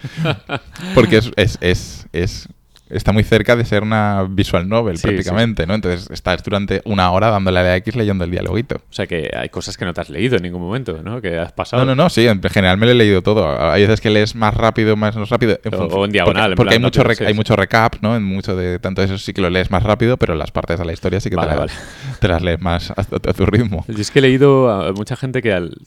porque 0.96 1.18
es, 1.18 1.32
es, 1.36 1.58
es, 1.62 2.08
es 2.14 2.48
está 2.89 3.11
muy 3.11 3.23
cerca 3.23 3.55
de 3.55 3.65
ser 3.65 3.81
una 3.81 4.27
visual 4.29 4.67
novel 4.69 4.97
Sí, 4.97 5.03
prácticamente, 5.07 5.65
¿no? 5.65 5.73
Entonces 5.73 6.09
estás 6.11 6.43
durante 6.43 6.81
una 6.86 7.09
hora 7.11 7.29
dándole 7.31 7.59
a 7.59 7.63
la 7.63 7.75
X 7.77 7.95
leyendo 7.95 8.23
el 8.23 8.31
dialoguito. 8.31 8.75
O 8.89 8.93
sea 8.93 9.07
que 9.07 9.31
hay 9.36 9.49
cosas 9.49 9.77
que 9.77 9.86
no 9.86 9.93
te 9.93 10.01
has 10.01 10.09
leído 10.09 10.36
en 10.38 10.43
ningún 10.43 10.61
momento, 10.61 11.01
¿no? 11.01 11.21
Que 11.21 11.38
has 11.39 11.51
pasado. 11.53 11.84
No, 11.86 11.95
no, 11.95 12.03
no, 12.03 12.09
sí, 12.09 12.27
en 12.27 12.41
general 12.43 12.77
me 12.77 12.86
lo 12.86 12.91
he 12.91 12.95
leído 12.95 13.21
todo. 13.21 13.59
Hay 13.71 13.81
veces 13.84 13.99
que 14.01 14.09
lees 14.09 14.36
más 14.36 14.53
rápido, 14.53 14.95
más 14.95 15.15
no 15.15 15.25
rápido. 15.25 15.57
O- 15.71 16.05
en 16.05 16.11
diagonal, 16.11 16.51
en 16.51 16.55
Porque, 16.55 16.69
plan 16.69 16.73
hay, 16.73 16.84
mucho 16.84 17.01
rápido, 17.03 17.13
rec- 17.15 17.17
sí, 17.19 17.23
hay 17.25 17.34
sí. 17.34 17.38
mucho 17.38 17.55
recap, 17.55 17.95
¿no? 18.01 18.15
En 18.15 18.23
mucho 18.23 18.55
de 18.55 18.77
tanto 18.79 19.01
eso 19.01 19.17
sí 19.17 19.34
que 19.34 19.41
lo 19.41 19.49
lees 19.49 19.71
más 19.71 19.84
rápido, 19.84 20.17
pero 20.17 20.36
las 20.36 20.51
partes 20.51 20.77
de 20.77 20.86
la 20.86 20.93
historia 20.93 21.19
sí 21.19 21.29
que 21.29 21.36
Vale, 21.36 21.51
te, 21.53 21.57
las, 21.57 21.71
vale. 21.71 22.17
te 22.19 22.27
las 22.27 22.41
lees 22.41 22.61
más 22.61 22.91
a, 22.95 23.03
tu- 23.03 23.15
a 23.29 23.34
tu 23.34 23.45
ritmo. 23.45 23.86
Yo 23.88 23.97
es 23.99 24.11
que 24.11 24.19
he 24.19 24.21
leído 24.21 24.69
a 24.69 24.91
mucha 24.93 25.15
gente 25.15 25.41
que 25.41 25.53
al- 25.53 25.77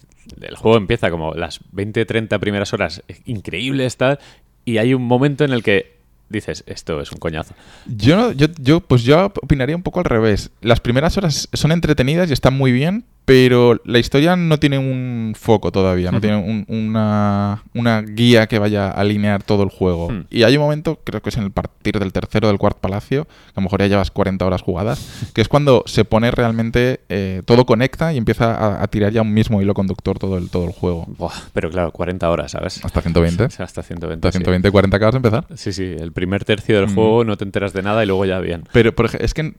el 0.40 0.56
juego 0.56 0.76
empieza 0.76 1.10
como 1.10 1.34
las 1.34 1.60
20, 1.72 2.04
30 2.04 2.38
primeras 2.40 2.72
horas 2.72 3.02
increíbles, 3.26 3.96
tal, 3.96 4.18
y 4.64 4.78
hay 4.78 4.94
un 4.94 5.02
momento 5.02 5.44
en 5.44 5.52
el 5.52 5.62
que 5.62 5.95
dices, 6.28 6.64
esto 6.66 7.00
es 7.00 7.12
un 7.12 7.18
coñazo. 7.18 7.54
Yo, 7.86 8.32
yo, 8.32 8.46
yo, 8.58 8.80
pues 8.80 9.02
yo 9.02 9.26
opinaría 9.26 9.76
un 9.76 9.82
poco 9.82 10.00
al 10.00 10.04
revés. 10.04 10.50
Las 10.60 10.80
primeras 10.80 11.16
horas 11.16 11.48
son 11.52 11.72
entretenidas 11.72 12.30
y 12.30 12.32
están 12.32 12.54
muy 12.54 12.72
bien, 12.72 13.04
pero 13.26 13.78
la 13.84 13.98
historia 13.98 14.36
no 14.36 14.58
tiene 14.58 14.78
un 14.78 15.34
foco 15.36 15.70
todavía, 15.72 16.10
no 16.12 16.20
tiene 16.20 16.36
un- 16.36 16.64
una, 16.68 17.62
una 17.74 18.00
guía 18.00 18.46
que 18.46 18.58
vaya 18.58 18.86
a 18.88 18.92
alinear 18.92 19.42
todo 19.42 19.62
el 19.64 19.68
juego. 19.68 20.10
Hmm. 20.10 20.24
Y 20.30 20.44
hay 20.44 20.56
un 20.56 20.62
momento, 20.62 21.00
creo 21.04 21.20
que 21.20 21.28
es 21.30 21.36
en 21.36 21.42
el 21.42 21.50
partir 21.50 21.98
del 21.98 22.12
tercero 22.12 22.46
del 22.48 22.56
cuarto 22.58 22.80
palacio, 22.80 23.24
que 23.24 23.30
a 23.56 23.60
lo 23.60 23.62
mejor 23.62 23.80
ya 23.80 23.88
llevas 23.88 24.10
40 24.12 24.46
horas 24.46 24.62
jugadas, 24.62 25.30
que 25.34 25.42
es 25.42 25.48
cuando 25.48 25.82
se 25.86 26.04
pone 26.04 26.30
realmente, 26.30 27.00
eh, 27.08 27.42
todo 27.44 27.66
conecta 27.66 28.12
y 28.14 28.16
empieza 28.16 28.54
a, 28.54 28.82
a 28.82 28.86
tirar 28.86 29.12
ya 29.12 29.22
un 29.22 29.34
mismo 29.34 29.60
hilo 29.60 29.74
conductor 29.74 30.18
todo 30.18 30.38
el, 30.38 30.48
todo 30.48 30.64
el 30.64 30.72
juego. 30.72 31.04
Buah, 31.18 31.32
pero 31.52 31.68
claro, 31.68 31.90
40 31.90 32.30
horas, 32.30 32.52
¿sabes? 32.52 32.84
Hasta 32.84 33.02
120. 33.02 33.42
O 33.44 33.50
sea, 33.50 33.64
hasta 33.64 33.82
120. 33.82 34.28
Hasta 34.28 34.38
sí. 34.38 34.44
120, 34.44 34.70
40 34.70 34.96
acabas 34.96 35.14
de 35.14 35.16
empezar. 35.16 35.46
Sí, 35.56 35.72
sí, 35.72 35.82
el 35.98 36.12
primer 36.12 36.44
tercio 36.44 36.76
del 36.76 36.86
Mm. 36.86 36.94
juego 36.94 37.24
no 37.24 37.36
te 37.36 37.42
enteras 37.44 37.72
de 37.72 37.82
nada 37.82 38.04
y 38.04 38.06
luego 38.06 38.24
ya 38.24 38.38
bien. 38.38 38.62
Pero, 38.72 38.94
por 38.94 39.10
es 39.18 39.34
que 39.34 39.54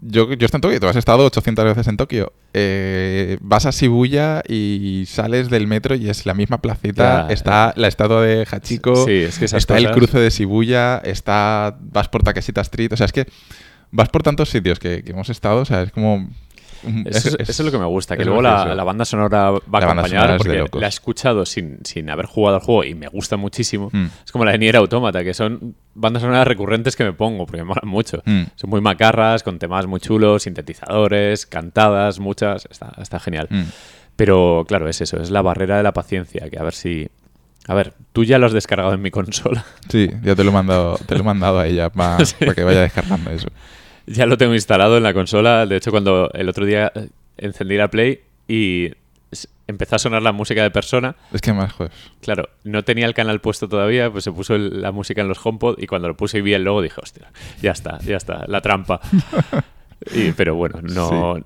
yo, 0.00 0.32
yo 0.32 0.46
estoy 0.46 0.56
en 0.58 0.60
Tokio, 0.62 0.80
tú 0.80 0.86
has 0.88 0.96
estado 0.96 1.26
800 1.26 1.64
veces 1.66 1.86
en 1.86 1.98
Tokio. 1.98 2.32
Eh, 2.54 3.09
vas 3.40 3.66
a 3.66 3.70
Shibuya 3.70 4.42
y 4.48 5.04
sales 5.06 5.50
del 5.50 5.66
metro 5.66 5.94
y 5.94 6.08
es 6.08 6.26
la 6.26 6.34
misma 6.34 6.60
placita. 6.60 7.26
Ya. 7.28 7.34
está 7.34 7.72
la 7.76 7.88
estatua 7.88 8.22
de 8.22 8.46
Hachiko. 8.50 9.06
Sí, 9.06 9.12
es 9.12 9.38
que 9.38 9.44
esas 9.44 9.58
está 9.58 9.78
el 9.78 9.90
cruce 9.90 10.18
de 10.18 10.30
Shibuya. 10.30 10.98
Está, 10.98 11.76
vas 11.80 12.08
por 12.08 12.22
Takeshita 12.22 12.60
Street. 12.62 12.92
O 12.92 12.96
sea, 12.96 13.06
es 13.06 13.12
que 13.12 13.26
vas 13.90 14.08
por 14.08 14.22
tantos 14.22 14.50
sitios 14.50 14.78
que, 14.78 15.02
que 15.02 15.12
hemos 15.12 15.28
estado. 15.30 15.60
O 15.60 15.64
sea, 15.64 15.82
es 15.82 15.92
como. 15.92 16.28
Eso 17.04 17.28
es, 17.28 17.36
eso 17.38 17.50
es 17.50 17.60
lo 17.60 17.70
que 17.70 17.78
me 17.78 17.86
gusta, 17.86 18.16
que 18.16 18.24
luego 18.24 18.42
la, 18.42 18.84
banda 18.84 19.04
sonora 19.04 19.50
va 19.50 19.78
a 19.78 19.84
acompañar 19.84 20.36
porque 20.36 20.66
la 20.72 20.86
he 20.86 20.88
escuchado 20.88 21.44
sin, 21.44 21.78
sin 21.84 22.08
haber 22.10 22.26
jugado 22.26 22.56
al 22.56 22.62
juego 22.62 22.84
y 22.84 22.94
me 22.94 23.08
gusta 23.08 23.36
muchísimo. 23.36 23.90
Mm. 23.92 24.06
Es 24.24 24.32
como 24.32 24.44
la 24.44 24.52
de 24.52 24.58
Nier 24.58 24.76
Automata, 24.76 25.22
que 25.22 25.34
son 25.34 25.74
bandas 25.94 26.22
sonoras 26.22 26.46
recurrentes 26.46 26.96
que 26.96 27.04
me 27.04 27.12
pongo 27.12 27.46
porque 27.46 27.58
me 27.58 27.64
molan 27.64 27.86
mucho. 27.88 28.22
Mm. 28.24 28.42
Son 28.56 28.70
muy 28.70 28.80
macarras, 28.80 29.42
con 29.42 29.58
temas 29.58 29.86
muy 29.86 30.00
chulos, 30.00 30.44
sintetizadores, 30.44 31.46
cantadas, 31.46 32.18
muchas. 32.18 32.66
Está, 32.70 32.92
está 33.00 33.20
genial. 33.20 33.48
Mm. 33.50 33.62
Pero 34.16 34.64
claro, 34.68 34.88
es 34.88 35.00
eso, 35.00 35.20
es 35.20 35.30
la 35.30 35.42
barrera 35.42 35.78
de 35.78 35.82
la 35.82 35.92
paciencia, 35.92 36.48
que 36.50 36.58
a 36.58 36.62
ver 36.62 36.74
si... 36.74 37.08
A 37.66 37.74
ver, 37.74 37.94
tú 38.12 38.24
ya 38.24 38.38
lo 38.38 38.46
has 38.46 38.52
descargado 38.52 38.92
en 38.92 39.02
mi 39.02 39.10
consola. 39.10 39.64
Sí, 39.88 40.10
ya 40.22 40.34
te 40.34 40.44
lo 40.44 40.50
he 40.50 40.52
mandado, 40.52 40.98
te 41.06 41.14
lo 41.14 41.20
he 41.20 41.24
mandado 41.24 41.58
a 41.58 41.66
ella 41.66 41.90
para 41.90 42.18
que 42.54 42.64
vaya 42.64 42.80
descargando 42.80 43.30
eso. 43.30 43.48
Ya 44.06 44.26
lo 44.26 44.36
tengo 44.36 44.54
instalado 44.54 44.96
en 44.96 45.02
la 45.02 45.14
consola. 45.14 45.66
De 45.66 45.76
hecho, 45.76 45.90
cuando 45.90 46.30
el 46.32 46.48
otro 46.48 46.64
día 46.66 46.90
eh, 46.94 47.08
encendí 47.38 47.76
la 47.76 47.88
Play 47.88 48.20
y 48.48 48.90
empezó 49.68 49.94
a 49.96 49.98
sonar 50.00 50.22
la 50.22 50.32
música 50.32 50.62
de 50.64 50.70
persona, 50.72 51.14
Es 51.32 51.40
que 51.40 51.52
más, 51.52 51.72
joder. 51.72 51.92
claro, 52.20 52.48
no 52.64 52.82
tenía 52.82 53.06
el 53.06 53.14
canal 53.14 53.40
puesto 53.40 53.68
todavía, 53.68 54.10
pues 54.10 54.24
se 54.24 54.32
puso 54.32 54.56
el- 54.56 54.82
la 54.82 54.90
música 54.90 55.20
en 55.20 55.28
los 55.28 55.38
HomePod 55.46 55.78
y 55.78 55.86
cuando 55.86 56.08
lo 56.08 56.16
puse 56.16 56.38
y 56.38 56.40
vi 56.40 56.54
el 56.54 56.64
logo 56.64 56.82
dije, 56.82 57.00
hostia, 57.00 57.30
ya 57.62 57.70
está, 57.70 57.98
ya 58.00 58.16
está, 58.16 58.44
la 58.48 58.60
trampa. 58.60 59.00
Y- 60.14 60.32
pero 60.32 60.54
bueno, 60.56 60.80
no, 60.82 61.36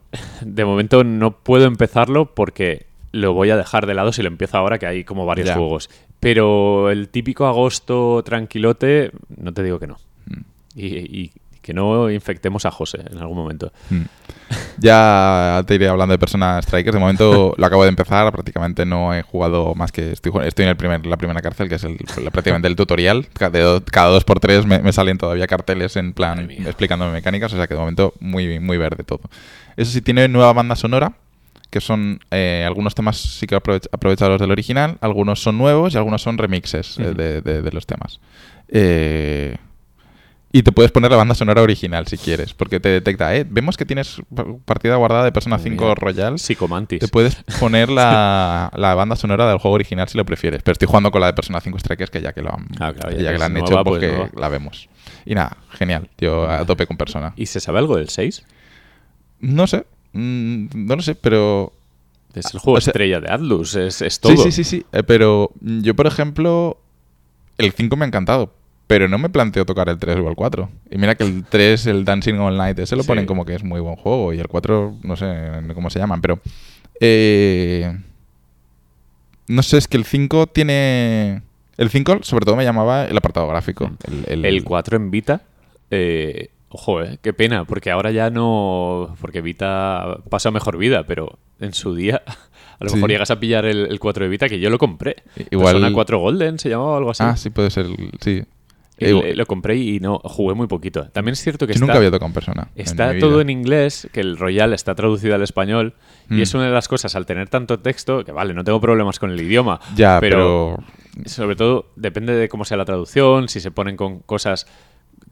de 0.41 0.65
momento 0.65 1.03
no 1.05 1.33
puedo 1.33 1.67
empezarlo 1.67 2.35
porque 2.35 2.87
lo 3.13 3.33
voy 3.33 3.51
a 3.51 3.57
dejar 3.57 3.85
de 3.87 3.95
lado 3.95 4.13
si 4.13 4.23
lo 4.23 4.29
empiezo 4.29 4.57
ahora, 4.57 4.79
que 4.79 4.87
hay 4.87 5.05
como 5.05 5.27
varios 5.27 5.49
Ya. 5.49 5.55
juegos. 5.57 5.91
Pero 6.21 6.91
el 6.91 7.09
típico 7.09 7.47
agosto 7.47 8.23
tranquilote, 8.25 9.11
no 9.37 9.53
te 9.53 9.63
digo 9.65 9.79
que 9.81 9.89
no. 9.89 9.99
Mm. 10.27 10.41
Y, 10.77 10.87
y 10.87 11.33
que 11.65 11.73
no 11.73 12.11
infectemos 12.11 12.67
a 12.67 12.71
José 12.71 12.99
en 13.11 13.19
algún 13.19 13.39
momento. 13.39 13.73
Mm. 13.89 14.03
Ya 14.79 15.63
te 15.67 15.75
iré 15.77 15.89
hablando 15.89 16.13
de 16.13 16.19
Persona 16.19 16.61
Strikers. 16.61 16.95
De 16.95 17.01
momento 17.01 17.55
lo 17.59 17.67
acabo 17.67 17.83
de 17.85 17.89
empezar. 17.89 18.31
Prácticamente 18.33 18.85
no 18.85 19.15
he 19.15 19.23
jugado 19.23 19.75
más 19.75 19.91
que. 19.91 20.13
Estoy, 20.13 20.31
estoy 20.45 20.65
en 20.65 20.69
el 20.69 20.77
primer, 20.77 21.07
la 21.07 21.17
primera 21.17 21.41
cárcel, 21.41 21.69
que 21.69 21.77
es 21.77 21.85
el, 21.85 21.97
prácticamente 22.31 22.69
el 22.69 22.77
tutorial. 22.77 23.27
Cada 23.33 24.09
dos 24.11 24.25
por 24.25 24.41
tres 24.41 24.67
me, 24.67 24.79
me 24.81 24.93
salen 24.93 25.17
todavía 25.17 25.47
carteles 25.47 25.97
en 25.97 26.13
plan 26.13 26.51
explicándome 26.51 27.13
mecánicas. 27.13 27.53
O 27.53 27.57
sea 27.57 27.67
que 27.67 27.75
de 27.75 27.81
momento 27.81 28.13
muy, 28.21 28.61
muy 28.61 28.77
verde 28.77 29.03
todo. 29.05 29.23
Eso 29.77 29.91
sí, 29.91 30.03
tiene 30.03 30.29
nueva 30.29 30.53
banda 30.53 30.77
sonora. 30.77 31.15
Que 31.71 31.81
son 31.81 32.21
eh, 32.31 32.63
algunos 32.67 32.95
temas 32.95 33.17
sí 33.17 33.47
que 33.49 33.57
aprovech- 33.57 33.89
aprovechados 33.91 34.39
del 34.41 34.53
original, 34.53 34.97
algunos 35.01 35.43
son 35.43 35.59
nuevos 35.59 35.93
y 35.95 35.97
algunos 35.97 36.23
son 36.23 36.39
remixes 36.39 36.99
eh, 37.01 37.15
de- 37.15 37.41
de 37.41 37.73
los 37.73 37.85
temas. 37.87 38.21
Eh, 38.69 39.57
y 40.57 40.63
te 40.63 40.71
puedes 40.71 40.93
poner 40.93 41.11
la 41.11 41.17
banda 41.17 41.35
sonora 41.35 41.63
original 41.63 42.07
si 42.07 42.17
quieres, 42.17 42.55
porque 42.55 42.79
te 42.79 42.89
detecta, 42.89 43.35
eh, 43.35 43.45
vemos 43.49 43.77
que 43.77 43.85
tienes 43.85 44.23
pa- 44.33 44.45
partida 44.65 44.95
guardada 44.95 45.25
de 45.25 45.33
Persona 45.33 45.57
Madre 45.57 45.71
5 45.71 45.85
mía. 45.85 45.95
Royal. 45.97 46.39
Psicomantis. 46.39 47.01
Te 47.01 47.09
puedes 47.09 47.35
poner 47.59 47.89
la, 47.91 48.71
la 48.77 48.95
banda 48.95 49.17
sonora 49.17 49.49
del 49.49 49.59
juego 49.59 49.75
original 49.75 50.07
si 50.09 50.17
lo 50.17 50.25
prefieres. 50.25 50.63
Pero 50.63 50.75
estoy 50.75 50.87
jugando 50.87 51.11
con 51.11 51.21
la 51.21 51.27
de 51.27 51.33
Persona 51.33 51.61
5 51.61 51.77
Strikers, 51.81 52.11
que 52.13 52.21
ya 52.23 52.33
que 52.33 52.43
lo 52.43 52.55
han, 52.55 52.69
Ah, 52.79 52.93
claro, 52.93 53.17
ya 53.17 53.23
ya 53.25 53.33
que 53.33 53.39
la 53.39 53.47
han 53.47 53.57
hecho, 53.57 53.67
nueva, 53.71 53.83
pues 53.85 54.05
pues 54.05 54.31
la 54.37 54.49
vemos. 54.49 54.89
Y 55.27 55.35
nada, 55.35 55.57
genial. 55.73 56.09
Yo 56.19 56.49
a 56.49 56.65
tope 56.65 56.87
con 56.87 56.97
Persona. 56.97 57.33
¿Y 57.37 57.47
se 57.47 57.59
sabe 57.59 57.81
algo 57.81 57.97
del 57.97 58.09
6? 58.09 58.45
No 59.41 59.67
sé, 59.67 59.85
mm, 60.13 60.67
no 60.87 60.95
lo 60.95 61.03
sé, 61.03 61.17
pero 61.17 61.73
Es 62.33 62.55
el 62.55 62.61
juego 62.61 62.79
O 62.79 62.81
sea- 62.81 62.93
estrella 62.93 63.19
de 63.21 63.29
Atlus, 63.33 63.75
es, 63.75 64.01
es 64.03 64.21
todo. 64.21 64.37
Sí, 64.37 64.39
sí, 64.45 64.53
sí, 64.53 64.63
sí. 64.65 64.87
Eh, 64.93 65.03
pero 65.03 65.51
yo, 65.61 65.95
por 65.97 66.07
ejemplo, 66.07 66.79
el 67.59 67.73
5 67.73 67.97
me 67.97 68.05
ha 68.05 68.09
encantado. 68.09 68.53
Pero 68.95 69.09
no 69.09 69.19
me 69.19 69.29
planteo 69.29 69.65
tocar 69.67 69.89
el 69.89 69.99
3 69.99 70.19
o 70.19 70.29
el 70.29 70.37
4. 70.37 70.69
Y 70.93 70.99
mira 70.99 71.17
que 71.17 71.25
el 71.25 71.43
3, 71.45 71.87
el 71.89 72.05
Dancing 72.05 72.35
All 72.35 72.57
Night, 72.57 72.79
ese 72.79 72.95
lo 72.95 73.03
Sí. 73.03 73.09
ponen 73.09 73.27
como 73.27 73.45
que 73.45 73.57
es 73.57 73.65
muy 73.65 73.81
buen 73.81 73.97
juego. 73.97 74.33
Y 74.33 74.39
el 74.39 74.47
4, 74.47 74.95
no 75.03 75.17
sé 75.17 75.27
cómo 75.75 75.91
se 75.91 75.99
llaman. 75.99 76.21
Pero. 76.21 76.39
eh, 77.01 77.93
no 79.49 79.63
sé, 79.65 79.79
es 79.79 79.89
que 79.89 79.97
el 79.97 80.05
5 80.05 80.47
tiene. 80.47 81.43
El 81.77 81.91
5, 81.91 82.21
sobre 82.23 82.45
todo, 82.45 82.55
me 82.55 82.63
llamaba 82.63 83.05
el 83.07 83.17
apartado 83.17 83.49
gráfico. 83.49 83.91
El, 84.29 84.45
El 84.45 84.63
4 84.63 84.97
en 84.97 85.11
Vita, 85.11 85.43
eh, 85.91 86.51
ojo, 86.69 87.03
eh, 87.03 87.19
qué 87.21 87.33
pena, 87.33 87.65
porque 87.65 87.91
ahora 87.91 88.13
ya 88.13 88.31
no. 88.31 89.17
Porque 89.21 89.41
Vita 89.41 90.19
pasa 90.31 90.53
mejor 90.53 90.79
vida, 90.79 91.03
pero 91.05 91.37
en 91.59 91.75
su 91.75 91.97
día. 91.97 92.23
A 92.81 92.85
lo 92.85 92.91
Sí. 92.91 92.97
mejor 92.97 93.11
llegas 93.11 93.31
a 93.31 93.39
pillar 93.39 93.65
el, 93.67 93.87
el 93.87 94.01
4 94.01 94.25
de 94.25 94.31
Vita, 94.31 94.49
que 94.49 94.59
yo 94.59 94.69
lo 94.69 94.79
compré. 94.79 95.17
Igual- 95.51 95.75
Persona 95.75 95.93
4 95.95 96.19
Golden 96.19 96.59
se 96.59 96.69
llamaba 96.69 96.91
o 96.93 96.97
algo 96.97 97.11
así. 97.13 97.23
Ah, 97.25 97.37
sí, 97.37 97.51
puede 97.51 97.71
ser. 97.71 97.87
el- 97.87 98.11
Sí. 98.21 98.43
Le- 98.97 99.35
lo 99.35 99.47
compré 99.47 99.77
y 99.77 99.99
no 100.01 100.19
jugué 100.23 100.55
muy 100.55 100.67
poquito. 100.67 101.09
También 101.09 101.33
es 101.33 101.41
cierto 101.43 101.67
que 101.67 101.73
yo 101.73 101.77
está, 101.77 101.87
nunca 101.87 101.99
había 101.99 102.11
tocado 102.11 102.29
en 102.29 102.33
persona. 102.33 102.69
está 102.77 103.19
todo 103.19 103.41
en 103.41 103.51
inglés, 103.51 104.09
que 104.13 104.21
el 104.21 104.37
Royal 104.37 104.73
está 104.73 104.95
traducido 104.95 105.35
al 105.35 105.43
español. 105.43 105.95
Mm. 106.29 106.39
Y 106.39 106.43
es 106.43 106.55
una 106.55 106.67
de 106.67 106.71
las 106.73 106.87
cosas, 106.89 107.17
al 107.17 107.27
tener 107.27 107.49
tanto 107.49 107.81
texto, 107.81 108.25
que 108.25 108.33
vale, 108.33 108.55
no 108.55 108.63
tengo 108.65 108.81
problemas 108.81 109.19
con 109.19 109.31
el 109.31 109.41
idioma. 109.41 109.81
Ya, 109.97 110.19
pero 110.21 110.77
pero. 111.15 111.29
sobre 111.29 111.57
todo 111.57 111.87
depende 111.97 112.35
de 112.35 112.49
cómo 112.49 112.65
sea 112.65 112.77
la 112.77 112.85
traducción, 112.85 113.49
si 113.49 113.61
se 113.61 113.71
ponen 113.71 113.97
con 113.97 114.21
cosas 114.21 114.67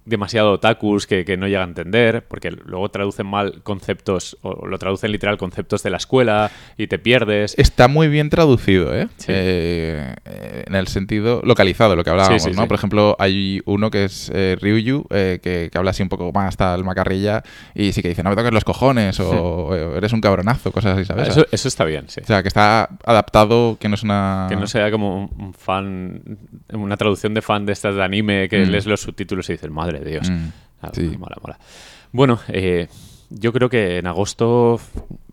demasiado 0.04 0.52
otakus 0.52 1.06
que, 1.06 1.24
que 1.24 1.36
no 1.36 1.46
llega 1.46 1.60
a 1.60 1.64
entender, 1.64 2.24
porque 2.26 2.50
luego 2.50 2.88
traducen 2.90 3.26
mal 3.26 3.62
conceptos, 3.62 4.36
o 4.42 4.66
lo 4.66 4.78
traducen 4.78 5.12
literal 5.12 5.38
conceptos 5.38 5.82
de 5.82 5.90
la 5.90 5.96
escuela 5.98 6.50
y 6.76 6.88
te 6.88 6.98
pierdes. 6.98 7.54
Está 7.56 7.86
muy 7.88 8.08
bien 8.08 8.28
traducido, 8.30 8.94
¿eh? 8.96 9.08
Sí. 9.18 9.26
Eh, 9.34 10.14
en 10.66 10.74
el 10.74 10.88
sentido 10.88 11.40
localizado, 11.44 11.94
lo 11.96 12.02
que 12.04 12.10
hablábamos, 12.10 12.42
Sí, 12.42 12.50
sí, 12.50 12.56
¿no? 12.56 12.66
Por 12.66 12.74
ejemplo, 12.76 13.14
hay 13.18 13.60
uno 13.64 13.90
que 13.90 14.04
es 14.06 14.30
eh, 14.34 14.56
Ryuyu, 14.60 15.04
eh, 15.10 15.38
que, 15.42 15.68
que 15.70 15.78
habla 15.78 15.90
así 15.92 16.02
un 16.02 16.08
poco 16.08 16.32
más 16.32 16.56
tal 16.56 16.82
macarrilla, 16.84 17.42
y 17.74 17.92
sí 17.92 18.02
que 18.02 18.08
dice, 18.08 18.22
no 18.22 18.30
me 18.30 18.36
toques 18.36 18.52
los 18.52 18.64
cojones, 18.64 19.20
o 19.20 19.74
eres 19.96 20.12
un 20.12 20.20
cabronazo, 20.20 20.72
cosas 20.72 20.96
así, 20.96 21.04
¿sabes? 21.04 21.28
Eso, 21.28 21.46
eso 21.52 21.68
está 21.68 21.84
bien, 21.84 22.06
sí. 22.08 22.20
O 22.22 22.26
sea, 22.26 22.42
que 22.42 22.48
está 22.48 22.88
adaptado, 23.04 23.76
que 23.78 23.88
no 23.88 23.94
es 23.94 24.02
una... 24.02 24.46
Que 24.48 24.56
no 24.56 24.66
sea 24.66 24.90
como 24.90 25.24
un, 25.24 25.30
un 25.38 25.54
fan, 25.54 26.22
una 26.72 26.96
traducción 26.96 27.34
de 27.34 27.42
fan 27.42 27.66
de 27.66 27.72
estas 27.72 27.94
de 27.94 28.02
anime 28.02 28.48
que 28.48 28.62
Mm. 28.62 28.70
lees 28.70 28.86
los 28.86 29.00
subtítulos 29.00 29.48
y 29.50 29.52
dices, 29.54 29.70
madre 29.70 29.91
de 30.00 30.10
Dios. 30.10 30.30
Mm, 30.30 30.48
Ah, 30.84 30.90
sí. 30.92 31.14
Mola, 31.16 31.36
mola. 31.40 31.58
Bueno, 32.10 32.40
eh, 32.48 32.88
yo 33.30 33.52
creo 33.52 33.68
que 33.70 33.98
en 33.98 34.06
agosto 34.08 34.80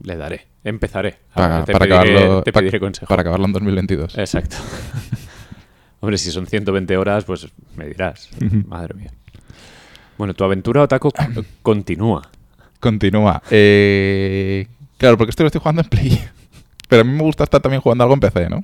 le 0.03 0.16
daré, 0.16 0.45
empezaré. 0.64 1.18
Para, 1.34 1.66
te 1.66 1.74
para 1.74 1.86
pediré, 1.86 1.95
acabarlo, 2.18 2.43
te 2.43 2.53
pediré 2.53 2.80
consejo. 2.80 3.07
para 3.07 3.22
acabarlo 3.22 3.47
en 3.47 3.53
2022. 3.53 4.16
Exacto. 4.20 4.57
Hombre, 6.01 6.18
si 6.20 6.30
son 6.32 6.45
120 6.45 6.95
horas, 6.97 7.26
pues 7.26 7.47
me 7.76 7.88
dirás. 7.88 8.30
Madre 8.68 8.93
mía. 8.93 9.12
Bueno, 10.20 10.34
tu 10.36 10.43
aventura 10.43 10.84
otaku 10.84 11.12
continúa. 11.64 12.22
Continúa. 12.80 13.41
Eh, 13.49 14.68
claro, 14.97 15.18
porque 15.18 15.32
esto 15.32 15.43
lo 15.43 15.47
estoy 15.47 15.60
jugando 15.62 15.82
en 15.82 15.89
Play. 15.89 16.24
Pero 16.88 17.01
a 17.01 17.05
mí 17.05 17.12
me 17.12 17.24
gusta 17.24 17.43
estar 17.43 17.60
también 17.60 17.82
jugando 17.82 18.03
algo 18.03 18.14
en 18.14 18.20
PC, 18.20 18.49
¿no? 18.49 18.64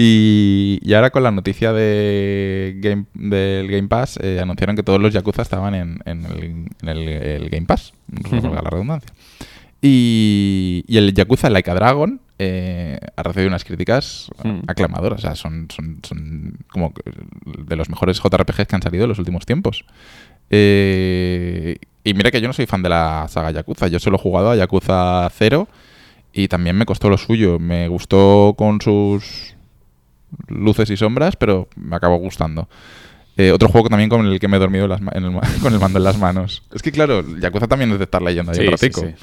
Y, 0.00 0.78
y 0.82 0.94
ahora 0.94 1.10
con 1.10 1.24
la 1.24 1.32
noticia 1.32 1.72
de 1.72 2.76
Game, 2.78 3.06
del 3.14 3.66
Game 3.68 3.88
Pass, 3.88 4.16
eh, 4.22 4.38
anunciaron 4.40 4.76
que 4.76 4.84
todos 4.84 5.00
los 5.00 5.12
Yakuza 5.12 5.42
estaban 5.42 5.74
en, 5.74 5.98
en 6.04 6.24
el, 6.24 6.44
en 6.44 6.88
el- 6.88 7.08
el 7.08 7.50
Game 7.50 7.66
Pass, 7.66 7.92
valga 8.30 8.62
la 8.62 8.70
redundancia. 8.70 9.12
Y, 9.82 10.84
y 10.86 10.98
el 10.98 11.12
Yakuza 11.14 11.50
Like 11.50 11.70
a 11.70 11.74
Dragon 11.74 12.20
eh, 12.38 12.98
ha 13.16 13.22
recibido 13.24 13.48
unas 13.48 13.64
críticas 13.64 14.30
Mm. 14.44 14.60
aclamadoras. 14.68 15.18
O 15.18 15.22
sea, 15.22 15.34
son, 15.34 15.66
son, 15.74 15.98
son 16.06 16.58
como 16.70 16.92
de 17.66 17.74
los 17.74 17.88
mejores 17.88 18.20
JRPGs 18.20 18.66
que 18.68 18.76
han 18.76 18.82
salido 18.82 19.04
en 19.04 19.08
los 19.08 19.18
últimos 19.18 19.46
tiempos. 19.46 19.84
Eh, 20.50 21.76
y 22.04 22.14
mira 22.14 22.30
que 22.30 22.40
yo 22.40 22.46
no 22.46 22.52
soy 22.52 22.66
fan 22.66 22.82
de 22.82 22.88
la 22.88 23.26
saga 23.28 23.50
Yakuza. 23.50 23.88
Yo 23.88 23.98
solo 23.98 24.16
he 24.16 24.20
jugado 24.20 24.50
a 24.52 24.56
Yakuza 24.56 25.28
0 25.32 25.68
y 26.32 26.46
también 26.48 26.76
me 26.76 26.86
costó 26.86 27.08
lo 27.10 27.18
suyo. 27.18 27.58
Me 27.58 27.88
gustó 27.88 28.54
con 28.56 28.80
sus 28.80 29.56
luces 30.48 30.90
y 30.90 30.96
sombras, 30.96 31.36
pero 31.36 31.68
me 31.76 31.96
acabó 31.96 32.16
gustando. 32.16 32.68
Eh, 33.36 33.52
otro 33.52 33.68
juego 33.68 33.88
también 33.88 34.10
con 34.10 34.26
el 34.26 34.40
que 34.40 34.48
me 34.48 34.56
he 34.56 34.60
dormido 34.60 34.88
las 34.88 35.00
en 35.00 35.24
el 35.24 35.32
con 35.62 35.72
el 35.72 35.78
mando 35.78 35.98
en 35.98 36.04
las 36.04 36.18
manos. 36.18 36.62
Es 36.74 36.82
que 36.82 36.90
claro, 36.92 37.22
Yakuza 37.38 37.68
también 37.68 37.92
es 37.92 37.98
de 37.98 38.04
estar 38.04 38.20
leyendo 38.22 38.52
ahí 38.52 38.58
Sí, 38.58 38.66
un 38.66 38.78
sí, 38.78 38.86
ratico. 38.88 39.00
sí. 39.02 39.14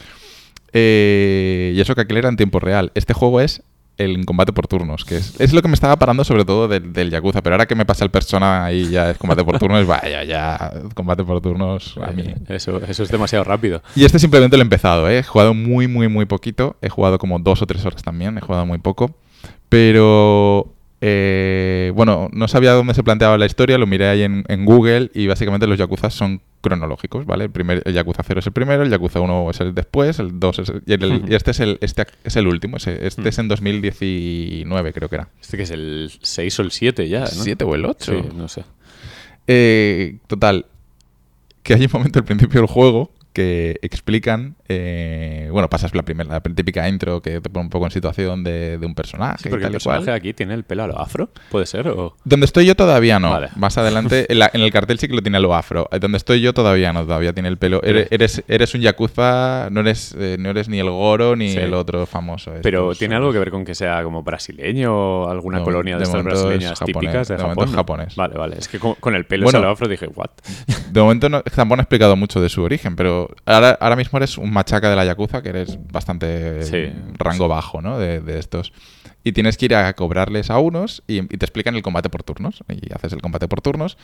Eh, 0.74 1.74
y 1.76 1.80
eso 1.82 1.96
que 1.96 2.02
aquel 2.02 2.18
era 2.18 2.30
en 2.30 2.38
tiempo 2.38 2.60
real. 2.60 2.92
Este 2.96 3.14
juego 3.14 3.40
es 3.42 3.62
el 3.98 4.26
combate 4.26 4.52
por 4.52 4.68
turnos, 4.68 5.06
que 5.06 5.16
es, 5.16 5.40
es 5.40 5.54
lo 5.54 5.62
que 5.62 5.70
me 5.70 5.74
estaba 5.74 5.96
parando 5.98 6.26
sobre 6.26 6.44
todo 6.44 6.68
del, 6.68 6.92
del 6.92 7.10
Yakuza. 7.12 7.42
Pero 7.42 7.56
ahora 7.56 7.66
que 7.66 7.76
me 7.76 7.86
pasa 7.86 8.04
el 8.04 8.12
persona 8.12 8.70
y 8.74 8.90
ya 8.90 9.12
es 9.12 9.18
combate 9.18 9.44
por 9.46 9.58
turnos, 9.58 9.86
vaya, 9.88 10.24
ya, 10.26 10.74
combate 10.94 11.24
por 11.24 11.40
turnos 11.42 11.98
a 12.02 12.12
mí. 12.12 12.26
Eso, 12.50 12.82
eso 12.86 13.04
es 13.04 13.10
demasiado 13.10 13.44
rápido. 13.46 13.82
Y 13.96 14.04
este 14.04 14.20
simplemente 14.20 14.58
lo 14.58 14.62
he 14.62 14.66
empezado, 14.66 15.10
¿eh? 15.10 15.20
he 15.20 15.24
jugado 15.24 15.54
muy, 15.54 15.88
muy, 15.88 16.10
muy 16.10 16.26
poquito. 16.26 16.76
He 16.82 16.90
jugado 16.90 17.18
como 17.20 17.40
dos 17.40 17.62
o 17.62 17.66
tres 17.66 17.86
horas 17.86 18.02
también, 18.04 18.38
he 18.38 18.42
jugado 18.42 18.66
muy 18.66 18.80
poco. 18.80 19.16
Pero, 19.70 20.74
eh, 21.08 21.92
bueno, 21.94 22.30
no 22.34 22.48
sabía 22.48 22.72
dónde 22.72 22.96
se 22.96 23.04
planteaba 23.04 23.38
la 23.38 23.46
historia, 23.46 23.78
lo 23.78 23.86
miré 23.86 24.08
ahí 24.08 24.24
en, 24.24 24.44
en 24.48 24.66
Google 24.66 25.12
y 25.14 25.28
básicamente 25.28 25.68
los 25.68 25.78
Yakuza 25.78 26.10
son 26.10 26.42
cronológicos, 26.62 27.28
¿vale? 27.28 27.44
El, 27.44 27.52
primer, 27.52 27.84
el 27.86 27.94
Yakuza 27.94 28.24
0 28.26 28.40
es 28.40 28.48
el 28.48 28.54
primero, 28.54 28.82
el 28.82 28.90
Yakuza 28.90 29.20
1 29.20 29.52
es 29.52 29.60
el 29.60 29.76
después, 29.76 30.18
el 30.18 30.40
2 30.40 30.60
es 30.60 30.70
el, 30.70 30.82
y, 30.88 30.94
el- 30.94 31.24
y 31.30 31.36
este, 31.36 31.52
es 31.52 31.60
el, 31.60 31.78
este 31.82 32.08
es 32.24 32.36
el 32.38 32.48
último, 32.48 32.78
ese- 32.78 33.06
este 33.06 33.30
es 33.30 33.38
en 33.38 33.48
2019 33.48 34.94
creo 34.94 35.10
que 35.10 35.16
era. 35.16 35.30
Este 35.40 35.58
que 35.58 35.64
es 35.64 35.72
el 35.72 36.12
6 36.22 36.60
o 36.60 36.62
el 36.64 36.72
7 36.72 37.08
ya, 37.08 37.20
¿no? 37.20 37.26
¿7 37.28 37.64
o 37.68 37.76
el 37.76 37.86
8? 37.86 38.12
Sí, 38.14 38.30
no 38.36 38.48
sé. 38.48 38.64
Eh, 39.48 40.18
total, 40.26 40.66
que 41.62 41.76
hay 41.76 41.86
un 41.86 41.90
momento 41.94 42.18
al 42.20 42.26
principio 42.26 42.62
del 42.62 42.68
juego 42.70 43.12
que 43.36 43.78
explican, 43.82 44.56
eh, 44.70 45.50
bueno, 45.52 45.70
pasas 45.70 45.94
la 45.94 46.04
primera, 46.04 46.30
la 46.30 46.40
típica 46.42 46.88
intro 46.88 47.22
que 47.22 47.42
te 47.42 47.50
pone 47.50 47.66
un 47.66 47.70
poco 47.70 47.84
en 47.86 47.92
situación 47.92 48.44
de, 48.46 48.78
de 48.78 48.86
un 48.86 48.96
personaje 48.96 49.40
Sí, 49.44 49.50
y 49.50 49.52
porque 49.52 49.66
el 49.66 49.76
y 49.76 49.80
cual. 49.80 49.98
personaje 49.98 50.12
aquí 50.18 50.34
tiene 50.34 50.54
el 50.54 50.64
pelo 50.64 50.84
a 50.84 50.88
lo 50.88 50.98
afro, 51.00 51.30
¿puede 51.52 51.66
ser? 51.66 51.90
O... 51.90 52.16
Donde 52.24 52.46
estoy 52.46 52.66
yo 52.66 52.76
todavía 52.76 53.20
no. 53.20 53.32
Vale. 53.32 53.50
Más 53.58 53.78
adelante, 53.78 54.26
en, 54.32 54.40
la- 54.40 54.50
en 54.54 54.62
el 54.62 54.72
cartel 54.72 54.98
sí 55.00 55.08
que 55.10 55.14
lo 55.16 55.22
tiene 55.22 55.38
a 55.38 55.42
lo 55.42 55.54
afro. 55.54 55.90
Eh, 55.92 56.00
Donde 56.00 56.18
estoy 56.18 56.40
yo 56.40 56.54
todavía 56.54 56.94
no, 56.94 57.02
todavía 57.04 57.34
tiene 57.34 57.50
el 57.50 57.58
pelo. 57.58 57.84
Eres, 57.84 58.08
eres, 58.10 58.44
eres 58.48 58.74
un 58.74 58.80
yakuza, 58.82 59.68
no 59.70 59.82
eres, 59.82 60.16
eh, 60.18 60.38
no 60.40 60.50
eres 60.50 60.70
ni 60.70 60.80
el 60.80 60.90
Goro 60.90 61.36
ni 61.36 61.50
Sí. 61.50 61.58
el 61.60 61.74
otro 61.74 62.06
famoso. 62.06 62.52
Pero 62.64 62.84
estos 62.92 63.00
¿tiene 63.00 63.16
algo 63.16 63.34
que 63.34 63.40
ver 63.40 63.52
con 63.52 63.66
que 63.66 63.76
sea 63.76 64.02
como 64.04 64.24
brasileño 64.24 64.94
o 64.96 65.30
alguna 65.30 65.62
colonia 65.62 65.96
de, 65.96 66.00
de 66.00 66.04
estas 66.06 66.24
brasileñas 66.24 66.80
japonés, 66.80 66.94
típicas 67.02 67.28
de, 67.28 67.36
de 67.36 67.42
Japón? 67.44 67.68
es 67.70 67.76
japonés. 67.76 68.16
Vale, 68.16 68.38
vale. 68.38 68.56
Es 68.60 68.68
que 68.70 68.80
con, 68.80 68.94
con 68.96 69.14
el 69.14 69.26
pelo 69.26 69.44
Bueno. 69.44 69.60
a 69.60 69.62
lo 69.64 69.70
afro 69.72 69.88
dije, 69.90 70.08
¿what? 70.16 70.30
De 70.90 71.02
momento 71.02 71.28
no, 71.28 71.42
tampoco 71.44 71.82
he 71.82 71.84
explicado 71.84 72.16
mucho 72.16 72.40
de 72.40 72.48
su 72.48 72.64
origen, 72.64 72.96
pero 72.96 73.25
ahora, 73.46 73.78
ahora 73.80 73.96
mismo 73.96 74.18
eres 74.18 74.38
un 74.38 74.52
machaca 74.52 74.90
de 74.90 74.96
la 74.96 75.06
Yakuza, 75.06 75.42
que 75.42 75.50
eres 75.50 75.78
bastante 75.92 76.64
Sí. 76.64 76.92
rango 77.18 77.48
bajo, 77.48 77.82
¿no? 77.82 77.98
De, 78.00 78.20
de 78.22 78.40
estos. 78.40 78.74
Y 79.24 79.32
tienes 79.32 79.58
que 79.58 79.66
ir 79.66 79.76
a 79.76 79.92
cobrarles 79.94 80.50
a 80.50 80.60
unos 80.60 81.04
y, 81.08 81.20
y 81.20 81.28
te 81.38 81.46
explican 81.46 81.76
el 81.76 81.82
combate 81.82 82.10
por 82.10 82.24
turnos. 82.24 82.64
Y 82.70 82.94
haces 82.94 83.14
el 83.14 83.22
combate 83.22 83.48
por 83.48 83.62
turnos, 83.62 83.98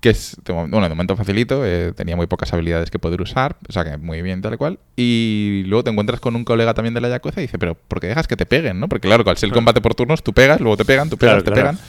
que 0.00 0.10
es, 0.10 0.36
bueno, 0.46 0.82
de 0.82 0.88
momento 0.90 1.16
facilito, 1.16 1.64
eh, 1.64 1.92
tenía 1.96 2.14
muy 2.14 2.26
pocas 2.26 2.52
habilidades 2.52 2.90
que 2.90 2.98
poder 2.98 3.20
usar, 3.22 3.56
o 3.68 3.72
sea 3.72 3.84
que 3.84 3.96
muy 3.96 4.20
bien, 4.22 4.42
tal 4.42 4.54
y 4.54 4.56
cual. 4.58 4.78
Y 4.96 5.62
luego 5.66 5.82
te 5.84 5.90
encuentras 5.90 6.20
con 6.20 6.36
un 6.36 6.44
colega 6.44 6.74
también 6.74 6.92
de 6.94 7.00
la 7.00 7.08
Yakuza 7.08 7.40
y 7.40 7.44
dice, 7.44 7.58
pero 7.58 7.74
¿por 7.74 8.00
qué 8.00 8.08
dejas 8.08 8.28
que 8.28 8.36
te 8.36 8.44
peguen, 8.46 8.78
no? 8.78 8.88
Porque 8.88 9.08
claro, 9.08 9.24
al 9.28 9.36
ser 9.38 9.48
el 9.48 9.54
combate 9.54 9.80
por 9.80 9.94
turnos, 9.94 10.22
tú 10.22 10.32
pegas, 10.34 10.60
luego 10.60 10.76
te 10.76 10.84
pegan, 10.84 11.08
tú 11.10 11.16
pegas, 11.16 11.42
Claro, 11.42 11.44
te 11.44 11.50
claro. 11.52 11.78
pegan. 11.78 11.84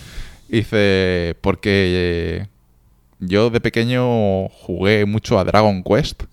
Y 0.47 0.57
dice, 0.57 1.35
porque 1.41 1.69
eh, 2.41 2.47
yo 3.19 3.49
de 3.49 3.59
pequeño 3.61 4.47
jugué 4.49 5.05
mucho 5.05 5.37
a 5.37 5.43
Dragon 5.43 5.83
Quest 5.83 6.23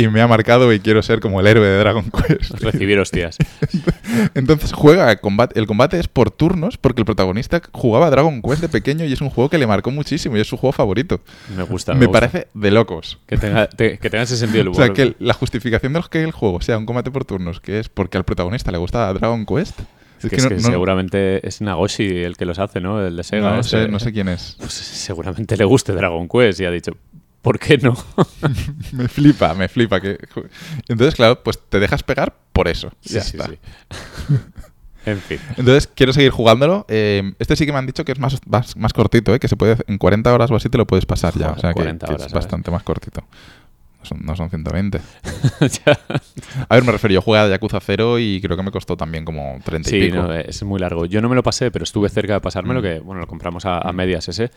y 0.00 0.08
me 0.08 0.20
ha 0.20 0.26
marcado 0.26 0.72
y 0.72 0.80
quiero 0.80 1.02
ser 1.02 1.20
como 1.20 1.40
el 1.40 1.46
héroe 1.46 1.66
de 1.66 1.78
Dragon 1.78 2.04
Quest. 2.28 2.52
Recibir 2.60 2.98
hostias. 2.98 3.36
Entonces 4.34 4.72
juega 4.72 5.10
el 5.10 5.20
combate, 5.20 5.58
el 5.58 5.66
combate 5.66 5.98
es 5.98 6.08
por 6.08 6.30
turnos 6.30 6.76
porque 6.78 7.00
el 7.02 7.06
protagonista 7.06 7.60
jugaba 7.72 8.10
Dragon 8.10 8.42
Quest 8.42 8.60
de 8.62 8.68
pequeño 8.68 9.04
y 9.04 9.12
es 9.12 9.20
un 9.20 9.30
juego 9.30 9.50
que 9.50 9.58
le 9.58 9.66
marcó 9.66 9.90
muchísimo 9.90 10.36
y 10.36 10.40
es 10.40 10.46
su 10.46 10.56
juego 10.56 10.72
favorito. 10.72 11.20
Me 11.56 11.62
gusta. 11.62 11.94
me 11.94 12.06
gusta. 12.06 12.20
parece 12.20 12.48
de 12.54 12.70
locos. 12.70 13.18
Que 13.26 13.36
tenga, 13.36 13.68
te- 13.68 13.98
que 13.98 14.10
tenga 14.10 14.24
ese 14.24 14.36
sentido 14.36 14.58
del 14.64 14.68
O 14.68 14.72
humor. 14.72 14.84
sea, 14.86 14.94
que 14.94 15.14
la 15.18 15.34
justificación 15.34 15.92
de 15.92 15.98
los 16.00 16.08
que 16.08 16.22
el 16.22 16.32
juego 16.32 16.60
sea 16.60 16.78
un 16.78 16.86
combate 16.86 17.10
por 17.10 17.24
turnos, 17.24 17.60
que 17.60 17.78
es 17.78 17.88
porque 17.88 18.16
al 18.18 18.24
protagonista 18.24 18.70
le 18.72 18.78
gusta 18.78 19.12
Dragon 19.12 19.44
Quest, 19.46 19.78
Es 20.22 20.30
que, 20.30 20.36
es 20.36 20.46
que 20.46 20.60
seguramente 20.60 21.46
es 21.46 21.60
Nagoshi 21.60 22.04
el 22.24 22.36
que 22.36 22.44
los 22.44 22.58
hace, 22.58 22.80
¿no? 22.80 23.04
El 23.06 23.16
de 23.16 23.22
Sega. 23.22 23.50
no, 23.54 23.60
ese. 23.60 23.84
sé, 23.84 23.88
no 23.88 23.98
sé 24.00 24.12
quién 24.12 24.28
es. 24.28 24.56
Pues 24.58 24.72
seguramente 24.72 25.56
le 25.56 25.64
guste 25.64 25.92
Dragon 25.92 26.28
Quest 26.28 26.60
y 26.60 26.64
ha 26.64 26.70
dicho, 26.70 26.92
¿por 27.48 27.58
qué 27.58 27.78
no? 27.78 27.96
me 28.92 29.08
flipa, 29.08 29.54
me 29.54 29.68
flipa. 29.68 30.00
Que... 30.00 30.18
Entonces, 30.88 31.14
claro, 31.14 31.42
pues 31.42 31.58
te 31.68 31.80
dejas 31.80 32.02
pegar 32.02 32.34
por 32.52 32.68
eso. 32.68 32.90
ya 33.02 33.22
Sí, 33.22 33.30
sí, 33.30 33.36
está. 33.38 33.48
sí. 33.48 33.58
en 35.06 35.18
fin. 35.20 35.38
Entonces, 35.56 35.86
quiero 35.94 36.12
seguir 36.12 36.30
jugándolo. 36.30 36.84
Eh, 36.88 37.32
este 37.38 37.56
sí 37.56 37.64
que 37.64 37.72
me 37.72 37.78
han 37.78 37.86
dicho 37.86 38.04
que 38.04 38.12
es 38.12 38.18
más, 38.18 38.38
más, 38.46 38.76
más 38.76 38.92
cortito, 38.92 39.34
¿eh? 39.34 39.38
que 39.40 39.48
se 39.48 39.56
puede 39.56 39.78
en 39.86 39.96
40 39.96 40.32
horas 40.34 40.50
o 40.50 40.56
así 40.56 40.68
te 40.68 40.76
lo 40.76 40.86
puedes 40.86 41.06
pasar 41.06 41.32
ya. 41.38 41.52
O 41.52 41.58
sea, 41.58 41.70
que, 41.70 41.76
40 41.76 42.06
que 42.06 42.12
horas, 42.12 42.26
es 42.26 42.30
¿sabes? 42.32 42.44
bastante 42.44 42.70
más 42.70 42.82
cortito. 42.82 43.22
No 44.00 44.04
son, 44.04 44.18
no 44.24 44.36
son 44.36 44.50
120. 44.50 45.00
Ya. 45.86 45.98
A 46.68 46.74
ver, 46.74 46.84
me 46.84 46.92
refiero, 46.92 47.14
yo 47.14 47.22
jugué 47.22 47.38
a 47.38 47.48
Yakuza 47.48 47.80
0 47.80 48.18
y 48.18 48.40
creo 48.42 48.56
que 48.56 48.62
me 48.62 48.70
costó 48.70 48.96
también 48.96 49.24
como 49.24 49.58
30 49.64 49.88
y 49.88 49.92
Sí, 49.92 50.00
pico. 50.10 50.22
no, 50.22 50.34
es 50.34 50.62
muy 50.62 50.78
largo. 50.78 51.06
Yo 51.06 51.20
no 51.22 51.28
me 51.28 51.34
lo 51.34 51.42
pasé, 51.42 51.70
pero 51.70 51.82
estuve 51.84 52.08
cerca 52.10 52.34
de 52.34 52.40
pasármelo, 52.40 52.80
Mm. 52.80 52.82
que 52.82 52.98
bueno, 53.00 53.20
lo 53.22 53.26
compramos 53.26 53.64
a, 53.64 53.78
a 53.78 53.92
medias 53.92 54.28
ese. 54.28 54.50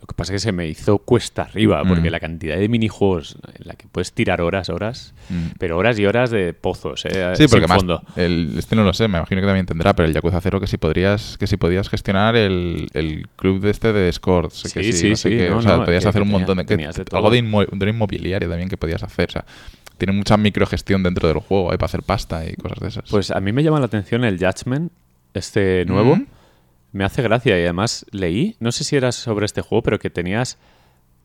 Lo 0.00 0.06
que 0.06 0.14
pasa 0.14 0.32
es 0.32 0.40
que 0.42 0.46
se 0.46 0.52
me 0.52 0.68
hizo 0.68 0.98
cuesta 0.98 1.42
arriba, 1.42 1.82
porque 1.84 2.08
Mm. 2.08 2.12
la 2.12 2.20
cantidad 2.20 2.56
de 2.56 2.68
minijuegos 2.68 3.36
en 3.58 3.66
la 3.66 3.74
que 3.74 3.88
puedes 3.88 4.12
tirar 4.12 4.40
horas, 4.40 4.68
horas, 4.68 5.12
Mm. 5.28 5.56
pero 5.58 5.76
horas 5.76 5.98
y 5.98 6.06
horas 6.06 6.30
de 6.30 6.52
pozos, 6.54 7.04
¿eh? 7.04 7.32
Sí, 7.34 7.48
porque 7.48 7.66
más 7.66 7.78
fondo. 7.78 8.02
el, 8.14 8.54
este 8.56 8.76
no 8.76 8.84
lo 8.84 8.92
sé, 8.94 9.08
me 9.08 9.18
imagino 9.18 9.40
que 9.40 9.46
también 9.48 9.66
tendrá, 9.66 9.94
pero 9.94 10.06
el 10.06 10.14
Yakuza 10.14 10.40
0 10.40 10.60
que 10.60 10.68
si 10.68 10.76
podrías, 10.76 11.36
que 11.36 11.48
si 11.48 11.56
podías 11.56 11.88
gestionar 11.88 12.36
el, 12.36 12.86
el 12.94 13.26
club 13.34 13.60
de 13.60 13.70
este 13.70 13.92
de 13.92 14.06
Discord. 14.06 14.52
que 14.52 14.68
Sí, 14.84 14.92
sí, 14.92 15.10
no 15.10 15.16
sé 15.16 15.30
sí, 15.30 15.36
qué, 15.36 15.50
no, 15.50 15.58
o 15.58 15.62
sea, 15.62 15.76
no, 15.78 15.84
podías 15.84 16.04
que- 16.04 16.08
hacer 16.10 16.20
que 16.20 16.22
un 16.22 16.28
tenía- 16.28 16.38
montón 16.38 16.56
de... 16.58 16.62
que- 16.64 16.68
tenías 16.76 16.94
de 16.96 17.04
algo 17.12 17.30
de, 17.30 17.42
inmo- 17.42 17.66
de 17.68 17.90
inmobiliario 17.90 18.48
también 18.48 18.68
que 18.68 18.76
podías 18.76 19.02
hacer, 19.02 19.30
o 19.30 19.32
sea, 19.32 19.44
tiene 19.98 20.12
mucha 20.12 20.36
microgestión 20.36 21.02
dentro 21.02 21.26
del 21.26 21.38
juego, 21.38 21.72
hay 21.72 21.76
para 21.76 21.86
hacer 21.86 22.04
pasta 22.04 22.46
y 22.46 22.54
cosas 22.54 22.78
de 22.78 22.86
esas. 22.88 23.10
Pues 23.10 23.32
a 23.32 23.40
mí 23.40 23.50
me 23.52 23.64
llama 23.64 23.80
la 23.80 23.86
atención 23.86 24.22
el 24.22 24.38
Judgment, 24.38 24.92
este 25.34 25.84
nuevo. 25.86 26.14
Mm. 26.16 26.26
Me 26.98 27.04
hace 27.04 27.22
gracia 27.22 27.56
y 27.58 27.62
además 27.62 28.04
leí, 28.10 28.56
no 28.58 28.72
sé 28.72 28.82
si 28.82 28.96
era 28.96 29.12
sobre 29.12 29.46
este 29.46 29.62
juego, 29.62 29.82
pero 29.84 29.98
que 30.00 30.10
tenías 30.10 30.58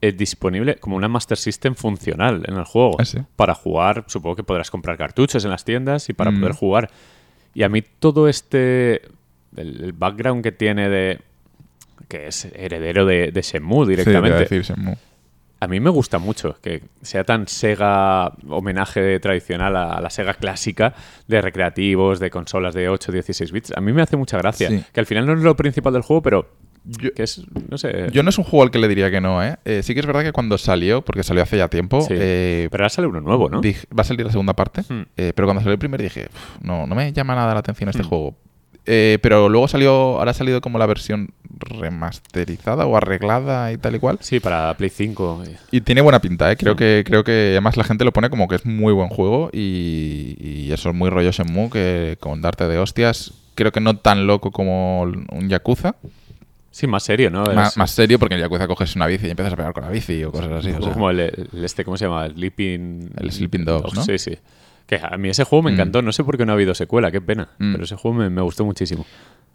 eh, 0.02 0.12
disponible 0.12 0.76
como 0.76 0.96
una 0.98 1.08
Master 1.08 1.38
System 1.38 1.74
funcional 1.74 2.44
en 2.48 2.58
el 2.58 2.64
juego. 2.66 2.98
Ah, 3.00 3.06
sí. 3.06 3.18
Para 3.36 3.56
jugar, 3.56 4.04
supongo 4.08 4.36
que 4.36 4.44
podrás 4.44 4.70
comprar 4.70 4.98
cartuchos 4.98 5.44
en 5.46 5.50
las 5.52 5.66
tiendas 5.66 6.10
y 6.10 6.14
para 6.14 6.30
Mm. 6.30 6.40
poder 6.42 6.54
jugar. 6.54 6.92
Y 7.56 7.64
a 7.64 7.70
mí 7.70 7.82
todo 7.82 8.28
este, 8.30 9.02
el, 9.56 9.82
el 9.84 9.94
background 9.94 10.44
que 10.44 10.52
tiene 10.52 10.90
de 10.90 11.22
que 12.08 12.28
es 12.28 12.46
heredero 12.54 13.06
de, 13.06 13.32
de 13.32 13.42
Shenmue 13.42 13.86
Sí, 13.86 13.90
directamente. 13.92 14.40
decir, 14.40 14.62
Shenmue. 14.62 14.98
A 15.64 15.68
mí 15.68 15.80
me 15.80 15.90
gusta 15.90 16.20
mucho 16.20 16.58
que 16.62 16.84
sea 17.02 17.24
tan 17.24 17.48
Sega 17.48 18.34
homenaje 18.50 19.20
tradicional 19.20 19.76
a 19.76 20.02
la 20.02 20.10
Sega 20.10 20.34
clásica 20.34 20.94
de 21.28 21.42
recreativos, 21.42 22.20
de 22.20 22.30
consolas 22.30 22.74
de 22.74 22.90
8, 22.90 23.12
16 23.12 23.52
bits. 23.52 23.74
A 23.76 23.82
mí 23.82 23.94
me 23.94 24.02
hace 24.02 24.18
mucha 24.18 24.38
gracia. 24.38 24.70
Sí. 24.70 24.84
Que 24.92 25.00
al 25.00 25.06
final 25.06 25.26
no 25.26 25.34
es 25.34 25.40
lo 25.42 25.56
principal 25.56 25.94
del 25.94 26.02
juego, 26.02 26.22
pero 26.22 26.50
Yo- 26.86 27.14
que 27.14 27.24
es, 27.24 27.42
no 27.70 27.78
sé. 27.78 28.10
Yo 28.12 28.24
no 28.24 28.30
es 28.30 28.38
un 28.38 28.44
juego 28.44 28.64
al 28.64 28.72
que 28.72 28.78
le 28.78 28.90
diría 28.90 29.10
que 29.10 29.22
no, 29.22 29.42
¿eh? 29.42 29.56
Eh, 29.64 29.84
Sí 29.84 29.94
que 29.94 30.02
es 30.02 30.06
verdad 30.06 30.22
que 30.24 30.34
cuando 30.34 30.58
salió, 30.58 31.02
porque 31.02 31.24
salió 31.24 31.42
hace 31.44 31.56
ya 31.58 31.70
tiempo, 31.70 32.02
Sí. 32.02 32.14
eh, 32.18 32.68
pero 32.70 32.84
ahora 32.84 32.90
sale 32.90 33.08
uno 33.08 33.22
nuevo, 33.22 33.48
¿no? 33.50 33.62
dije- 33.62 33.88
va 33.98 34.02
a 34.02 34.04
salir 34.04 34.26
la 34.26 34.32
segunda 34.34 34.54
parte, 34.54 34.82
Hmm. 34.82 35.04
eh, 35.16 35.32
pero 35.34 35.48
cuando 35.48 35.62
salió 35.62 35.72
el 35.74 35.80
primer 35.80 36.02
dije, 36.02 36.28
"Uf, 36.30 36.62
no, 36.62 36.86
no 36.86 36.94
me 36.94 37.14
llama 37.14 37.36
nada 37.36 37.54
la 37.54 37.62
atención 37.62 37.88
este 37.90 38.04
Hmm. 38.04 38.08
juego. 38.10 38.36
Eh, 38.86 39.18
pero 39.22 39.48
luego 39.50 39.68
salió, 39.68 39.92
ahora 40.20 40.32
ha 40.32 40.34
salido 40.34 40.60
como 40.60 40.78
la 40.78 40.86
versión 40.86 41.30
remasterizada 41.60 42.86
o 42.86 42.98
arreglada 42.98 43.72
y 43.72 43.78
tal 43.78 43.96
y 43.96 44.00
cual. 44.00 44.18
Sí, 44.22 44.40
para 44.40 44.74
Play 44.76 44.90
5. 44.90 45.44
Y 45.72 45.82
tiene 45.82 46.02
buena 46.02 46.20
pinta, 46.20 46.52
¿eh? 46.52 46.58
Creo, 46.58 46.74
Hmm. 46.74 46.78
que, 46.78 47.04
creo 47.06 47.24
que 47.24 47.50
además 47.52 47.78
la 47.78 47.84
gente 47.86 48.04
lo 48.04 48.12
pone 48.12 48.30
como 48.30 48.48
que 48.48 48.56
es 48.56 48.66
muy 48.66 48.92
buen 48.94 49.10
juego 49.10 49.50
y, 49.54 50.36
y 50.40 50.72
eso 50.72 50.90
es 50.90 50.96
muy 50.96 51.10
rollo 51.10 51.32
Shenmue, 51.32 51.70
que 51.70 52.18
con 52.20 52.42
darte 52.42 52.68
de 52.68 52.78
hostias, 52.78 53.34
creo 53.56 53.72
que 53.72 53.80
no 53.80 53.96
tan 53.98 54.28
loco 54.28 54.52
como 54.52 55.04
un 55.04 55.50
Yakuza, 55.50 55.96
Sí, 56.72 56.88
más 56.88 57.04
serio, 57.04 57.30
¿no? 57.30 57.44
Es 57.44 57.54
más, 57.54 57.78
más 57.78 57.92
serio 57.92 58.18
porque 58.18 58.34
en 58.34 58.42
Yakuza 58.42 58.66
coges 58.68 58.96
una 58.96 59.06
bici 59.06 59.28
y 59.28 59.30
empiezas 59.30 59.54
a 59.54 59.56
pegar 59.56 59.74
con 59.74 59.84
la 59.84 59.92
bici 59.92 60.24
o 60.24 60.32
cosas 60.32 60.52
así. 60.54 60.72
o 60.72 60.82
sea. 60.82 60.92
como 60.94 61.12
el, 61.12 61.20
el 61.20 61.64
este, 61.64 61.86
¿cómo 61.86 61.98
se 61.98 62.06
llama? 62.06 62.26
El 62.26 62.34
Sleeping... 62.34 63.12
El 63.16 63.32
Sleeping 63.32 63.64
Dogs, 63.64 63.94
¿no? 63.94 64.04
Sí, 64.04 64.18
sí. 64.18 64.36
Que 64.86 65.00
a 65.02 65.18
mí 65.18 65.30
ese 65.30 65.44
juego 65.46 65.64
me 65.64 65.72
Mm. 65.72 65.74
encantó. 65.76 66.02
No 66.02 66.12
sé 66.12 66.24
por 66.24 66.38
qué 66.38 66.46
no 66.46 66.52
ha 66.52 66.56
habido 66.56 66.74
secuela, 66.76 67.12
qué 67.12 67.22
pena. 67.22 67.50
Mm. 67.60 67.72
Pero 67.72 67.84
ese 67.86 67.96
juego 67.96 68.18
me, 68.18 68.30
me 68.30 68.42
gustó 68.42 68.66
muchísimo. 68.66 69.06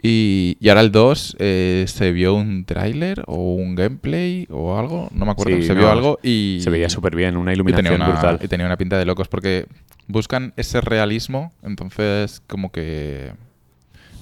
Y, 0.01 0.57
y 0.61 0.69
ahora 0.69 0.83
el 0.83 0.93
2 0.93 1.37
eh, 1.41 1.85
se 1.89 2.13
vio 2.13 2.35
un 2.35 2.65
tráiler 2.65 3.25
o 3.27 3.55
un 3.55 3.75
gameplay 3.75 4.47
o 4.49 4.79
algo, 4.79 5.09
no 5.13 5.25
me 5.25 5.33
acuerdo, 5.33 5.57
Sí, 5.57 5.65
se 5.65 5.75
no, 5.75 5.81
vio 5.81 5.91
algo 5.91 6.19
y... 6.23 6.59
Se 6.63 6.71
veía 6.71 6.89
súper 6.89 7.17
bien, 7.17 7.37
una 7.37 7.53
y 7.53 7.57
tenía, 7.57 7.73
iluminación 7.73 7.95
una, 8.03 8.09
brutal. 8.13 8.39
y 8.41 8.47
tenía 8.47 8.65
una 8.67 8.77
pinta 8.77 8.97
de 8.97 9.05
locos 9.05 9.27
porque 9.27 9.67
buscan 10.07 10.53
ese 10.57 10.81
realismo, 10.81 11.53
entonces 11.65 12.41
como 12.47 12.71
que... 12.71 13.33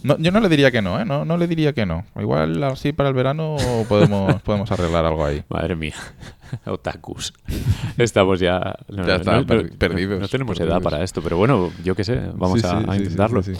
No, 0.02 0.16
yo 0.18 0.30
no 0.30 0.40
le 0.40 0.48
diría 0.48 0.70
que 0.70 0.82
no, 0.82 1.00
¿eh? 1.00 1.04
No, 1.04 1.24
no 1.24 1.36
le 1.36 1.46
diría 1.48 1.72
que 1.72 1.84
no. 1.86 2.04
Igual 2.20 2.62
así 2.64 2.92
para 2.92 3.08
el 3.08 3.14
verano 3.14 3.56
podemos, 3.88 4.40
podemos 4.44 4.70
arreglar 4.70 5.04
algo 5.04 5.24
ahí. 5.24 5.42
Madre 5.48 5.74
mía, 5.74 5.94
otakus. 6.66 7.32
Estamos 7.98 8.38
ya... 8.40 8.76
no, 8.88 9.06
Ya 9.06 9.16
está, 9.16 9.36
no- 9.40 9.46
per- 9.46 9.70
no- 9.72 9.78
perdidos, 9.78 10.20
No 10.20 10.28
tenemos 10.28 10.56
perdidos. 10.58 10.76
edad 10.78 10.82
para 10.90 11.02
esto, 11.02 11.20
pero 11.22 11.36
bueno, 11.36 11.70
yo 11.82 11.94
qué 11.96 12.04
sé, 12.04 12.20
vamos 12.34 12.60
Sí, 12.60 12.66
a, 12.66 12.80
sí, 12.80 12.98
intentarlo. 12.98 13.42
sí. 13.42 13.52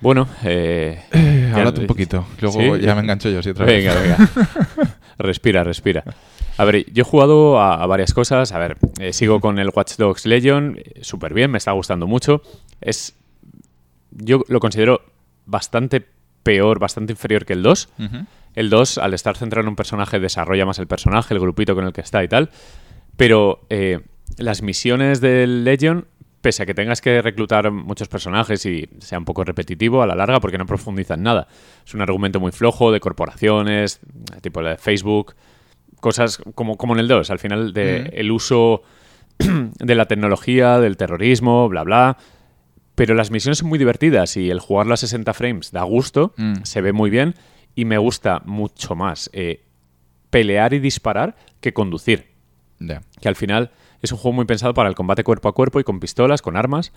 Bueno, 0.00 0.28
eh, 0.44 1.02
Eh, 1.12 1.48
Ya 1.50 1.56
háblate 1.58 1.78
no- 1.78 1.82
un 1.82 1.86
poquito, 1.86 2.26
luego 2.40 2.76
ya 2.76 2.94
me 2.94 3.00
engancho 3.00 3.30
yo 3.30 3.42
sí, 3.42 3.50
otra 3.50 3.64
vez. 3.64 3.82
Venga, 3.84 3.98
venga. 4.00 4.28
respira, 5.18 5.64
respira. 5.64 6.04
A 6.58 6.64
ver, 6.64 6.84
yo 6.92 7.02
he 7.02 7.04
jugado 7.04 7.58
a, 7.58 7.82
a 7.82 7.86
varias 7.86 8.12
cosas. 8.12 8.52
A 8.52 8.58
ver, 8.58 8.76
eh, 9.00 9.12
sigo 9.12 9.40
con 9.40 9.58
el 9.58 9.70
Watch 9.74 9.96
Dogs 9.96 10.26
Legion, 10.26 10.76
eh, 10.78 11.00
súper 11.02 11.32
bien, 11.32 11.50
me 11.50 11.58
está 11.58 11.72
gustando 11.72 12.06
mucho. 12.06 12.42
Es. 12.80 13.14
Yo 14.14 14.42
lo 14.48 14.60
considero 14.60 15.02
bastante 15.46 16.06
peor, 16.42 16.78
bastante 16.78 17.12
inferior 17.12 17.44
que 17.44 17.54
el 17.54 17.62
2. 17.62 17.88
Ujú. 17.98 18.26
El 18.54 18.70
2, 18.70 18.98
al 18.98 19.14
estar 19.14 19.36
centrado 19.36 19.62
en 19.64 19.68
un 19.68 19.76
personaje, 19.76 20.20
desarrolla 20.20 20.64
más 20.64 20.78
el 20.78 20.86
personaje, 20.86 21.34
el 21.34 21.40
grupito 21.40 21.74
con 21.74 21.84
el 21.84 21.92
que 21.92 22.00
está 22.00 22.22
y 22.22 22.28
tal. 22.28 22.50
Pero 23.16 23.66
eh, 23.68 24.00
las 24.38 24.62
misiones 24.62 25.20
del 25.20 25.64
Legion, 25.64 26.06
pese 26.40 26.62
a 26.62 26.66
que 26.66 26.74
tengas 26.74 27.00
que 27.00 27.20
reclutar 27.22 27.70
muchos 27.70 28.06
personajes 28.08 28.64
y 28.66 28.88
sea 28.98 29.18
un 29.18 29.24
poco 29.24 29.44
repetitivo 29.44 30.02
a 30.02 30.06
la 30.06 30.14
larga, 30.14 30.40
porque 30.40 30.58
no 30.58 30.66
profundizan 30.66 31.22
nada. 31.22 31.48
Es 31.84 31.94
un 31.94 32.02
argumento 32.02 32.38
muy 32.38 32.52
flojo 32.52 32.92
de 32.92 33.00
corporaciones, 33.00 34.00
tipo 34.40 34.60
la 34.62 34.70
de 34.70 34.76
Facebook, 34.76 35.34
cosas 36.00 36.38
como, 36.54 36.76
como 36.76 36.92
en 36.94 37.00
el 37.00 37.08
2, 37.08 37.30
al 37.30 37.38
final 37.38 37.72
de 37.72 38.10
el 38.12 38.30
uso 38.30 38.82
de 39.38 39.94
la 39.94 40.06
tecnología, 40.06 40.78
del 40.78 40.96
terrorismo, 40.96 41.68
bla, 41.68 41.82
bla. 41.82 42.18
Pero 42.94 43.14
las 43.14 43.30
misiones 43.30 43.58
son 43.58 43.68
muy 43.68 43.78
divertidas 43.78 44.36
y 44.36 44.50
el 44.50 44.60
jugarlo 44.60 44.94
a 44.94 44.96
60 44.96 45.32
frames 45.34 45.72
da 45.72 45.82
gusto, 45.82 46.32
Mm. 46.36 46.62
se 46.62 46.80
ve 46.80 46.92
muy 46.92 47.10
bien 47.10 47.34
y 47.74 47.84
me 47.86 47.98
gusta 47.98 48.40
mucho 48.44 48.94
más 48.94 49.30
eh, 49.32 49.62
pelear 50.30 50.74
y 50.74 50.78
disparar 50.78 51.34
que 51.60 51.72
conducir. 51.72 52.28
Ya. 52.78 53.02
Que 53.20 53.28
al 53.28 53.36
final 53.36 53.70
es 54.02 54.12
un 54.12 54.18
juego 54.18 54.34
muy 54.34 54.44
pensado 54.44 54.74
para 54.74 54.88
el 54.88 54.94
combate 54.94 55.24
cuerpo 55.24 55.48
a 55.48 55.54
cuerpo 55.54 55.80
y 55.80 55.84
con 55.84 55.98
pistolas, 56.00 56.42
con 56.42 56.56
armas. 56.56 56.92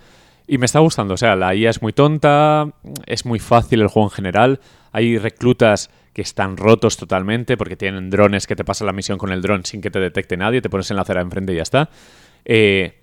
Y 0.48 0.58
me 0.60 0.66
está 0.66 0.80
gustando. 0.80 1.14
O 1.16 1.18
sea, 1.18 1.36
la 1.36 1.54
IA 1.56 1.70
es 1.72 1.82
muy 1.82 1.94
tonta, 1.94 2.72
es 3.06 3.26
muy 3.26 3.40
fácil 3.40 3.82
el 3.82 3.88
juego 3.88 4.08
en 4.08 4.12
general. 4.16 4.60
Hay 4.92 5.18
reclutas 5.18 5.90
que 6.14 6.22
están 6.22 6.58
rotos 6.58 6.96
totalmente 6.98 7.58
porque 7.58 7.76
tienen 7.76 8.10
drones 8.10 8.48
que 8.48 8.56
te 8.56 8.64
pasan 8.64 8.88
la 8.88 8.94
misión 8.94 9.18
con 9.18 9.32
el 9.32 9.42
dron 9.42 9.66
sin 9.66 9.82
que 9.82 9.92
te 9.92 10.00
detecte 10.00 10.38
nadie, 10.38 10.62
te 10.62 10.70
pones 10.70 10.90
en 10.90 10.96
la 10.96 11.02
acera 11.04 11.22
enfrente 11.22 11.54
y 11.54 11.58
ya 11.58 11.64
está. 11.64 11.90
Eh, 12.46 12.98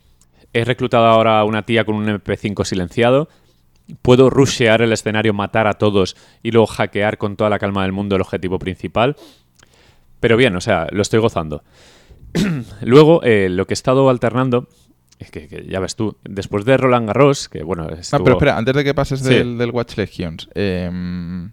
he 0.54 0.64
reclutado 0.64 1.04
ahora 1.06 1.40
a 1.40 1.44
una 1.44 1.66
tía 1.66 1.84
con 1.84 1.94
un 1.96 2.06
MP5 2.06 2.64
silenciado. 2.64 3.28
Puedo 4.00 4.30
rushear 4.30 4.80
el 4.80 4.92
escenario, 4.92 5.34
matar 5.34 5.66
a 5.66 5.74
todos 5.74 6.16
y 6.42 6.50
luego 6.52 6.66
hackear 6.66 7.18
con 7.18 7.36
toda 7.36 7.50
la 7.50 7.58
calma 7.58 7.82
del 7.82 7.92
mundo 7.92 8.16
el 8.16 8.22
objetivo 8.22 8.58
principal. 8.58 9.14
Pero 10.20 10.38
bien, 10.38 10.56
o 10.56 10.60
sea, 10.62 10.86
lo 10.90 11.02
estoy 11.02 11.20
gozando. 11.20 11.62
Luego, 12.82 13.22
eh, 13.22 13.48
lo 13.50 13.66
que 13.66 13.74
he 13.74 13.76
estado 13.76 14.08
alternando, 14.08 14.68
es 15.18 15.30
que, 15.30 15.46
que 15.48 15.66
ya 15.68 15.80
ves 15.80 15.96
tú, 15.96 16.16
después 16.24 16.64
de 16.64 16.76
Roland 16.78 17.06
Garros, 17.06 17.48
que 17.48 17.62
bueno, 17.62 17.86
Ah, 17.90 17.94
estuvo- 18.00 18.24
pero 18.24 18.36
espera, 18.36 18.56
antes 18.56 18.74
de 18.74 18.84
que 18.84 18.94
pases 18.94 19.20
Sí. 19.20 19.28
del, 19.28 19.58
del 19.58 19.70
Watch 19.70 19.96
Legions, 19.98 20.48
em, 20.54 21.52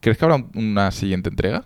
¿crees 0.00 0.16
que 0.18 0.24
habrá 0.24 0.36
un- 0.36 0.50
una 0.54 0.90
siguiente 0.90 1.28
entrega? 1.28 1.64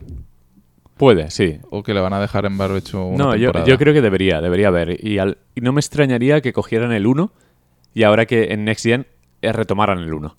Puede, 1.01 1.30
sí. 1.30 1.59
¿O 1.70 1.82
que 1.82 1.94
le 1.94 2.01
van 2.01 2.12
a 2.12 2.20
dejar 2.20 2.44
en 2.44 2.57
barbecho 2.59 3.05
una 3.07 3.24
No, 3.24 3.34
yo, 3.36 3.51
creo 3.51 3.92
que 3.94 4.01
debería, 4.03 4.40
debería 4.40 4.68
haber. 4.68 5.05
Y, 5.05 5.18
al- 5.18 5.38
y 5.57 5.61
no 5.62 5.72
me 5.72 5.80
extrañaría 5.80 6.40
que 6.42 6.53
cogieran 6.53 6.92
el 6.92 7.07
1 7.07 7.32
y 7.94 8.03
ahora 8.05 8.26
que 8.26 8.53
en 8.53 8.64
Next 8.64 8.84
Gen 8.84 9.07
eh, 9.42 9.53
retomaran 9.53 9.98
el 9.98 10.12
1. 10.14 10.36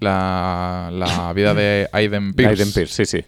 La, 0.00 0.88
la 0.92 1.32
vida 1.32 1.54
de 1.54 1.88
Aiden 1.92 2.34
Pierce. 2.34 2.50
Aiden 2.62 2.72
Pierce, 2.72 3.04
sí, 3.04 3.18
sí. 3.18 3.24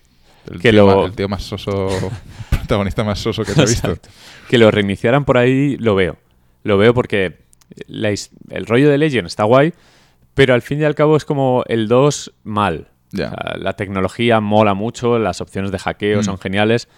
El, 0.50 0.60
que 0.60 0.70
tío 0.70 0.86
lo- 0.86 0.96
ma- 1.02 1.06
el 1.06 1.12
tío 1.12 1.28
más 1.28 1.42
soso, 1.42 1.88
protagonista 2.50 3.04
más 3.04 3.18
soso 3.18 3.44
que 3.44 3.52
se 3.52 3.60
ha 3.60 3.64
visto. 3.64 3.88
Exacto. 3.90 4.08
Que 4.48 4.58
lo 4.58 4.70
reiniciaran 4.70 5.24
por 5.24 5.38
ahí, 5.38 5.76
lo 5.76 5.94
veo. 5.94 6.16
Lo 6.64 6.76
veo 6.78 6.92
porque 6.94 7.38
la 7.86 8.08
el 8.10 8.66
rollo 8.66 8.90
de 8.90 8.98
Legion 8.98 9.26
está 9.26 9.44
guay, 9.44 9.72
pero 10.34 10.54
al 10.54 10.62
fin 10.62 10.80
y 10.80 10.84
al 10.84 10.94
cabo 10.94 11.16
es 11.16 11.24
como 11.24 11.62
el 11.68 11.88
2 11.88 12.32
mal. 12.42 12.88
O 13.14 13.16
sea, 13.16 13.54
la 13.58 13.72
tecnología 13.74 14.40
mola 14.40 14.74
mucho, 14.74 15.18
las 15.18 15.40
opciones 15.40 15.70
de 15.70 15.78
hackeo 15.78 16.20
Mm. 16.20 16.24
son 16.24 16.38
geniales, 16.38 16.88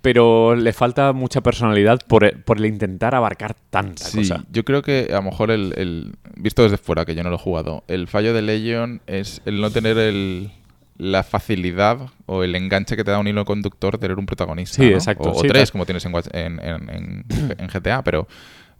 pero 0.00 0.54
le 0.54 0.72
falta 0.72 1.12
mucha 1.12 1.40
personalidad 1.40 1.98
por, 2.06 2.40
por 2.44 2.58
el 2.58 2.66
intentar 2.66 3.14
abarcar 3.16 3.54
tanta 3.70 4.04
Sí, 4.04 4.18
cosa. 4.18 4.44
yo 4.50 4.64
creo 4.64 4.82
que 4.82 5.08
a 5.10 5.16
lo 5.16 5.22
mejor 5.22 5.50
el, 5.50 5.74
el- 5.76 6.12
visto 6.36 6.62
desde 6.62 6.76
fuera, 6.78 7.04
que 7.04 7.14
yo 7.16 7.22
no 7.24 7.30
lo 7.30 7.36
he 7.36 7.38
jugado, 7.38 7.82
el 7.88 8.06
fallo 8.06 8.32
de 8.32 8.42
Legion 8.42 9.00
es 9.08 9.42
el 9.44 9.60
no 9.60 9.70
tener 9.70 9.98
el, 9.98 10.52
la 10.98 11.24
facilidad 11.24 11.98
o 12.26 12.44
el 12.44 12.54
enganche 12.54 12.94
que 12.96 13.02
te 13.02 13.10
da 13.10 13.18
un 13.18 13.26
hilo 13.26 13.44
conductor 13.44 13.98
tener 13.98 14.18
un 14.18 14.26
protagonista. 14.26 14.76
Sí, 14.76 14.88
¿no? 14.90 14.96
exacto, 14.96 15.30
O, 15.30 15.32
o 15.38 15.40
sí, 15.40 15.48
tres, 15.48 15.72
como 15.72 15.84
tienes 15.84 16.04
en, 16.04 16.12
Watch- 16.12 16.30
en, 16.32 16.60
en- 16.60 16.88
en- 16.88 17.24
en 17.58 17.66
GTA, 17.68 18.04
pero 18.04 18.28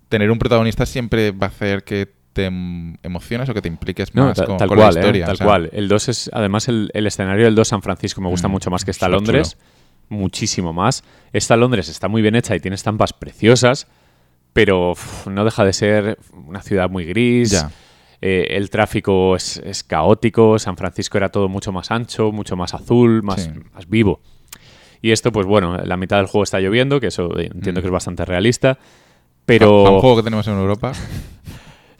tener 0.08 0.30
un 0.30 0.38
protagonista 0.38 0.86
siempre 0.86 1.32
va 1.32 1.48
a 1.48 1.50
hacer 1.50 1.82
que 1.82 2.12
te 2.32 2.46
em- 2.46 2.96
emociones 3.02 3.48
o 3.48 3.54
que 3.54 3.62
te 3.62 3.68
impliques 3.68 4.14
No, 4.14 4.26
más 4.26 4.40
con, 4.42 4.56
tal 4.56 4.68
con 4.68 4.78
cual, 4.78 4.94
la 4.94 5.00
¿eh? 5.00 5.02
historia. 5.02 5.24
tal 5.26 5.34
o 5.34 5.36
sea, 5.36 5.46
cual. 5.46 5.70
El 5.72 5.88
2 5.88 6.08
es, 6.08 6.30
además, 6.32 6.68
el, 6.68 6.90
el 6.94 7.06
escenario 7.06 7.44
del 7.44 7.54
2 7.54 7.68
San 7.68 7.82
Francisco 7.82 8.20
me 8.20 8.28
gusta 8.28 8.48
Mm, 8.48 8.52
mucho 8.52 8.70
más 8.70 8.84
que 8.84 8.90
está 8.90 9.08
Londres. 9.08 9.56
Muchísimo 10.08 10.72
más. 10.72 11.04
Esta 11.32 11.56
Londres 11.56 11.88
está 11.88 12.08
muy 12.08 12.20
bien 12.22 12.34
hecha 12.34 12.54
y 12.54 12.60
tiene 12.60 12.74
estampas 12.74 13.12
preciosas, 13.12 13.86
pero 14.52 14.92
uf, 14.92 15.26
no 15.26 15.44
deja 15.44 15.64
de 15.64 15.72
ser 15.72 16.18
una 16.46 16.60
ciudad 16.62 16.90
muy 16.90 17.04
gris. 17.06 17.50
Ya. 17.52 17.70
Eh, 18.20 18.56
el 18.56 18.70
tráfico 18.70 19.34
es, 19.36 19.56
es 19.64 19.82
caótico. 19.84 20.58
San 20.58 20.76
Francisco 20.76 21.16
era 21.18 21.30
todo 21.30 21.48
mucho 21.48 21.72
más 21.72 21.90
ancho, 21.90 22.30
mucho 22.30 22.56
más 22.56 22.74
azul, 22.74 23.22
más, 23.22 23.42
Sí. 23.44 23.50
más 23.74 23.88
vivo. 23.88 24.20
Y 25.00 25.10
esto, 25.10 25.32
pues 25.32 25.46
bueno, 25.46 25.76
la 25.78 25.96
mitad 25.96 26.18
del 26.18 26.26
juego 26.26 26.44
está 26.44 26.60
lloviendo, 26.60 27.00
que 27.00 27.08
eso 27.08 27.36
eh, 27.38 27.50
entiendo 27.52 27.80
Mm. 27.80 27.82
que 27.82 27.88
es 27.88 27.92
bastante 27.92 28.24
realista. 28.24 28.78
Pero. 29.46 29.94
un 29.94 30.00
juego 30.00 30.16
que 30.16 30.22
tenemos 30.22 30.46
en 30.46 30.54
Europa. 30.54 30.92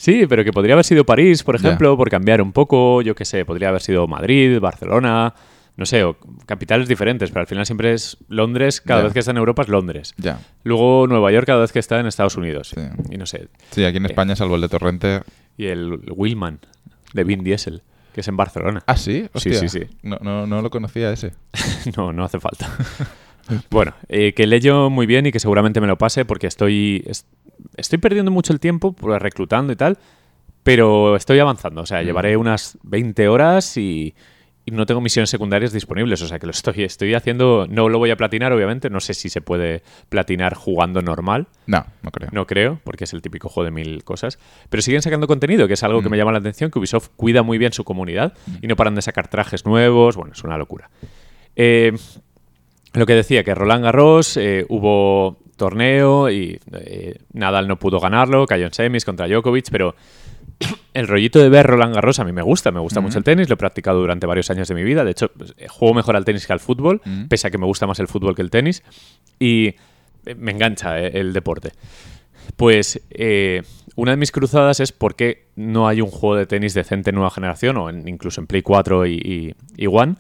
Sí, 0.02 0.26
pero 0.28 0.42
que 0.42 0.52
podría 0.52 0.74
haber 0.74 0.84
sido 0.84 1.06
París, 1.06 1.44
por 1.44 1.54
ejemplo, 1.54 1.96
por 1.96 2.10
cambiar 2.10 2.42
un 2.42 2.50
poco, 2.52 3.02
yo 3.02 3.14
qué 3.14 3.24
sé, 3.24 3.44
podría 3.44 3.68
haber 3.68 3.82
sido 3.82 4.08
Madrid, 4.08 4.58
Barcelona, 4.58 5.32
no 5.76 5.86
sé, 5.86 6.02
o 6.02 6.16
capitales 6.44 6.88
diferentes, 6.88 7.30
pero 7.30 7.42
al 7.42 7.46
final 7.46 7.64
siempre 7.66 7.92
es 7.92 8.16
Londres, 8.28 8.80
cada 8.80 9.04
vez 9.04 9.12
que 9.12 9.20
está 9.20 9.30
en 9.30 9.36
Europa 9.36 9.62
es 9.62 9.68
Londres. 9.68 10.14
Ya. 10.16 10.40
Luego 10.64 11.06
Nueva 11.06 11.30
York 11.30 11.46
cada 11.46 11.60
vez 11.60 11.70
que 11.70 11.78
está 11.78 12.00
en 12.00 12.06
Estados 12.06 12.36
Unidos. 12.36 12.70
Sí. 12.74 12.80
Y 13.12 13.16
no 13.16 13.26
sé, 13.26 13.46
Sí, 13.70 13.84
aquí 13.84 13.98
en 13.98 14.04
Eh. 14.06 14.08
España, 14.08 14.34
salvo 14.34 14.56
el 14.56 14.62
de 14.62 14.68
Torrente. 14.68 15.20
y 15.56 15.66
el 15.66 16.00
Willman 16.16 16.58
de 17.14 17.22
Vin 17.22 17.44
Diesel, 17.44 17.82
que 18.12 18.22
es 18.22 18.26
en 18.28 18.36
Barcelona. 18.36 18.82
Ah, 18.88 18.96
sí, 18.96 19.22
Sí, 19.22 19.28
Hostia. 19.34 19.54
sí, 19.54 19.68
sí. 19.68 19.80
No, 20.02 20.18
no, 20.20 20.48
no 20.48 20.62
lo 20.62 20.70
conocía 20.70 21.12
ese. 21.12 21.32
no, 21.96 22.12
no 22.12 22.24
hace 22.24 22.40
falta. 22.40 22.68
bueno, 23.70 23.94
eh, 24.08 24.32
que 24.34 24.46
leo 24.46 24.90
muy 24.90 25.06
bien 25.06 25.26
y 25.26 25.32
que 25.32 25.40
seguramente 25.40 25.80
me 25.80 25.86
lo 25.86 25.98
pase 25.98 26.24
porque 26.24 26.46
estoy, 26.46 27.02
es- 27.06 27.26
estoy 27.76 27.98
perdiendo 27.98 28.30
mucho 28.30 28.52
el 28.52 28.60
tiempo 28.60 28.92
pues, 28.92 29.20
reclutando 29.20 29.72
y 29.72 29.76
tal, 29.76 29.98
pero 30.62 31.16
estoy 31.16 31.38
avanzando. 31.38 31.82
O 31.82 31.86
sea, 31.86 32.02
Mm. 32.02 32.04
llevaré 32.04 32.36
unas 32.36 32.78
20 32.84 33.26
horas 33.28 33.76
y, 33.76 34.14
y 34.64 34.70
no 34.70 34.86
tengo 34.86 35.00
misiones 35.00 35.28
secundarias 35.28 35.72
disponibles. 35.72 36.22
O 36.22 36.28
sea, 36.28 36.38
que 36.38 36.46
lo 36.46 36.52
estoy, 36.52 36.84
estoy 36.84 37.14
haciendo. 37.14 37.66
No 37.68 37.88
lo 37.88 37.98
voy 37.98 38.10
a 38.12 38.16
platinar, 38.16 38.52
obviamente. 38.52 38.88
No 38.90 39.00
sé 39.00 39.12
si 39.14 39.28
se 39.28 39.40
puede 39.40 39.82
platinar 40.08 40.54
jugando 40.54 41.02
normal. 41.02 41.48
No, 41.66 41.84
no 42.02 42.10
creo. 42.12 42.28
No 42.32 42.46
creo, 42.46 42.78
porque 42.84 43.04
es 43.04 43.12
el 43.12 43.22
típico 43.22 43.48
juego 43.48 43.64
de 43.64 43.70
mil 43.72 44.04
cosas. 44.04 44.38
Pero 44.70 44.80
siguen 44.82 45.02
sacando 45.02 45.26
contenido, 45.26 45.66
que 45.66 45.74
es 45.74 45.82
algo 45.82 46.00
que 46.00 46.08
me 46.08 46.16
llama 46.16 46.30
la 46.30 46.38
atención, 46.38 46.70
que 46.70 46.78
Ubisoft 46.78 47.08
cuida 47.16 47.42
muy 47.42 47.58
bien 47.58 47.72
su 47.72 47.82
comunidad 47.82 48.34
y 48.60 48.68
no 48.68 48.76
paran 48.76 48.94
de 48.94 49.02
sacar 49.02 49.26
trajes 49.26 49.66
nuevos. 49.66 50.14
Bueno, 50.16 50.32
es 50.32 50.44
una 50.44 50.56
locura. 50.56 50.90
Eh, 51.56 51.92
lo 52.94 53.06
que 53.06 53.14
decía, 53.14 53.44
que 53.44 53.54
Roland 53.54 53.84
Garros 53.84 54.36
eh, 54.36 54.66
hubo 54.68 55.38
torneo 55.56 56.30
y 56.30 56.58
eh, 56.72 57.18
Nadal 57.32 57.68
no 57.68 57.78
pudo 57.78 58.00
ganarlo, 58.00 58.46
cayó 58.46 58.66
en 58.66 58.72
semis 58.74 59.04
contra 59.04 59.26
Djokovic, 59.28 59.70
pero 59.70 59.94
el 60.94 61.08
rollito 61.08 61.38
de 61.38 61.48
ver 61.48 61.66
Roland 61.66 61.94
Garros 61.94 62.18
a 62.18 62.24
mí 62.24 62.32
me 62.32 62.42
gusta, 62.42 62.70
me 62.70 62.80
gusta 62.80 63.00
mucho 63.00 63.18
el 63.18 63.24
tenis, 63.24 63.48
lo 63.48 63.54
he 63.54 63.56
practicado 63.58 64.00
durante 64.00 64.26
varios 64.26 64.50
años 64.50 64.68
de 64.68 64.74
mi 64.74 64.82
vida, 64.82 65.04
de 65.04 65.10
hecho 65.12 65.28
pues, 65.36 65.54
eh, 65.56 65.68
juego 65.68 65.94
mejor 65.94 66.16
al 66.16 66.24
tenis 66.24 66.46
que 66.46 66.52
al 66.52 66.60
fútbol, 66.60 67.00
pese 67.28 67.46
a 67.46 67.50
que 67.50 67.58
me 67.58 67.66
gusta 67.66 67.86
más 67.86 67.98
el 68.00 68.08
fútbol 68.08 68.34
que 68.34 68.42
el 68.42 68.50
tenis, 68.50 68.82
y 69.38 69.74
me 70.36 70.52
engancha 70.52 71.00
eh, 71.00 71.12
el 71.14 71.32
deporte. 71.32 71.72
Pues 72.56 73.00
eh, 73.10 73.62
una 73.96 74.10
de 74.12 74.16
mis 74.16 74.32
cruzadas 74.32 74.80
es 74.80 74.92
por 74.92 75.14
qué 75.14 75.46
no 75.56 75.86
hay 75.88 76.00
un 76.00 76.10
juego 76.10 76.36
de 76.36 76.46
tenis 76.46 76.74
decente 76.74 77.12
nueva 77.12 77.30
generación, 77.30 77.76
o 77.76 77.88
en- 77.88 78.06
incluso 78.08 78.40
en 78.40 78.46
Play 78.46 78.62
4 78.62 79.06
y, 79.06 79.14
y, 79.14 79.54
y 79.76 79.86
One. 79.86 80.16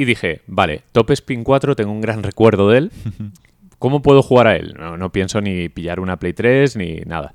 Y 0.00 0.06
dije, 0.06 0.40
vale, 0.46 0.80
Top 0.92 1.10
Spin 1.10 1.44
4 1.44 1.76
tengo 1.76 1.92
un 1.92 2.00
gran 2.00 2.22
recuerdo 2.22 2.70
de 2.70 2.78
él. 2.78 2.90
¿Cómo 3.78 4.00
puedo 4.00 4.22
jugar 4.22 4.46
a 4.46 4.56
él? 4.56 4.74
No, 4.78 4.96
no 4.96 5.12
pienso 5.12 5.42
ni 5.42 5.68
pillar 5.68 6.00
una 6.00 6.18
Play 6.18 6.32
3 6.32 6.74
ni 6.76 7.00
nada. 7.04 7.34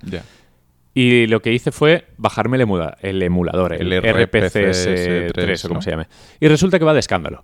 Y 0.95 1.27
lo 1.27 1.43
que 1.43 1.53
hice 1.53 1.71
fue 1.71 2.05
bajarme 2.17 2.57
el, 2.57 2.63
emula- 2.67 2.97
el 3.01 3.21
emulador, 3.21 3.73
el, 3.73 3.93
El 3.93 4.03
RPCS3 4.03 5.31
RPCS3, 5.31 5.65
o 5.65 5.67
como 5.67 5.81
se 5.83 5.91
llame. 5.91 6.07
Y 6.39 6.47
resulta 6.47 6.79
que 6.79 6.85
va 6.85 6.93
de 6.93 7.01
escándalo. 7.01 7.43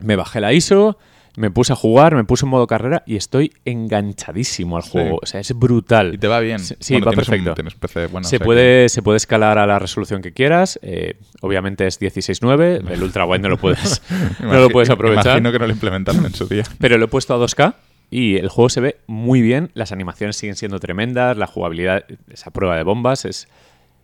Me 0.00 0.16
bajé 0.16 0.40
la 0.40 0.52
ISO, 0.52 0.98
me 1.38 1.50
puse 1.50 1.72
a 1.72 1.76
jugar, 1.76 2.14
me 2.14 2.24
puse 2.24 2.44
en 2.44 2.50
modo 2.50 2.66
carrera 2.66 3.02
y 3.06 3.16
estoy 3.16 3.52
enganchadísimo 3.64 4.76
al 4.76 4.82
Sí. 4.82 4.90
juego. 4.90 5.18
O 5.22 5.26
sea, 5.26 5.40
es 5.40 5.52
brutal. 5.58 6.14
Y 6.14 6.18
te 6.18 6.28
va 6.28 6.40
bien. 6.40 6.58
Sí, 6.58 6.74
Bueno, 6.94 7.06
va 7.06 7.12
perfecto. 7.12 7.54
tienes 7.54 7.74
un 7.74 7.80
PC 7.80 8.06
bueno, 8.08 8.26
o 8.26 8.30
se, 8.30 8.38
que- 8.38 8.44
puede, 8.44 8.88
se 8.88 9.02
puede 9.02 9.16
escalar 9.16 9.58
a 9.58 9.66
la 9.66 9.78
resolución 9.78 10.22
que 10.22 10.32
quieras. 10.32 10.78
eh, 10.82 11.14
obviamente 11.40 11.86
es 11.86 11.98
16.9. 12.00 12.82
El 12.90 13.02
ultra 13.02 13.24
wide 13.24 13.40
no 13.40 13.48
lo 13.48 13.56
puedes, 13.58 14.02
no 14.42 14.54
lo 14.60 14.68
puedes 14.70 14.90
aprovechar. 14.90 15.26
Imagino 15.38 15.52
que 15.52 15.58
no 15.58 15.66
lo 15.66 15.72
implementaron 15.72 16.24
en 16.26 16.34
su 16.34 16.46
día. 16.46 16.64
Pero 16.80 16.98
lo 16.98 17.04
he 17.06 17.08
puesto 17.08 17.34
a 17.34 17.38
2K 17.38 17.74
y 18.10 18.36
el 18.36 18.48
juego 18.48 18.68
se 18.68 18.80
ve 18.80 18.96
muy 19.06 19.40
bien. 19.40 19.70
Las 19.74 19.92
animaciones 19.92 20.36
siguen 20.36 20.56
siendo 20.56 20.78
tremendas. 20.80 21.36
La 21.36 21.46
jugabilidad, 21.46 22.04
esa 22.30 22.50
prueba 22.50 22.76
de 22.76 22.82
bombas 22.82 23.24
es. 23.24 23.48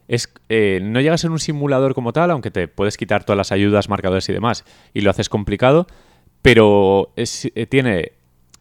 es 0.08 0.28
eh, 0.50 0.80
no 0.82 1.00
llega 1.00 1.14
a 1.14 1.18
ser 1.18 1.30
un 1.30 1.38
simulador 1.40 1.94
como 1.94 2.12
tal, 2.12 2.30
aunque 2.30 2.50
te 2.50 2.68
puedes 2.68 2.96
quitar 2.96 3.24
todas 3.24 3.36
las 3.38 3.52
ayudas, 3.52 3.88
marcadores 3.88 4.28
y 4.28 4.32
demás, 4.32 4.64
y 4.92 5.00
lo 5.00 5.10
haces 5.10 5.28
complicado. 5.28 5.86
Pero 6.44 7.10
es- 7.16 7.50
eh, 7.54 7.64
tiene 7.64 8.12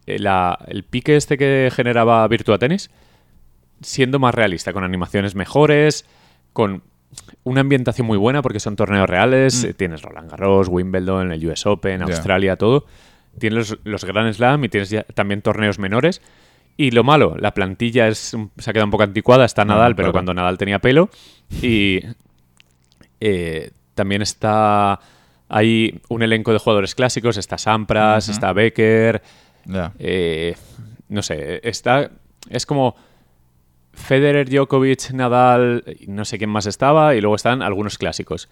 eh, 0.06 0.18
la- 0.18 0.58
el 0.68 0.84
pique 0.84 1.16
este 1.16 1.36
que 1.36 1.70
generaba 1.70 2.26
Virtua 2.28 2.56
Tennis 2.58 2.90
siendo 3.82 4.18
más 4.18 4.34
realista, 4.34 4.72
con 4.72 4.82
animaciones 4.84 5.34
mejores, 5.34 6.06
con 6.54 6.82
una 7.42 7.60
ambientación 7.60 8.06
muy 8.06 8.16
buena 8.16 8.40
porque 8.40 8.58
son 8.58 8.74
torneos 8.74 9.06
reales. 9.08 9.62
eh, 9.64 9.74
Tienes 9.74 10.00
Roland 10.00 10.30
Garros, 10.30 10.68
Wimbledon, 10.68 11.30
el 11.30 11.46
US 11.46 11.66
Open. 11.66 12.00
Australia, 12.02 12.56
todo. 12.56 12.86
Tienes 13.38 13.70
los, 13.70 13.78
los 13.84 14.04
Grand 14.06 14.32
Slam 14.32 14.64
y 14.64 14.68
tienes 14.70 14.88
ya 14.88 15.02
también 15.02 15.42
torneos 15.42 15.78
menores. 15.78 16.22
Y 16.78 16.90
lo 16.92 17.04
malo, 17.04 17.36
la 17.38 17.52
plantilla 17.52 18.08
es, 18.08 18.18
se 18.58 18.70
ha 18.70 18.72
quedado 18.72 18.86
un 18.86 18.90
poco 18.92 19.02
anticuada. 19.04 19.44
Está 19.44 19.64
No, 19.66 19.74
Nadal, 19.74 19.94
pero 19.94 20.06
claro. 20.06 20.12
cuando 20.12 20.32
Nadal 20.34 20.56
tenía 20.56 20.78
pelo. 20.78 21.10
Y 21.62 22.00
eh, 23.20 23.70
también 23.94 24.22
está. 24.22 25.00
Hay 25.48 26.00
un 26.08 26.22
elenco 26.22 26.52
de 26.52 26.58
jugadores 26.58 26.94
clásicos. 26.94 27.36
Está 27.36 27.58
Sampras, 27.58 28.28
está 28.28 28.52
Becker. 28.52 29.22
Eh, 29.98 30.54
no 31.08 31.22
sé, 31.22 31.60
está. 31.62 32.10
Es 32.48 32.66
como 32.66 32.96
Federer, 33.92 34.48
Djokovic, 34.48 35.10
Nadal, 35.12 35.84
no 36.06 36.24
sé 36.24 36.38
quién 36.38 36.50
más 36.50 36.66
estaba, 36.66 37.14
y 37.14 37.20
luego 37.20 37.36
están 37.36 37.62
algunos 37.62 37.98
clásicos. 37.98 38.48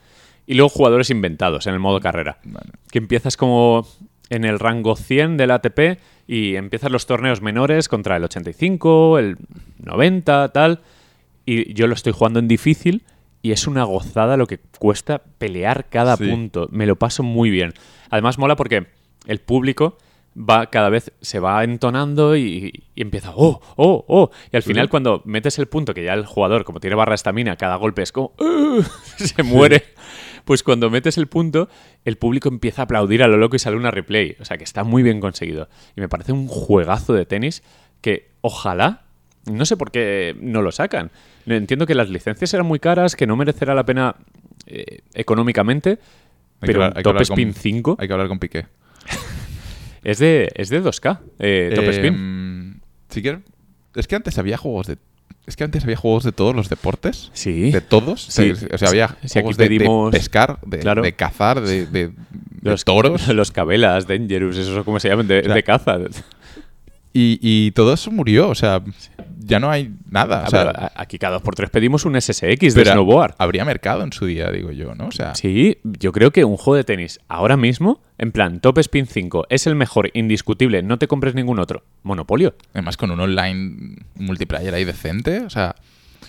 Y 0.46 0.54
luego 0.54 0.70
jugadores 0.70 1.10
inventados 1.10 1.66
en 1.66 1.74
el 1.74 1.80
modo 1.80 2.00
carrera. 2.00 2.38
Vale. 2.44 2.70
Que 2.90 2.98
empiezas 2.98 3.36
como 3.36 3.86
en 4.28 4.44
el 4.44 4.58
rango 4.58 4.96
100 4.96 5.36
del 5.36 5.50
ATP 5.50 5.98
y 6.26 6.56
empiezas 6.56 6.90
los 6.90 7.06
torneos 7.06 7.42
menores 7.42 7.88
contra 7.88 8.16
el 8.16 8.24
85, 8.24 9.18
el 9.18 9.36
90, 9.78 10.48
tal. 10.50 10.80
Y 11.44 11.74
yo 11.74 11.86
lo 11.86 11.94
estoy 11.94 12.12
jugando 12.12 12.38
en 12.38 12.48
difícil 12.48 13.02
y 13.42 13.52
es 13.52 13.66
una 13.66 13.84
gozada 13.84 14.36
lo 14.36 14.46
que 14.46 14.58
cuesta 14.78 15.22
pelear 15.38 15.88
cada 15.88 16.16
Sí. 16.16 16.28
punto. 16.30 16.68
Me 16.70 16.86
lo 16.86 16.96
paso 16.96 17.22
muy 17.22 17.50
bien. 17.50 17.74
Además 18.10 18.38
mola 18.38 18.56
porque 18.56 18.86
el 19.26 19.40
público 19.40 19.98
va 20.38 20.70
cada 20.70 20.88
vez 20.88 21.12
se 21.20 21.40
va 21.40 21.62
entonando 21.62 22.36
y, 22.36 22.84
y 22.94 23.02
empieza 23.02 23.32
oh 23.36 23.60
oh 23.76 24.04
oh 24.08 24.30
y 24.50 24.56
al 24.56 24.62
final 24.62 24.88
cuando 24.88 25.20
metes 25.26 25.58
el 25.58 25.66
punto 25.66 25.92
que 25.92 26.02
ya 26.04 26.14
el 26.14 26.24
jugador 26.24 26.64
como 26.64 26.80
tiene 26.80 26.96
barra 26.96 27.10
de 27.10 27.16
estamina 27.16 27.56
cada 27.56 27.76
golpe 27.76 28.00
es 28.00 28.12
como 28.12 28.32
"Ugh", 28.38 28.82
se 29.18 29.42
muere 29.42 29.84
pues 30.46 30.62
cuando 30.62 30.88
metes 30.88 31.18
el 31.18 31.26
punto 31.26 31.68
el 32.06 32.16
público 32.16 32.48
empieza 32.48 32.80
a 32.80 32.84
aplaudir 32.86 33.22
a 33.22 33.28
lo 33.28 33.36
loco 33.36 33.56
y 33.56 33.58
sale 33.58 33.76
una 33.76 33.90
replay 33.90 34.34
o 34.40 34.46
sea 34.46 34.56
que 34.56 34.64
está 34.64 34.84
muy 34.84 35.02
bien 35.02 35.20
conseguido 35.20 35.68
y 35.96 36.00
me 36.00 36.08
parece 36.08 36.32
un 36.32 36.48
juegazo 36.48 37.12
de 37.12 37.26
tenis 37.26 37.62
que 38.00 38.30
ojalá 38.40 39.02
no 39.44 39.66
sé 39.66 39.76
por 39.76 39.90
qué 39.90 40.34
no 40.40 40.62
lo 40.62 40.72
sacan 40.72 41.10
entiendo 41.46 41.86
que 41.86 41.94
las 41.94 42.08
licencias 42.10 42.52
eran 42.54 42.66
muy 42.66 42.78
caras 42.78 43.16
que 43.16 43.26
no 43.26 43.36
merecerá 43.36 43.74
la 43.74 43.84
pena 43.84 44.16
eh, 44.66 45.00
económicamente 45.14 45.98
pero 46.60 46.84
hablar- 46.84 46.96
un 46.98 47.02
Top 47.02 47.20
Spin 47.22 47.52
con- 47.52 47.60
5 47.62 47.96
Hay 47.98 48.06
que 48.06 48.12
hablar 48.12 48.28
con 48.28 48.38
Piqué. 48.38 48.66
es 50.04 50.18
de, 50.18 50.50
es 50.54 50.68
de 50.68 50.82
2K, 50.82 51.18
eh, 51.38 51.72
Top 51.74 51.84
Eh, 51.84 51.90
Spin. 51.90 52.80
Si 53.08 53.22
quieres- 53.22 53.40
Es 53.94 54.06
que 54.06 54.16
antes 54.16 54.38
había 54.38 54.56
juegos 54.56 54.86
de. 54.86 54.96
Es 55.44 55.56
que 55.56 55.64
antes 55.64 55.82
había 55.82 55.96
juegos 55.96 56.22
de 56.22 56.30
todos 56.30 56.54
los 56.54 56.68
deportes. 56.68 57.30
Sí. 57.32 57.72
De 57.72 57.80
todos. 57.80 58.22
Sí. 58.22 58.52
O 58.72 58.78
sea, 58.78 58.88
había 58.88 59.08
Si 59.24 59.38
aquí 59.40 59.52
juegos 59.52 59.56
de- 59.56 60.10
pescar, 60.12 60.58
de, 60.64 60.78
Claro. 60.78 61.02
de 61.02 61.12
cazar, 61.14 61.60
de, 61.60 61.86
de- 61.86 62.12
Los 62.62 62.84
toros. 62.84 63.26
Los 63.34 63.50
cabelas, 63.50 64.06
Dangerous, 64.06 64.56
eso 64.56 64.84
como 64.84 65.00
se 65.00 65.08
llaman, 65.08 65.26
de, 65.26 65.40
O 65.40 65.44
sea, 65.44 65.54
de 65.54 65.62
caza. 65.64 65.98
Y, 67.14 67.38
y 67.42 67.72
todo 67.72 67.92
eso 67.92 68.10
murió. 68.10 68.48
O 68.48 68.54
sea, 68.54 68.82
ya 69.38 69.60
no 69.60 69.70
hay 69.70 69.92
nada. 70.08 70.44
O 70.46 70.50
sea, 70.50 70.64
ver, 70.64 70.76
aquí 70.94 71.18
cada 71.18 71.34
dos 71.34 71.42
por 71.42 71.54
tres 71.54 71.68
pedimos 71.70 72.04
un 72.06 72.18
SSX 72.20 72.74
de 72.74 72.84
snowboard. 72.84 73.34
habría 73.38 73.64
mercado 73.64 74.02
en 74.02 74.12
su 74.12 74.24
día, 74.26 74.50
digo 74.50 74.70
yo, 74.72 74.94
¿no? 74.94 75.08
O 75.08 75.10
sea, 75.12 75.34
Sí, 75.34 75.78
yo 75.82 76.12
creo 76.12 76.30
que 76.30 76.44
un 76.44 76.56
juego 76.56 76.76
de 76.76 76.84
tenis 76.84 77.20
ahora 77.28 77.56
mismo, 77.56 78.00
en 78.18 78.32
plan 78.32 78.60
Top 78.60 78.78
Spin 78.78 79.06
5, 79.06 79.46
es 79.50 79.66
el 79.66 79.74
mejor, 79.74 80.10
indiscutible, 80.14 80.82
no 80.82 80.98
te 80.98 81.06
compres 81.08 81.34
ningún 81.34 81.58
otro. 81.58 81.84
Monopolio. 82.02 82.54
además 82.72 82.96
con 82.96 83.10
un 83.10 83.20
online 83.20 83.96
multiplayer 84.16 84.72
ahí 84.74 84.84
decente. 84.84 85.40
O 85.40 85.50
sea, 85.50 85.74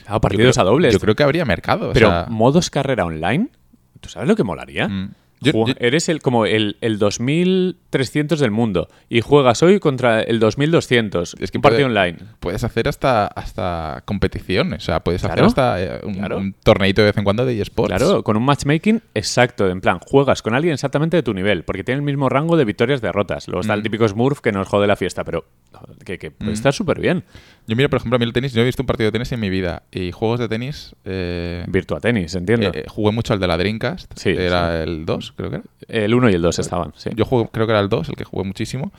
yo 0.10 0.20
partidos 0.20 0.56
creo- 0.58 0.66
a 0.68 0.70
dobles. 0.70 0.92
Yo 0.94 1.00
creo 1.00 1.16
que 1.16 1.24
habría 1.24 1.46
mercado. 1.46 1.92
o 1.92 1.94
Pero 1.94 2.08
sea, 2.10 2.26
modos 2.30 2.70
carrera 2.70 3.06
online, 3.06 3.48
¿tú 4.02 4.10
sabes 4.10 4.28
lo 4.28 4.36
que 4.36 4.44
molaría? 4.44 4.90
mm. 4.90 5.12
Yo- 5.44 5.52
Ju- 5.54 5.68
yo- 5.68 5.74
Eres 5.80 6.10
el 6.10 6.22
como 6.22 6.46
el, 6.46 6.78
el 6.82 6.98
2300 7.00 8.40
del 8.40 8.52
mundo 8.52 8.88
y 9.10 9.22
juegas 9.22 9.62
hoy 9.64 9.80
contra 9.80 10.22
el 10.22 10.40
2200. 10.40 11.36
Es 11.40 11.52
que 11.52 11.58
un 11.58 11.62
partido 11.62 11.88
puede- 11.88 12.00
online. 12.00 12.18
puedes 12.40 12.64
hacer 12.64 12.88
hasta, 12.88 13.28
hasta 13.28 14.02
competiciones. 14.06 14.84
O 14.84 14.86
sea, 14.86 15.00
puedes 15.02 15.24
hacer 15.24 15.44
hasta 15.44 15.82
eh, 15.84 16.00
un, 16.04 16.16
Claro. 16.16 16.38
un 16.38 16.54
torneito 16.64 17.02
de 17.02 17.08
vez 17.08 17.18
en 17.18 17.24
cuando 17.24 17.46
de 17.46 17.60
eSports. 17.62 17.96
Claro, 17.96 18.24
con 18.24 18.38
un 18.38 18.44
matchmaking 18.44 19.02
exacto. 19.14 19.70
En 19.70 19.82
plan, 19.82 20.00
juegas 20.00 20.42
con 20.42 20.54
alguien 20.56 20.74
exactamente 20.74 21.18
de 21.18 21.24
tu 21.24 21.34
nivel, 21.34 21.64
porque 21.64 21.84
tiene 21.84 22.00
el 22.00 22.06
mismo 22.06 22.30
rango 22.30 22.58
de 22.58 22.66
victorias-derrotas. 22.66 23.48
Luego 23.48 23.60
Mm. 23.60 23.62
está 23.62 23.74
el 23.74 23.84
típico 23.84 24.08
Smurf 24.08 24.40
que 24.42 24.52
nos 24.52 24.68
jode 24.68 24.88
la 24.88 24.96
fiesta, 24.96 25.24
pero 25.24 25.46
que, 26.06 26.18
que 26.18 26.32
puede 26.32 26.54
estar 26.54 26.74
súper 26.74 27.00
bien. 27.00 27.24
Yo 27.68 27.76
miro, 27.76 27.90
por 27.90 27.98
ejemplo, 27.98 28.16
a 28.16 28.20
mí 28.20 28.26
el 28.26 28.34
tenis, 28.34 28.54
yo 28.54 28.62
he 28.62 28.66
visto 28.66 28.82
un 28.84 28.88
partido 28.88 29.08
de 29.08 29.12
tenis 29.14 29.32
en 29.32 29.40
mi 29.40 29.50
vida 29.50 29.84
y 29.92 30.12
juegos 30.12 30.40
de 30.40 30.48
tenis. 30.50 30.96
eh, 31.06 31.64
Virtua 31.68 32.00
Tenis, 32.00 32.36
entiendo. 32.36 32.72
eh, 32.74 32.86
jugué 32.88 33.12
mucho 33.12 33.34
al 33.34 33.40
de 33.40 33.48
la 33.48 33.58
Dreamcast. 33.58 34.12
Sí, 34.18 34.30
era 34.30 34.84
el 34.84 35.06
2, 35.06 35.33
creo 35.36 35.50
que 35.50 35.56
era. 35.88 36.06
el 36.06 36.14
1 36.14 36.30
y 36.30 36.34
el 36.34 36.42
2 36.42 36.60
estaban, 36.60 36.94
sí. 36.96 37.10
Yo 37.16 37.26
jugué, 37.26 37.50
creo 37.52 37.66
que 37.68 37.72
era 37.74 37.80
el 37.82 37.90
2, 37.90 38.10
el 38.10 38.16
que 38.16 38.24
jugué 38.24 38.44
muchísimo. 38.46 38.92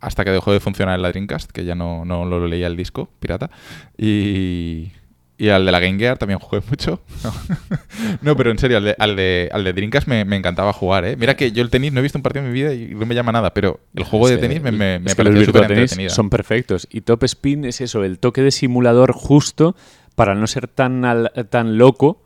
Hasta 0.00 0.24
que 0.24 0.30
dejó 0.30 0.52
de 0.52 0.60
funcionar 0.60 0.94
el 0.94 1.02
la 1.02 1.08
Dreamcast, 1.08 1.50
que 1.50 1.64
ya 1.64 1.74
no, 1.74 2.04
no 2.04 2.24
lo 2.24 2.46
leía 2.46 2.66
el 2.68 2.76
disco 2.76 3.08
pirata. 3.20 3.50
Y. 3.96 4.92
Y 5.40 5.50
al 5.50 5.64
de 5.64 5.70
la 5.70 5.78
Game 5.78 5.96
Gear 6.00 6.18
también 6.18 6.40
jugué 6.40 6.60
mucho. 6.68 7.00
No, 7.22 7.32
No, 8.22 8.36
pero 8.36 8.50
en 8.50 8.58
serio, 8.58 8.78
al 8.78 8.84
de, 8.86 8.96
al 8.98 9.14
de, 9.14 9.48
al 9.52 9.62
de 9.62 9.72
Dreamcast 9.72 10.08
me, 10.08 10.24
me 10.24 10.34
encantaba 10.34 10.72
jugar, 10.72 11.04
¿eh? 11.04 11.14
Mira 11.16 11.36
que 11.36 11.52
yo 11.52 11.62
el 11.62 11.70
tenis 11.70 11.92
no 11.92 12.00
he 12.00 12.02
visto 12.02 12.18
un 12.18 12.22
partido 12.24 12.44
en 12.44 12.52
mi 12.52 12.54
vida 12.60 12.74
y 12.74 12.88
no 12.88 13.06
me 13.06 13.14
llama 13.14 13.30
nada, 13.30 13.54
pero 13.54 13.78
el 13.94 14.02
juego 14.02 14.28
Es 14.28 14.34
de 14.34 14.38
tenis 14.38 14.60
me, 14.60 14.72
me, 14.72 14.98
me 14.98 15.14
Virtua 15.14 15.44
súper 15.44 15.62
entretenido. 15.70 16.10
son 16.10 16.28
perfectos. 16.28 16.88
Y 16.90 17.02
Top 17.02 17.22
Spin 17.22 17.64
es 17.66 17.80
eso, 17.80 18.02
el 18.02 18.18
toque 18.18 18.42
de 18.42 18.50
simulador 18.50 19.12
justo 19.12 19.76
para 20.16 20.34
no 20.34 20.48
ser 20.48 20.66
tan, 20.66 21.04
al- 21.04 21.30
tan 21.50 21.78
loco 21.78 22.20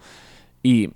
y 0.63 0.93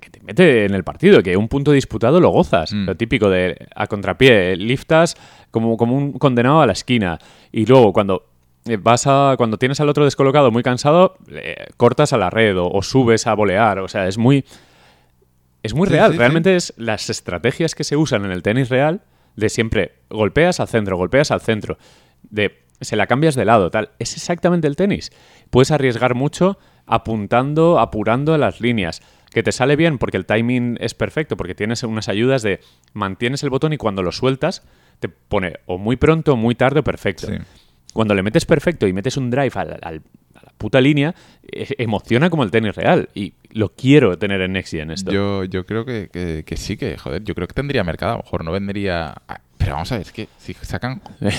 que 0.00 0.10
te 0.10 0.20
mete 0.20 0.64
en 0.66 0.74
el 0.74 0.84
partido, 0.84 1.22
que 1.22 1.36
un 1.36 1.48
punto 1.48 1.72
disputado 1.72 2.20
lo 2.20 2.28
gozas. 2.30 2.72
Mm. 2.72 2.84
Lo 2.86 2.96
típico 2.96 3.30
de 3.30 3.56
a 3.74 3.86
contrapié, 3.86 4.56
liftas 4.56 5.16
como, 5.50 5.76
como 5.76 5.96
un 5.96 6.12
condenado 6.12 6.60
a 6.60 6.66
la 6.66 6.72
esquina. 6.72 7.18
Y 7.50 7.66
luego 7.66 7.92
cuando 7.92 8.26
eh, 8.66 8.76
vas 8.76 9.06
a 9.06 9.34
cuando 9.38 9.56
tienes 9.56 9.80
al 9.80 9.88
otro 9.88 10.04
descolocado 10.04 10.50
muy 10.50 10.62
cansado, 10.62 11.16
le 11.28 11.56
cortas 11.76 12.12
a 12.12 12.18
la 12.18 12.28
red 12.30 12.58
o, 12.58 12.70
o 12.70 12.82
subes 12.82 13.26
a 13.26 13.34
volear. 13.34 13.78
O 13.78 13.88
sea, 13.88 14.06
es 14.06 14.18
muy. 14.18 14.44
Es 15.62 15.74
muy 15.74 15.86
Sí, 15.88 15.92
real. 15.94 16.08
sí, 16.08 16.12
sí. 16.12 16.18
Realmente 16.18 16.56
es 16.56 16.72
las 16.76 17.10
estrategias 17.10 17.74
que 17.74 17.84
se 17.84 17.96
usan 17.96 18.24
en 18.24 18.30
el 18.32 18.42
tenis 18.42 18.68
real 18.70 19.02
de 19.36 19.48
siempre 19.48 19.92
golpeas 20.08 20.58
al 20.60 20.68
centro, 20.68 20.96
golpeas 20.96 21.30
al 21.30 21.40
centro, 21.40 21.78
de 22.22 22.60
se 22.80 22.96
la 22.96 23.06
cambias 23.06 23.34
de 23.34 23.44
lado, 23.44 23.70
tal. 23.70 23.90
Es 23.98 24.14
exactamente 24.14 24.66
el 24.66 24.74
tenis. 24.76 25.12
Puedes 25.50 25.70
arriesgar 25.70 26.14
mucho 26.14 26.58
apuntando, 26.86 27.78
apurando 27.78 28.36
las 28.38 28.60
líneas. 28.60 29.02
Que 29.30 29.42
te 29.42 29.52
sale 29.52 29.76
bien 29.76 29.98
porque 29.98 30.16
el 30.16 30.26
timing 30.26 30.76
es 30.80 30.94
perfecto, 30.94 31.36
porque 31.36 31.54
tienes 31.54 31.82
unas 31.84 32.08
ayudas 32.08 32.42
de 32.42 32.60
mantienes 32.94 33.42
el 33.44 33.50
botón 33.50 33.72
y 33.72 33.76
cuando 33.76 34.02
lo 34.02 34.10
sueltas 34.12 34.62
te 34.98 35.08
pone 35.08 35.54
o 35.66 35.78
muy 35.78 35.96
pronto, 35.96 36.32
o 36.32 36.36
muy 36.36 36.54
tarde 36.54 36.80
o 36.80 36.84
perfecto. 36.84 37.26
Sí. 37.28 37.34
Cuando 37.92 38.14
le 38.14 38.22
metes 38.22 38.44
perfecto 38.44 38.86
y 38.86 38.92
metes 38.92 39.16
un 39.16 39.30
drive 39.30 39.52
al- 39.54 39.78
al- 39.82 40.02
a 40.34 40.42
la 40.44 40.52
puta 40.58 40.80
línea, 40.80 41.14
e- 41.50 41.74
emociona 41.78 42.28
como 42.30 42.42
el 42.44 42.50
tenis 42.50 42.74
real. 42.74 43.08
Y 43.14 43.32
lo 43.50 43.70
quiero 43.70 44.18
tener 44.18 44.40
en 44.42 44.52
Next 44.52 44.72
Gen 44.72 44.90
esto. 44.90 45.10
Yo, 45.12 45.44
yo 45.44 45.64
creo 45.66 45.84
que, 45.84 46.08
que- 46.12 46.42
que 46.44 46.56
sí, 46.56 46.76
que 46.76 46.96
joder, 46.98 47.22
yo 47.24 47.34
creo 47.34 47.46
que 47.48 47.54
tendría 47.54 47.82
mercado. 47.84 48.12
A 48.14 48.16
lo 48.18 48.22
mejor 48.24 48.44
no 48.44 48.52
vendería. 48.52 49.14
ah, 49.28 49.40
Pero 49.58 49.72
vamos 49.74 49.90
a 49.92 49.96
ver, 49.96 50.06
es 50.06 50.12
que 50.12 50.28
si 50.38 50.54
sacan. 50.54 51.02
Que 51.20 51.30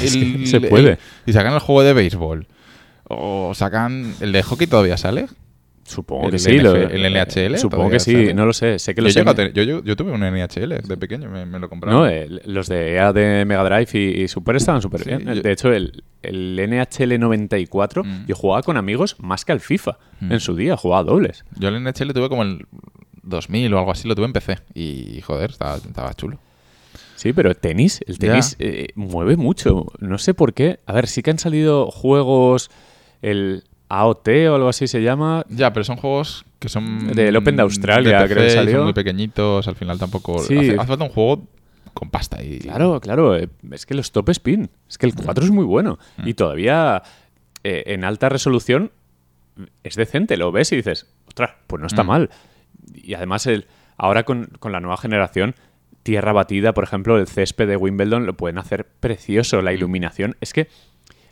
se 0.48 0.62
puede. 0.62 0.98
si 1.26 1.34
sacan 1.34 1.54
el 1.54 1.60
juego 1.60 1.84
de 1.84 1.94
béisbol 1.94 2.48
o 3.06 3.54
sacan. 3.54 4.14
¿El 4.22 4.32
de 4.32 4.44
hockey 4.44 4.68
todavía 4.68 4.96
sale? 4.98 5.28
Supongo 5.84 6.26
El 6.26 6.32
que 6.32 6.40
sí. 6.40 6.60
lo- 6.60 6.76
el 6.76 7.06
NHL 7.06 7.58
Supongo 7.58 7.90
que 7.90 8.00
sí, 8.00 8.12
sale. 8.14 8.34
no 8.34 8.46
lo 8.46 8.54
sé. 8.54 8.78
Sé 8.80 8.94
que 8.94 9.02
Yo, 9.02 9.24
los, 9.24 9.36
tener- 9.36 9.52
yo, 9.54 9.64
yo- 9.64 9.84
yo 9.84 9.96
tuve 9.96 10.12
un 10.12 10.22
NHL 10.24 10.82
de 10.88 10.98
pequeño, 10.98 11.30
me, 11.30 11.46
me 11.46 11.60
lo 11.60 11.70
compraron. 11.70 12.00
no, 12.02 12.08
eh, 12.08 12.28
los 12.46 12.68
de 12.68 12.94
EA 12.94 13.12
de 13.14 13.44
Mega 13.46 13.64
Drive 13.64 13.90
y, 13.94 14.22
y 14.24 14.28
Super 14.28 14.56
estaban 14.56 14.82
súper 14.82 15.02
Sí, 15.04 15.10
bien. 15.10 15.42
De 15.42 15.52
hecho, 15.52 15.74
el, 15.74 16.04
el 16.22 16.58
NHL 16.60 17.20
94 17.20 18.04
Mm. 18.04 18.26
yo 18.28 18.36
jugaba 18.36 18.62
con 18.64 18.78
amigos 18.78 19.16
más 19.20 19.44
que 19.44 19.52
al 19.52 19.60
FIFA. 19.60 19.98
Mm. 20.20 20.32
En 20.32 20.40
su 20.40 20.56
día 20.56 20.78
jugaba 20.78 21.04
dobles. 21.04 21.44
Yo 21.58 21.70
el 21.70 21.76
NHL 21.84 22.14
tuve 22.14 22.30
como 22.30 22.44
el 22.44 22.66
2000 23.24 23.74
o 23.74 23.80
algo 23.80 23.92
así, 23.92 24.08
lo 24.08 24.16
tuve 24.16 24.26
en 24.28 24.34
PC. 24.34 24.60
Y 24.74 25.22
joder, 25.22 25.50
estaba, 25.52 25.76
estaba 25.78 26.14
chulo. 26.14 26.40
Sí, 27.16 27.34
pero 27.34 27.54
tenis, 27.56 28.00
el 28.08 28.18
tenis 28.18 28.56
eh, 28.60 28.88
mueve 28.96 29.36
mucho. 29.36 29.86
No 30.00 30.18
sé 30.18 30.34
por 30.34 30.54
qué. 30.54 30.80
A 30.86 30.94
ver, 30.94 31.08
sí 31.08 31.22
que 31.22 31.30
han 31.32 31.38
salido 31.40 31.92
juegos, 31.92 32.72
el 33.22 33.64
AOT 34.00 34.28
o 34.50 34.56
algo 34.56 34.70
así 34.70 34.88
se 34.88 35.02
llama. 35.02 35.46
Ya, 35.50 35.74
pero 35.74 35.84
son 35.84 35.98
juegos 35.98 36.46
que 36.60 36.70
son... 36.70 37.08
Del 37.14 37.36
Open 37.36 37.56
de 37.56 37.64
Australia, 37.64 38.26
creo 38.28 38.38
que 38.44 38.48
y 38.48 38.50
son 38.52 38.66
salió. 38.66 38.84
muy 38.84 38.94
pequeñitos, 38.94 39.68
al 39.68 39.76
final 39.76 39.98
tampoco... 40.00 40.40
Sí. 40.40 40.58
Hace, 40.58 40.76
hace 40.78 40.88
falta 40.88 41.04
un 41.06 41.10
juego 41.10 41.48
con 41.94 42.10
pasta 42.10 42.42
y... 42.44 42.60
Claro, 42.60 43.00
claro. 43.02 43.36
eh, 43.36 43.50
Es 43.72 43.86
que 43.86 43.94
los 43.96 44.12
top 44.12 44.30
spin. 44.30 44.70
Es 44.90 44.98
que 44.98 45.08
el 45.08 45.16
4 45.16 45.44
es 45.44 45.52
muy 45.52 45.66
bueno. 45.66 45.98
Mm. 46.18 46.28
Y 46.28 46.34
todavía 46.36 47.02
eh, 47.64 47.84
en 47.88 48.04
alta 48.04 48.30
resolución 48.30 48.92
es 49.84 49.96
decente. 49.96 50.38
Lo 50.38 50.52
ves 50.52 50.72
y 50.72 50.78
dices, 50.78 51.08
ostras, 51.28 51.52
pues 51.68 51.82
no 51.82 51.88
está 51.88 52.04
Mm. 52.04 52.08
mal. 52.08 52.30
Y 52.94 53.14
además, 53.16 53.46
el, 53.48 53.66
ahora 53.98 54.24
con, 54.24 54.50
con 54.60 54.72
la 54.72 54.80
nueva 54.80 54.98
generación, 54.98 55.56
tierra 56.04 56.32
batida, 56.32 56.74
por 56.74 56.84
ejemplo, 56.84 57.18
el 57.20 57.28
césped 57.28 57.68
de 57.68 57.76
Wimbledon 57.76 58.26
lo 58.26 58.38
pueden 58.38 58.58
hacer 58.58 58.88
precioso. 59.00 59.62
Mm. 59.62 59.66
La 59.66 59.74
iluminación. 59.74 60.38
Es 60.42 60.54
que 60.54 60.68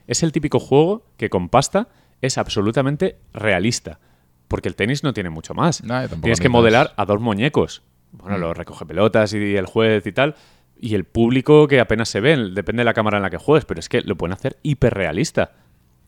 es 0.08 0.24
el 0.24 0.32
típico 0.32 0.60
juego 0.60 1.06
que 1.18 1.30
con 1.30 1.50
pasta 1.50 1.88
es 2.22 2.38
absolutamente 2.38 3.18
realista. 3.34 4.00
Porque 4.48 4.68
el 4.68 4.76
tenis 4.76 5.04
no 5.04 5.14
tiene 5.14 5.30
mucho 5.30 5.54
más. 5.54 5.84
No, 5.84 6.08
Tienes 6.08 6.40
que 6.40 6.50
modelar 6.50 6.94
a 6.98 7.06
dos 7.06 7.20
muñecos. 7.22 7.84
Bueno, 8.12 8.38
Mm. 8.38 8.42
los 8.42 8.58
recoge 8.58 8.86
pelotas 8.86 9.34
y 9.34 9.56
el 9.56 9.66
juez 9.68 10.06
y 10.08 10.12
tal. 10.12 10.36
Y 10.82 10.96
el 10.96 11.04
público 11.04 11.68
que 11.68 11.80
apenas 11.80 12.10
se 12.10 12.20
ve, 12.22 12.36
depende 12.52 12.82
de 12.82 12.86
la 12.86 12.94
cámara 12.94 13.18
en 13.18 13.24
la 13.24 13.30
que 13.30 13.38
juegues, 13.38 13.66
pero 13.66 13.80
es 13.80 13.90
que 13.90 14.02
lo 14.02 14.16
pueden 14.16 14.34
hacer 14.34 14.58
hiperrealista. 14.64 15.52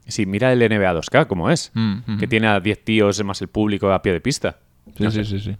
Si 0.07 0.25
mira 0.25 0.51
el 0.51 0.59
NBA 0.63 0.93
2K, 0.93 1.27
como 1.27 1.51
es, 1.51 1.71
Mm, 1.75 1.97
mm. 2.07 2.17
que 2.17 2.27
tiene 2.27 2.47
a 2.47 2.59
10 2.59 2.83
tíos 2.83 3.23
más 3.23 3.41
el 3.41 3.49
público 3.49 3.91
a 3.91 4.01
pie 4.01 4.13
de 4.13 4.21
pista. 4.21 4.57
Sí, 4.97 5.03
No 5.03 5.11
sí, 5.11 5.23
sí, 5.23 5.39
sí. 5.39 5.55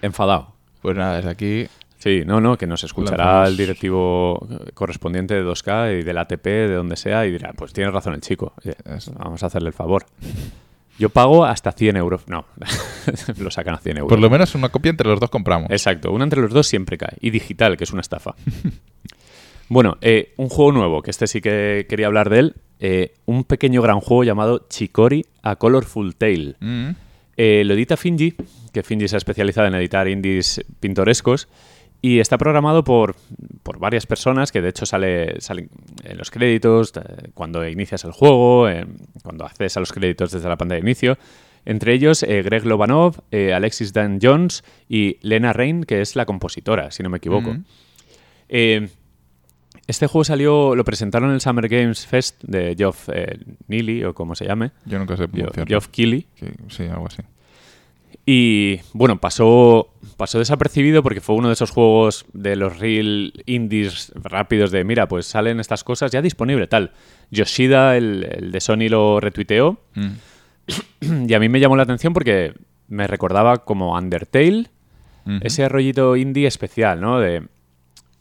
Enfadado. 0.00 0.54
Pues 0.80 0.96
nada, 0.96 1.16
desde 1.16 1.30
aquí... 1.30 1.66
Sí, 2.02 2.24
no, 2.26 2.40
no, 2.40 2.58
que 2.58 2.66
nos 2.66 2.82
escuchará 2.82 3.24
Lanzamos. 3.26 3.48
el 3.50 3.56
directivo 3.58 4.48
correspondiente 4.74 5.34
de 5.34 5.44
2K 5.44 6.00
y 6.00 6.02
del 6.02 6.18
ATP, 6.18 6.44
de 6.44 6.74
donde 6.74 6.96
sea, 6.96 7.24
y 7.26 7.30
dirá, 7.30 7.52
pues 7.52 7.72
tiene 7.72 7.92
razón 7.92 8.14
el 8.14 8.20
chico, 8.20 8.54
Eso. 8.84 9.12
vamos 9.16 9.40
a 9.44 9.46
hacerle 9.46 9.68
el 9.68 9.72
favor. 9.72 10.04
Yo 10.98 11.10
pago 11.10 11.44
hasta 11.44 11.70
100 11.70 11.96
euros. 11.96 12.22
No, 12.26 12.44
lo 13.38 13.52
sacan 13.52 13.74
a 13.74 13.78
100 13.78 13.98
euros. 13.98 14.08
Por 14.08 14.18
lo 14.18 14.28
menos 14.28 14.52
una 14.56 14.68
copia 14.70 14.90
entre 14.90 15.08
los 15.08 15.20
dos 15.20 15.30
compramos. 15.30 15.70
Exacto, 15.70 16.10
una 16.10 16.24
entre 16.24 16.40
los 16.40 16.50
dos 16.50 16.66
siempre 16.66 16.98
cae. 16.98 17.16
Y 17.20 17.30
digital, 17.30 17.76
que 17.76 17.84
es 17.84 17.92
una 17.92 18.00
estafa. 18.00 18.34
bueno, 19.68 19.96
eh, 20.00 20.34
un 20.38 20.48
juego 20.48 20.72
nuevo, 20.72 21.02
que 21.02 21.12
este 21.12 21.28
sí 21.28 21.40
que 21.40 21.86
quería 21.88 22.08
hablar 22.08 22.30
de 22.30 22.38
él. 22.40 22.54
eh, 22.80 23.14
un 23.26 23.44
pequeño 23.44 23.80
gran 23.80 24.00
juego 24.00 24.24
llamado 24.24 24.66
Chicori 24.68 25.24
A 25.44 25.54
Colorful 25.54 26.16
Tale. 26.16 26.56
Mm. 26.58 26.90
Eh, 27.36 27.62
lo 27.64 27.74
edita 27.74 27.96
Finji, 27.96 28.34
que 28.72 28.82
Finji 28.82 29.06
se 29.06 29.16
ha 29.16 29.18
especializado 29.18 29.68
en 29.68 29.74
editar 29.74 30.08
indies 30.08 30.64
pintorescos. 30.80 31.48
Y 32.02 32.18
está 32.18 32.36
programado 32.36 32.82
por, 32.82 33.14
por 33.62 33.78
varias 33.78 34.06
personas, 34.06 34.50
que 34.50 34.60
de 34.60 34.70
hecho 34.70 34.84
sale, 34.84 35.40
sale 35.40 35.68
en 36.02 36.18
los 36.18 36.30
créditos, 36.30 36.92
eh, 36.96 37.30
cuando 37.32 37.66
inicias 37.66 38.04
el 38.04 38.10
juego, 38.10 38.68
eh, 38.68 38.84
cuando 39.22 39.44
accedes 39.44 39.76
a 39.76 39.80
los 39.80 39.92
créditos 39.92 40.32
desde 40.32 40.48
la 40.48 40.56
pantalla 40.56 40.80
de 40.80 40.86
inicio. 40.86 41.16
Entre 41.64 41.94
ellos, 41.94 42.22
eh, 42.24 42.42
Greg 42.42 42.66
Lobanov, 42.66 43.20
eh, 43.30 43.52
Alexis 43.52 43.92
Dan 43.92 44.18
Jones 44.20 44.64
y 44.88 45.18
Lena 45.22 45.52
Rain, 45.52 45.84
que 45.84 46.00
es 46.00 46.16
la 46.16 46.26
compositora, 46.26 46.90
si 46.90 47.02
no 47.02 47.08
me 47.08 47.18
equivoco. 47.18 47.54
Mm. 47.54 47.64
Eh, 48.48 48.88
este 49.86 50.06
juego 50.06 50.24
salió, 50.24 50.74
lo 50.74 50.84
presentaron 50.84 51.28
en 51.28 51.34
el 51.36 51.40
Summer 51.40 51.68
Games 51.68 52.06
Fest 52.06 52.42
de 52.42 52.74
Geoff 52.76 53.08
Neely, 53.68 54.04
o 54.04 54.14
como 54.14 54.34
se 54.34 54.44
llame, 54.44 54.72
Yo 54.86 54.98
nunca 54.98 55.16
sé 55.16 55.28
pronunciarlo. 55.28 55.68
Geoff 55.68 55.88
Keighley. 55.88 56.26
Sí, 56.68 56.84
algo 56.84 57.06
así. 57.06 57.22
Y 58.24 58.78
bueno, 58.92 59.18
pasó, 59.20 59.88
pasó 60.16 60.38
desapercibido 60.38 61.02
porque 61.02 61.20
fue 61.20 61.34
uno 61.34 61.48
de 61.48 61.54
esos 61.54 61.70
juegos 61.72 62.24
de 62.32 62.54
los 62.54 62.78
real 62.78 63.32
indies 63.46 64.12
rápidos 64.14 64.70
de, 64.70 64.84
mira, 64.84 65.08
pues 65.08 65.26
salen 65.26 65.58
estas 65.58 65.82
cosas 65.82 66.12
ya 66.12 66.22
disponible, 66.22 66.68
tal. 66.68 66.92
Yoshida, 67.32 67.96
el, 67.96 68.24
el 68.30 68.52
de 68.52 68.60
Sony, 68.60 68.88
lo 68.88 69.18
retuiteó 69.20 69.80
Mm. 69.94 71.26
y 71.28 71.34
a 71.34 71.40
mí 71.40 71.48
me 71.48 71.58
llamó 71.58 71.74
la 71.76 71.82
atención 71.82 72.12
porque 72.14 72.54
me 72.88 73.06
recordaba 73.08 73.64
como 73.64 73.96
Undertale, 73.96 74.66
ese 75.40 75.68
rollito 75.68 76.16
indie 76.16 76.46
especial, 76.48 77.00
¿no? 77.00 77.18
De, 77.20 77.44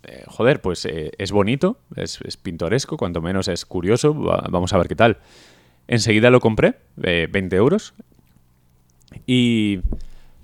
eh, 0.03 0.23
joder, 0.27 0.61
pues 0.61 0.85
eh, 0.85 1.11
es 1.17 1.31
bonito, 1.31 1.79
es, 1.95 2.19
es 2.23 2.37
pintoresco, 2.37 2.95
cuanto 2.97 3.21
menos 3.21 3.47
es 3.47 3.65
curioso, 3.65 4.13
va- 4.19 4.45
vamos 4.49 4.71
a 4.73 4.77
ver 4.77 4.87
qué 4.87 4.95
tal. 4.95 5.17
Enseguida 5.87 6.29
lo 6.29 6.39
compré, 6.39 6.75
eh, 7.03 7.27
20 7.31 7.55
euros, 7.55 7.93
y 9.25 9.79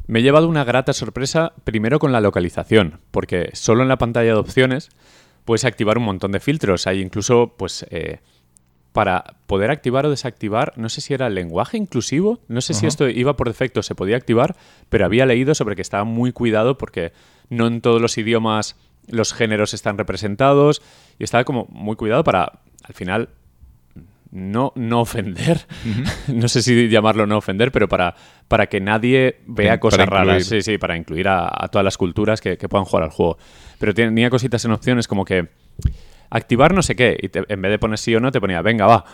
me 0.07 0.19
he 0.19 0.23
llevado 0.23 0.48
una 0.48 0.64
grata 0.64 0.94
sorpresa 0.94 1.53
primero 1.64 1.99
con 1.99 2.11
la 2.11 2.22
localización, 2.22 2.99
porque 3.11 3.49
solo 3.53 3.84
en 3.84 3.89
la 3.89 3.98
pantalla 3.98 4.34
de 4.34 4.39
opciones 4.39 4.89
puedes 5.45 5.65
activar 5.65 5.98
un 5.98 6.06
montón 6.06 6.31
de 6.31 6.39
filtros. 6.39 6.88
Hay 6.88 7.02
incluso, 7.02 7.56
pues, 7.57 7.85
eh, 7.89 8.19
para 8.91 9.35
poder 9.45 9.69
activar 9.69 10.06
o 10.06 10.10
desactivar, 10.10 10.73
no 10.76 10.89
sé 10.89 11.02
si 11.02 11.14
era 11.14 11.27
el 11.27 11.35
lenguaje 11.35 11.77
inclusivo, 11.77 12.39
no 12.48 12.61
sé 12.61 12.73
si 12.73 12.88
esto 12.88 13.07
iba 13.07 13.35
por 13.35 13.48
defecto, 13.48 13.84
se 13.84 13.94
podía 13.94 14.18
activar, 14.18 14.56
pero 14.89 15.06
había 15.06 15.26
leído 15.26 15.53
sobre 15.53 15.76
que 15.76 15.84
estaba 15.84 16.03
muy 16.03 16.31
cuidado 16.31 16.77
porque 16.80 17.14
no 17.49 17.68
en 17.68 17.81
todos 17.81 18.02
los 18.02 18.18
idiomas 18.18 18.76
los 19.07 19.34
géneros 19.34 19.73
están 19.73 19.98
representados 19.98 20.81
y 21.19 21.23
estaba 21.23 21.44
como 21.44 21.68
muy 21.69 21.95
cuidado 21.95 22.23
para, 22.23 22.60
al 22.84 22.94
final, 22.94 23.30
no, 24.31 24.73
no 24.76 25.02
ofender, 25.02 25.65
no 26.27 26.48
sé 26.48 26.61
si 26.61 26.89
llamarlo 26.89 27.27
no 27.27 27.38
ofender, 27.38 27.72
pero 27.72 27.88
para, 27.88 28.15
para 28.48 28.68
que 28.68 28.80
nadie 28.80 29.40
vea 29.45 29.80
cosas 29.80 29.99
raras. 30.10 30.45
Sí, 30.45 30.61
sí, 30.61 30.78
para 30.78 30.95
incluir 30.98 31.28
a, 31.28 31.48
a 31.52 31.68
todas 31.68 31.84
las 31.84 31.98
culturas 31.98 32.40
que, 32.41 32.57
que 32.57 32.69
puedan 32.69 32.86
jugar 32.86 33.03
al 33.03 33.10
juego. 33.11 33.38
Pero 33.80 33.94
tenía 33.94 34.30
cositas 34.30 34.64
en 34.65 34.72
opciones 34.72 35.07
como 35.07 35.26
que 35.26 35.48
activar 36.30 36.74
no 36.74 36.82
sé 36.82 36.95
qué, 36.95 37.18
y 37.22 37.30
te- 37.30 37.45
en 37.48 37.61
vez 37.61 37.72
de 37.72 37.80
poner 37.80 37.98
sí 37.98 38.14
o 38.15 38.19
no, 38.19 38.32
te 38.32 38.41
ponía, 38.41 38.61
venga, 38.61 38.86
va. 38.86 39.06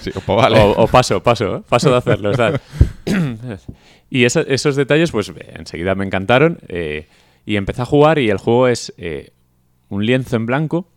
Sí, 0.00 0.10
pues 0.12 0.26
vale. 0.26 0.58
O, 0.62 0.70
o 0.84 0.86
paso, 0.86 1.22
paso, 1.22 1.56
¿eh? 1.58 1.62
paso 1.68 1.90
de 1.90 1.96
hacerlo. 1.96 2.34
¿sabes? 2.34 2.60
y 4.10 4.24
esa- 4.24 4.42
esos 4.42 4.76
detalles, 4.76 5.10
pues 5.10 5.28
eh, 5.30 5.54
enseguida 5.56 5.94
me 5.94 6.04
encantaron. 6.04 6.58
eh, 6.68 7.06
y 7.46 7.56
empecé 7.56 7.82
a 7.82 7.84
jugar 7.84 8.18
y 8.18 8.30
el 8.30 8.38
juego 8.38 8.68
es 8.68 8.94
eh, 8.96 9.32
un 9.90 10.06
lienzo 10.06 10.36
en 10.36 10.46
blanco 10.46 10.88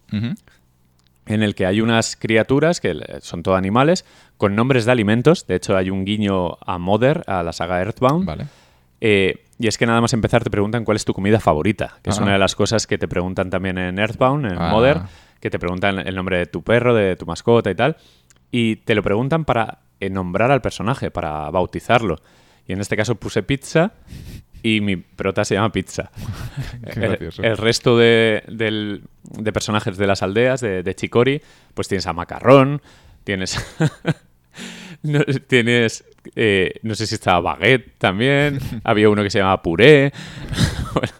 en 1.26 1.44
el 1.44 1.56
que 1.56 1.66
hay 1.66 1.82
unas 1.82 2.16
criaturas 2.16 2.80
que 2.80 2.96
son 3.22 3.44
todo 3.44 3.56
animales 3.56 4.06
con 4.38 4.56
nombres 4.56 4.86
de 4.86 4.92
alimentos. 4.92 5.46
De 5.48 5.56
hecho, 5.56 5.76
hay 5.76 5.90
un 5.90 6.06
guiño 6.06 6.58
a 6.66 6.78
Mother, 6.78 7.24
a 7.28 7.44
la 7.44 7.54
saga 7.54 7.80
Earthbound. 7.80 8.26
Vale. 8.26 8.46
Eh, 9.02 9.44
y 9.60 9.68
es 9.68 9.78
que 9.78 9.86
nada 9.86 10.02
más 10.02 10.14
empezar 10.14 10.44
te 10.44 10.50
preguntan 10.50 10.86
cuál 10.86 10.98
es 10.98 11.06
tu 11.06 11.14
comida 11.14 11.40
favorita, 11.40 11.98
que 12.04 12.12
es 12.12 12.20
Ah. 12.20 12.24
una 12.24 12.34
de 12.34 12.40
las 12.40 12.56
cosas 12.56 12.86
que 12.88 12.98
te 12.98 13.08
preguntan 13.08 13.50
también 13.50 13.78
en 13.78 13.98
Earthbound, 14.00 14.46
en 14.46 14.58
Ah. 14.58 14.70
Mother, 14.70 15.02
que 15.40 15.50
te 15.50 15.60
preguntan 15.60 16.00
el 16.00 16.16
nombre 16.16 16.38
de 16.38 16.46
tu 16.46 16.64
perro, 16.64 16.94
de 16.96 17.16
tu 17.16 17.26
mascota 17.26 17.70
y 17.72 17.76
tal. 17.76 17.98
Y 18.52 18.78
te 18.78 18.96
lo 18.96 19.04
preguntan 19.04 19.46
para 19.46 19.80
eh, 20.00 20.10
nombrar 20.12 20.52
al 20.52 20.62
personaje, 20.62 21.10
para 21.12 21.50
bautizarlo. 21.50 22.18
Y 22.68 22.74
en 22.74 22.82
este 22.82 22.96
caso 22.96 23.16
puse 23.16 23.42
pizza 23.44 23.94
y 24.62 24.82
mi 24.82 24.96
prota 24.98 25.44
se 25.46 25.56
llama 25.56 25.72
Pizza. 25.72 26.12
El, 27.42 27.58
resto 27.58 27.98
de, 27.98 28.44
del- 28.48 29.04
de 29.24 29.54
personajes 29.54 29.98
de 29.98 30.06
las 30.08 30.22
aldeas, 30.24 30.62
de, 30.62 30.84
de 30.84 30.96
Chicori, 30.96 31.42
pues 31.74 31.88
tienes 31.88 32.06
a 32.08 32.14
Macarrón, 32.14 32.82
tienes... 33.24 33.58
no, 35.04 35.24
tienes... 35.48 36.04
eh, 36.36 36.74
no 36.84 36.96
sé 36.96 37.08
si 37.08 37.16
estaba 37.16 37.40
Baguette 37.42 37.98
también, 37.98 38.60
había 38.84 39.10
uno 39.10 39.24
que 39.24 39.30
se 39.30 39.40
llamaba 39.40 39.62
Puré. 39.62 40.12
Bueno, 40.94 41.14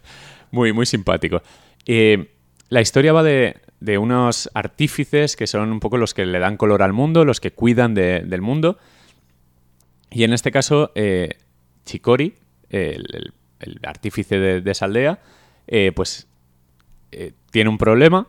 muy, 0.52 0.74
muy 0.74 0.86
simpático. 0.88 1.42
Eh, 1.86 2.32
la 2.70 2.82
historia 2.82 3.14
va 3.14 3.22
de, 3.22 3.58
de 3.80 3.98
unos 4.00 4.50
artífices 4.56 5.36
que 5.36 5.46
son 5.46 5.72
un 5.72 5.80
poco 5.80 5.98
los 5.98 6.14
que 6.16 6.26
le 6.26 6.40
dan 6.40 6.58
color 6.58 6.82
al 6.82 6.94
mundo, 6.94 7.26
los 7.26 7.40
que 7.40 7.52
cuidan 7.52 7.94
de- 7.94 8.22
del 8.22 8.42
mundo. 8.42 8.80
Y 10.10 10.24
en 10.24 10.34
este 10.34 10.52
caso, 10.52 10.92
eh, 10.96 11.38
Chicori, 11.86 12.34
el, 12.70 13.06
el- 13.14 13.34
el 13.60 13.80
artífice 13.84 14.40
de, 14.40 14.62
de 14.62 14.72
esa 14.72 14.86
aldea, 14.86 15.20
eh, 15.68 15.92
pues 15.96 16.28
tiene 17.52 17.70
un 17.70 17.78
problema. 17.78 18.28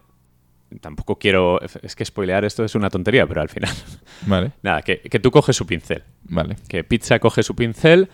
Tampoco 0.81 1.19
quiero. 1.19 1.61
Es 1.61 1.97
que 1.97 2.05
spoilear 2.05 2.45
esto 2.45 2.65
es 2.65 2.75
una 2.75 2.91
tontería, 2.91 3.27
pero 3.27 3.41
al 3.41 3.49
final. 3.49 3.73
Vale. 4.27 4.53
Nada, 4.63 4.83
que, 4.83 5.01
que 5.01 5.19
tú 5.19 5.31
coges 5.31 5.57
su 5.57 5.67
pincel. 5.67 6.05
Vale. 6.25 6.57
Que 6.69 6.85
Pizza 6.85 7.19
coge 7.19 7.43
su 7.43 7.55
pincel 7.55 8.09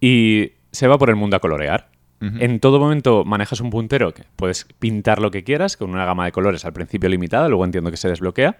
y 0.00 0.52
se 0.72 0.86
va 0.88 0.98
por 0.98 1.10
el 1.10 1.16
mundo 1.16 1.36
a 1.36 1.40
colorear. 1.40 1.88
En 2.22 2.60
todo 2.60 2.78
momento 2.78 3.24
manejas 3.24 3.62
un 3.62 3.70
puntero 3.70 4.12
que 4.12 4.24
puedes 4.36 4.66
pintar 4.78 5.22
lo 5.22 5.30
que 5.30 5.42
quieras 5.42 5.78
con 5.78 5.88
una 5.88 6.04
gama 6.04 6.26
de 6.26 6.32
colores 6.32 6.66
al 6.66 6.74
principio 6.74 7.08
limitada, 7.08 7.48
luego 7.48 7.64
entiendo 7.64 7.90
que 7.90 7.96
se 7.96 8.10
desbloquea. 8.10 8.58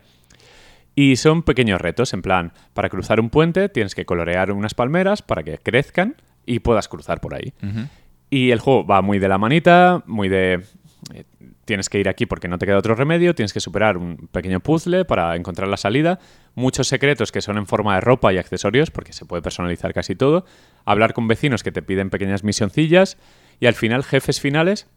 Y 0.94 1.16
son 1.16 1.42
pequeños 1.42 1.78
retos, 1.78 2.14
en 2.14 2.22
plan, 2.22 2.52
para 2.72 2.88
cruzar 2.88 3.20
un 3.20 3.28
puente 3.28 3.68
tienes 3.68 3.94
que 3.94 4.06
colorear 4.06 4.50
unas 4.50 4.72
palmeras 4.72 5.20
para 5.20 5.42
que 5.42 5.58
crezcan 5.58 6.16
y 6.46 6.60
puedas 6.60 6.88
cruzar 6.88 7.20
por 7.20 7.34
ahí. 7.34 7.52
Y 8.30 8.50
el 8.50 8.60
juego 8.60 8.86
va 8.86 9.02
muy 9.02 9.18
de 9.18 9.28
la 9.28 9.36
manita, 9.36 10.02
muy 10.06 10.30
de... 10.30 10.62
tienes 11.70 11.88
que 11.88 12.00
ir 12.00 12.08
aquí 12.08 12.26
porque 12.26 12.48
no 12.48 12.58
te 12.58 12.66
queda 12.66 12.78
otro 12.78 12.96
remedio, 12.96 13.32
tienes 13.32 13.52
que 13.52 13.60
superar 13.60 13.96
un 13.96 14.28
pequeño 14.32 14.58
puzzle 14.58 15.04
para 15.04 15.36
encontrar 15.36 15.68
la 15.68 15.76
salida, 15.76 16.18
muchos 16.56 16.88
secretos 16.88 17.30
que 17.30 17.40
son 17.40 17.58
en 17.58 17.66
forma 17.68 17.94
de 17.94 18.00
ropa 18.00 18.32
y 18.32 18.38
accesorios, 18.38 18.90
porque 18.90 19.12
se 19.12 19.24
puede 19.24 19.40
personalizar 19.40 19.94
casi 19.94 20.16
todo, 20.16 20.44
hablar 20.84 21.14
con 21.14 21.28
vecinos 21.28 21.62
que 21.62 21.70
te 21.70 21.80
piden 21.80 22.10
pequeñas 22.10 22.42
misioncillas 22.42 23.18
y 23.60 23.66
al 23.66 23.74
final 23.74 24.02
jefes 24.02 24.40
finales 24.40 24.88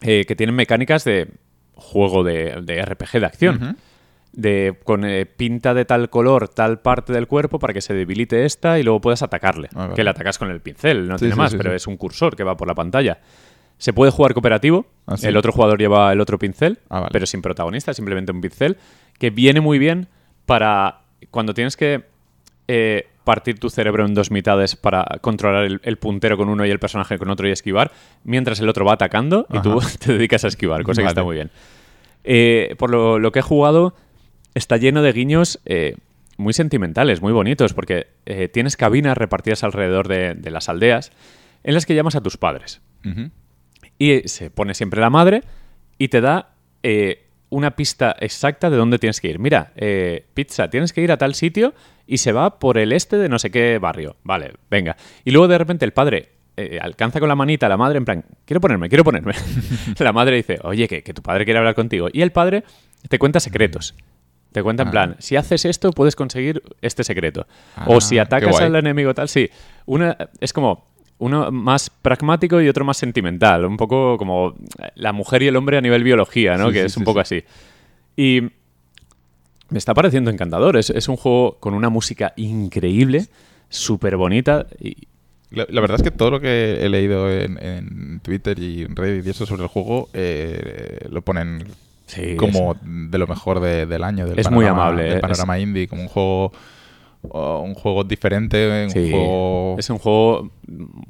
eh, 0.00 0.24
que 0.24 0.34
tienen 0.34 0.56
mecánicas 0.56 1.04
de 1.04 1.28
juego 1.74 2.24
de, 2.24 2.62
de 2.62 2.82
RPG 2.82 3.20
de 3.20 3.26
acción 3.26 3.76
de 4.32 4.78
con 4.84 5.04
eh, 5.04 5.26
pinta 5.26 5.74
de 5.74 5.84
tal 5.84 6.08
color 6.08 6.48
tal 6.48 6.80
parte 6.80 7.12
del 7.12 7.26
cuerpo 7.26 7.58
para 7.58 7.74
que 7.74 7.82
se 7.82 7.92
debilite 7.92 8.46
esta 8.46 8.78
y 8.78 8.82
luego 8.82 9.02
puedas 9.02 9.22
atacarle. 9.22 9.68
Ah, 9.74 9.80
vale. 9.80 9.94
Que 9.94 10.04
le 10.04 10.08
atacas 10.08 10.38
con 10.38 10.50
el 10.50 10.62
pincel, 10.62 11.06
no 11.06 11.18
Sí, 11.18 11.24
tiene 11.24 11.34
sí, 11.34 11.38
más, 11.38 11.50
sí, 11.50 11.58
pero 11.58 11.74
es 11.74 11.86
un 11.86 11.98
cursor 11.98 12.34
que 12.34 12.44
va 12.44 12.56
por 12.56 12.66
la 12.66 12.74
pantalla. 12.74 13.18
Se 13.82 13.92
puede 13.92 14.12
jugar 14.12 14.32
cooperativo, 14.32 14.86
Ah, 15.06 15.16
sí. 15.16 15.26
el 15.26 15.36
otro 15.36 15.50
jugador 15.50 15.76
lleva 15.76 16.12
el 16.12 16.20
otro 16.20 16.38
pincel, 16.38 16.78
Ah, 16.88 17.00
vale. 17.00 17.10
pero 17.12 17.26
sin 17.26 17.42
protagonista, 17.42 17.92
simplemente 17.92 18.30
un 18.30 18.40
pincel, 18.40 18.76
que 19.18 19.30
viene 19.30 19.60
muy 19.60 19.78
bien 19.80 20.06
para 20.46 21.00
cuando 21.30 21.52
tienes 21.52 21.76
que 21.76 22.04
eh, 22.68 23.08
partir 23.24 23.58
tu 23.58 23.70
cerebro 23.70 24.06
en 24.06 24.14
dos 24.14 24.30
mitades 24.30 24.76
para 24.76 25.04
controlar 25.20 25.64
el, 25.64 25.80
el 25.82 25.96
puntero 25.96 26.36
con 26.36 26.48
uno 26.48 26.64
y 26.64 26.70
el 26.70 26.78
personaje 26.78 27.18
con 27.18 27.28
otro 27.28 27.48
y 27.48 27.50
esquivar, 27.50 27.90
mientras 28.22 28.60
el 28.60 28.68
otro 28.68 28.84
va 28.84 28.92
atacando 28.92 29.46
y 29.52 29.58
tú 29.60 29.80
te 29.98 30.12
dedicas 30.12 30.44
a 30.44 30.48
esquivar, 30.48 30.84
cosa 30.84 31.02
que 31.02 31.08
está 31.08 31.24
muy 31.24 31.34
bien. 31.34 31.50
Eh, 32.22 32.76
por 32.78 32.88
lo, 32.90 33.18
lo 33.18 33.32
que 33.32 33.40
he 33.40 33.42
jugado, 33.42 33.96
está 34.54 34.76
lleno 34.76 35.02
de 35.02 35.12
guiños 35.12 35.58
eh, 35.64 35.96
muy 36.36 36.52
sentimentales, 36.52 37.20
muy 37.20 37.32
bonitos, 37.32 37.74
porque 37.74 38.06
tienes 38.52 38.76
cabinas 38.76 39.18
repartidas 39.18 39.64
alrededor 39.64 40.06
de, 40.06 40.34
de 40.34 40.50
las 40.52 40.68
aldeas 40.68 41.10
en 41.64 41.74
las 41.74 41.84
que 41.84 41.96
llamas 41.96 42.14
a 42.14 42.20
tus 42.20 42.36
padres. 42.36 42.80
Ujú. 43.04 43.30
Y 44.02 44.28
se 44.28 44.50
pone 44.50 44.74
siempre 44.74 45.00
la 45.00 45.10
madre 45.10 45.42
y 45.98 46.08
te 46.08 46.20
da 46.20 46.54
eh, 46.82 47.26
una 47.50 47.72
pista 47.76 48.16
exacta 48.18 48.68
de 48.70 48.76
dónde 48.76 48.98
tienes 48.98 49.20
que 49.20 49.28
ir. 49.28 49.38
Mira, 49.38 49.72
eh, 49.76 50.26
pizza, 50.34 50.68
tienes 50.70 50.92
que 50.92 51.02
ir 51.02 51.12
a 51.12 51.18
tal 51.18 51.34
sitio 51.34 51.72
y 52.06 52.18
se 52.18 52.32
va 52.32 52.58
por 52.58 52.78
el 52.78 52.92
este 52.92 53.16
de 53.16 53.28
no 53.28 53.38
sé 53.38 53.50
qué 53.50 53.78
barrio. 53.78 54.16
Vale, 54.24 54.54
venga. 54.70 54.96
Y 55.24 55.30
luego 55.30 55.46
de 55.48 55.58
repente 55.58 55.84
el 55.84 55.92
padre 55.92 56.30
eh, 56.56 56.78
alcanza 56.82 57.20
con 57.20 57.28
la 57.28 57.36
manita 57.36 57.66
a 57.66 57.68
la 57.68 57.76
madre 57.76 57.98
en 57.98 58.04
plan, 58.04 58.24
quiero 58.44 58.60
ponerme, 58.60 58.88
quiero 58.88 59.04
ponerme. 59.04 59.34
la 59.98 60.12
madre 60.12 60.36
dice, 60.36 60.58
oye, 60.64 60.88
que, 60.88 61.02
que 61.02 61.14
tu 61.14 61.22
padre 61.22 61.44
quiere 61.44 61.58
hablar 61.58 61.74
contigo. 61.74 62.08
Y 62.12 62.22
el 62.22 62.32
padre 62.32 62.64
te 63.08 63.18
cuenta 63.18 63.38
secretos. 63.38 63.94
Te 64.52 64.62
cuenta 64.62 64.82
en 64.82 64.88
Ah. 64.88 64.92
plan, 64.92 65.16
si 65.18 65.36
haces 65.36 65.64
esto 65.64 65.92
puedes 65.92 66.14
conseguir 66.16 66.62
este 66.82 67.04
secreto. 67.04 67.46
o 67.86 67.96
Ah, 67.96 68.00
si 68.00 68.18
atacas 68.18 68.60
al 68.60 68.74
enemigo 68.76 69.14
tal, 69.14 69.28
sí. 69.28 69.48
Una, 69.86 70.16
es 70.40 70.52
como 70.52 70.91
uno 71.22 71.50
más 71.52 71.88
pragmático 71.90 72.60
y 72.60 72.68
otro 72.68 72.84
más 72.84 72.96
sentimental. 72.96 73.64
Un 73.64 73.76
poco 73.76 74.18
como 74.18 74.54
la 74.94 75.12
mujer 75.12 75.42
y 75.42 75.46
el 75.48 75.56
hombre 75.56 75.76
a 75.78 75.80
nivel 75.80 76.02
biología, 76.04 76.56
¿no? 76.56 76.66
Sí, 76.68 76.72
que 76.74 76.80
sí, 76.80 76.86
es 76.86 76.96
un 76.96 77.02
sí, 77.02 77.04
poco 77.04 77.20
así. 77.20 77.42
Y 78.16 78.42
me 79.70 79.78
está 79.78 79.94
pareciendo 79.94 80.30
encantador. 80.30 80.76
Es, 80.76 80.90
es 80.90 81.08
un 81.08 81.16
juego 81.16 81.56
con 81.60 81.74
una 81.74 81.88
música 81.88 82.32
increíble, 82.36 83.26
súper 83.68 84.16
bonita. 84.16 84.66
Y, 84.80 84.96
La, 85.50 85.66
la 85.70 85.80
verdad 85.80 85.96
es 85.98 86.02
que 86.02 86.10
todo 86.10 86.30
lo 86.30 86.40
que 86.40 86.78
he 86.84 86.88
leído 86.88 87.30
en, 87.30 87.58
en 87.62 88.20
Twitter 88.20 88.58
y 88.58 88.82
en 88.82 88.96
Reddit 88.96 89.26
y 89.26 89.30
eso 89.30 89.46
sobre 89.46 89.62
el 89.62 89.68
juego 89.68 90.08
eh, 90.14 91.06
lo 91.10 91.22
ponen 91.22 91.64
sí, 92.06 92.36
como 92.36 92.76
de 92.82 93.18
lo 93.18 93.26
mejor 93.26 93.60
de- 93.60 93.86
del 93.86 94.02
año. 94.02 94.26
Del 94.26 94.38
Es 94.38 94.50
muy 94.50 94.66
amable, 94.66 95.04
Del 95.04 95.18
eh, 95.18 95.20
panorama 95.20 95.58
indie, 95.58 95.88
como 95.88 96.02
un 96.02 96.08
juego, 96.08 96.52
un 97.22 97.74
juego 97.74 98.02
diferente, 98.04 98.84
un 98.84 98.90
Sí, 98.90 99.10
juego... 99.10 99.76
es 99.78 99.88
un 99.90 99.98
juego 99.98 100.50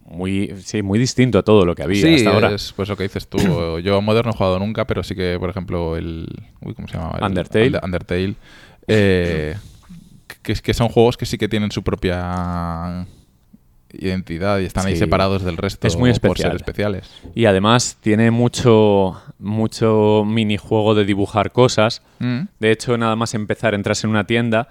muy, 0.04 0.54
sí, 0.62 0.82
muy 0.82 0.98
distinto 0.98 1.38
a 1.38 1.42
todo 1.42 1.64
lo 1.64 1.74
que 1.74 1.82
había 1.82 2.02
Sí, 2.02 2.14
hasta 2.16 2.30
ahora. 2.30 2.54
es 2.54 2.72
pues 2.76 2.88
lo 2.88 2.96
que 2.96 3.04
dices 3.04 3.26
tú. 3.28 3.38
Yo 3.82 3.96
a 3.96 4.00
Modern 4.00 4.26
no 4.26 4.32
he 4.32 4.36
jugado 4.36 4.58
nunca, 4.58 4.86
pero 4.86 5.02
sí 5.02 5.14
que, 5.14 5.36
por 5.40 5.48
ejemplo, 5.50 5.96
el... 5.96 6.28
Uy, 6.60 6.74
¿cómo 6.74 6.86
se 6.88 6.94
llamaba? 6.98 7.18
El- 7.18 7.24
Undertale. 7.24 7.66
Under- 7.66 7.84
Undertale. 7.84 8.34
eh, 8.88 9.56
que, 10.42 10.74
son 10.74 10.88
juegos 10.88 11.16
que 11.16 11.24
sí 11.24 11.38
que 11.38 11.48
tienen 11.48 11.70
su 11.70 11.82
propia 11.82 13.06
identidad 13.92 14.58
y 14.60 14.64
están 14.64 14.86
ahí 14.86 14.94
Sí. 14.94 15.00
separados 15.00 15.42
del 15.44 15.56
resto 15.56 15.86
Es 15.86 15.96
muy 15.96 16.12
por 16.14 16.36
ser 16.38 16.54
especiales. 16.56 17.10
Y 17.34 17.44
además 17.44 17.98
tiene 18.00 18.30
mucho, 18.30 19.20
mucho 19.38 20.24
minijuego 20.26 20.94
de 20.94 21.04
dibujar 21.04 21.52
cosas. 21.52 22.02
Mm. 22.18 22.42
De 22.58 22.70
hecho, 22.72 22.96
nada 22.98 23.16
más 23.16 23.34
empezar, 23.34 23.74
entras 23.74 24.02
en 24.04 24.10
una 24.10 24.24
tienda 24.26 24.68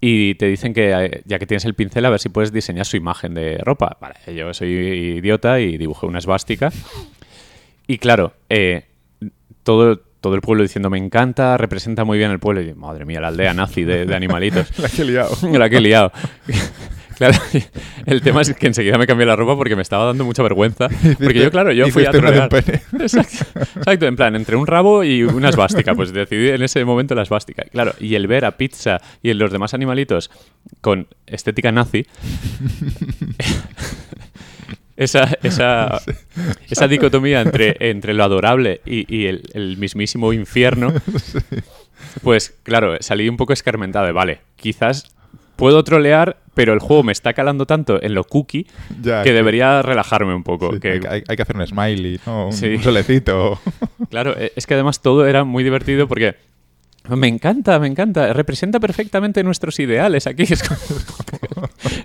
y 0.00 0.34
te 0.34 0.46
dicen 0.46 0.74
que 0.74 0.92
eh, 0.92 1.22
ya 1.24 1.38
que 1.38 1.46
tienes 1.46 1.64
el 1.64 1.74
pincel, 1.74 2.04
a 2.04 2.10
ver 2.10 2.20
si 2.20 2.28
puedes 2.28 2.52
diseñar 2.52 2.86
su 2.86 2.96
imagen 2.96 3.34
de 3.34 3.58
ropa. 3.58 3.96
Vale, 4.00 4.16
yo 4.34 4.52
soy 4.52 4.68
idiota 4.68 5.60
y 5.60 5.78
dibujé 5.78 6.06
una 6.06 6.18
esvástica. 6.18 6.70
Y 7.86 7.98
claro, 7.98 8.34
eh, 8.48 8.86
todo, 9.62 9.98
todo 10.20 10.34
el 10.34 10.40
pueblo 10.40 10.62
diciendo 10.62 10.90
me 10.90 10.98
encanta, 10.98 11.56
representa 11.56 12.04
muy 12.04 12.18
bien 12.18 12.30
el 12.30 12.38
pueblo. 12.38 12.62
Y 12.62 12.74
madre 12.74 13.04
mía, 13.04 13.20
la 13.20 13.28
aldea 13.28 13.54
nazi 13.54 13.84
de, 13.84 14.06
de 14.06 14.14
animalitos. 14.14 14.78
La 14.78 14.88
que 14.88 15.02
he 15.02 15.04
liado. 15.04 15.36
La 15.58 15.68
que 15.68 15.76
he 15.76 15.80
liado. 15.80 16.12
Claro, 17.16 17.38
el 18.06 18.22
tema 18.22 18.42
es 18.42 18.54
que 18.54 18.66
enseguida 18.66 18.98
me 18.98 19.06
cambié 19.06 19.26
la 19.26 19.36
ropa 19.36 19.56
porque 19.56 19.76
me 19.76 19.82
estaba 19.82 20.06
dando 20.06 20.24
mucha 20.24 20.42
vergüenza. 20.42 20.88
Porque 21.18 21.40
yo, 21.40 21.50
claro, 21.50 21.72
yo 21.72 21.88
fui 21.88 22.04
a 22.06 22.10
trolear. 22.10 22.48
Exacto, 23.00 23.60
exacto, 23.76 24.06
en 24.06 24.16
plan, 24.16 24.34
entre 24.36 24.56
un 24.56 24.66
rabo 24.66 25.04
y 25.04 25.22
una 25.22 25.48
esvástica. 25.48 25.94
Pues 25.94 26.12
decidí 26.12 26.50
en 26.50 26.62
ese 26.62 26.84
momento 26.84 27.14
la 27.14 27.22
esvástica. 27.22 27.64
Claro, 27.64 27.94
y 28.00 28.14
el 28.14 28.26
ver 28.26 28.44
a 28.44 28.56
Pizza 28.56 29.00
y 29.22 29.32
los 29.34 29.50
demás 29.52 29.74
animalitos 29.74 30.30
con 30.80 31.08
estética 31.26 31.72
nazi. 31.72 32.06
esa, 34.96 35.38
esa, 35.42 36.00
esa 36.70 36.88
dicotomía 36.88 37.40
entre, 37.40 37.76
entre 37.80 38.14
lo 38.14 38.24
adorable 38.24 38.80
y, 38.84 39.14
y 39.14 39.26
el, 39.26 39.42
el 39.54 39.76
mismísimo 39.76 40.32
infierno. 40.32 40.92
Pues 42.22 42.54
claro, 42.62 42.96
salí 43.00 43.28
un 43.28 43.36
poco 43.36 43.52
escarmentado 43.52 44.06
de, 44.06 44.12
vale, 44.12 44.40
quizás 44.56 45.13
puedo 45.64 45.82
trolear, 45.82 46.36
pero 46.52 46.74
el 46.74 46.78
juego 46.78 47.02
me 47.02 47.12
está 47.12 47.32
calando 47.32 47.64
tanto 47.64 47.98
en 48.02 48.12
lo 48.12 48.24
cookie 48.24 48.66
Ya, 49.00 49.22
que 49.22 49.30
que- 49.30 49.34
debería 49.34 49.80
relajarme 49.80 50.34
un 50.34 50.42
poco. 50.42 50.74
Sí, 50.74 50.78
que, 50.78 51.00
hay, 51.08 51.22
que 51.22 51.42
hacer 51.42 51.56
un 51.56 51.66
smiley, 51.66 52.20
¿no? 52.26 52.48
Un, 52.48 52.52
Sí. 52.52 52.66
un 52.76 52.82
solecito. 52.82 53.58
Claro, 54.10 54.34
eh, 54.38 54.52
es 54.54 54.66
que 54.66 54.74
además 54.74 55.00
todo 55.00 55.26
era 55.26 55.44
muy 55.44 55.64
divertido 55.64 56.06
porque 56.06 56.36
me 57.08 57.28
encanta, 57.28 57.78
me 57.78 57.86
encanta. 57.86 58.30
Representa 58.34 58.78
perfectamente 58.78 59.42
nuestros 59.42 59.80
ideales 59.80 60.26
aquí. 60.26 60.42
Es 60.52 60.62
como 60.62 60.78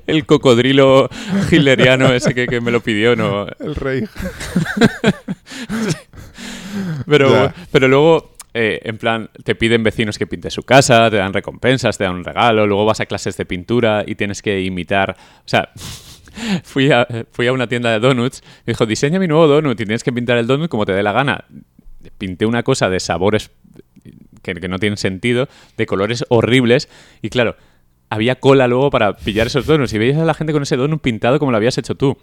el 0.08 0.26
cocodrilo 0.26 1.10
hitleriano 1.52 2.14
ese 2.14 2.34
que, 2.34 2.48
que 2.48 2.62
me 2.62 2.72
lo 2.72 2.80
pidió, 2.80 3.18
¿no? 3.18 3.46
El 3.60 3.76
rey. 3.76 4.04
Pero, 7.08 7.30
Ya. 7.32 7.54
pero 7.72 7.88
luego, 7.88 8.32
eh, 8.54 8.80
en 8.84 8.98
plan, 8.98 9.30
te 9.44 9.56
piden 9.56 9.84
vecinos 9.84 10.18
que 10.18 10.26
pintes 10.26 10.54
su 10.54 10.64
casa, 10.64 11.10
te 11.10 11.18
dan 11.18 11.34
recompensas, 11.34 11.98
te 11.98 12.04
dan 12.04 12.16
un 12.16 12.24
regalo, 12.24 12.66
luego 12.66 12.86
vas 12.86 13.00
a 13.00 13.06
clases 13.06 13.38
de 13.38 13.46
pintura 13.46 14.04
y 14.06 14.16
tienes 14.16 14.42
que 14.42 14.62
imitar. 14.62 15.16
O 15.40 15.48
sea, 15.48 15.70
fui 16.64 16.92
a, 16.92 17.08
fui 17.32 17.48
a 17.48 17.54
una 17.54 17.68
tienda 17.68 17.92
de 17.92 18.00
donuts, 18.00 18.42
me 18.66 18.72
dijo, 18.72 18.86
diseña 18.86 19.20
mi 19.20 19.28
nuevo 19.28 19.48
donut 19.48 19.80
y 19.80 19.86
tienes 19.86 20.04
que 20.04 20.12
pintar 20.12 20.38
el 20.38 20.48
donut 20.48 20.70
como 20.70 20.86
te 20.86 20.94
dé 20.94 21.04
la 21.04 21.12
gana. 21.12 21.46
Pinté 22.18 22.46
una 22.46 22.64
cosa 22.64 22.90
de 22.90 23.00
sabores 23.00 23.52
que, 24.42 24.56
que 24.56 24.68
no 24.68 24.80
tienen 24.80 24.98
sentido, 24.98 25.48
de 25.78 25.86
colores 25.86 26.26
horribles, 26.30 26.90
y 27.22 27.30
claro. 27.30 27.56
Había 28.12 28.36
cola 28.40 28.68
luego 28.68 28.90
para 28.90 29.16
pillar 29.16 29.46
esos 29.48 29.68
donuts 29.68 29.94
y 29.94 30.00
veías 30.00 30.18
a 30.18 30.26
la 30.26 30.34
gente 30.34 30.52
con 30.52 30.64
ese 30.64 30.76
donut 30.76 31.00
pintado 31.00 31.38
como 31.38 31.52
lo 31.52 31.58
habías 31.58 31.78
hecho 31.78 31.94
tú. 31.96 32.18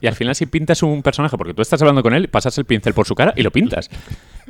Y 0.00 0.06
al 0.06 0.14
final 0.14 0.34
si 0.36 0.46
pintas 0.46 0.82
un 0.84 1.02
personaje, 1.02 1.36
porque 1.36 1.52
tú 1.52 1.62
estás 1.62 1.80
hablando 1.82 2.02
con 2.02 2.14
él, 2.14 2.28
pasas 2.28 2.56
el 2.58 2.64
pincel 2.64 2.94
por 2.94 3.06
su 3.06 3.14
cara 3.16 3.32
y 3.36 3.42
lo 3.42 3.50
pintas. 3.50 3.90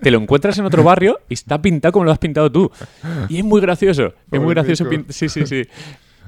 Te 0.02 0.10
lo 0.10 0.18
encuentras 0.18 0.58
en 0.58 0.66
otro 0.66 0.82
barrio 0.82 1.20
y 1.30 1.34
está 1.34 1.62
pintado 1.62 1.92
como 1.92 2.04
lo 2.04 2.12
has 2.12 2.18
pintado 2.18 2.52
tú. 2.52 2.70
Y 3.30 3.38
es 3.38 3.44
muy 3.44 3.60
gracioso. 3.62 4.12
Es 4.30 4.40
muy 4.40 4.52
gracioso. 4.54 4.84
Sí, 5.08 5.28
sí, 5.28 5.46
sí. 5.46 5.62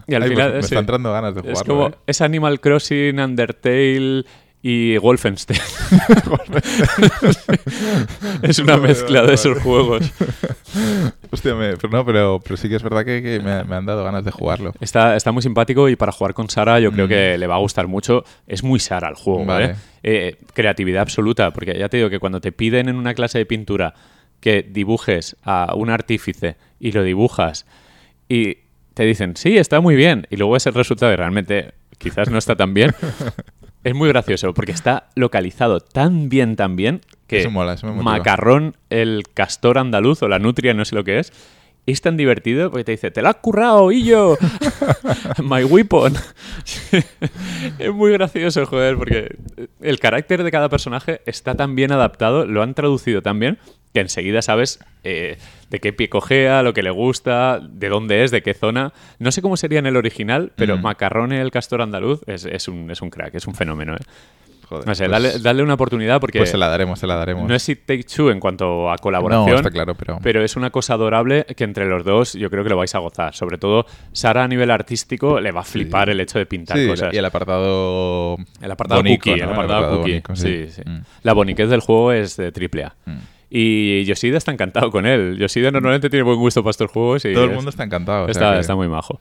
Y 0.06 0.14
al 0.14 0.22
Ay, 0.22 0.28
pues 0.30 0.38
final 0.38 0.52
me 0.54 0.62
sí. 0.62 0.64
está 0.66 0.78
entrando 0.80 1.12
ganas 1.12 1.34
de 1.34 1.40
es 1.40 1.46
jugarlo. 1.46 1.74
como 1.74 1.88
¿eh? 1.88 1.94
es 2.06 2.20
Animal 2.20 2.60
Crossing, 2.60 3.18
Undertale 3.20 4.24
y 4.66 4.96
Wolfenstein. 4.96 5.60
es 8.42 8.58
una 8.58 8.78
mezcla 8.78 9.22
de 9.22 9.34
esos 9.34 9.58
juegos. 9.62 10.10
Hostia, 11.30 11.54
me- 11.54 11.76
pero, 11.76 11.88
no, 11.90 12.02
pero, 12.04 12.40
pero 12.42 12.56
sí 12.56 12.68
que 12.70 12.76
es 12.76 12.82
verdad 12.82 13.04
que, 13.04 13.22
que 13.22 13.40
me, 13.40 13.62
me 13.64 13.76
han 13.76 13.84
dado 13.84 14.02
ganas 14.04 14.24
de 14.24 14.30
jugarlo. 14.30 14.72
Está, 14.80 15.16
está 15.16 15.32
muy 15.32 15.42
simpático 15.42 15.88
y 15.90 15.96
para 15.96 16.12
jugar 16.12 16.32
con 16.34 16.48
Sara 16.48 16.80
yo 16.80 16.90
creo 16.92 17.04
Mm. 17.04 17.08
que 17.10 17.36
le 17.38 17.46
va 17.46 17.56
a 17.56 17.58
gustar 17.58 17.86
mucho. 17.88 18.24
Es 18.46 18.62
muy 18.64 18.80
Sara 18.80 19.10
el 19.10 19.16
juego, 19.16 19.44
¿vale? 19.44 19.66
Vale. 19.66 19.78
Eh, 20.02 20.36
creatividad 20.54 21.02
absoluta, 21.02 21.50
porque 21.52 21.78
ya 21.78 21.90
te 21.90 21.98
digo 21.98 22.08
que 22.08 22.18
cuando 22.18 22.40
te 22.40 22.50
piden 22.50 22.88
en 22.88 22.96
una 22.96 23.12
clase 23.12 23.36
de 23.38 23.44
pintura 23.46 23.92
que 24.40 24.62
dibujes 24.62 25.36
a 25.42 25.74
un 25.74 25.90
artífice 25.90 26.56
y 26.80 26.92
lo 26.92 27.02
dibujas 27.02 27.66
y 28.30 28.58
te 28.94 29.02
dicen, 29.04 29.36
sí, 29.36 29.58
está 29.58 29.80
muy 29.80 29.94
bien, 29.96 30.26
y 30.30 30.36
luego 30.36 30.56
es 30.56 30.66
el 30.66 30.72
resultado 30.74 31.12
y 31.12 31.16
realmente 31.16 31.72
quizás 31.98 32.30
no 32.30 32.38
está 32.38 32.54
tan 32.56 32.72
bien, 32.74 32.94
es 33.84 33.94
muy 33.94 34.08
gracioso 34.08 34.52
porque 34.54 34.72
está 34.72 35.08
localizado 35.14 35.80
tan 35.80 36.28
bien, 36.28 36.56
tan 36.56 36.74
bien 36.74 37.02
que 37.26 37.40
Eso 37.40 37.50
mola, 37.50 37.74
eso 37.74 37.86
me 37.86 37.92
motiva. 37.92 38.12
macarrón, 38.12 38.76
el 38.90 39.24
castor 39.32 39.78
andaluz 39.78 40.22
o 40.22 40.28
la 40.28 40.38
nutria, 40.38 40.74
no 40.74 40.84
sé 40.84 40.94
lo 40.94 41.04
que 41.04 41.18
es, 41.18 41.32
es 41.92 42.00
tan 42.00 42.16
divertido 42.16 42.70
porque 42.70 42.84
te 42.84 42.92
dice, 42.92 43.10
te 43.10 43.22
lo 43.22 43.28
has 43.28 43.36
currado, 43.36 43.92
y 43.92 44.04
yo, 44.04 44.36
my 45.42 45.64
weapon. 45.64 46.14
es 47.78 47.92
muy 47.92 48.12
gracioso, 48.12 48.64
joder, 48.66 48.96
porque 48.96 49.36
el 49.80 49.98
carácter 49.98 50.42
de 50.42 50.50
cada 50.50 50.68
personaje 50.68 51.20
está 51.26 51.54
tan 51.54 51.74
bien 51.74 51.92
adaptado, 51.92 52.46
lo 52.46 52.62
han 52.62 52.74
traducido 52.74 53.22
tan 53.22 53.38
bien, 53.38 53.58
que 53.92 54.00
enseguida 54.00 54.42
sabes 54.42 54.80
eh, 55.04 55.38
de 55.70 55.78
qué 55.78 55.92
pie 55.92 56.08
cojea, 56.08 56.62
lo 56.64 56.74
que 56.74 56.82
le 56.82 56.90
gusta, 56.90 57.60
de 57.60 57.88
dónde 57.88 58.24
es, 58.24 58.32
de 58.32 58.42
qué 58.42 58.52
zona. 58.52 58.92
No 59.20 59.30
sé 59.30 59.40
cómo 59.40 59.56
sería 59.56 59.78
en 59.78 59.86
el 59.86 59.96
original, 59.96 60.50
pero 60.56 60.76
Mm. 60.76 60.82
Macarrone, 60.82 61.40
el 61.40 61.52
castor 61.52 61.80
andaluz, 61.80 62.20
es, 62.26 62.44
es 62.44 62.66
un, 62.66 62.90
es 62.90 63.00
un 63.02 63.10
crack, 63.10 63.36
es 63.36 63.46
un 63.46 63.54
fenómeno. 63.54 63.94
¿eh? 63.94 64.00
Joder, 64.68 64.86
No 64.86 64.94
sé, 64.94 65.04
pues- 65.04 65.10
dale, 65.10 65.38
dale 65.40 65.62
una 65.62 65.74
oportunidad 65.74 66.20
porque 66.20 66.38
Pues 66.38 66.50
se 66.50 66.58
la 66.58 66.68
daremos, 66.68 66.98
se 66.98 67.06
la 67.06 67.16
daremos. 67.16 67.48
no 67.48 67.54
es 67.54 67.68
It 67.68 67.80
Take 67.86 68.04
Two 68.04 68.30
en 68.30 68.40
cuanto 68.40 68.90
a 68.90 68.98
colaboración. 68.98 69.50
No, 69.50 69.56
está 69.56 69.70
claro, 69.70 69.94
pero... 69.94 70.18
Pero 70.22 70.42
es 70.42 70.56
una 70.56 70.70
cosa 70.70 70.94
adorable 70.94 71.44
que 71.56 71.64
entre 71.64 71.86
los 71.86 72.04
dos 72.04 72.32
yo 72.34 72.50
creo 72.50 72.62
que 72.64 72.70
lo 72.70 72.76
vais 72.76 72.94
a 72.94 72.98
gozar. 72.98 73.34
Sobre 73.34 73.58
todo, 73.58 73.86
Sara 74.12 74.44
a 74.44 74.48
nivel 74.48 74.70
artístico 74.70 75.40
le 75.40 75.52
va 75.52 75.60
a 75.60 75.64
flipar 75.64 76.08
el 76.10 76.20
hecho 76.20 76.38
de 76.38 76.46
pintar 76.46 76.76
Sí, 76.78 76.86
cosas. 76.86 77.12
y 77.12 77.16
el 77.18 77.24
apartado... 77.24 78.36
El 78.60 78.70
apartado 78.70 79.00
bonico, 79.00 79.24
cookie, 79.30 79.40
¿no? 79.40 79.46
el 79.46 79.52
apartado 79.52 79.90
cookie. 79.98 80.10
bonico, 80.10 80.36
sí, 80.36 80.66
sí. 80.70 80.82
Mm. 80.84 81.00
La 81.22 81.32
boniquez 81.32 81.68
del 81.68 81.80
juego 81.80 82.12
es 82.12 82.36
de 82.36 82.52
triple 82.52 82.84
A. 82.84 82.94
Mm. 83.06 83.18
Y 83.56 84.04
Yoshida 84.04 84.36
está 84.38 84.50
encantado 84.50 84.90
con 84.90 85.06
él. 85.06 85.36
Yoshida 85.38 85.70
normalmente 85.70 86.10
tiene 86.10 86.24
buen 86.24 86.38
gusto 86.38 86.62
para 86.62 86.70
estos 86.72 86.90
juegos. 86.90 87.24
Y 87.24 87.32
Todo 87.34 87.44
el 87.44 87.50
mundo 87.52 87.70
está 87.70 87.84
encantado. 87.84 88.22
o 88.24 88.26
sea 88.26 88.32
está, 88.32 88.54
que- 88.54 88.60
está 88.60 88.74
muy 88.74 88.88
majo. 88.88 89.20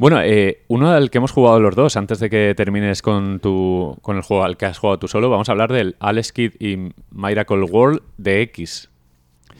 Bueno, 0.00 0.22
eh, 0.22 0.62
uno 0.68 0.92
al 0.92 1.10
que 1.10 1.18
hemos 1.18 1.30
jugado 1.30 1.60
los 1.60 1.76
dos, 1.76 1.94
antes 1.98 2.20
de 2.20 2.30
que 2.30 2.54
termines 2.56 3.02
con 3.02 3.38
tu 3.38 3.98
con 4.00 4.16
el 4.16 4.22
juego 4.22 4.44
al 4.44 4.56
que 4.56 4.64
has 4.64 4.78
jugado 4.78 4.98
tú 4.98 5.08
solo, 5.08 5.28
vamos 5.28 5.50
a 5.50 5.52
hablar 5.52 5.70
del 5.70 5.94
Alex 6.00 6.32
Kidd 6.32 6.52
y 6.58 6.94
Miracle 7.10 7.64
World 7.64 8.00
de 8.16 8.40
X. 8.40 8.88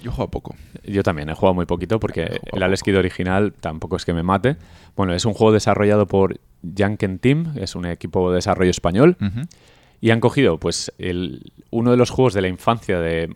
Yo 0.03 0.11
juego 0.11 0.31
poco. 0.31 0.55
Yo 0.83 1.03
también 1.03 1.29
he 1.29 1.35
jugado 1.35 1.53
muy 1.53 1.67
poquito 1.67 2.01
porque 2.01 2.23
jugado 2.23 2.41
el 2.55 2.63
Alex 2.63 2.83
Kidd 2.83 2.97
original 2.97 3.53
tampoco 3.53 3.97
es 3.97 4.07
que 4.07 4.15
me 4.15 4.23
mate. 4.23 4.57
Bueno, 4.97 5.13
es 5.13 5.27
un 5.27 5.35
juego 5.35 5.53
desarrollado 5.53 6.07
por 6.07 6.41
Janken 6.75 7.19
Team, 7.19 7.53
es 7.57 7.75
un 7.75 7.85
equipo 7.85 8.31
de 8.31 8.37
desarrollo 8.37 8.71
español, 8.71 9.19
y 10.01 10.09
han 10.09 10.21
cogido 10.21 10.57
pues 10.57 10.91
el, 10.97 11.53
uno 11.71 11.91
de 11.91 11.99
los 11.99 12.09
juegos 12.09 12.33
de 12.33 12.41
la 12.41 12.49
infancia 12.49 12.99
de 12.99 13.29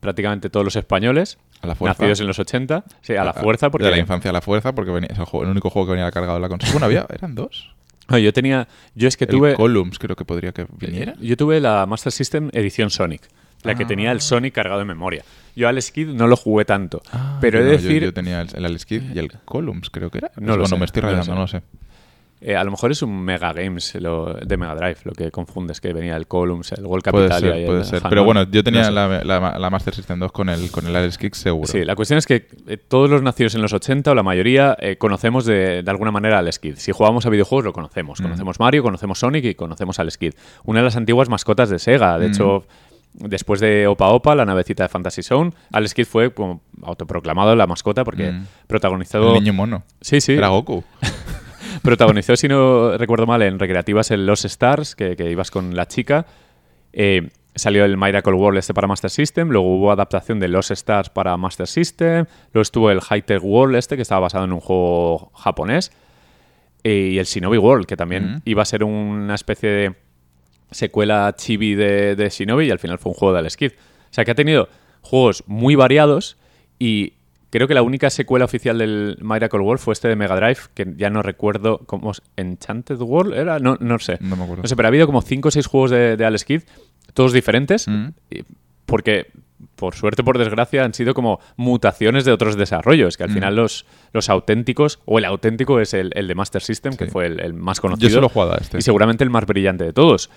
prácticamente 0.00 0.48
todos 0.48 0.64
los 0.64 0.76
españoles, 0.76 1.36
A 1.62 1.66
la 1.66 1.74
fuerza. 1.74 2.02
nacidos 2.02 2.20
en 2.20 2.26
los 2.26 2.38
80, 2.38 2.84
sí, 3.02 3.14
a 3.16 3.24
la 3.24 3.32
fuerza, 3.34 3.70
porque 3.70 3.84
De 3.86 3.90
la 3.90 3.98
infancia 3.98 4.30
a 4.30 4.32
la 4.32 4.40
fuerza, 4.40 4.74
porque 4.74 4.90
venía, 4.90 5.08
es 5.12 5.18
el, 5.18 5.24
juego- 5.26 5.44
el 5.44 5.50
único 5.50 5.68
juego 5.70 5.86
que 5.88 5.92
venía 5.92 6.10
cargado 6.10 6.34
de 6.36 6.40
la 6.40 6.48
consola. 6.48 6.72
Bueno, 6.72 6.86
había, 6.86 7.06
eran 7.12 7.34
dos. 7.34 7.74
No, 8.08 8.18
yo 8.18 8.32
tenía, 8.32 8.66
yo 8.94 9.06
es 9.08 9.16
que 9.16 9.24
El 9.24 9.30
tuve, 9.30 9.54
Columns 9.54 9.98
creo 9.98 10.16
que 10.16 10.24
podría 10.24 10.52
que 10.52 10.66
viniera. 10.78 11.14
yo 11.20 11.36
tuve 11.36 11.60
la 11.60 11.86
Master 11.86 12.10
System 12.12 12.50
edición 12.52 12.90
Sonic, 12.90 13.22
la 13.62 13.74
que 13.74 13.84
Ah. 13.84 13.86
tenía 13.86 14.10
el 14.10 14.20
Sonic 14.20 14.54
cargado 14.54 14.78
de 14.80 14.84
memoria. 14.86 15.22
Yo 15.54 15.68
al 15.68 15.80
Skid 15.82 16.08
no 16.08 16.26
lo 16.26 16.36
jugué 16.36 16.64
tanto, 16.64 17.02
pero 17.40 17.58
Yo 17.58 17.64
he 17.64 17.68
de 17.68 17.76
no, 17.76 17.82
decir, 17.82 18.02
Yo, 18.04 18.12
tenía 18.14 18.40
el, 18.40 18.48
el 18.54 18.64
Alex 18.64 18.86
Kidd 18.86 19.14
y 19.14 19.18
el 19.18 19.30
Columns, 19.44 19.90
creo 19.90 20.10
que 20.10 20.18
era. 20.18 20.30
No 20.36 20.52
lo 20.56 20.62
bueno, 20.62 20.66
sé, 20.68 20.76
me 20.78 20.84
estoy 20.86 21.02
no 21.02 21.08
lo 21.08 21.12
rayando, 21.16 21.32
sé. 21.32 21.34
no 21.34 21.40
lo 21.42 21.46
sé. 21.48 21.62
Eh, 22.42 22.56
a 22.56 22.64
lo 22.64 22.70
mejor 22.70 22.90
es 22.90 23.02
un 23.02 23.20
Mega 23.22 23.52
Games 23.52 23.94
lo- 23.96 24.32
de 24.32 24.56
Mega 24.56 24.74
Drive, 24.74 24.96
lo 25.04 25.12
que 25.12 25.30
confundes, 25.30 25.78
que 25.80 25.92
venía 25.92 26.16
el 26.16 26.26
Columns, 26.26 26.72
el 26.72 26.86
World 26.86 27.04
Puede 27.10 27.28
Capital 27.28 27.44
y 27.50 27.58
ser, 27.58 27.66
puede 27.66 27.78
el 27.80 27.84
ser. 27.84 28.02
Pero 28.08 28.24
bueno, 28.24 28.44
yo 28.44 28.64
tenía 28.64 28.80
No 28.80 28.86
sé. 28.86 28.92
la, 28.92 29.40
la- 29.40 29.58
la 29.58 29.70
Master 29.70 29.94
System 29.94 30.18
2 30.20 30.32
con 30.32 30.48
el, 30.48 30.70
con 30.70 30.86
el 30.86 30.96
Alex 30.96 31.18
Kidd 31.18 31.34
seguro. 31.34 31.66
Sí, 31.66 31.84
la 31.84 31.94
cuestión 31.96 32.16
es 32.16 32.26
que 32.26 32.48
eh, 32.66 32.76
todos 32.78 33.10
los 33.10 33.22
nacidos 33.22 33.54
en 33.56 33.60
los 33.62 33.72
80 33.74 34.10
o 34.10 34.14
la 34.14 34.22
mayoría 34.22 34.74
eh, 34.80 34.96
conocemos 34.96 35.44
de, 35.44 35.82
de 35.82 35.90
alguna 35.90 36.10
manera 36.12 36.38
al 36.38 36.50
Skid. 36.50 36.76
Si 36.76 36.92
jugamos 36.92 37.26
a 37.26 37.30
videojuegos 37.30 37.64
lo 37.66 37.72
conocemos. 37.74 38.20
Conocemos 38.22 38.58
Mario, 38.58 38.82
conocemos 38.82 39.18
Sonic 39.18 39.44
y 39.44 39.54
conocemos 39.54 39.98
al 39.98 40.10
Skid. 40.10 40.32
Una 40.64 40.78
de 40.80 40.84
las 40.86 40.96
antiguas 40.96 41.28
mascotas 41.28 41.68
de 41.68 41.78
Sega. 41.78 42.18
De 42.18 42.28
hecho, 42.28 42.64
después 43.12 43.60
de 43.60 43.86
Opa 43.86 44.08
Opa, 44.08 44.34
la 44.34 44.46
navecita 44.46 44.84
de 44.84 44.88
Fantasy 44.88 45.22
Zone, 45.22 45.50
al 45.72 45.86
Skid 45.88 46.06
fue 46.06 46.32
como 46.32 46.62
autoproclamado 46.82 47.54
la 47.54 47.66
mascota 47.66 48.02
porque 48.02 48.32
Mm. 48.32 48.46
protagonizó... 48.66 49.28
El 49.34 49.42
niño 49.42 49.52
mono. 49.52 49.82
Sí, 50.00 50.20
sí. 50.22 50.32
Era 50.32 50.48
Goku. 50.48 50.82
Protagonizó, 51.82 52.36
si 52.36 52.48
no 52.48 52.96
recuerdo 52.98 53.26
mal, 53.26 53.42
en 53.42 53.58
recreativas 53.58 54.10
en 54.10 54.26
Los 54.26 54.44
Stars, 54.44 54.94
que, 54.94 55.16
que 55.16 55.30
ibas 55.30 55.50
con 55.50 55.74
la 55.74 55.86
chica. 55.86 56.26
Eh, 56.92 57.28
salió 57.54 57.84
el 57.84 57.96
Miracle 57.96 58.34
World 58.34 58.58
este 58.58 58.74
para 58.74 58.86
Master 58.86 59.10
System, 59.10 59.48
luego 59.48 59.74
hubo 59.76 59.90
adaptación 59.90 60.38
de 60.40 60.48
Los 60.48 60.70
Stars 60.70 61.08
para 61.10 61.36
Master 61.36 61.66
System, 61.66 62.26
luego 62.52 62.62
estuvo 62.62 62.90
el 62.90 63.00
High 63.00 63.22
Tech 63.22 63.42
World 63.42 63.76
este, 63.76 63.96
que 63.96 64.02
estaba 64.02 64.20
basado 64.22 64.44
en 64.44 64.52
un 64.52 64.60
juego 64.60 65.32
japonés, 65.34 65.90
eh, 66.84 67.10
y 67.12 67.18
el 67.18 67.24
Shinobi 67.26 67.58
World, 67.58 67.86
que 67.86 67.96
también 67.96 68.36
Mm. 68.36 68.42
iba 68.44 68.62
a 68.62 68.66
ser 68.66 68.84
una 68.84 69.34
especie 69.34 69.68
de 69.68 69.94
secuela 70.70 71.34
chibi 71.36 71.74
de, 71.74 72.14
de 72.14 72.28
Shinobi, 72.28 72.66
y 72.66 72.70
al 72.70 72.78
final 72.78 72.98
fue 72.98 73.10
un 73.12 73.18
juego 73.18 73.32
de 73.32 73.40
Alex 73.40 73.56
Kidd. 73.56 73.72
O 73.72 74.12
sea 74.12 74.24
que 74.24 74.30
ha 74.30 74.34
tenido 74.36 74.68
juegos 75.02 75.44
muy 75.46 75.74
variados 75.74 76.36
y 76.78 77.14
creo 77.50 77.68
que 77.68 77.74
la 77.74 77.82
única 77.82 78.08
secuela 78.10 78.44
oficial 78.44 78.78
del 78.78 79.18
Miracle 79.20 79.60
World 79.60 79.80
fue 79.80 79.92
este 79.92 80.08
de 80.08 80.16
Mega 80.16 80.36
Drive, 80.36 80.60
que 80.74 80.86
ya 80.96 81.10
no 81.10 81.22
recuerdo 81.22 81.78
cómo. 81.86 82.12
¿Enchanted 82.36 83.00
World 83.00 83.34
era? 83.34 83.58
No, 83.58 83.76
no 83.80 83.98
sé. 83.98 84.18
No 84.20 84.36
me 84.36 84.44
acuerdo. 84.44 84.62
No 84.62 84.68
sé, 84.68 84.76
pero 84.76 84.86
ha 84.86 84.90
habido 84.90 85.06
como 85.06 85.20
5 85.22 85.48
o 85.48 85.50
6 85.50 85.66
juegos 85.66 85.90
de, 85.90 86.16
de 86.16 86.24
Alex 86.24 86.44
Kidd, 86.44 86.62
todos 87.14 87.32
diferentes, 87.32 87.86
Mm. 87.88 88.08
porque 88.86 89.26
por 89.76 89.94
suerte 89.94 90.22
por 90.24 90.38
desgracia 90.38 90.84
han 90.84 90.94
sido 90.94 91.12
como 91.14 91.38
mutaciones 91.56 92.24
de 92.24 92.32
otros 92.32 92.56
desarrollos, 92.56 93.16
que 93.16 93.24
al 93.24 93.30
Mm. 93.30 93.34
final 93.34 93.56
los, 93.56 93.84
los 94.12 94.28
auténticos, 94.30 95.00
o 95.04 95.18
el 95.18 95.24
auténtico 95.26 95.80
es 95.80 95.92
el, 95.94 96.12
el 96.14 96.28
de 96.28 96.34
Master 96.34 96.62
System, 96.62 96.94
que 96.96 97.06
fue 97.06 97.26
el, 97.26 97.40
el 97.40 97.52
más 97.54 97.80
conocido. 97.80 98.08
Yo 98.08 98.14
solo 98.14 98.26
he 98.28 98.30
jugado 98.30 98.54
a 98.54 98.56
este. 98.56 98.78
Y 98.78 98.82
seguramente 98.82 99.22
el 99.24 99.30
más 99.30 99.44
brillante 99.46 99.84
de 99.84 99.92
todos. 99.92 100.30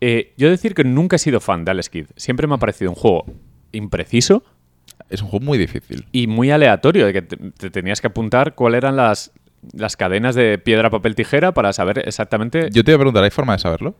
Eh, 0.00 0.32
yo 0.36 0.48
decir 0.48 0.74
que 0.74 0.84
nunca 0.84 1.16
he 1.16 1.18
sido 1.18 1.40
fan 1.40 1.64
de 1.64 1.72
Alex 1.72 1.90
Kidd. 1.90 2.06
Siempre 2.16 2.46
me 2.46 2.54
ha 2.54 2.58
parecido 2.58 2.90
un 2.90 2.94
juego 2.96 3.26
impreciso 3.72 4.42
Es 5.10 5.22
un 5.22 5.28
juego 5.28 5.44
muy 5.44 5.58
difícil. 5.58 6.06
y 6.12 6.26
muy 6.26 6.50
aleatorio, 6.50 7.04
de 7.06 7.12
que 7.12 7.22
te, 7.22 7.36
te 7.36 7.70
tenías 7.70 8.00
que 8.00 8.06
apuntar 8.06 8.54
cuáles 8.54 8.78
eran 8.78 8.96
las, 8.96 9.32
las 9.72 9.96
cadenas 9.96 10.34
de 10.34 10.56
piedra, 10.58 10.88
papel, 10.90 11.14
tijera 11.14 11.52
para 11.52 11.72
saber 11.72 11.98
exactamente... 12.06 12.68
Yo 12.72 12.84
te 12.84 12.92
iba 12.92 12.96
a 12.96 13.00
preguntar, 13.00 13.24
¿hay 13.24 13.30
forma 13.30 13.52
de 13.54 13.58
saberlo? 13.58 13.94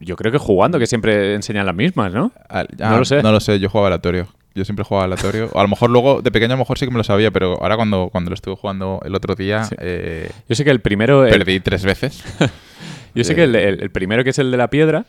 Yo 0.00 0.16
creo 0.16 0.30
que 0.30 0.36
jugando, 0.38 0.78
que 0.78 0.86
siempre 0.86 1.34
enseñan 1.34 1.64
las 1.64 1.74
mismas, 1.74 2.12
¿no? 2.12 2.32
Ah, 2.50 2.64
No 2.78 2.98
lo 2.98 3.04
sé. 3.06 3.22
No 3.22 3.32
lo 3.32 3.40
sé, 3.40 3.58
yo 3.58 3.70
jugaba 3.70 3.88
aleatorio. 3.88 4.28
Yo 4.54 4.64
siempre 4.66 4.84
jugaba 4.84 5.04
aleatorio. 5.06 5.48
O 5.54 5.58
a 5.58 5.62
lo 5.62 5.68
mejor 5.68 5.88
luego, 5.90 6.20
de 6.20 6.30
pequeño 6.30 6.52
a 6.52 6.56
lo 6.56 6.60
mejor 6.62 6.76
sí 6.78 6.84
que 6.84 6.90
me 6.90 6.98
lo 6.98 7.04
sabía, 7.04 7.30
pero 7.30 7.56
ahora 7.62 7.76
cuando, 7.76 8.10
cuando 8.12 8.28
lo 8.30 8.34
estuve 8.34 8.56
jugando 8.56 9.00
el 9.04 9.14
otro 9.14 9.34
día, 9.34 9.64
Sí. 9.64 9.76
eh, 9.78 10.30
Yo 10.48 10.54
sé 10.54 10.64
que 10.64 10.70
el 10.70 10.80
primero... 10.80 11.24
el- 11.24 11.30
perdí 11.32 11.60
tres 11.60 11.84
veces. 11.86 12.22
yo 13.14 13.24
sé 13.24 13.34
que 13.34 13.44
el, 13.44 13.56
el- 13.56 13.82
el 13.82 13.90
primero, 13.90 14.22
que 14.24 14.30
es 14.30 14.38
el 14.38 14.50
de 14.50 14.56
la 14.58 14.68
piedra, 14.68 15.06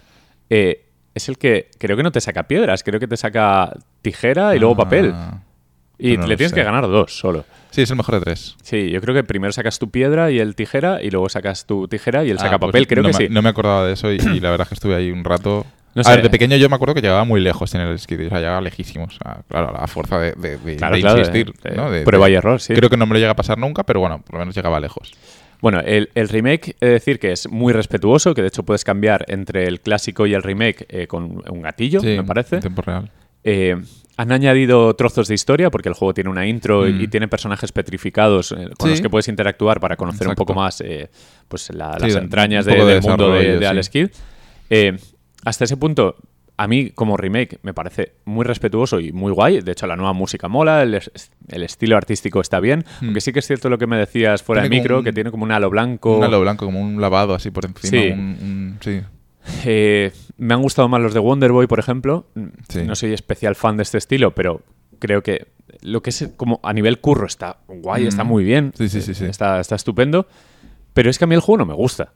eh, 0.50 0.86
es 1.16 1.30
el 1.30 1.38
que 1.38 1.70
creo 1.78 1.98
que 1.98 2.04
no 2.04 2.12
te 2.12 2.22
saca 2.22 2.44
piedras, 2.44 2.84
creo 2.84 3.00
que 3.00 3.08
te 3.08 3.18
saca 3.18 3.74
tijera 4.02 4.56
y 4.56 4.60
luego 4.60 4.76
papel. 4.76 5.12
Ah. 5.14 5.42
Y 5.98 6.18
no 6.18 6.26
le 6.26 6.36
tienes 6.36 6.50
sé. 6.52 6.56
que 6.56 6.64
ganar 6.64 6.88
dos 6.88 7.16
solo. 7.18 7.46
Sí, 7.70 7.84
es 7.84 7.90
el 7.92 7.96
mejor 7.96 8.16
de 8.16 8.22
tres. 8.22 8.58
Sí, 8.64 8.90
yo 8.90 9.00
creo 9.02 9.14
que 9.14 9.24
primero 9.24 9.54
sacas 9.54 9.78
tu 9.78 9.92
piedra 9.92 10.32
y 10.32 10.40
el 10.40 10.56
tijera 10.56 11.02
y 11.02 11.12
luego 11.12 11.30
sacas 11.30 11.66
tu 11.68 11.88
tijera 11.88 12.24
y 12.26 12.32
el 12.32 12.38
Ah, 12.38 12.42
saca 12.42 12.58
pues 12.60 12.70
papel, 12.72 12.88
creo 12.88 13.04
no 13.04 13.10
que 13.10 13.14
me, 13.20 13.28
sí. 13.28 13.34
No 13.34 13.42
me 13.44 13.50
acordaba 13.50 13.86
de 13.86 13.94
eso 13.94 14.12
y, 14.12 14.16
y 14.16 14.40
la 14.40 14.50
verdad 14.50 14.66
es 14.66 14.70
que 14.70 14.76
estuve 14.76 14.96
ahí 14.96 15.12
un 15.12 15.24
rato. 15.24 15.66
No 15.94 16.00
a 16.00 16.04
sé. 16.06 16.12
ver, 16.12 16.22
de 16.24 16.30
pequeño 16.30 16.56
yo 16.56 16.70
me 16.70 16.76
acuerdo 16.76 16.96
que 16.96 17.02
llegaba 17.02 17.26
muy 17.26 17.42
lejos 17.42 17.76
en 17.76 17.82
el 17.82 18.00
skid. 18.00 18.28
O 18.28 18.30
sea, 18.30 18.40
llegaba 18.40 18.62
lejísimos. 18.62 19.18
Sea, 19.22 19.42
claro, 19.50 19.76
a 19.76 19.82
la 19.82 19.88
fuerza 19.88 20.20
de, 20.20 20.32
de- 20.32 20.56
de- 20.58 20.78
Claro, 20.78 20.96
de 20.96 21.02
claro, 21.02 21.20
insistir. 21.20 21.52
de 21.62 21.72
¿no? 21.76 21.90
Prueba 22.06 22.30
y 22.30 22.34
error, 22.36 22.62
sí. 22.62 22.74
Creo 22.74 22.90
que 22.90 22.96
no 22.96 23.06
me 23.06 23.12
lo 23.16 23.20
llega 23.20 23.32
a 23.32 23.36
pasar 23.36 23.58
nunca, 23.58 23.84
pero 23.84 24.00
bueno, 24.00 24.22
por 24.22 24.36
lo 24.36 24.40
menos 24.40 24.56
llegaba 24.56 24.80
lejos. 24.80 25.12
Bueno, 25.62 25.80
el, 25.80 26.10
el 26.16 26.28
remake, 26.30 26.76
he 26.82 26.86
de 26.88 26.92
decir 26.94 27.20
que 27.20 27.32
es 27.32 27.48
muy 27.50 27.72
respetuoso, 27.72 28.34
que 28.34 28.42
de 28.42 28.48
hecho 28.48 28.64
puedes 28.64 28.84
cambiar 28.84 29.26
entre 29.28 29.68
el 29.68 29.80
clásico 29.80 30.26
y 30.26 30.34
el 30.34 30.42
remake 30.44 30.86
eh, 30.90 31.08
con 31.08 31.44
un 31.50 31.62
gatillo, 31.62 32.00
Sí, 32.02 32.08
me 32.08 32.24
parece. 32.24 32.56
En 32.56 32.62
tiempo 32.62 32.82
real. 32.82 33.12
Eh, 33.44 33.76
han 34.18 34.32
añadido 34.32 34.94
trozos 34.96 35.28
de 35.28 35.36
historia 35.36 35.70
porque 35.72 35.90
el 35.90 35.96
juego 35.96 36.14
tiene 36.14 36.30
una 36.30 36.46
intro 36.48 36.88
y- 36.88 36.94
Mm. 36.94 37.02
y 37.02 37.08
tiene 37.08 37.28
personajes 37.28 37.72
petrificados 37.72 38.52
eh, 38.52 38.70
con 38.78 38.88
Sí. 38.88 38.92
los 38.92 39.02
que 39.02 39.10
puedes 39.10 39.28
interactuar 39.28 39.80
para 39.80 39.96
conocer 39.96 40.28
un 40.28 40.36
poco 40.36 40.54
más 40.54 40.84
pues 41.48 41.70
la- 41.74 41.94
Sí, 42.00 42.08
las 42.08 42.16
entrañas 42.18 42.66
de- 42.66 42.76
de 42.76 42.86
del 42.86 43.02
mundo 43.02 43.32
de, 43.32 43.54
de 43.54 43.60
sí. 43.60 43.66
Alex 43.66 43.90
Kidd. 43.90 44.08
Hasta 45.44 45.64
ese 45.66 45.76
punto, 45.78 46.16
a 46.64 46.68
mí 46.68 46.92
como 46.92 47.18
remake 47.18 47.60
me 47.64 47.74
parece 47.74 48.14
muy 48.26 48.46
respetuoso 48.46 49.00
y 49.00 49.12
muy 49.12 49.32
guay. 49.32 49.62
De 49.62 49.72
hecho, 49.72 49.88
la 49.88 49.96
nueva 49.96 50.14
música 50.14 50.48
mola, 50.48 50.84
el, 50.84 50.94
es- 50.96 51.12
el 51.48 51.64
estilo 51.64 51.98
artístico 51.98 52.40
está 52.42 52.60
bien. 52.60 52.84
Aunque 53.02 53.22
sí 53.22 53.32
que 53.34 53.40
es 53.40 53.48
cierto 53.48 53.70
lo 53.70 53.78
que 53.78 53.88
me 53.88 53.98
decías 53.98 54.44
fuera 54.44 54.62
de 54.62 54.68
Hmm. 54.68 54.72
Tiene 54.72 54.82
como 54.82 54.84
micro, 54.84 54.98
un- 55.00 55.04
que 55.06 55.14
tiene 55.14 55.32
como 55.32 55.44
un 55.46 55.52
halo 55.52 55.70
blanco. 55.70 56.18
Un 56.18 56.24
halo 56.24 56.40
blanco, 56.42 56.66
como 56.66 56.82
un 56.82 57.02
lavado 57.02 57.34
así 57.34 57.50
por 57.52 57.66
encima. 57.66 57.90
Sí. 57.90 58.10
un- 58.12 58.20
un- 58.20 58.78
sí. 58.82 59.02
Eh, 59.66 60.12
me 60.38 60.54
han 60.54 60.62
gustado 60.62 60.88
más 60.88 61.02
los 61.02 61.14
de 61.14 61.20
Wonder 61.20 61.52
Boy, 61.52 61.68
por 61.68 61.80
ejemplo. 61.80 62.28
Sí. 62.70 62.84
No 62.84 62.96
soy 62.96 63.14
especial 63.14 63.56
fan 63.56 63.78
de 63.78 63.84
este 63.84 63.98
estilo, 63.98 64.36
pero 64.36 64.62
creo 65.00 65.24
que 65.24 65.48
lo 65.82 66.04
que 66.04 66.12
es 66.12 66.30
como 66.38 66.60
a 66.62 66.74
nivel 66.74 67.00
curro 67.00 67.26
está 67.26 67.58
guay, 67.68 68.06
está 68.06 68.24
Mm. 68.24 68.28
muy 68.28 68.44
bien. 68.44 68.72
Sí, 68.78 68.88
sí, 68.88 69.02
sí, 69.02 69.16
sí. 69.16 69.26
Está, 69.26 69.60
está 69.60 69.76
estupendo. 69.76 70.28
Pero 70.94 71.10
es 71.10 71.18
que 71.18 71.24
a 71.24 71.28
mí 71.28 71.34
el 71.34 71.42
juego 71.42 71.58
no 71.58 71.66
me 71.66 71.74
gusta. 71.74 72.14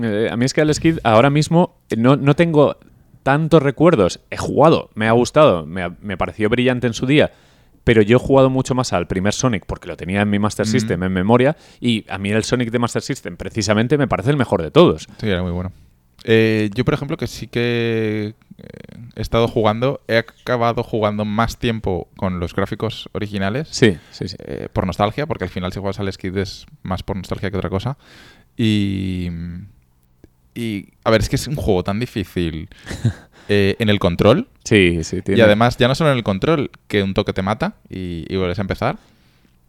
Eh, 0.00 0.28
a 0.30 0.36
mí 0.36 0.44
es 0.44 0.52
que 0.54 0.60
Alex 0.60 0.78
Kidd 0.80 0.98
ahora 1.04 1.30
mismo 1.30 1.76
no, 1.96 2.16
no 2.16 2.34
tengo 2.34 2.76
tantos 3.24 3.60
recuerdos. 3.60 4.20
He 4.30 4.36
jugado, 4.36 4.90
me 4.94 5.08
ha 5.08 5.12
gustado, 5.12 5.66
me, 5.66 5.88
me 6.00 6.16
pareció 6.16 6.48
brillante 6.48 6.86
en 6.86 6.94
su 6.94 7.06
día. 7.06 7.32
Pero 7.82 8.00
yo 8.00 8.16
he 8.16 8.20
jugado 8.20 8.48
mucho 8.48 8.74
más 8.74 8.92
al 8.94 9.06
primer 9.06 9.34
Sonic 9.34 9.66
porque 9.66 9.88
lo 9.88 9.96
tenía 9.96 10.22
en 10.22 10.30
mi 10.30 10.38
Mm. 10.38 10.42
Master 10.42 10.66
System 10.66 11.02
en 11.02 11.12
memoria. 11.12 11.56
Y 11.80 12.06
a 12.08 12.16
mí 12.18 12.30
el 12.30 12.42
Sonic 12.44 12.70
de 12.70 12.78
Master 12.78 13.02
System 13.02 13.36
precisamente 13.36 13.98
me 13.98 14.06
parece 14.08 14.30
el 14.30 14.36
mejor 14.38 14.62
de 14.62 14.70
todos. 14.70 15.06
Sí, 15.20 15.28
era 15.28 15.42
muy 15.42 15.50
bueno. 15.52 15.70
Eh, 16.26 16.70
yo, 16.74 16.84
por 16.86 16.94
ejemplo, 16.94 17.18
que 17.18 17.26
sí 17.26 17.46
que 17.48 18.34
eh, 18.56 18.64
he 19.14 19.20
estado 19.20 19.48
jugando, 19.48 20.00
he 20.08 20.16
acabado 20.16 20.82
jugando 20.82 21.26
más 21.26 21.58
tiempo 21.58 22.08
con 22.16 22.40
los 22.40 22.54
gráficos 22.54 23.10
originales. 23.12 23.68
Sí, 23.70 23.98
sí, 24.12 24.28
sí. 24.28 24.36
eh, 24.38 24.68
por 24.72 24.86
nostalgia, 24.86 25.26
porque 25.26 25.44
al 25.44 25.50
final 25.50 25.70
si 25.70 25.80
juegas 25.80 26.00
al 26.00 26.10
Skid 26.10 26.34
es 26.38 26.64
más 26.82 27.02
por 27.02 27.16
nostalgia 27.16 27.50
que 27.50 27.58
otra 27.58 27.68
cosa. 27.68 27.98
Y. 28.56 29.28
Y. 30.54 30.88
A 31.04 31.10
ver, 31.10 31.20
es 31.20 31.28
que 31.28 31.36
es 31.36 31.46
un 31.48 31.56
juego 31.56 31.82
tan 31.84 31.98
difícil 32.00 32.68
eh, 33.48 33.76
en 33.78 33.88
el 33.88 33.98
control. 33.98 34.48
Sí, 34.64 35.02
sí. 35.04 35.16
Y 35.18 35.22
tiene- 35.22 35.42
además, 35.42 35.76
ya 35.76 35.88
no 35.88 35.94
solo 35.94 36.10
en 36.12 36.16
el 36.18 36.24
control, 36.24 36.70
que 36.88 37.02
un 37.02 37.14
toque 37.14 37.32
te 37.32 37.42
mata 37.42 37.74
y, 37.88 38.24
y 38.28 38.36
vuelves 38.36 38.58
a 38.58 38.62
empezar. 38.62 38.96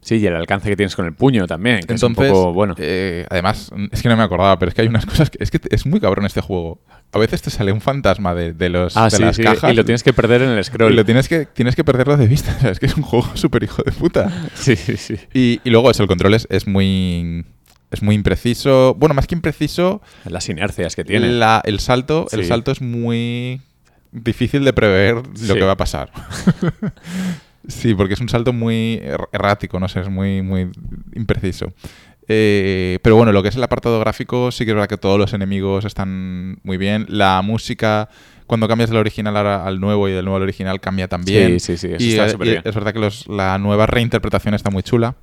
Sí, 0.01 0.17
y 0.17 0.27
el 0.27 0.35
alcance 0.35 0.69
que 0.69 0.75
tienes 0.75 0.95
con 0.95 1.07
el 1.07 1.13
puño 1.13 1.47
también, 1.47 1.77
que 1.77 1.91
Entonces, 1.93 2.03
es 2.03 2.09
un 2.09 2.13
poco, 2.15 2.53
bueno. 2.53 2.75
eh, 2.77 3.25
además, 3.27 3.71
es 3.91 4.03
que 4.03 4.09
no 4.09 4.15
me 4.15 4.21
acordaba, 4.21 4.59
pero 4.59 4.69
es 4.69 4.75
que 4.75 4.83
hay 4.83 4.87
unas 4.87 5.03
cosas 5.07 5.31
que. 5.31 5.43
Es 5.43 5.49
que 5.49 5.59
es 5.71 5.87
muy 5.87 5.99
cabrón 5.99 6.27
este 6.27 6.41
juego. 6.41 6.79
A 7.11 7.17
veces 7.17 7.41
te 7.41 7.49
sale 7.49 7.71
un 7.71 7.81
fantasma 7.81 8.35
de, 8.35 8.53
de 8.53 8.69
los, 8.69 8.95
ah, 8.97 9.05
de 9.05 9.17
sí, 9.17 9.23
las 9.23 9.35
sí, 9.35 9.41
cajas. 9.43 9.71
y 9.71 9.75
lo 9.75 9.83
tienes 9.83 10.03
que 10.03 10.13
perder 10.13 10.43
en 10.43 10.49
el 10.49 10.59
y 10.59 10.63
scroll. 10.63 10.95
lo 10.95 11.05
tienes 11.05 11.27
que, 11.27 11.47
tienes 11.47 11.75
que 11.75 11.83
perderlo 11.83 12.17
de 12.17 12.27
vista. 12.27 12.53
O 12.57 12.61
sea, 12.61 12.69
es 12.69 12.79
que 12.79 12.85
es 12.85 12.95
un 12.95 13.01
juego 13.01 13.27
súper 13.35 13.63
hijo 13.63 13.81
de 13.83 13.91
puta. 13.93 14.31
Sí, 14.53 14.75
sí, 14.75 14.95
sí. 14.97 15.15
Y, 15.33 15.59
y 15.63 15.69
luego 15.71 15.89
eso, 15.89 16.03
el 16.03 16.07
control 16.07 16.35
es, 16.35 16.45
es 16.51 16.67
muy. 16.67 17.43
Es 17.91 18.01
muy 18.01 18.15
impreciso. 18.15 18.95
Bueno, 18.97 19.13
más 19.15 19.27
que 19.27 19.35
impreciso, 19.35 20.01
Las 20.25 20.49
inercias 20.49 20.95
que 20.95 21.05
tiene. 21.05 21.29
la- 21.31 21.61
el 21.65 21.79
salto, 21.79 22.27
el 22.31 22.45
salto 22.45 22.71
es 22.71 22.81
muy 22.81 23.61
difícil 24.11 24.63
de 24.65 24.73
prever 24.73 25.15
lo 25.15 25.53
que 25.53 25.61
va 25.63 25.73
a 25.73 25.77
pasar. 25.77 26.11
sí, 27.67 27.93
porque 27.93 28.13
es 28.13 28.21
un 28.21 28.29
salto 28.29 28.53
muy 28.53 28.99
er- 29.03 29.27
errático, 29.31 29.79
no 29.79 29.87
sé, 29.87 30.01
es 30.01 30.09
muy, 30.09 30.41
muy 30.41 30.69
impreciso. 31.13 31.71
Eh, 32.27 32.97
pero 33.03 33.15
bueno, 33.15 33.31
lo 33.31 33.43
que 33.43 33.49
es 33.49 33.55
el 33.55 33.63
apartado 33.63 33.99
gráfico, 33.99 34.51
sí 34.51 34.65
que 34.65 34.71
es 34.71 34.75
verdad 34.75 34.89
que 34.89 34.97
todos 34.97 35.19
los 35.19 35.33
enemigos 35.33 35.85
están 35.85 36.59
muy 36.63 36.77
bien. 36.77 37.05
La 37.07 37.41
música, 37.43 38.09
cuando 38.47 38.67
cambias 38.67 38.89
del 38.89 38.97
original 38.99 39.37
al 39.37 39.79
nuevo 39.79 40.09
y 40.09 40.11
del 40.11 40.25
nuevo 40.25 40.37
al 40.37 40.43
original, 40.43 40.79
cambia 40.81 41.07
también. 41.07 41.59
Sí, 41.59 41.77
sí, 41.77 41.87
sí, 41.87 41.93
eso 41.93 42.03
y, 42.03 42.13
está 42.13 42.25
eh, 42.31 42.47
y 42.47 42.49
bien. 42.49 42.61
es 42.65 42.73
verdad 42.75 42.93
que 42.93 42.99
los- 42.99 43.27
la 43.27 43.57
nueva 43.59 43.85
reinterpretación 43.85 44.53
está 44.55 44.71
muy 44.71 44.81
chula. 44.81 45.15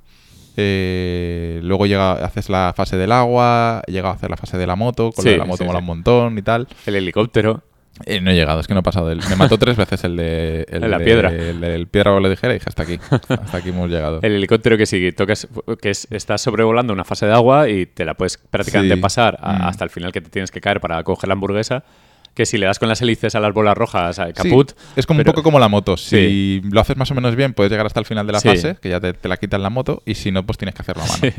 Eh, 0.57 1.59
luego 1.63 1.85
llega, 1.85 2.13
haces 2.13 2.49
la 2.49 2.73
fase 2.75 2.97
del 2.97 3.11
agua, 3.11 3.81
llega 3.87 4.09
a 4.09 4.13
hacer 4.13 4.29
la 4.29 4.37
fase 4.37 4.57
de 4.57 4.67
la 4.67 4.75
moto, 4.75 5.11
con 5.11 5.23
Sí, 5.23 5.29
lo 5.29 5.31
de 5.33 5.37
la 5.39 5.45
moto 5.45 5.63
sí, 5.63 5.67
mola 5.67 5.79
sí. 5.79 5.83
un 5.83 5.87
montón 5.87 6.37
y 6.37 6.41
tal. 6.41 6.67
El 6.85 6.95
helicóptero. 6.95 7.63
Eh, 8.07 8.21
no 8.21 8.31
he 8.31 8.33
llegado, 8.33 8.59
es 8.59 8.65
que 8.65 8.73
no 8.73 8.79
he 8.79 8.83
pasado. 8.83 9.13
Me 9.29 9.35
mató 9.35 9.57
tres 9.59 9.77
veces 9.77 10.03
el 10.03 10.15
de. 10.17 10.65
El 10.67 10.89
la 10.89 10.97
de- 10.97 11.05
piedra. 11.05 11.29
El 11.31 11.61
del 11.61 11.87
piedra 11.87 12.11
o 12.13 12.19
lo 12.19 12.27
dijera 12.27 12.53
y 12.53 12.57
dije 12.57 12.65
hasta 12.67 12.81
aquí. 12.83 12.97
Hasta 13.29 13.57
aquí 13.57 13.69
hemos 13.69 13.87
llegado. 13.87 14.19
El 14.23 14.33
helicóptero 14.33 14.77
que 14.77 14.87
si 14.87 15.11
tocas, 15.11 15.47
que 15.79 15.91
es, 15.91 16.07
estás 16.09 16.41
sobrevolando 16.41 16.91
una 16.91 17.03
fase 17.03 17.27
de 17.27 17.33
agua 17.33 17.69
y 17.69 17.85
te 17.85 18.03
la 18.03 18.15
puedes 18.15 18.37
prácticamente 18.37 18.95
Sí. 18.95 19.01
pasar 19.01 19.37
a- 19.41 19.53
Mm. 19.53 19.61
hasta 19.65 19.83
el 19.83 19.91
final 19.91 20.11
que 20.11 20.21
te 20.21 20.29
tienes 20.31 20.49
que 20.49 20.59
caer 20.59 20.81
para 20.81 21.03
coger 21.03 21.27
la 21.27 21.33
hamburguesa. 21.33 21.83
Que 22.33 22.45
si 22.47 22.57
le 22.57 22.65
das 22.65 22.79
con 22.79 22.89
las 22.89 22.99
hélices 23.01 23.35
a 23.35 23.39
las 23.39 23.53
bolas 23.53 23.77
rojas, 23.77 24.15
Sí, 24.15 24.23
caput. 24.33 24.71
es 24.95 25.05
como 25.05 25.19
pero- 25.19 25.29
un 25.29 25.35
poco 25.35 25.43
como 25.43 25.59
la 25.59 25.67
moto. 25.67 25.97
Si 25.97 26.61
Sí. 26.61 26.61
lo 26.71 26.81
haces 26.81 26.97
más 26.97 27.11
o 27.11 27.15
menos 27.15 27.35
bien, 27.35 27.53
puedes 27.53 27.71
llegar 27.71 27.85
hasta 27.85 27.99
el 27.99 28.07
final 28.07 28.25
de 28.25 28.33
la 28.33 28.39
Sí. 28.39 28.47
fase, 28.49 28.75
que 28.81 28.89
ya 28.89 28.99
te, 28.99 29.13
te 29.13 29.27
la 29.27 29.37
quitan 29.37 29.61
la 29.61 29.69
moto, 29.69 30.01
y 30.05 30.15
si 30.15 30.31
no, 30.31 30.43
pues 30.43 30.57
tienes 30.57 30.73
que 30.73 30.81
hacerlo 30.81 31.03
a 31.03 31.07
mano. 31.07 31.33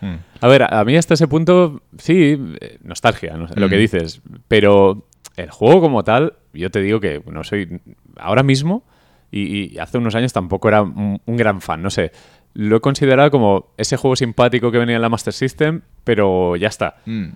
Mm. 0.00 0.14
A 0.40 0.48
ver, 0.48 0.62
a 0.74 0.82
mí 0.84 0.96
hasta 0.96 1.12
ese 1.14 1.28
punto, 1.28 1.82
sí, 1.98 2.38
eh, 2.60 2.78
nostalgia, 2.82 3.34
no 3.36 3.48
sé, 3.48 3.60
lo 3.60 3.68
que 3.68 3.76
Mm. 3.76 3.80
dices. 3.80 4.22
Pero 4.48 5.04
el 5.36 5.50
juego 5.50 5.82
como 5.82 6.04
tal, 6.04 6.34
yo 6.54 6.70
te 6.70 6.80
digo 6.80 7.00
que 7.00 7.22
no 7.30 7.44
soy. 7.44 7.80
Ahora 8.16 8.42
mismo, 8.42 8.82
y, 9.30 9.74
y 9.74 9.78
hace 9.78 9.98
unos 9.98 10.14
años 10.14 10.32
tampoco 10.32 10.68
era 10.68 10.80
un, 10.82 11.20
un 11.24 11.36
gran 11.36 11.60
fan, 11.60 11.82
no 11.82 11.90
sé. 11.90 12.12
Lo 12.54 12.76
he 12.76 12.80
considerado 12.80 13.30
como 13.30 13.72
ese 13.76 13.96
juego 13.98 14.16
simpático 14.16 14.72
que 14.72 14.78
venía 14.78 14.96
en 14.96 15.02
la 15.02 15.08
Master 15.10 15.32
System, 15.34 15.82
pero 16.02 16.56
ya 16.56 16.68
está. 16.68 16.96
Mm. 17.04 17.28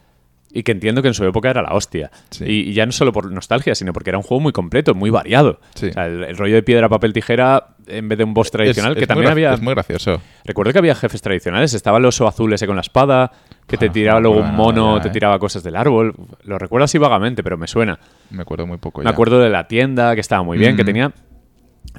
Y 0.57 0.63
que 0.63 0.71
entiendo 0.71 1.03
que 1.03 1.09
en 1.09 1.15
su 1.15 1.25
época 1.25 1.51
era 1.51 1.63
la 1.63 1.75
hostia. 1.75 2.13
Sí. 2.31 2.45
Y, 2.45 2.71
y 2.71 2.73
ya 2.75 2.87
no 2.87 2.93
solo 2.93 3.13
por 3.13 3.29
nostalgia, 3.33 3.75
sino 3.75 3.93
porque 3.93 4.11
era 4.11 4.19
un 4.19 4.23
juego 4.23 4.41
muy 4.41 4.53
completo, 4.53 4.95
muy 4.95 5.11
variado. 5.11 5.59
Sí. 5.75 5.89
O 5.89 5.93
sea, 5.93 6.07
el, 6.07 6.23
el 6.23 6.37
rollo 6.37 6.55
de 6.55 6.63
piedra, 6.63 6.89
papel, 6.89 7.13
tijera, 7.13 7.75
en 7.89 8.09
vez 8.09 8.17
de 8.19 8.23
un 8.25 8.35
boss 8.35 8.53
tradicional, 8.53 8.93
Es- 8.93 8.99
que 8.99 9.03
es 9.05 9.09
también 9.09 9.31
había. 9.33 9.53
Es 9.53 9.61
muy 9.61 9.75
gracioso. 9.75 10.21
Recuerdo 10.45 10.73
que 10.73 10.79
había 10.79 10.95
jefes 10.95 11.21
tradicionales. 11.21 11.75
Estaba 11.75 11.99
el 11.99 12.05
oso 12.05 12.29
azul 12.29 12.53
ese 12.53 12.67
con 12.69 12.77
la 12.77 12.83
espada, 12.83 13.33
que 13.67 13.77
te 13.77 13.87
Ah, 13.87 13.93
tiraba 13.93 14.21
me 14.21 14.29
luego 14.29 14.41
un 14.43 14.55
mono, 14.55 15.01
te 15.01 15.09
eh. 15.09 15.11
tiraba 15.11 15.41
cosas 15.41 15.65
del 15.65 15.75
árbol. 15.75 16.15
Lo 16.45 16.57
recuerdo 16.57 16.85
así 16.85 16.99
vagamente, 16.99 17.43
pero 17.43 17.59
me 17.59 17.67
suena. 17.67 17.99
Me 18.31 18.43
acuerdo 18.43 18.65
muy 18.67 18.79
poco 18.79 19.01
Me 19.01 19.07
ya. 19.07 19.11
acuerdo 19.11 19.41
de 19.41 19.51
la 19.51 19.67
tienda, 19.67 20.15
que 20.15 20.21
estaba 20.21 20.45
muy 20.45 20.57
bien, 20.57 20.77
que 20.77 20.85
tenía 20.85 21.13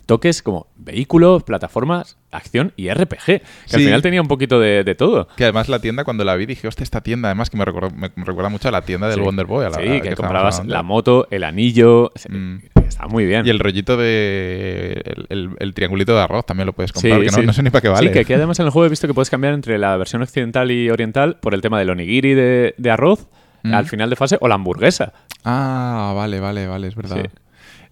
toques 0.05 0.41
como 0.41 0.67
vehículos, 0.75 1.43
plataformas, 1.43 2.17
acción 2.37 2.73
y 2.75 2.89
RPG. 2.89 3.25
Que 3.25 3.41
al 3.73 3.79
final 3.79 4.01
tenía 4.01 4.21
un 4.21 4.27
poquito 4.27 4.59
de, 4.59 4.83
de 4.83 4.95
todo. 4.95 5.27
Que 5.37 5.43
además 5.45 5.69
la 5.69 5.79
tienda, 5.79 6.03
cuando 6.03 6.23
la 6.23 6.35
vi, 6.35 6.45
dije, 6.45 6.67
hostia, 6.67 6.83
esta 6.83 7.01
tienda, 7.01 7.29
además 7.29 7.49
que 7.49 7.57
me 7.57 7.65
recuerda, 7.65 7.89
me, 7.95 8.11
me 8.15 8.23
recuerda 8.25 8.49
mucho 8.49 8.67
a 8.67 8.71
la 8.71 8.81
tienda 8.81 9.07
del 9.07 9.17
Sí. 9.17 9.21
Wonder 9.21 9.45
Boy. 9.45 9.65
A 9.65 9.69
la, 9.69 9.77
sí, 9.77 9.83
la 9.83 9.89
que, 9.89 9.95
estábamos 10.09 10.15
comprabas 10.17 10.65
la 10.65 10.83
moto, 10.83 11.27
el 11.31 11.43
anillo. 11.43 12.11
Mm. 12.29 12.55
Estaba 12.87 13.07
muy 13.09 13.25
bien. 13.25 13.45
Y 13.45 13.49
el 13.49 13.59
rollito 13.59 13.97
de. 13.97 15.01
El, 15.05 15.25
el- 15.29 15.49
el 15.59 15.73
triangulito 15.73 16.15
de 16.15 16.21
arroz 16.21 16.45
también 16.45 16.67
lo 16.67 16.73
puedes 16.73 16.91
Sí, 16.91 17.09
comprar, 17.09 17.19
que 17.21 17.45
no, 17.45 17.53
sé 17.53 17.63
ni 17.63 17.69
para 17.69 17.81
qué 17.81 17.89
vale. 17.89 18.07
Sí, 18.07 18.13
que 18.13 18.19
aquí 18.19 18.33
además 18.33 18.59
en 18.59 18.65
el 18.65 18.71
juego 18.71 18.85
he 18.85 18.89
visto 18.89 19.07
que 19.07 19.13
puedes 19.13 19.29
cambiar 19.29 19.53
entre 19.53 19.77
la 19.77 19.95
versión 19.97 20.21
occidental 20.21 20.71
y 20.71 20.89
oriental 20.89 21.37
por 21.41 21.53
el 21.53 21.61
tema 21.61 21.79
del 21.79 21.89
onigiri 21.89 22.33
de, 22.33 22.75
de 22.77 22.91
arroz 22.91 23.27
Mm. 23.63 23.73
al 23.73 23.87
final 23.87 24.11
de 24.11 24.15
fase 24.15 24.37
o 24.41 24.47
la 24.47 24.53
hamburguesa. 24.55 25.11
Ah, 25.43 26.13
vale, 26.15 26.39
vale, 26.39 26.67
vale, 26.67 26.87
es 26.87 26.93
verdad. 26.95 27.25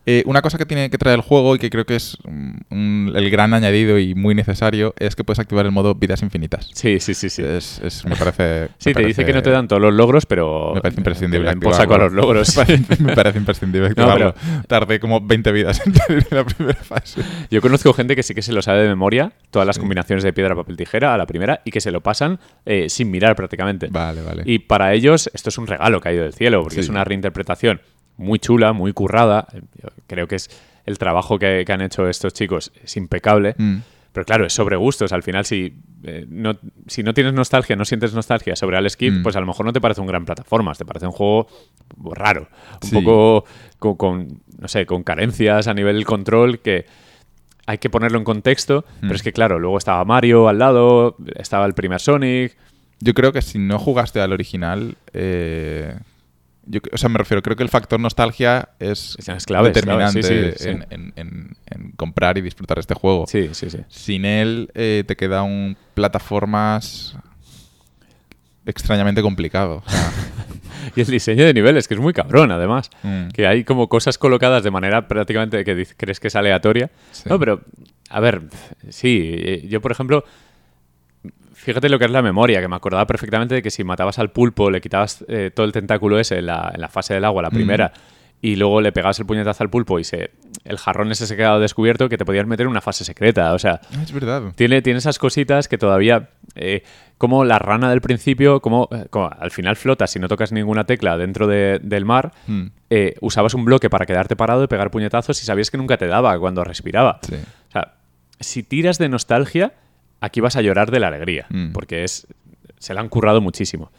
Eh, 0.06 0.24
una 0.26 0.42
cosa 0.42 0.58
que 0.58 0.66
tiene 0.66 0.90
que 0.90 0.98
traer 0.98 1.16
el 1.16 1.22
juego 1.22 1.56
y 1.56 1.60
que 1.60 1.70
creo 1.70 1.86
que 1.86 1.96
es 1.96 2.18
mm, 2.26 2.52
un- 2.72 3.12
el 3.16 3.30
gran 3.30 3.54
añadido 3.54 3.98
y 4.00 4.16
muy 4.16 4.36
necesario 4.36 4.94
es 5.00 5.16
que 5.16 5.24
puedes 5.24 5.40
activar 5.40 5.66
el 5.66 5.72
modo 5.72 5.96
vidas 5.96 6.22
infinitas. 6.24 6.70
Sí, 6.74 7.00
sí, 7.00 7.14
sí, 7.14 7.30
sí. 7.30 7.42
Es, 7.42 7.80
es- 7.82 8.06
me 8.06 8.16
parece. 8.18 8.68
Sí, 8.80 8.90
me 8.90 8.96
te 8.96 9.06
dice 9.06 9.26
que 9.26 9.32
no 9.34 9.42
te 9.42 9.50
dan 9.50 9.68
todos 9.68 9.82
los 9.82 9.94
logros, 9.94 10.26
pero. 10.26 10.74
Me 10.76 10.82
parece 10.82 11.00
imprescindible. 11.00 11.56
te 11.56 11.74
saco 11.74 11.94
a 11.96 11.98
los 12.00 12.12
logros. 12.14 12.58
Me 12.58 12.66
parece, 12.66 13.04
me 13.04 13.16
parece 13.16 13.38
imprescindible 13.40 13.90
No, 13.96 14.04
activarlo. 14.04 14.36
Tardé 14.68 15.00
como 15.00 15.22
20 15.22 15.52
vidas 15.54 15.82
en 15.86 15.94
la 16.32 16.44
primera 16.44 16.80
fase. 16.84 17.22
Yo 17.50 17.62
conozco 17.62 17.94
gente 17.94 18.16
que 18.16 18.24
sí 18.24 18.34
que 18.34 18.42
se 18.42 18.52
lo 18.54 18.62
sabe 18.62 18.82
de 18.84 18.90
memoria, 18.90 19.32
todas 19.52 19.66
las 19.66 19.76
Sí. 19.76 19.80
combinaciones 19.80 20.24
de 20.24 20.34
piedra, 20.34 20.56
papel, 20.56 20.76
tijera 20.78 21.14
a 21.14 21.18
la 21.18 21.26
primera 21.26 21.62
y 21.66 21.72
que 21.72 21.80
se 21.82 21.92
lo 21.92 22.02
pasan 22.02 22.40
eh, 22.66 22.90
sin 22.90 23.10
mirar 23.10 23.36
prácticamente. 23.36 23.88
Vale, 23.90 24.22
vale. 24.22 24.44
Y 24.46 24.60
para 24.60 24.94
ellos 24.94 25.30
esto 25.34 25.50
es 25.50 25.58
un 25.58 25.68
regalo 25.68 26.02
caído 26.02 26.24
del 26.24 26.34
cielo, 26.34 26.62
porque 26.62 26.76
Sí. 26.76 26.82
es 26.82 26.90
una 26.90 27.04
reinterpretación 27.04 27.82
muy 28.18 28.40
chula, 28.40 28.74
muy 28.74 28.94
currada. 28.94 29.48
Yo 29.82 29.90
creo 30.08 30.28
que 30.28 30.36
es 30.36 30.50
el 30.86 30.98
trabajo 30.98 31.40
que, 31.40 31.64
que 31.66 31.72
han 31.74 31.82
hecho 31.82 32.08
estos 32.08 32.34
chicos 32.34 32.72
es 32.84 32.96
impecable. 32.98 33.56
Mm. 33.58 33.78
Pero 34.12 34.26
claro, 34.26 34.46
es 34.46 34.54
sobre 34.54 34.76
gustos. 34.76 35.12
Al 35.12 35.24
final, 35.24 35.44
si, 35.44 35.74
eh, 36.04 36.26
no, 36.30 36.56
si 36.88 37.02
no 37.02 37.16
tienes 37.16 37.34
nostalgia, 37.34 37.76
no 37.76 37.84
sientes 37.84 38.14
nostalgia 38.14 38.56
sobre 38.56 38.78
Alex 38.78 38.96
Kidd, 38.96 39.14
Mm. 39.20 39.24
pues 39.24 39.36
a 39.36 39.40
lo 39.40 39.48
mejor 39.48 39.66
no 39.66 39.74
te 39.74 39.82
parece 39.82 40.02
un 40.02 40.08
gran 40.08 40.24
plataformas, 40.24 40.78
te 40.78 40.86
parece 40.86 41.08
un 41.08 41.14
juego 41.14 41.48
raro, 42.14 42.48
un 42.84 42.90
Sí. 42.90 42.96
poco 42.96 43.46
con, 43.80 43.96
con, 43.96 44.42
no 44.60 44.68
sé, 44.68 44.86
con 44.86 45.02
carencias 45.04 45.68
a 45.68 45.74
nivel 45.74 46.06
control 46.06 46.60
que 46.60 46.86
hay 47.66 47.80
que 47.80 47.90
ponerlo 47.90 48.20
en 48.20 48.24
contexto. 48.24 48.86
Pero 49.02 49.14
Mm. 49.14 49.16
es 49.16 49.24
que, 49.24 49.32
claro, 49.34 49.58
luego 49.58 49.80
estaba 49.80 50.06
Mario 50.06 50.48
al 50.48 50.60
lado, 50.60 51.16
estaba 51.36 51.66
el 51.66 51.74
primer 51.74 52.00
Sonic. 52.00 52.56
Yo 53.00 53.14
creo 53.16 53.32
que 53.34 53.42
si 53.42 53.58
no 53.58 53.80
jugaste 53.80 54.20
al 54.22 54.32
original, 54.32 54.96
eh, 55.14 55.96
yo, 56.66 56.80
o 56.92 56.98
sea, 56.98 57.10
me 57.10 57.18
refiero, 57.18 57.42
creo 57.42 57.56
que 57.58 57.64
el 57.64 57.70
factor 57.70 58.00
nostalgia 58.00 58.70
es, 58.80 59.16
clave, 59.24 59.38
es 59.38 59.46
clave, 59.46 59.68
determinante 59.70 60.24
sí, 60.24 60.52
sí, 60.58 60.64
sí. 60.64 60.70
En, 60.70 60.86
en- 60.90 61.14
en- 61.16 61.58
en 61.66 61.92
comprar 61.92 62.38
y 62.38 62.42
disfrutar 62.42 62.80
este 62.80 62.94
juego. 62.94 63.26
Sí, 63.28 63.50
sí, 63.54 63.70
sí. 63.70 63.80
Sin 63.90 64.26
él 64.26 64.70
eh, 64.76 65.04
te 65.06 65.16
queda 65.16 65.44
un 65.44 65.76
plataformas 65.94 67.16
extrañamente 68.66 69.22
complicado. 69.22 69.84
O 69.86 69.90
sea, 69.90 70.12
Y 70.96 71.02
el 71.02 71.08
diseño 71.08 71.46
de 71.46 71.54
niveles, 71.54 71.88
que 71.88 71.94
es 71.94 72.00
muy 72.00 72.12
cabrón, 72.14 72.52
además. 72.52 72.90
mm, 73.04 73.30
Que 73.30 73.48
hay 73.48 73.64
como 73.64 73.88
cosas 73.88 74.18
colocadas 74.18 74.64
de 74.64 74.72
manera 74.72 75.08
prácticamente 75.08 75.64
que 75.64 75.88
crees 75.98 76.20
que 76.20 76.28
es 76.28 76.36
aleatoria. 76.36 76.92
No, 77.26 77.40
pero, 77.40 77.62
a 78.10 78.20
ver, 78.20 78.42
sí, 78.90 79.32
eh, 79.34 79.66
yo 79.70 79.82
por 79.82 79.92
ejemplo, 79.94 80.26
fíjate 81.64 81.90
lo 81.90 81.98
que 82.00 82.06
es 82.06 82.12
la 82.12 82.22
memoria, 82.22 82.62
que 82.62 82.68
me 82.68 82.76
acordaba 82.76 83.06
perfectamente 83.08 83.56
de 83.56 83.62
que 83.62 83.72
si 83.72 83.84
matabas 83.84 84.20
al 84.20 84.32
pulpo, 84.32 84.70
le 84.70 84.82
quitabas 84.82 85.24
eh, 85.28 85.52
todo 85.54 85.66
el 85.66 85.72
tentáculo 85.72 86.20
ese 86.20 86.38
en 86.40 86.46
la, 86.48 86.72
en 86.74 86.82
la 86.82 86.90
fase 86.90 87.14
del 87.14 87.26
agua, 87.26 87.42
la 87.42 87.50
primera, 87.50 87.92
y 88.42 88.58
luego 88.58 88.82
le 88.82 88.92
pegabas 88.92 89.18
el 89.20 89.26
puñetazo 89.26 89.64
al 89.64 89.70
pulpo 89.70 90.00
y 90.00 90.04
se, 90.04 90.32
el 90.66 90.78
jarrón 90.78 91.10
ese 91.14 91.26
se 91.28 91.38
quedaba 91.38 91.60
descubierto, 91.60 92.10
que 92.10 92.18
te 92.18 92.26
podías 92.26 92.46
meter 92.46 92.66
en 92.66 92.72
una 92.72 92.82
fase 92.82 93.06
secreta. 93.06 93.54
O 93.54 93.60
sea, 93.60 93.80
es 94.04 94.12
verdad. 94.12 94.44
tiene, 94.56 94.82
tiene 94.82 95.00
esas 95.00 95.18
cositas 95.18 95.70
que 95.70 95.78
todavía, 95.78 96.30
eh, 96.56 96.84
como 97.18 97.46
la 97.46 97.58
rana 97.58 97.90
del 97.90 98.02
principio, 98.02 98.60
como, 98.60 98.90
eh, 98.92 99.06
como 99.10 99.30
al 99.32 99.52
final 99.52 99.78
flotas 99.78 100.12
si 100.12 100.20
no 100.20 100.28
tocas 100.28 100.52
ninguna 100.52 100.84
tecla 100.84 101.18
dentro 101.18 101.48
de- 101.48 101.80
del 101.82 102.04
mar, 102.04 102.34
Mm, 102.48 102.64
eh, 102.90 103.16
usabas 103.22 103.54
un 103.54 103.64
bloque 103.64 103.90
para 103.90 104.06
quedarte 104.06 104.36
parado 104.36 104.62
y 104.66 104.68
pegar 104.68 104.92
puñetazos 104.92 105.42
y 105.42 105.46
sabías 105.46 105.72
que 105.72 105.78
nunca 105.78 105.96
te 105.96 106.08
daba 106.08 106.38
cuando 106.38 106.66
respiraba. 106.66 107.20
sí. 107.22 107.36
O 107.36 107.72
sea, 107.72 107.94
si 108.42 108.62
tiras 108.64 108.98
de 108.98 109.08
nostalgia, 109.08 109.72
aquí 110.24 110.42
vas 110.42 110.56
a 110.56 110.62
llorar 110.62 110.90
de 110.92 111.00
la 111.00 111.08
alegría, 111.08 111.46
Mm. 111.50 111.72
porque 111.74 112.04
es 112.04 112.28
se 112.80 112.94
la 112.94 113.02
han 113.02 113.10
currado 113.10 113.42
muchísimo. 113.42 113.92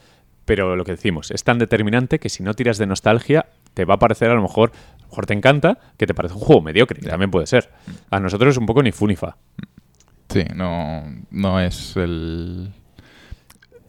Pero 0.45 0.77
lo 0.77 0.85
que 0.85 0.93
decimos, 0.93 1.31
es 1.31 1.43
tan 1.43 1.59
determinante 1.59 2.19
que 2.19 2.29
si 2.29 2.43
no 2.43 2.53
tiras 2.55 2.77
de 2.77 2.87
nostalgia, 2.87 3.47
te 3.73 3.85
va 3.87 3.95
a 3.95 3.99
parecer 3.99 4.31
a 4.31 4.35
lo 4.35 4.43
mejor, 4.43 4.73
a 4.99 5.03
lo 5.03 5.09
mejor 5.09 5.25
te 5.27 5.33
encanta, 5.33 5.79
que 5.97 6.07
te 6.07 6.13
parece 6.15 6.35
un 6.35 6.41
juego 6.41 6.61
mediocre, 6.61 7.01
que 7.01 7.09
también 7.09 7.31
puede 7.31 7.47
ser. 7.47 7.71
A 8.11 8.21
nosotros 8.21 8.51
es 8.53 8.59
un 8.59 8.67
poco 8.67 8.83
ni 8.83 8.93
fu 8.93 9.07
ni 9.07 9.17
fa. 9.17 9.37
Sí, 10.29 10.43
no, 10.55 11.03
no 11.31 11.61
es 11.61 11.97
el... 11.97 12.73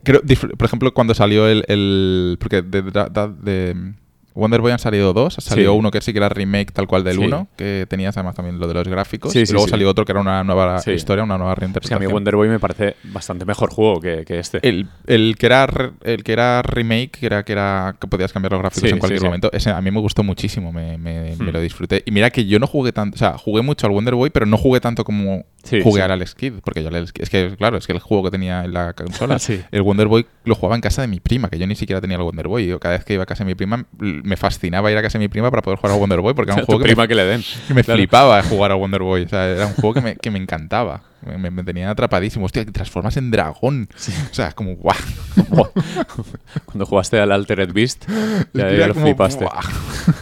Creo, 0.04 0.22
por 0.58 0.66
ejemplo, 0.66 0.94
cuando 0.94 1.14
salió 1.14 1.48
el... 1.48 1.66
el- 1.68 2.38
porque 2.40 2.62
de, 2.62 2.84
da- 2.84 3.28
de- 3.28 3.94
Wonder 4.36 4.62
Boy 4.62 4.72
han 4.72 4.80
salido 4.80 5.14
dos. 5.14 5.36
Salió 5.40 5.72
Sí. 5.72 5.78
uno 5.78 5.92
que 5.92 6.02
sí 6.02 6.12
que 6.12 6.20
era 6.20 6.30
remake 6.30 6.72
tal 6.74 6.88
cual 6.88 7.04
del 7.04 7.16
Sí. 7.18 7.24
uno, 7.26 7.48
que 7.56 7.86
tenías 7.90 8.16
además 8.18 8.36
también 8.36 8.60
lo 8.60 8.68
de 8.68 8.74
los 8.74 8.88
gráficos. 8.88 9.32
Sí, 9.34 9.40
y 9.40 9.52
luego 9.52 9.68
salió 9.68 9.90
otro 9.90 10.06
que 10.06 10.12
era 10.12 10.22
una 10.22 10.44
nueva 10.44 10.82
historia, 10.86 11.24
una 11.24 11.38
nueva 11.38 11.54
Es 11.54 11.56
que 11.56 11.60
a 11.60 11.66
reinterpretación. 11.66 12.00
mí 12.08 12.12
Wonder 12.14 12.36
Boy 12.36 12.50
me 12.50 12.60
parece 12.60 12.96
bastante 13.06 13.46
mejor 13.46 13.72
juego 13.72 14.00
que, 14.02 14.26
que 14.26 14.40
este. 14.40 14.60
El, 14.68 14.88
el 15.08 15.36
que 15.40 15.46
era 15.46 15.68
el 16.04 16.24
que 16.24 16.34
era 16.34 16.62
remake, 16.62 17.12
que 17.20 17.26
era 17.26 17.44
que 17.44 17.54
era 17.54 17.96
que 18.00 18.08
podías 18.08 18.34
cambiar 18.34 18.52
los 18.52 18.62
gráficos 18.62 18.92
en 18.92 19.00
cualquier 19.00 19.24
momento, 19.24 19.50
ese 19.54 19.70
a 19.72 19.82
mí 19.82 19.90
me 19.92 20.00
gustó 20.00 20.22
muchísimo, 20.24 20.72
me, 20.72 20.98
me- 20.98 21.36
me 21.38 21.46
Hmm. 21.46 21.54
lo 21.54 21.62
disfruté. 21.62 22.04
Y 22.06 22.12
mira 22.12 22.30
que 22.30 22.46
yo 22.46 22.60
no 22.60 22.68
jugué 22.68 22.92
tanto, 22.92 23.16
o 23.16 23.18
sea, 23.18 23.38
jugué 23.38 23.62
mucho 23.62 23.88
al 23.88 23.94
Wonder 23.94 24.16
Boy, 24.16 24.30
pero 24.32 24.46
no 24.46 24.58
jugué 24.58 24.80
tanto 24.82 25.04
como 25.06 25.46
jugué 25.84 26.02
al 26.04 26.12
Alex 26.12 26.36
Kidd, 26.36 26.54
porque 26.64 26.82
yo 26.84 26.90
al 26.90 26.96
Alex 26.96 27.14
Kidd- 27.14 27.24
es 27.24 27.30
que 27.30 27.56
claro, 27.58 27.78
es 27.78 27.88
que 27.88 27.94
el 27.94 28.00
juego 28.00 28.24
que 28.26 28.32
tenía 28.32 28.64
en 28.66 28.74
la 28.74 28.94
consola, 28.94 29.38
el 29.72 29.82
Wonder 29.82 30.08
Boy 30.08 30.26
lo 30.44 30.56
jugaba 30.56 30.76
en 30.76 30.82
casa 30.82 31.02
de 31.02 31.08
mi 31.08 31.20
prima, 31.20 31.50
que 31.50 31.58
yo 31.58 31.66
ni 31.68 31.76
siquiera 31.76 32.02
tenía 32.02 32.18
el 32.18 32.24
Wonder 32.24 32.48
Boy. 32.48 32.68
Yo 32.68 32.80
cada 32.80 32.96
vez 32.96 33.06
que 33.06 33.14
iba 33.16 33.24
a 33.24 33.26
casa 33.26 33.44
de 33.44 33.48
mi 33.48 33.56
prima 33.56 33.86
me 34.26 34.36
fascinaba 34.38 34.92
ir 34.92 34.98
a 34.98 35.02
casa 35.02 35.18
de 35.18 35.24
mi 35.24 35.30
prima 35.30 35.50
para 35.50 35.62
poder 35.62 35.80
jugar 35.80 35.94
al 35.94 36.00
Wonder 36.00 36.20
Boy, 36.20 36.34
porque 36.34 36.52
era 36.52 36.56
un 36.60 36.64
A 36.64 36.66
juego 36.66 36.80
que 36.80 36.86
prima 36.86 37.04
me, 37.04 37.08
que 37.08 37.16
le 37.16 37.24
den. 37.26 37.44
me 37.74 37.84
Claro. 37.84 37.98
flipaba 37.98 38.44
jugar 38.44 38.72
al 38.72 38.78
Wonder 38.78 39.02
Boy, 39.02 39.24
o 39.24 39.30
sea, 39.30 39.48
era 39.48 39.68
un 39.68 39.74
juego 39.74 39.94
que 39.94 40.02
me, 40.02 40.16
que 40.18 40.32
me 40.32 40.40
encantaba. 40.40 41.04
Me, 41.26 41.50
me- 41.50 41.64
tenía 41.64 41.90
atrapadísimo. 41.90 42.46
Hostia, 42.46 42.66
que 42.66 42.72
transformas 42.72 43.18
en 43.18 43.32
dragón. 43.32 43.90
O 44.30 44.34
sea, 44.34 44.50
es 44.50 44.54
como 44.54 44.76
guau. 44.76 44.96
Cuando 46.66 46.86
jugaste 46.86 47.20
al 47.20 47.32
Altered 47.32 47.72
Beast, 47.74 48.06
ya, 48.54 48.70
lo 48.88 48.94
como, 48.94 49.06
flipaste. 49.08 49.46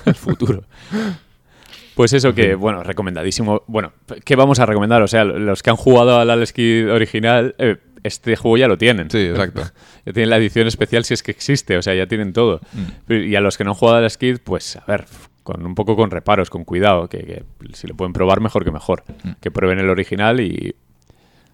El 0.05 0.15
futuro. 0.15 0.63
Pues 1.95 2.13
eso 2.13 2.33
que, 2.33 2.55
bueno, 2.55 2.83
recomendadísimo. 2.83 3.63
Bueno, 3.67 3.91
¿qué 4.25 4.35
vamos 4.35 4.59
a 4.59 4.65
recomendar? 4.65 5.01
O 5.03 5.07
sea, 5.07 5.23
los 5.25 5.61
que 5.61 5.69
han 5.69 5.75
jugado 5.75 6.19
al 6.19 6.29
Alex 6.29 6.53
original, 6.91 7.53
eh, 7.59 7.77
este 8.03 8.35
juego 8.35 8.57
ya 8.57 8.67
lo 8.67 8.77
tienen. 8.77 9.09
Sí, 9.09 9.19
exacto. 9.19 9.63
Ya 10.05 10.11
tienen 10.13 10.29
la 10.29 10.37
edición 10.37 10.67
especial 10.67 11.05
si 11.05 11.13
es 11.13 11.23
que 11.23 11.31
existe, 11.31 11.77
o 11.77 11.81
sea, 11.81 11.95
ya 11.95 12.05
tienen 12.07 12.33
todo. 12.33 12.59
Mm. 13.07 13.13
Y 13.13 13.35
a 13.35 13.41
los 13.41 13.57
que 13.57 13.63
no 13.63 13.71
han 13.71 13.75
jugado 13.75 13.97
al 13.97 14.03
Alex 14.03 14.17
Kidd, 14.17 14.37
pues, 14.43 14.75
a 14.75 14.83
ver, 14.85 15.05
con 15.43 15.65
un 15.65 15.75
poco 15.75 15.95
con 15.95 16.11
reparos, 16.11 16.49
con 16.49 16.65
cuidado, 16.65 17.07
que, 17.07 17.19
que 17.19 17.43
si 17.73 17.87
lo 17.87 17.95
pueden 17.95 18.11
probar, 18.13 18.41
mejor 18.41 18.65
que 18.65 18.71
mejor. 18.71 19.03
Mm. 19.23 19.31
Que 19.41 19.49
prueben 19.51 19.79
el 19.79 19.89
original 19.89 20.39
y... 20.41 20.75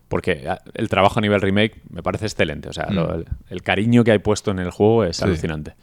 Porque 0.07 0.45
ah, 0.47 0.59
el 0.73 0.89
trabajo 0.89 1.19
a 1.19 1.21
nivel 1.21 1.39
remake 1.41 1.81
me 1.91 2.01
parece 2.01 2.25
excelente. 2.25 2.69
O 2.69 2.73
sea, 2.73 2.87
lo- 2.89 3.07
Mm. 3.09 3.13
el, 3.19 3.25
el 3.49 3.61
cariño 3.61 4.03
que 4.03 4.11
hay 4.11 4.19
puesto 4.19 4.49
en 4.49 4.57
el 4.59 4.71
juego 4.71 5.03
es 5.03 5.17
Sí. 5.17 5.23
alucinante. 5.23 5.75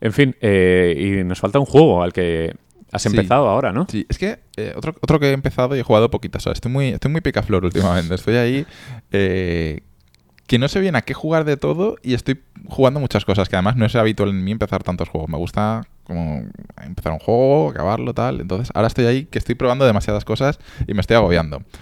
En 0.00 0.12
fin, 0.12 0.36
eh, 0.40 0.94
y 1.20 1.24
nos 1.24 1.40
falta 1.40 1.58
un 1.58 1.66
juego 1.66 2.02
al 2.02 2.12
que 2.12 2.54
has 2.94 3.02
Sí. 3.02 3.08
empezado 3.08 3.48
ahora, 3.48 3.72
¿no? 3.72 3.86
Sí, 3.90 4.06
es 4.08 4.16
que 4.18 4.38
eh, 4.56 4.72
otro, 4.76 4.94
otro 5.02 5.20
que 5.20 5.26
he 5.30 5.32
empezado 5.32 5.76
y 5.76 5.80
he 5.80 5.82
jugado 5.82 6.10
poquitas. 6.10 6.46
Estoy 6.46 6.70
muy, 6.72 6.88
estoy 6.88 7.10
muy 7.10 7.20
picaflor 7.20 7.64
últimamente. 7.64 8.14
Estoy 8.14 8.36
ahí 8.36 8.66
eh, 9.12 9.80
que 10.46 10.58
no 10.58 10.68
sé 10.68 10.80
bien 10.80 10.94
a 10.96 11.02
qué 11.02 11.12
jugar 11.14 11.44
de 11.44 11.56
todo 11.56 11.96
y 12.02 12.14
estoy 12.14 12.40
jugando 12.66 13.00
muchas 13.00 13.24
cosas 13.24 13.48
que 13.48 13.56
además 13.56 13.76
no 13.76 13.84
es 13.86 13.94
habitual 13.96 14.30
en 14.30 14.44
mí 14.44 14.52
empezar 14.52 14.82
tantos 14.82 15.08
juegos. 15.08 15.28
Me 15.28 15.36
gusta 15.38 15.82
como 16.04 16.44
empezar 16.82 17.12
un 17.12 17.18
juego, 17.18 17.70
acabarlo, 17.70 18.14
tal. 18.14 18.40
Entonces 18.40 18.70
ahora 18.74 18.88
estoy 18.88 19.06
ahí 19.06 19.24
que 19.24 19.38
estoy 19.38 19.54
probando 19.54 19.84
demasiadas 19.86 20.24
cosas 20.24 20.58
y 20.86 20.94
me 20.94 21.00
estoy 21.00 21.16
agobiando. 21.16 21.62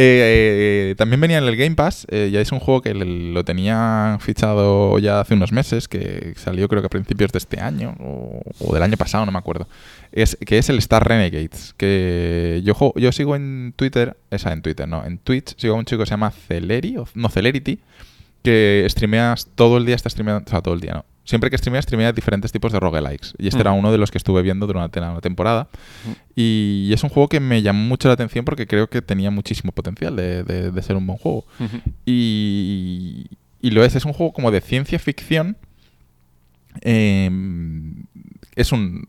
Eh, 0.00 0.90
eh, 0.90 0.94
también 0.96 1.20
venía 1.20 1.38
en 1.38 1.44
el 1.44 1.56
Game 1.56 1.74
Pass, 1.74 2.06
eh, 2.10 2.30
ya 2.30 2.40
es 2.40 2.52
un 2.52 2.60
juego 2.60 2.82
que 2.82 2.94
lo 2.94 3.44
tenía 3.44 4.16
fichado 4.20 4.96
ya 5.00 5.20
hace 5.20 5.34
unos 5.34 5.50
meses, 5.50 5.88
que 5.88 6.34
salió 6.36 6.68
creo 6.68 6.82
que 6.82 6.86
a 6.86 6.90
principios 6.90 7.32
de 7.32 7.38
este 7.38 7.60
año 7.60 7.96
o, 7.98 8.42
o 8.60 8.74
del 8.74 8.82
año 8.82 8.96
pasado, 8.96 9.26
no 9.26 9.32
me 9.32 9.38
acuerdo. 9.38 9.66
Es, 10.12 10.36
que 10.36 10.58
es 10.58 10.68
el 10.68 10.78
Star 10.78 11.06
Renegades, 11.06 11.74
que 11.76 12.62
yo, 12.64 12.74
yo 12.96 13.12
sigo 13.12 13.34
en 13.34 13.74
Twitter, 13.76 14.16
esa 14.30 14.52
en 14.52 14.62
Twitter, 14.62 14.88
no, 14.88 15.04
en 15.04 15.18
Twitch 15.18 15.56
sigo 15.58 15.74
a 15.74 15.78
un 15.78 15.84
chico 15.84 16.02
que 16.02 16.06
se 16.06 16.10
llama 16.10 16.30
Celeri, 16.30 16.96
o, 16.96 17.08
no, 17.14 17.28
Celerity, 17.28 17.80
que 18.42 18.86
streameas 18.88 19.48
todo 19.54 19.78
el 19.78 19.86
día, 19.86 19.96
está 19.96 20.08
streameando, 20.10 20.44
o 20.46 20.50
sea, 20.50 20.62
todo 20.62 20.74
el 20.74 20.80
día, 20.80 20.92
no. 20.94 21.04
Siempre 21.28 21.50
que 21.50 21.58
streamea, 21.58 21.82
streamea 21.82 22.10
diferentes 22.12 22.50
tipos 22.52 22.72
de 22.72 22.80
roguelikes. 22.80 23.34
Y 23.38 23.48
este 23.48 23.58
Mm. 23.58 23.60
era 23.60 23.72
uno 23.72 23.92
de 23.92 23.98
los 23.98 24.10
que 24.10 24.16
estuve 24.16 24.40
viendo 24.40 24.66
durante 24.66 24.98
la 24.98 25.20
temporada. 25.20 25.68
Y 26.34 26.90
es 26.94 27.02
un 27.02 27.10
juego 27.10 27.28
que 27.28 27.38
me 27.38 27.60
llamó 27.60 27.84
mucho 27.86 28.08
la 28.08 28.14
atención 28.14 28.46
porque 28.46 28.66
creo 28.66 28.88
que 28.88 29.02
tenía 29.02 29.30
muchísimo 29.30 29.72
potencial 29.72 30.16
de, 30.16 30.42
de- 30.42 30.70
de 30.70 30.82
ser 30.82 30.96
un 30.96 31.06
buen 31.06 31.18
juego. 31.18 31.44
Y, 32.06 33.26
y 33.60 33.70
lo 33.72 33.84
es, 33.84 33.94
es 33.94 34.06
un 34.06 34.14
juego 34.14 34.32
como 34.32 34.50
de 34.50 34.62
ciencia 34.62 34.98
ficción. 34.98 35.58
Eh, 36.80 37.28
es 38.58 38.72
un. 38.72 39.08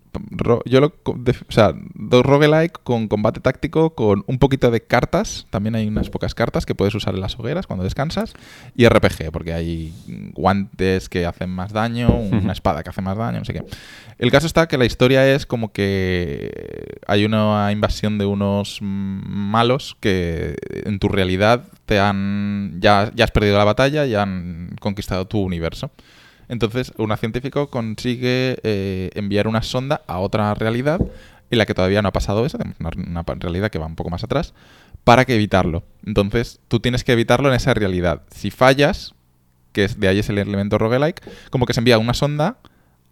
Yo 0.66 0.80
lo. 0.80 0.94
o 1.06 1.52
sea, 1.52 1.74
dos 1.96 2.24
roguelike 2.24 2.84
con 2.84 3.08
combate 3.08 3.40
táctico, 3.40 3.96
con 3.96 4.24
un 4.28 4.38
poquito 4.38 4.70
de 4.70 4.82
cartas. 4.82 5.48
También 5.50 5.74
hay 5.74 5.88
unas 5.88 6.12
pocas 6.12 6.36
cartas 6.36 6.68
que 6.68 6.76
puedes 6.76 6.94
usar 6.94 7.16
en 7.16 7.22
las 7.22 7.38
hogueras 7.40 7.66
cuando 7.66 7.84
descansas. 7.84 8.34
Y 8.76 8.88
RPG, 8.88 9.32
porque 9.32 9.54
hay 9.54 9.92
guantes 10.36 11.10
que 11.10 11.26
hacen 11.26 11.50
más 11.50 11.74
daño, 11.74 12.10
una 12.32 12.54
espada 12.54 12.84
que 12.84 12.92
hace 12.92 13.02
más 13.02 13.18
daño, 13.18 13.40
no 13.40 13.46
sé 13.46 13.54
qué. 13.54 13.64
El 14.20 14.30
caso 14.30 14.46
está 14.46 14.68
que 14.68 14.78
la 14.78 14.86
historia 14.86 15.28
es 15.34 15.48
como 15.48 15.72
que 15.72 17.00
hay 17.08 17.26
una 17.26 17.72
invasión 17.72 18.20
de 18.20 18.26
unos 18.26 18.78
malos 18.82 19.98
que 20.00 20.58
en 20.86 21.00
tu 21.00 21.10
realidad 21.10 21.64
te 21.88 22.00
han 22.00 22.78
ya, 22.80 23.12
ya 23.16 23.26
has 23.26 23.32
perdido 23.32 23.58
la 23.58 23.64
batalla 23.64 24.06
y 24.06 24.14
han 24.14 24.76
conquistado 24.80 25.26
tu 25.26 25.40
universo. 25.40 25.90
Entonces, 26.50 26.92
un 26.98 27.16
científico 27.18 27.70
consigue 27.70 28.58
eh, 28.64 29.12
enviar 29.14 29.48
una 29.48 29.62
sonda 29.62 30.02
a 30.08 30.20
otra 30.20 30.54
realidad 30.56 31.00
en 31.52 31.58
la 31.58 31.66
que 31.66 31.74
todavía 31.74 32.02
no 32.02 32.10
ha 32.10 32.14
pasado 32.14 32.46
eso, 32.46 32.58
una, 32.80 32.92
una 32.96 33.24
realidad 33.24 33.72
que 33.72 33.80
va 33.80 33.86
un 33.86 33.96
poco 33.96 34.10
más 34.10 34.24
atrás, 34.24 34.54
para 35.04 35.26
que 35.26 35.36
evitarlo. 35.36 35.84
Entonces, 36.06 36.60
tú 36.68 36.80
tienes 36.80 37.04
que 37.04 37.14
evitarlo 37.14 37.50
en 37.50 37.56
esa 37.56 37.74
realidad. 37.74 38.24
Si 38.30 38.52
fallas, 38.52 39.16
que 39.72 39.86
es, 39.86 40.00
de 40.00 40.08
ahí 40.08 40.20
es 40.20 40.30
el 40.30 40.38
elemento 40.38 40.78
roguelike, 40.78 41.22
como 41.50 41.66
que 41.66 41.74
se 41.74 41.80
envía 41.80 41.98
una 41.98 42.14
sonda 42.14 42.58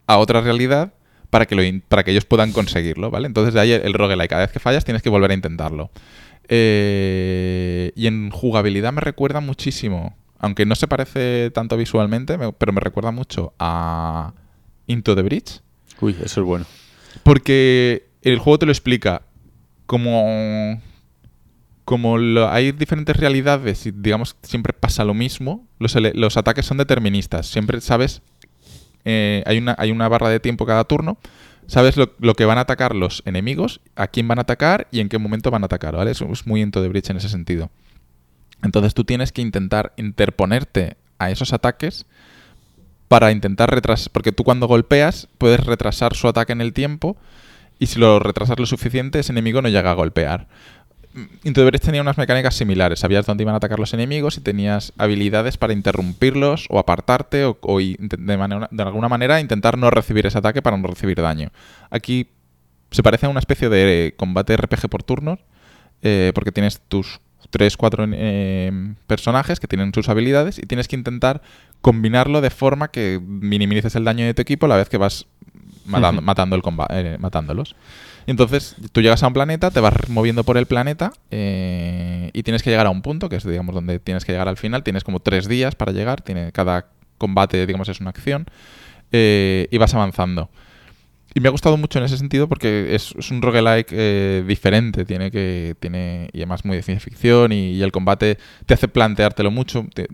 a 0.07 0.17
otra 0.17 0.41
realidad 0.41 0.93
para 1.29 1.45
que, 1.45 1.81
ellos 2.11 2.25
puedan 2.25 2.51
conseguirlo, 2.51 3.11
¿vale? 3.11 3.27
Entonces 3.27 3.53
de 3.53 3.59
ahí 3.59 3.71
el, 3.71 3.81
el 3.83 3.93
roguelike. 3.93 4.29
Cada 4.29 4.43
vez 4.43 4.51
que 4.51 4.59
fallas 4.59 4.85
tienes 4.85 5.01
que 5.01 5.09
volver 5.09 5.31
a 5.31 5.33
intentarlo. 5.33 5.91
Eh, 6.49 7.91
y 7.95 8.07
en 8.07 8.29
jugabilidad 8.29 8.93
me 8.93 9.01
recuerda 9.01 9.41
muchísimo, 9.41 10.15
aunque 10.39 10.65
no 10.65 10.75
se 10.75 10.87
parece 10.87 11.51
tanto 11.53 11.77
visualmente, 11.77 12.37
me- 12.37 12.53
pero 12.53 12.73
me 12.73 12.81
recuerda 12.81 13.11
mucho 13.11 13.53
a 13.59 14.33
Into 14.87 15.15
the 15.15 15.21
Bridge. 15.23 15.61
Uy, 16.01 16.15
eso 16.23 16.41
es 16.41 16.45
bueno. 16.47 16.65
Porque 17.23 18.07
el 18.21 18.37
juego 18.39 18.59
te 18.59 18.65
lo 18.65 18.71
explica 18.71 19.21
como. 19.85 20.81
Como 21.85 22.17
lo- 22.17 22.49
hay 22.49 22.73
diferentes 22.73 23.15
realidades 23.15 23.85
y 23.85 23.91
digamos 23.91 24.35
siempre 24.43 24.73
pasa 24.73 25.05
lo 25.05 25.13
mismo, 25.13 25.65
los, 25.79 26.35
ataques 26.37 26.65
son 26.65 26.77
deterministas. 26.77 27.47
Siempre 27.47 27.79
sabes. 27.81 28.21
eh, 29.05 29.41
hay, 29.45 29.57
una, 29.57 29.73
hay 29.79 29.91
una 29.91 30.09
barra 30.09 30.27
de 30.29 30.41
tiempo 30.41 30.65
cada 30.65 30.83
turno. 30.83 31.17
Sabes 31.65 31.95
lo, 31.95 32.13
lo 32.19 32.33
que 32.33 32.43
van 32.45 32.57
a 32.57 32.61
atacar 32.61 32.93
los 32.93 33.23
enemigos, 33.25 33.79
a 33.95 34.07
quién 34.07 34.27
van 34.27 34.37
a 34.37 34.41
atacar 34.41 34.87
y 34.91 34.99
en 34.99 35.07
qué 35.09 35.17
momento 35.17 35.49
van 35.49 35.63
a 35.63 35.67
atacar, 35.67 35.95
¿vale? 35.95 36.11
Eso 36.11 36.25
es 36.31 36.45
muy 36.45 36.61
into 36.61 36.81
the 36.81 36.89
breach 36.89 37.09
en 37.09 37.17
ese 37.17 37.29
sentido. 37.29 37.69
Entonces 38.63 38.93
tú 38.93 39.03
tienes 39.03 39.31
que 39.31 39.41
intentar 39.41 39.93
interponerte 39.97 40.97
a 41.19 41.31
esos 41.31 41.53
ataques 41.53 42.05
para 43.07 43.31
intentar 43.31 43.69
retrasar. 43.71 44.11
Porque 44.11 44.31
tú 44.31 44.43
cuando 44.43 44.67
golpeas 44.67 45.27
puedes 45.37 45.59
retrasar 45.65 46.15
su 46.15 46.27
ataque 46.27 46.53
en 46.53 46.61
el 46.61 46.73
tiempo 46.73 47.17
y 47.79 47.87
si 47.87 47.99
lo 47.99 48.19
retrasas 48.19 48.59
lo 48.59 48.65
suficiente, 48.65 49.19
ese 49.19 49.31
enemigo 49.31 49.61
no 49.61 49.69
llega 49.69 49.91
a 49.91 49.95
golpear. 49.95 50.47
Into 51.43 51.61
the 51.61 51.65
Breach 51.65 51.81
tenía 51.81 52.01
unas 52.01 52.17
mecánicas 52.17 52.53
similares. 52.55 52.99
Sabías 52.99 53.25
dónde 53.25 53.43
iban 53.43 53.55
a 53.55 53.57
atacar 53.57 53.79
los 53.79 53.93
enemigos 53.93 54.37
y 54.37 54.41
tenías 54.41 54.93
habilidades 54.97 55.57
para 55.57 55.73
interrumpirlos 55.73 56.65
o 56.69 56.77
apartarte 56.77 57.45
o, 57.45 57.57
de, 57.79 58.37
manera- 58.37 58.67
de 58.71 58.83
alguna 58.83 59.09
manera 59.09 59.39
intentar 59.39 59.77
no 59.79 59.89
recibir 59.89 60.27
ese 60.27 60.37
ataque 60.37 60.61
para 60.61 60.77
no 60.77 60.87
recibir 60.87 61.19
daño. 61.21 61.49
Aquí 61.89 62.29
se 62.91 63.01
parece 63.03 63.25
a 63.25 63.29
una 63.29 63.39
especie 63.39 63.69
de 63.69 64.13
combate 64.17 64.55
RPG 64.57 64.89
por 64.89 65.01
turnos 65.03 65.39
eh, 66.03 66.31
porque 66.35 66.51
tienes 66.51 66.81
tus 66.87 67.19
3, 67.49 67.77
4 67.77 68.07
personajes 69.07 69.59
que 69.59 69.67
tienen 69.67 69.93
sus 69.93 70.09
habilidades 70.09 70.59
y 70.59 70.63
tienes 70.63 70.87
que 70.87 70.95
intentar 70.95 71.41
combinarlo 71.81 72.41
de 72.41 72.49
forma 72.49 72.89
que 72.89 73.19
minimices 73.23 73.95
el 73.95 74.03
daño 74.03 74.25
de 74.25 74.33
tu 74.33 74.41
equipo 74.41 74.65
a 74.65 74.69
la 74.69 74.77
vez 74.77 74.89
que 74.89 74.97
vas 74.97 75.27
matando, 75.85 76.21
matando 76.21 76.55
el 76.55 76.61
eh, 76.89 77.17
matándolos. 77.19 77.75
Y 78.25 78.31
entonces 78.31 78.75
tú 78.91 79.01
llegas 79.01 79.23
a 79.23 79.27
un 79.27 79.33
planeta, 79.33 79.71
te 79.71 79.79
vas 79.79 79.93
moviendo 80.09 80.43
por 80.43 80.57
el 80.57 80.65
planeta 80.65 81.13
eh, 81.31 82.29
y 82.33 82.43
tienes 82.43 82.61
que 82.61 82.69
llegar 82.69 82.85
a 82.85 82.89
un 82.89 83.01
punto, 83.01 83.29
que 83.29 83.37
es 83.37 83.45
digamos 83.45 83.73
donde 83.73 83.99
tienes 83.99 84.25
que 84.25 84.33
llegar 84.33 84.49
al 84.49 84.57
final. 84.57 84.83
Tienes 84.83 85.03
como 85.03 85.21
tres 85.21 85.47
días 85.47 85.75
para 85.75 85.93
llegar, 85.93 86.21
tiene, 86.21 86.51
cada 86.51 86.87
combate 87.17 87.65
digamos 87.65 87.89
es 87.89 88.01
una 88.01 88.09
acción 88.09 88.45
eh, 89.11 89.67
y 89.71 89.77
vas 89.77 89.93
avanzando. 89.93 90.49
Y 91.35 91.39
me 91.39 91.49
ha 91.49 91.51
gustado 91.51 91.77
mucho 91.77 91.99
en 91.99 92.05
ese 92.05 92.17
sentido 92.17 92.47
porque 92.47 92.95
es, 92.95 93.13
es 93.17 93.29
un 93.31 93.41
roguelike 93.41 93.89
eh, 93.91 94.43
diferente, 94.47 95.05
tiene 95.05 95.29
que 95.29 95.75
tiene 95.79 96.29
y 96.33 96.37
además 96.39 96.65
muy 96.65 96.77
de 96.77 96.81
ciencia 96.83 97.03
ficción 97.11 97.51
y, 97.51 97.73
y 97.73 97.83
el 97.83 97.91
combate 97.91 98.37
te 98.65 98.73
hace 98.73 98.87
planteártelo 98.87 99.51
mucho, 99.51 99.85
te- 99.93 100.07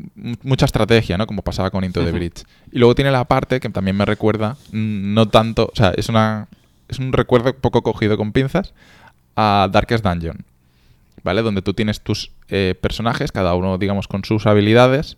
mucha 0.44 0.66
estrategia, 0.66 1.18
¿no? 1.18 1.26
Como 1.28 1.42
pasaba 1.42 1.70
con 1.72 1.84
Into 1.84 2.04
the. 2.04 2.12
Bridge. 2.12 2.44
Y 2.72 2.80
luego 2.80 2.94
tiene 2.96 3.12
la 3.12 3.24
parte 3.26 3.60
que 3.60 3.70
también 3.70 3.96
me 3.96 4.06
recuerda, 4.06 4.58
mm, 4.72 5.14
no 5.14 5.30
tanto, 5.30 5.70
o 5.72 5.76
sea, 5.76 5.94
es 5.96 6.10
una 6.10 6.48
es 6.90 7.00
un 7.00 7.14
recuerdo 7.14 7.56
poco 7.56 7.82
cogido 7.84 8.18
con 8.18 8.34
pinzas 8.34 8.74
a 9.38 9.70
Darkest 9.72 10.04
Dungeon, 10.04 10.44
¿vale? 11.24 11.42
Donde 11.42 11.62
tú 11.62 11.74
tienes 11.74 12.02
tus 12.02 12.32
eh, 12.50 12.76
personajes, 12.82 13.32
cada 13.32 13.56
uno, 13.56 13.78
digamos, 13.78 14.08
con 14.08 14.26
sus 14.26 14.46
habilidades 14.46 15.18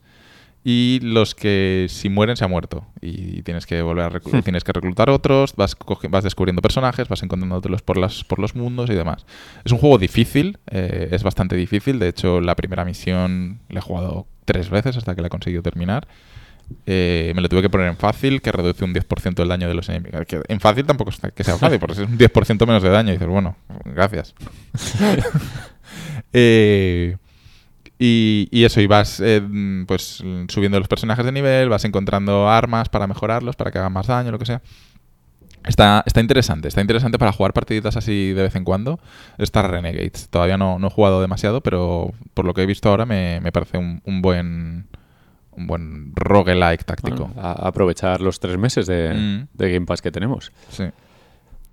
y 0.68 1.00
los 1.04 1.36
que 1.36 1.86
si 1.90 2.10
mueren 2.10 2.36
se 2.36 2.44
ha 2.44 2.48
muerto 2.48 2.88
y 3.00 3.44
tienes 3.44 3.68
que 3.68 3.82
volver 3.84 4.06
a 4.06 4.10
reclu- 4.10 4.40
Hmm. 4.40 4.42
tienes 4.42 4.64
que 4.64 4.74
reclutar 4.74 5.12
otros, 5.12 5.56
vas 5.56 5.78
vas 6.10 6.24
descubriendo 6.24 6.62
personajes, 6.64 7.08
vas 7.08 7.22
encontrándotelos 7.22 7.84
por 7.84 7.98
las 7.98 8.24
por 8.24 8.40
los 8.40 8.56
mundos 8.56 8.90
y 8.90 8.96
demás. 8.96 9.26
Es 9.64 9.72
un 9.72 9.78
juego 9.78 10.00
difícil, 10.00 10.58
eh, 10.72 11.10
es 11.12 11.22
bastante 11.22 11.56
difícil. 11.56 12.00
De 12.00 12.08
hecho, 12.08 12.42
la 12.42 12.56
primera 12.56 12.84
misión 12.84 13.60
la 13.70 13.80
he 13.80 13.82
jugado 13.82 14.26
tres 14.46 14.70
veces 14.72 14.98
hasta 14.98 15.14
que 15.16 15.22
la 15.22 15.28
he 15.28 15.30
conseguido 15.30 15.62
terminar. 15.62 16.08
Eh, 16.88 17.32
me 17.36 17.44
lo 17.44 17.48
tuve 17.50 17.62
que 17.62 17.70
poner 17.70 17.88
en 17.88 17.96
fácil, 17.96 18.42
que 18.42 18.52
reduce 18.52 18.84
un 18.84 18.92
10% 18.92 19.44
el 19.44 19.50
daño 19.50 19.68
de 19.68 19.76
los 19.76 19.88
enemigos. 19.90 20.26
Que 20.26 20.42
en 20.48 20.60
fácil 20.60 20.84
tampoco 20.88 21.12
es 21.12 21.20
que 21.36 21.44
sea 21.44 21.58
fácil, 21.58 21.78
porque 21.78 21.94
es 21.94 22.00
un 22.10 22.18
10% 22.18 22.66
menos 22.66 22.82
de 22.82 22.90
daño. 22.90 23.10
Y 23.10 23.18
dices, 23.18 23.28
bueno, 23.28 23.56
gracias. 23.86 24.34
Eh, 26.34 27.18
y, 28.00 28.48
y 28.52 28.64
eso, 28.66 28.82
y 28.82 28.88
vas 28.88 29.20
eh, 29.24 29.42
pues 29.88 30.24
subiendo 30.50 30.78
los 30.80 30.88
personajes 30.88 31.26
de 31.26 31.32
nivel, 31.32 31.70
vas 31.70 31.86
encontrando 31.86 32.50
armas 32.50 32.90
para 32.90 33.08
mejorarlos, 33.08 33.56
para 33.56 33.72
que 33.72 33.78
hagan 33.80 33.94
más 33.94 34.08
daño, 34.08 34.32
lo 34.32 34.40
que 34.40 34.46
sea. 34.46 34.62
Está, 35.66 36.04
está 36.06 36.22
interesante, 36.22 36.68
está 36.68 36.82
interesante 36.82 37.18
para 37.18 37.32
jugar 37.32 37.52
partiditas 37.52 37.98
así 37.98 38.34
de 38.34 38.44
vez 38.44 38.56
en 38.56 38.64
cuando. 38.64 39.00
Está 39.40 39.64
Renegades. 39.64 40.30
Todavía 40.30 40.58
no, 40.58 40.78
no 40.78 40.88
he 40.88 40.92
jugado 40.92 41.22
demasiado, 41.22 41.62
pero 41.62 42.12
por 42.36 42.46
lo 42.46 42.54
que 42.54 42.62
he 42.62 42.66
visto 42.68 42.90
ahora 42.90 43.06
me, 43.08 43.40
me 43.42 43.52
parece 43.52 43.78
un, 43.80 44.02
un 44.06 44.22
buen 44.22 44.86
un 45.58 45.68
buen 45.68 46.12
roguelike 46.16 46.84
táctico. 46.84 47.28
Bueno, 47.28 47.42
a- 47.42 47.68
aprovechar 47.70 48.20
los 48.22 48.40
tres 48.42 48.58
meses 48.60 48.86
de, 48.88 49.14
Mm. 49.14 49.48
de 49.58 49.72
Game 49.74 49.86
Pass 49.88 50.02
que 50.02 50.12
tenemos. 50.12 50.52
Sí. 50.70 50.84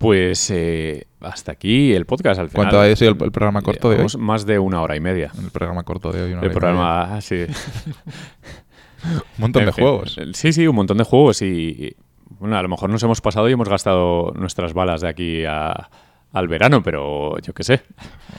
Pues 0.03 0.51
eh, 0.51 1.07
hasta 1.21 1.53
aquí 1.53 1.93
el 1.93 2.05
podcast 2.05 2.39
al 2.39 2.49
final. 2.49 2.67
¿Cuánto 2.69 2.79
ha 2.81 2.95
sido 2.95 3.11
el, 3.13 3.23
el 3.23 3.31
programa 3.31 3.61
corto 3.61 3.89
de 3.89 4.01
hoy? 4.01 4.07
Más 4.19 4.45
de 4.45 4.59
una 4.59 4.81
hora 4.81 4.95
y 4.95 4.99
media. 4.99 5.31
El 5.41 5.49
programa 5.49 5.83
corto 5.83 6.11
de 6.11 6.21
hoy. 6.23 6.31
una 6.33 6.41
El 6.41 6.47
hora 6.47 6.51
y 6.51 6.53
programa, 6.59 7.21
sí. 7.21 7.35
media. 7.35 7.55
Un 9.05 9.21
montón 9.37 9.61
En 9.63 9.65
de 9.67 9.73
fin, 9.73 9.83
juegos. 9.83 10.17
Sí, 10.33 10.53
sí, 10.53 10.65
un 10.67 10.75
montón 10.75 10.97
de 10.97 11.03
juegos 11.03 11.41
y, 11.41 11.95
bueno, 12.39 12.57
a 12.57 12.61
lo 12.61 12.69
mejor 12.69 12.89
nos 12.89 13.03
hemos 13.03 13.19
pasado 13.19 13.49
y 13.49 13.53
hemos 13.53 13.67
gastado 13.67 14.31
nuestras 14.35 14.73
balas 14.73 15.01
de 15.01 15.09
aquí 15.09 15.43
a- 15.45 15.89
al 16.31 16.47
verano, 16.47 16.81
pero 16.81 17.37
yo 17.39 17.53
qué 17.53 17.63
sé. 17.63 17.81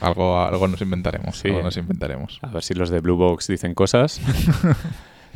Algo, 0.01 0.39
algo 0.41 0.67
nos 0.67 0.81
inventaremos. 0.81 1.37
Sí. 1.37 1.49
Algo 1.49 1.61
nos 1.63 1.77
inventaremos. 1.77 2.39
A 2.41 2.47
ver 2.47 2.63
si 2.63 2.73
los 2.73 2.89
de 2.89 2.99
Blue 2.99 3.15
Box 3.15 3.47
dicen 3.47 3.73
cosas 3.75 4.19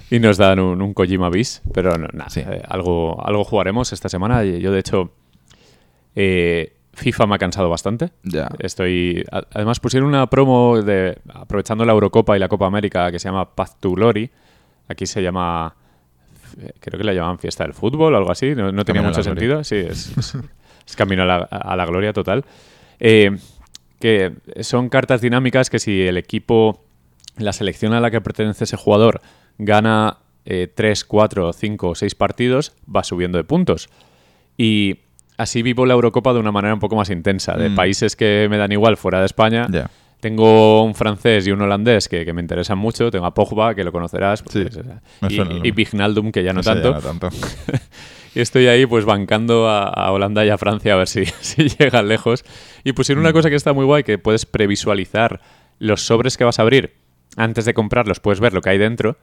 y 0.09 0.19
nos 0.19 0.37
dan 0.37 0.59
un, 0.59 0.81
un 0.81 0.93
Kojima 0.95 1.29
bis, 1.29 1.61
pero 1.73 1.95
no, 1.97 2.07
nada, 2.11 2.29
Sí. 2.31 2.39
eh, 2.41 2.61
algo, 2.67 3.23
algo 3.25 3.43
jugaremos 3.43 3.93
esta 3.93 4.09
semana. 4.09 4.43
Y 4.43 4.59
Yo, 4.59 4.71
de 4.71 4.79
hecho, 4.79 5.13
eh, 6.15 6.73
FIFA 6.93 7.27
me 7.27 7.35
ha 7.35 7.37
cansado 7.37 7.69
bastante. 7.69 8.09
Estoy. 8.59 9.23
Además, 9.31 9.79
pusieron 9.79 10.09
una 10.09 10.27
promo 10.27 10.81
de 10.81 11.17
aprovechando 11.33 11.85
la 11.85 11.93
Eurocopa 11.93 12.35
y 12.35 12.39
la 12.39 12.47
Copa 12.49 12.65
América 12.67 13.11
que 13.11 13.19
se 13.19 13.29
llama 13.29 13.55
Path 13.55 13.79
to 13.79 13.91
Glory. 13.91 14.29
Aquí 14.87 15.05
se 15.05 15.21
llama. 15.21 15.75
eh, 16.59 16.71
Creo 16.79 16.97
que 16.97 17.03
la 17.05 17.13
llaman 17.13 17.39
Fiesta 17.39 17.63
del 17.63 17.73
Fútbol 17.73 18.13
o 18.13 18.17
algo 18.17 18.31
así. 18.31 18.53
No, 18.55 18.71
no 18.71 18.83
tenía 18.83 19.01
mucho 19.09 19.21
sentido. 19.23 19.63
Sí, 19.63 19.75
es, 19.75 20.17
es- 20.17 20.37
es 20.87 20.95
camino 20.95 21.23
a 21.23 21.25
la, 21.25 21.35
a 21.37 21.75
la 21.75 21.85
gloria 21.85 22.11
total. 22.13 22.43
Eh, 22.99 23.37
que 23.99 24.33
son 24.61 24.89
cartas 24.89 25.21
dinámicas 25.21 25.69
que 25.69 25.77
si 25.79 26.01
el 26.01 26.17
equipo, 26.17 26.83
la 27.37 27.53
selección 27.53 27.93
a 27.93 27.99
la 27.99 28.09
que 28.11 28.19
pertenece 28.21 28.63
ese 28.63 28.75
jugador, 28.77 29.21
gana 29.57 30.17
3, 30.45 31.05
4, 31.05 31.53
5 31.53 31.89
o 31.89 31.95
6 31.95 32.15
partidos, 32.15 32.73
va 32.93 33.03
subiendo 33.03 33.37
de 33.37 33.43
puntos. 33.43 33.89
Y 34.57 35.01
así 35.39 35.63
vivo 35.63 35.85
la 35.87 35.95
Eurocopa 35.95 36.33
de 36.33 36.39
una 36.39 36.51
manera 36.51 36.73
un 36.75 36.79
poco 36.79 36.95
más 36.95 37.09
intensa. 37.09 37.55
De 37.57 37.69
Mm. 37.69 37.75
países 37.75 38.15
que 38.15 38.47
me 38.49 38.57
dan 38.57 38.71
igual 38.71 38.95
fuera 38.97 39.19
de 39.19 39.25
España. 39.25 39.67
Tengo 40.19 40.83
un 40.83 40.95
francés 40.95 41.47
y 41.47 41.51
un 41.51 41.61
holandés 41.61 42.09
que, 42.09 42.25
que 42.25 42.33
me 42.33 42.41
interesan 42.41 42.77
mucho. 42.77 43.09
Tengo 43.09 43.25
a 43.25 43.33
Pogba, 43.33 43.73
que 43.73 43.83
lo 43.85 43.91
conocerás. 43.93 44.43
Sí, 44.49 44.65
pues, 45.21 45.31
y. 45.63 45.71
Vignaldum, 45.71 46.31
que 46.31 46.43
ya 46.43 46.51
no 46.53 46.61
ya 46.61 46.73
tanto. 46.73 46.93
no 46.93 46.99
tanto. 47.01 47.29
Y 48.35 48.41
estoy 48.41 48.67
ahí 48.67 48.85
pues 48.85 49.05
bancando 49.05 49.67
a, 49.67 49.85
a 49.87 50.11
Holanda 50.11 50.45
y 50.45 50.49
a 50.49 50.57
Francia 50.59 50.93
a 50.93 50.97
ver 50.97 51.07
si, 51.07 51.25
si 51.41 51.67
llegan 51.69 52.07
lejos. 52.07 52.45
Y 52.83 52.93
pusieron 52.93 53.23
Mm. 53.23 53.25
una 53.25 53.33
cosa 53.33 53.49
que 53.49 53.55
está 53.55 53.73
muy 53.73 53.85
guay, 53.85 54.03
que 54.03 54.19
puedes 54.19 54.45
previsualizar 54.45 55.41
los 55.79 56.05
sobres 56.05 56.37
que 56.37 56.43
vas 56.43 56.59
a 56.59 56.61
abrir. 56.61 56.93
Antes 57.37 57.65
de 57.65 57.73
comprarlos 57.73 58.19
puedes 58.19 58.39
ver 58.39 58.53
lo 58.53 58.61
que 58.61 58.69
hay 58.69 58.77
dentro. 58.77 59.17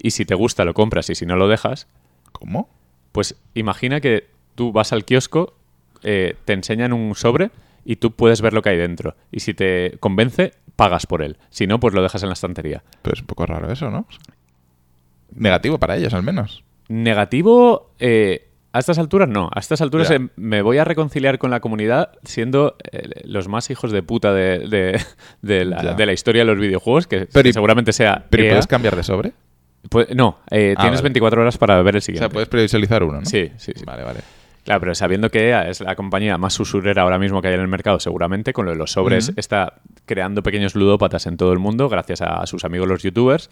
Y 0.00 0.12
si 0.12 0.24
te 0.24 0.34
gusta 0.34 0.64
lo 0.64 0.72
compras 0.72 1.10
y 1.10 1.14
si 1.14 1.26
no 1.26 1.36
lo 1.36 1.46
dejas, 1.48 1.88
¿Cómo? 2.32 2.70
pues 3.12 3.34
imagina 3.54 4.00
que 4.00 4.28
tú 4.58 4.72
vas 4.72 4.92
al 4.92 5.04
kiosco, 5.04 5.54
eh, 6.02 6.34
te 6.44 6.52
enseñan 6.52 6.92
un 6.92 7.14
sobre 7.14 7.52
y 7.84 7.96
tú 7.96 8.10
puedes 8.10 8.40
ver 8.42 8.52
lo 8.52 8.60
que 8.60 8.70
hay 8.70 8.76
dentro. 8.76 9.14
Y 9.30 9.38
si 9.40 9.54
te 9.54 9.96
convence, 10.00 10.52
pagas 10.74 11.06
por 11.06 11.22
él. 11.22 11.36
Si 11.48 11.68
no, 11.68 11.78
pues 11.78 11.94
lo 11.94 12.02
dejas 12.02 12.22
en 12.24 12.28
la 12.28 12.32
estantería. 12.32 12.82
Pero 13.02 13.14
es 13.14 13.20
un 13.20 13.26
poco 13.28 13.46
raro 13.46 13.70
eso, 13.72 13.88
¿no? 13.90 14.06
Negativo 15.34 15.78
para 15.78 15.96
ellos, 15.96 16.12
al 16.14 16.22
menos. 16.22 16.64
Negativo, 16.88 17.92
eh, 18.00 18.48
a 18.72 18.78
estas 18.80 18.98
alturas 18.98 19.28
no. 19.28 19.48
A 19.54 19.60
estas 19.60 19.80
alturas 19.80 20.10
eh, 20.10 20.28
me 20.36 20.62
voy 20.62 20.78
a 20.78 20.84
reconciliar 20.84 21.38
con 21.38 21.50
la 21.50 21.60
comunidad 21.60 22.10
siendo 22.24 22.76
eh, 22.92 23.22
los 23.24 23.46
más 23.48 23.70
hijos 23.70 23.92
de 23.92 24.02
puta 24.02 24.32
de, 24.32 24.60
de- 24.68 25.00
de 25.42 25.64
la, 25.64 25.94
de 25.94 26.06
la 26.06 26.12
historia 26.12 26.42
de 26.42 26.46
los 26.52 26.58
videojuegos, 26.58 27.06
que, 27.06 27.26
Pero 27.26 27.42
que 27.44 27.48
y- 27.50 27.52
seguramente 27.52 27.92
sea 27.92 28.24
Pero 28.28 28.42
¿y 28.42 28.46
EA. 28.46 28.52
puedes 28.52 28.66
cambiar 28.66 28.96
de 28.96 29.02
sobre? 29.02 29.32
Pu- 29.88 30.08
no, 30.14 30.38
eh, 30.50 30.74
Ah, 30.76 30.80
tienes 30.82 30.98
vale. 31.00 31.04
24 31.10 31.40
horas 31.42 31.56
para 31.58 31.80
ver 31.82 31.94
el 31.94 31.98
O 31.98 32.00
siguiente. 32.02 32.26
sea, 32.26 32.32
puedes 32.32 32.48
previsualizar 32.48 33.02
uno, 33.02 33.20
¿no? 33.20 33.24
Sí, 33.26 33.50
sí, 33.58 33.72
sí. 33.76 33.84
Vale, 33.84 34.02
vale. 34.02 34.20
Claro, 34.68 34.80
pero 34.80 34.94
sabiendo 34.94 35.30
que 35.30 35.48
EA 35.48 35.70
es 35.70 35.80
la 35.80 35.96
compañía 35.96 36.36
más 36.36 36.60
usurera 36.60 37.00
ahora 37.00 37.18
mismo 37.18 37.40
que 37.40 37.48
hay 37.48 37.54
en 37.54 37.60
el 37.60 37.68
mercado, 37.68 38.00
seguramente 38.00 38.52
con 38.52 38.66
lo 38.66 38.72
de 38.72 38.76
los 38.76 38.92
sobres 38.92 39.32
está 39.36 39.80
creando 40.04 40.42
pequeños 40.42 40.74
ludópatas 40.74 41.26
en 41.26 41.38
todo 41.38 41.54
el 41.54 41.58
mundo 41.58 41.88
gracias 41.88 42.20
a 42.20 42.46
sus 42.46 42.66
amigos 42.66 42.86
los 42.86 43.02
youtubers, 43.02 43.48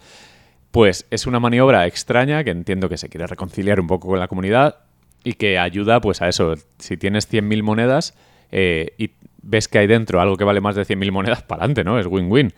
pues 0.69 1.07
es 1.09 1.25
una 1.25 1.39
maniobra 1.39 1.87
extraña 1.87 2.43
que 2.43 2.51
entiendo 2.51 2.87
que 2.87 2.99
se 2.99 3.09
quiere 3.09 3.25
reconciliar 3.25 3.79
un 3.79 3.87
poco 3.87 4.09
con 4.09 4.19
la 4.19 4.27
comunidad 4.27 4.75
y 5.23 5.33
que 5.33 5.57
ayuda 5.57 6.01
pues 6.01 6.21
a 6.21 6.29
eso. 6.29 6.53
Si 6.77 6.97
tienes 6.97 7.27
100.000 7.33 7.63
monedas 7.63 8.15
eh, 8.51 8.93
y 8.99 9.09
ves 9.41 9.67
que 9.67 9.79
hay 9.79 9.87
dentro 9.87 10.21
algo 10.21 10.37
que 10.37 10.43
vale 10.43 10.61
más 10.61 10.75
de 10.75 10.83
100.000 10.83 11.11
monedas, 11.11 11.41
para 11.41 11.63
adelante, 11.63 11.83
¿no? 11.83 11.97
Es 11.97 12.05
win-win. 12.05 12.53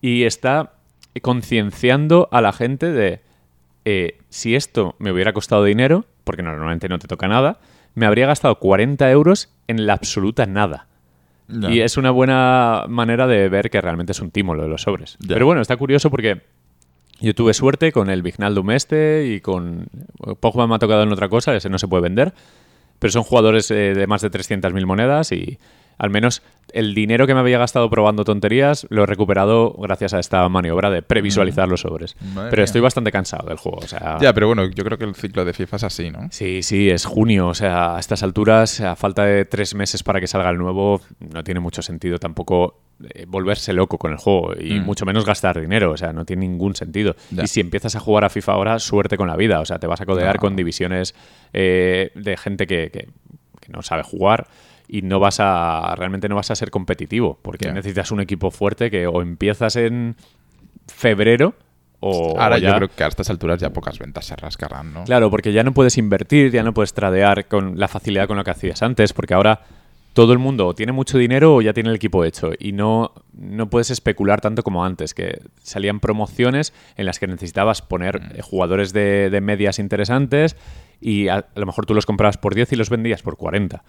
Y 0.00 0.22
está 0.22 0.72
concienciando 1.20 2.30
a 2.32 2.40
la 2.40 2.54
gente 2.54 2.90
de 2.90 3.20
eh, 3.84 4.16
si 4.30 4.54
esto 4.54 4.96
me 4.98 5.12
hubiera 5.12 5.34
costado 5.34 5.64
dinero, 5.64 6.06
porque 6.24 6.42
normalmente 6.42 6.88
no 6.88 6.98
te 6.98 7.06
toca 7.06 7.28
nada, 7.28 7.60
me 7.94 8.06
habría 8.06 8.26
gastado 8.26 8.58
40 8.58 9.10
euros 9.10 9.50
en 9.68 9.86
la 9.86 9.94
absoluta 9.94 10.46
nada. 10.46 10.88
Y 11.48 11.80
es 11.80 11.98
una 11.98 12.10
buena 12.10 12.84
manera 12.88 13.26
de 13.26 13.50
ver 13.50 13.68
que 13.68 13.80
realmente 13.80 14.12
es 14.12 14.20
un 14.20 14.30
timo 14.30 14.54
lo 14.54 14.62
de 14.62 14.70
los 14.70 14.82
sobres. 14.82 15.18
Pero 15.26 15.44
bueno, 15.44 15.60
está 15.60 15.76
curioso 15.76 16.08
porque 16.10 16.40
yo 17.20 17.34
tuve 17.34 17.52
suerte 17.52 17.92
con 17.92 18.08
el 18.08 18.22
Vignaldum 18.22 18.70
este 18.70 19.26
y 19.26 19.40
con... 19.40 19.86
Pogba 20.40 20.66
me 20.66 20.76
ha 20.76 20.78
tocado 20.78 21.02
en 21.02 21.12
otra 21.12 21.28
cosa, 21.28 21.54
ese 21.54 21.68
no 21.68 21.78
se 21.78 21.88
puede 21.88 22.04
vender. 22.04 22.32
Pero 22.98 23.12
son 23.12 23.22
jugadores 23.22 23.70
eh, 23.70 23.92
de 23.94 24.06
más 24.06 24.22
de 24.22 24.30
300.000 24.30 24.86
monedas 24.86 25.32
y 25.32 25.58
al 26.02 26.10
menos 26.10 26.42
el 26.72 26.94
dinero 26.94 27.26
que 27.26 27.34
me 27.34 27.40
había 27.40 27.58
gastado 27.58 27.88
probando 27.90 28.24
tonterías 28.24 28.86
lo 28.90 29.04
he 29.04 29.06
recuperado 29.06 29.72
gracias 29.78 30.14
a 30.14 30.18
esta 30.20 30.48
maniobra 30.48 30.90
de 30.90 31.00
previsualizar 31.02 31.68
los 31.68 31.82
sobres. 31.82 32.16
Madre 32.34 32.50
Pero 32.50 32.60
mía. 32.60 32.64
estoy 32.64 32.80
bastante 32.80 33.12
cansado 33.12 33.46
del 33.48 33.56
juego. 33.58 33.78
O 33.78 33.86
sea, 33.86 34.16
Ya, 34.20 34.32
pero 34.32 34.48
bueno, 34.48 34.64
yo 34.66 34.82
creo 34.84 34.98
que 34.98 35.04
el 35.04 35.14
ciclo 35.14 35.44
de 35.44 35.52
FIFA 35.52 35.76
es 35.76 35.84
así, 35.84 36.10
¿no? 36.10 36.28
Sí, 36.30 36.62
sí, 36.62 36.90
es 36.90 37.04
junio. 37.04 37.46
O 37.48 37.54
sea, 37.54 37.96
a 37.96 38.00
estas 38.00 38.22
alturas, 38.22 38.80
a 38.80 38.96
falta 38.96 39.24
de 39.24 39.44
tres 39.44 39.74
meses 39.74 40.02
para 40.02 40.18
que 40.20 40.26
salga 40.26 40.50
el 40.50 40.58
nuevo, 40.58 41.00
no 41.20 41.44
tiene 41.44 41.60
mucho 41.60 41.82
sentido 41.82 42.18
tampoco 42.18 42.80
eh, 43.14 43.24
volverse 43.28 43.72
loco 43.72 43.98
con 43.98 44.12
el 44.12 44.16
juego 44.18 44.52
y 44.58 44.80
Mm. 44.80 44.84
mucho 44.84 45.04
menos 45.06 45.24
gastar 45.24 45.60
dinero. 45.60 45.92
O 45.92 45.96
sea, 45.96 46.12
no 46.12 46.24
tiene 46.24 46.46
ningún 46.48 46.74
sentido. 46.74 47.14
Ya. 47.30 47.44
Y 47.44 47.46
si 47.48 47.60
empiezas 47.60 47.94
a 47.96 48.00
jugar 48.00 48.24
a 48.24 48.28
FIFA 48.28 48.52
ahora, 48.52 48.78
suerte 48.78 49.16
con 49.16 49.28
la 49.28 49.36
vida. 49.36 49.60
O 49.60 49.64
sea, 49.64 49.78
te 49.78 49.86
vas 49.86 50.00
a 50.00 50.06
codear 50.06 50.36
No. 50.36 50.40
con 50.40 50.56
divisiones 50.56 51.14
eh, 51.52 52.10
de 52.14 52.36
gente 52.36 52.66
que, 52.66 52.90
que- 52.90 53.08
que 53.60 53.72
no 53.72 53.82
sabe 53.82 54.02
jugar 54.02 54.48
y 54.92 55.00
no 55.00 55.20
vas 55.20 55.40
a 55.40 55.94
realmente 55.96 56.28
no 56.28 56.36
vas 56.36 56.50
a 56.50 56.54
ser 56.54 56.70
competitivo 56.70 57.38
porque 57.40 57.72
necesitas 57.72 58.10
un 58.10 58.20
equipo 58.20 58.50
fuerte 58.50 58.90
que 58.90 59.06
o 59.06 59.22
empiezas 59.22 59.76
en 59.76 60.16
febrero 60.86 61.54
o 62.00 62.38
Ahora 62.38 62.56
o 62.56 62.58
yo 62.58 62.74
creo 62.76 62.88
que 62.88 63.02
a 63.02 63.06
estas 63.06 63.30
alturas 63.30 63.58
ya 63.58 63.70
pocas 63.70 63.98
ventas 63.98 64.26
se 64.26 64.36
rascarán, 64.36 64.92
¿no? 64.92 65.04
Claro, 65.04 65.30
porque 65.30 65.50
ya 65.54 65.62
no 65.62 65.72
puedes 65.72 65.96
invertir, 65.96 66.50
ya 66.50 66.62
no 66.62 66.74
puedes 66.74 66.92
tradear 66.92 67.46
con 67.46 67.78
la 67.78 67.88
facilidad 67.88 68.26
con 68.26 68.36
la 68.36 68.44
que 68.44 68.50
hacías 68.50 68.82
antes, 68.82 69.14
porque 69.14 69.32
ahora 69.32 69.60
todo 70.12 70.34
el 70.34 70.38
mundo 70.38 70.66
o 70.66 70.74
tiene 70.74 70.92
mucho 70.92 71.16
dinero 71.16 71.54
o 71.54 71.62
ya 71.62 71.72
tiene 71.72 71.88
el 71.88 71.96
equipo 71.96 72.22
hecho 72.26 72.50
y 72.58 72.72
no, 72.72 73.12
no 73.32 73.70
puedes 73.70 73.90
especular 73.90 74.42
tanto 74.42 74.62
como 74.62 74.84
antes, 74.84 75.14
que 75.14 75.40
salían 75.62 76.00
promociones 76.00 76.74
en 76.96 77.06
las 77.06 77.18
que 77.18 77.28
necesitabas 77.28 77.80
poner 77.80 78.20
Mm. 78.20 78.40
jugadores 78.42 78.92
de, 78.92 79.30
de 79.30 79.40
medias 79.40 79.78
interesantes 79.78 80.54
y 81.00 81.28
a, 81.28 81.36
a 81.36 81.46
lo 81.54 81.64
mejor 81.64 81.86
tú 81.86 81.94
los 81.94 82.04
comprabas 82.04 82.36
por 82.36 82.54
10 82.54 82.72
y 82.72 82.76
los 82.76 82.90
vendías 82.90 83.22
por 83.22 83.38
40. 83.38 83.82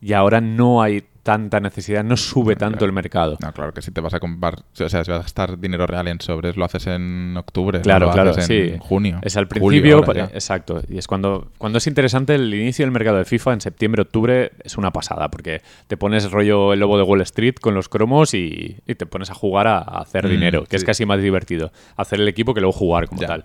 Y 0.00 0.12
ahora 0.14 0.40
no 0.40 0.82
hay 0.82 1.04
tanta 1.22 1.60
necesidad, 1.60 2.02
no 2.02 2.16
sube 2.16 2.56
tanto 2.56 2.78
claro. 2.78 2.86
el 2.86 2.92
mercado. 2.94 3.36
No, 3.42 3.52
claro 3.52 3.74
que 3.74 3.82
si 3.82 3.90
te 3.90 4.00
vas 4.00 4.14
a 4.14 4.20
comprar, 4.20 4.54
o 4.60 4.64
sea, 4.72 4.88
si 4.88 4.96
vas 4.96 5.08
a 5.10 5.18
gastar 5.18 5.58
dinero 5.60 5.86
real 5.86 6.08
en 6.08 6.18
sobres, 6.20 6.56
lo 6.56 6.64
haces 6.64 6.86
en 6.86 7.36
octubre, 7.36 7.82
Claro, 7.82 8.06
lo 8.06 8.12
claro, 8.12 8.30
haces 8.30 8.46
sí. 8.46 8.56
en 8.56 8.78
junio. 8.78 9.18
Es 9.22 9.36
al 9.36 9.46
principio, 9.46 10.02
exacto. 10.32 10.80
Y 10.88 10.96
es 10.96 11.06
cuando, 11.06 11.48
cuando 11.58 11.76
es 11.76 11.86
interesante 11.86 12.34
el 12.34 12.52
inicio 12.54 12.84
del 12.86 12.90
mercado 12.92 13.18
de 13.18 13.26
FIFA 13.26 13.52
en 13.52 13.60
septiembre, 13.60 14.00
octubre, 14.00 14.52
es 14.64 14.78
una 14.78 14.90
pasada, 14.92 15.30
porque 15.30 15.60
te 15.86 15.98
pones 15.98 16.30
rollo 16.30 16.72
el 16.72 16.80
lobo 16.80 16.96
de 16.96 17.02
Wall 17.02 17.20
Street 17.20 17.56
con 17.60 17.74
los 17.74 17.90
cromos 17.90 18.32
y, 18.32 18.78
y 18.86 18.94
te 18.94 19.04
pones 19.04 19.30
a 19.30 19.34
jugar 19.34 19.66
a, 19.66 19.78
a 19.78 20.00
hacer 20.00 20.26
Mm, 20.26 20.30
dinero, 20.30 20.64
que 20.64 20.76
es 20.76 20.84
casi 20.84 21.04
más 21.04 21.20
divertido. 21.20 21.70
Hacer 21.96 22.20
el 22.22 22.28
equipo 22.28 22.54
que 22.54 22.62
luego 22.62 22.72
jugar 22.72 23.06
como 23.08 23.20
Ya. 23.20 23.26
tal. 23.28 23.44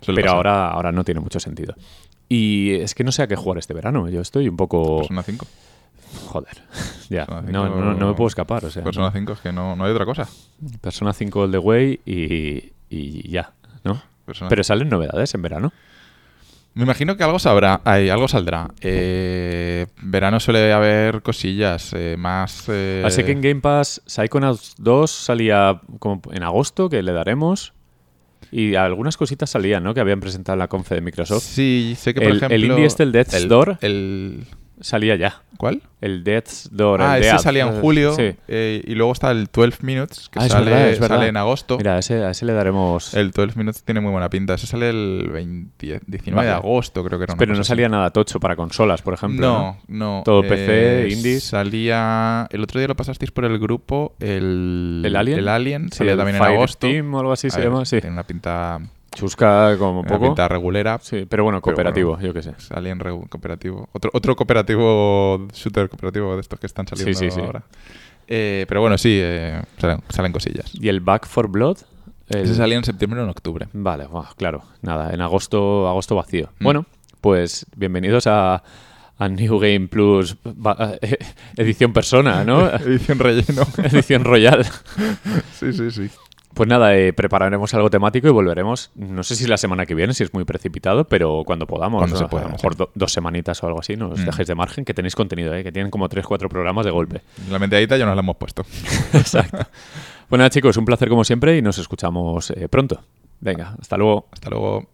Suele 0.00 0.20
pero 0.22 0.32
pasar. 0.32 0.36
ahora, 0.48 0.68
ahora 0.70 0.90
no 0.90 1.04
tiene 1.04 1.20
mucho 1.20 1.38
sentido. 1.38 1.76
Y 2.28 2.72
es 2.74 2.94
que 2.96 3.04
no 3.04 3.12
sé 3.12 3.22
a 3.22 3.28
qué 3.28 3.36
jugar 3.36 3.58
este 3.58 3.74
verano. 3.74 4.08
Yo 4.08 4.20
estoy 4.20 4.48
un 4.48 4.56
poco... 4.56 4.98
Persona 4.98 5.22
5. 5.22 5.46
Joder. 6.26 6.62
ya. 7.10 7.26
No, 7.26 7.42
5 7.42 7.52
no, 7.80 7.94
no 7.94 8.08
me 8.08 8.14
puedo 8.14 8.28
escapar. 8.28 8.64
O 8.64 8.70
sea, 8.70 8.82
Persona 8.84 9.10
5 9.10 9.32
es 9.32 9.40
que 9.40 9.52
no, 9.52 9.76
no 9.76 9.84
hay 9.84 9.92
otra 9.92 10.04
cosa. 10.04 10.28
Persona 10.80 11.12
5 11.12 11.40
All 11.42 11.50
the 11.50 11.58
Way 11.58 12.00
y, 12.06 12.72
y 12.90 13.28
ya, 13.30 13.52
¿no? 13.84 14.02
Persona- 14.26 14.48
Pero 14.48 14.64
salen 14.64 14.88
novedades 14.88 15.34
en 15.34 15.42
verano. 15.42 15.72
Me 16.74 16.84
imagino 16.84 17.18
que 17.18 17.22
algo 17.22 17.38
sabrá, 17.38 17.82
ay, 17.84 18.08
algo 18.08 18.28
saldrá. 18.28 18.70
Eh, 18.80 19.86
verano 20.02 20.40
suele 20.40 20.72
haber 20.72 21.20
cosillas 21.20 21.92
eh, 21.92 22.16
más. 22.18 22.64
eh, 22.68 23.02
Así 23.04 23.24
que 23.24 23.32
en 23.32 23.42
Game 23.42 23.60
Pass 23.60 24.00
Psychonauts 24.06 24.76
2 24.78 25.10
salía 25.10 25.82
como 25.98 26.22
en 26.32 26.42
agosto, 26.42 26.88
que 26.88 27.02
le 27.02 27.12
daremos. 27.12 27.74
Y 28.50 28.74
algunas 28.74 29.18
cositas 29.18 29.50
salían, 29.50 29.82
¿no? 29.84 29.92
Que 29.92 30.00
habían 30.00 30.20
presentado 30.20 30.54
en 30.54 30.60
la 30.60 30.68
confe 30.68 30.94
de 30.94 31.00
Microsoft. 31.02 31.42
Sí, 31.42 31.94
sé 31.98 32.14
que 32.14 32.20
por 32.22 32.30
El- 32.30 32.36
ejemplo. 32.38 32.54
el 32.56 32.64
indie 32.64 32.84
este, 32.86 33.02
el 33.02 33.12
Death's 33.12 33.34
el- 33.34 33.48
Door. 33.48 33.78
El, 33.82 34.46
Salía 34.80 35.14
ya. 35.16 35.42
¿Cuál? 35.58 35.80
El 36.00 36.24
Death's 36.24 36.68
Door. 36.72 37.02
ah, 37.02 37.16
el 37.16 37.22
ese 37.22 37.32
Death, 37.32 37.42
salía 37.42 37.62
en 37.64 37.80
julio. 37.80 38.14
Sí. 38.14 38.34
eh, 38.48 38.82
y 38.84 38.94
luego 38.96 39.12
está 39.12 39.30
el 39.30 39.46
12 39.52 39.78
Minutes, 39.82 40.28
que 40.28 40.40
Ah, 40.40 40.48
sale, 40.48 40.70
verdad, 40.72 41.06
sale 41.08 41.28
en 41.28 41.36
agosto. 41.36 41.78
Mira, 41.78 41.94
a 41.94 41.98
ese, 42.00 42.24
a 42.24 42.30
ese 42.30 42.44
le 42.46 42.52
daremos... 42.52 43.14
El 43.14 43.30
12 43.30 43.56
Minutes 43.56 43.84
tiene 43.84 44.00
muy 44.00 44.10
buena 44.10 44.28
pinta. 44.28 44.54
Ese 44.54 44.66
sale 44.66 44.90
el 44.90 45.28
20 45.32 46.00
19 46.04 46.46
de 46.46 46.52
agosto, 46.52 47.04
creo 47.04 47.18
que 47.18 47.24
era 47.24 47.34
una 47.34 47.38
Pero 47.38 47.54
no 47.54 47.60
así. 47.60 47.68
salía 47.68 47.88
nada 47.88 48.10
tocho 48.10 48.40
para 48.40 48.56
consolas, 48.56 49.02
por 49.02 49.14
ejemplo. 49.14 49.46
No, 49.46 49.78
no. 49.86 50.22
Todo 50.24 50.42
PC, 50.42 51.04
eh, 51.04 51.08
indies. 51.10 51.44
Salía. 51.44 52.48
El 52.50 52.62
otro 52.62 52.80
día 52.80 52.88
lo 52.88 52.96
pasasteis 52.96 53.30
por 53.30 53.44
el 53.44 53.58
grupo. 53.60 54.16
El, 54.18 55.02
¿El 55.04 55.14
Alien? 55.14 55.38
El 55.38 55.48
Alien 55.48 55.90
Sí, 55.92 55.98
salía 55.98 56.12
el 56.14 56.18
también 56.18 56.36
en 56.36 56.42
agosto. 56.42 56.88
Team 56.88 57.14
o 57.14 57.20
algo 57.20 57.32
así 57.32 57.46
A 57.46 57.50
se 57.50 57.58
ver, 57.60 57.68
llama, 57.68 57.84
sí. 57.84 58.00
Tiene 58.00 58.14
una 58.14 58.24
pinta, 58.26 58.80
Chusca 59.14 59.76
como 59.78 60.00
una 60.00 60.08
poco. 60.08 60.24
pinta 60.26 60.48
regulera. 60.48 60.98
Sí, 61.02 61.26
pero 61.28 61.44
bueno, 61.44 61.60
Pero 61.60 61.74
cooperativo, 61.74 62.10
bueno. 62.12 62.26
yo 62.26 62.34
qué 62.34 62.42
sé. 62.42 62.54
Alien 62.74 62.98
cooperativo. 63.28 63.88
Otro, 63.92 64.10
otro 64.14 64.34
cooperativo, 64.36 65.46
shooter 65.52 65.88
cooperativo 65.88 66.34
de 66.34 66.40
estos 66.40 66.58
que 66.58 66.66
están 66.66 66.86
saliendo 66.86 67.12
Sí, 67.18 67.26
sí, 67.26 67.30
sí. 67.30 67.40
ahora. 67.40 67.62
Eh, 68.28 68.64
pero 68.68 68.80
bueno, 68.80 68.96
sí, 68.98 69.18
eh, 69.20 69.60
salen, 69.78 70.00
salen 70.08 70.32
cosillas. 70.32 70.70
¿Y 70.74 70.88
el 70.88 71.00
Back 71.00 71.26
for 71.26 71.48
Blood? 71.48 71.78
El- 72.28 72.42
Ese 72.42 72.54
salía 72.54 72.78
en 72.78 72.84
septiembre 72.84 73.20
o 73.20 73.24
en 73.24 73.30
octubre. 73.30 73.68
Vale, 73.72 74.06
buah, 74.06 74.32
claro, 74.36 74.62
nada, 74.80 75.12
en 75.12 75.20
agosto, 75.20 75.86
agosto 75.88 76.14
vacío. 76.16 76.48
Mm. 76.60 76.64
Bueno, 76.64 76.86
pues 77.20 77.66
bienvenidos 77.76 78.26
a, 78.26 78.62
a 79.18 79.28
New 79.28 79.58
Game 79.58 79.88
Plus 79.88 80.36
va- 80.46 80.94
eh, 81.02 81.18
edición 81.58 81.92
persona, 81.92 82.44
¿no? 82.44 82.66
Edición 82.76 83.18
relleno. 83.18 83.66
edición 83.84 84.24
royal. 84.24 84.64
sí, 85.52 85.72
sí, 85.74 85.90
sí. 85.90 86.08
Pues 86.54 86.68
nada, 86.68 86.94
eh, 86.96 87.12
prepararemos 87.14 87.72
algo 87.72 87.88
temático 87.88 88.28
y 88.28 88.30
volveremos, 88.30 88.90
no 88.94 89.22
sé 89.22 89.36
si 89.36 89.46
la 89.46 89.56
semana 89.56 89.86
que 89.86 89.94
viene, 89.94 90.12
si 90.12 90.22
es 90.22 90.34
muy 90.34 90.44
precipitado, 90.44 91.04
pero 91.04 91.42
cuando 91.46 91.66
podamos, 91.66 92.00
Cuando 92.00 92.16
¿no? 92.16 92.18
se 92.22 92.28
pueda, 92.28 92.44
a 92.44 92.48
lo 92.48 92.52
mejor 92.52 92.76
do- 92.76 92.90
dos 92.94 93.10
semanitas 93.12 93.62
o 93.62 93.66
algo 93.66 93.80
así, 93.80 93.96
no 93.96 94.10
os 94.10 94.20
Mm. 94.20 94.24
dejéis 94.26 94.48
de 94.48 94.54
margen, 94.54 94.84
que 94.84 94.92
tenéis 94.92 95.14
contenido, 95.16 95.54
¿eh? 95.54 95.64
que 95.64 95.72
tienen 95.72 95.90
como 95.90 96.08
3-4 96.10 96.48
programas 96.50 96.84
de 96.84 96.90
golpe. 96.90 97.22
La 97.50 97.58
mentadita 97.58 97.96
ya 97.96 98.04
nos 98.04 98.14
la 98.16 98.20
hemos 98.20 98.36
puesto. 98.36 98.64
Exacto. 99.14 99.58
Nada, 100.30 100.50
chicos, 100.50 100.76
un 100.76 100.84
placer 100.84 101.08
como 101.08 101.24
siempre 101.24 101.56
y 101.56 101.62
nos 101.62 101.78
escuchamos 101.78 102.50
eh, 102.50 102.68
pronto. 102.68 103.00
Venga, 103.40 103.74
hasta 103.80 103.96
luego. 103.96 104.28
Hasta 104.32 104.50
luego. 104.50 104.88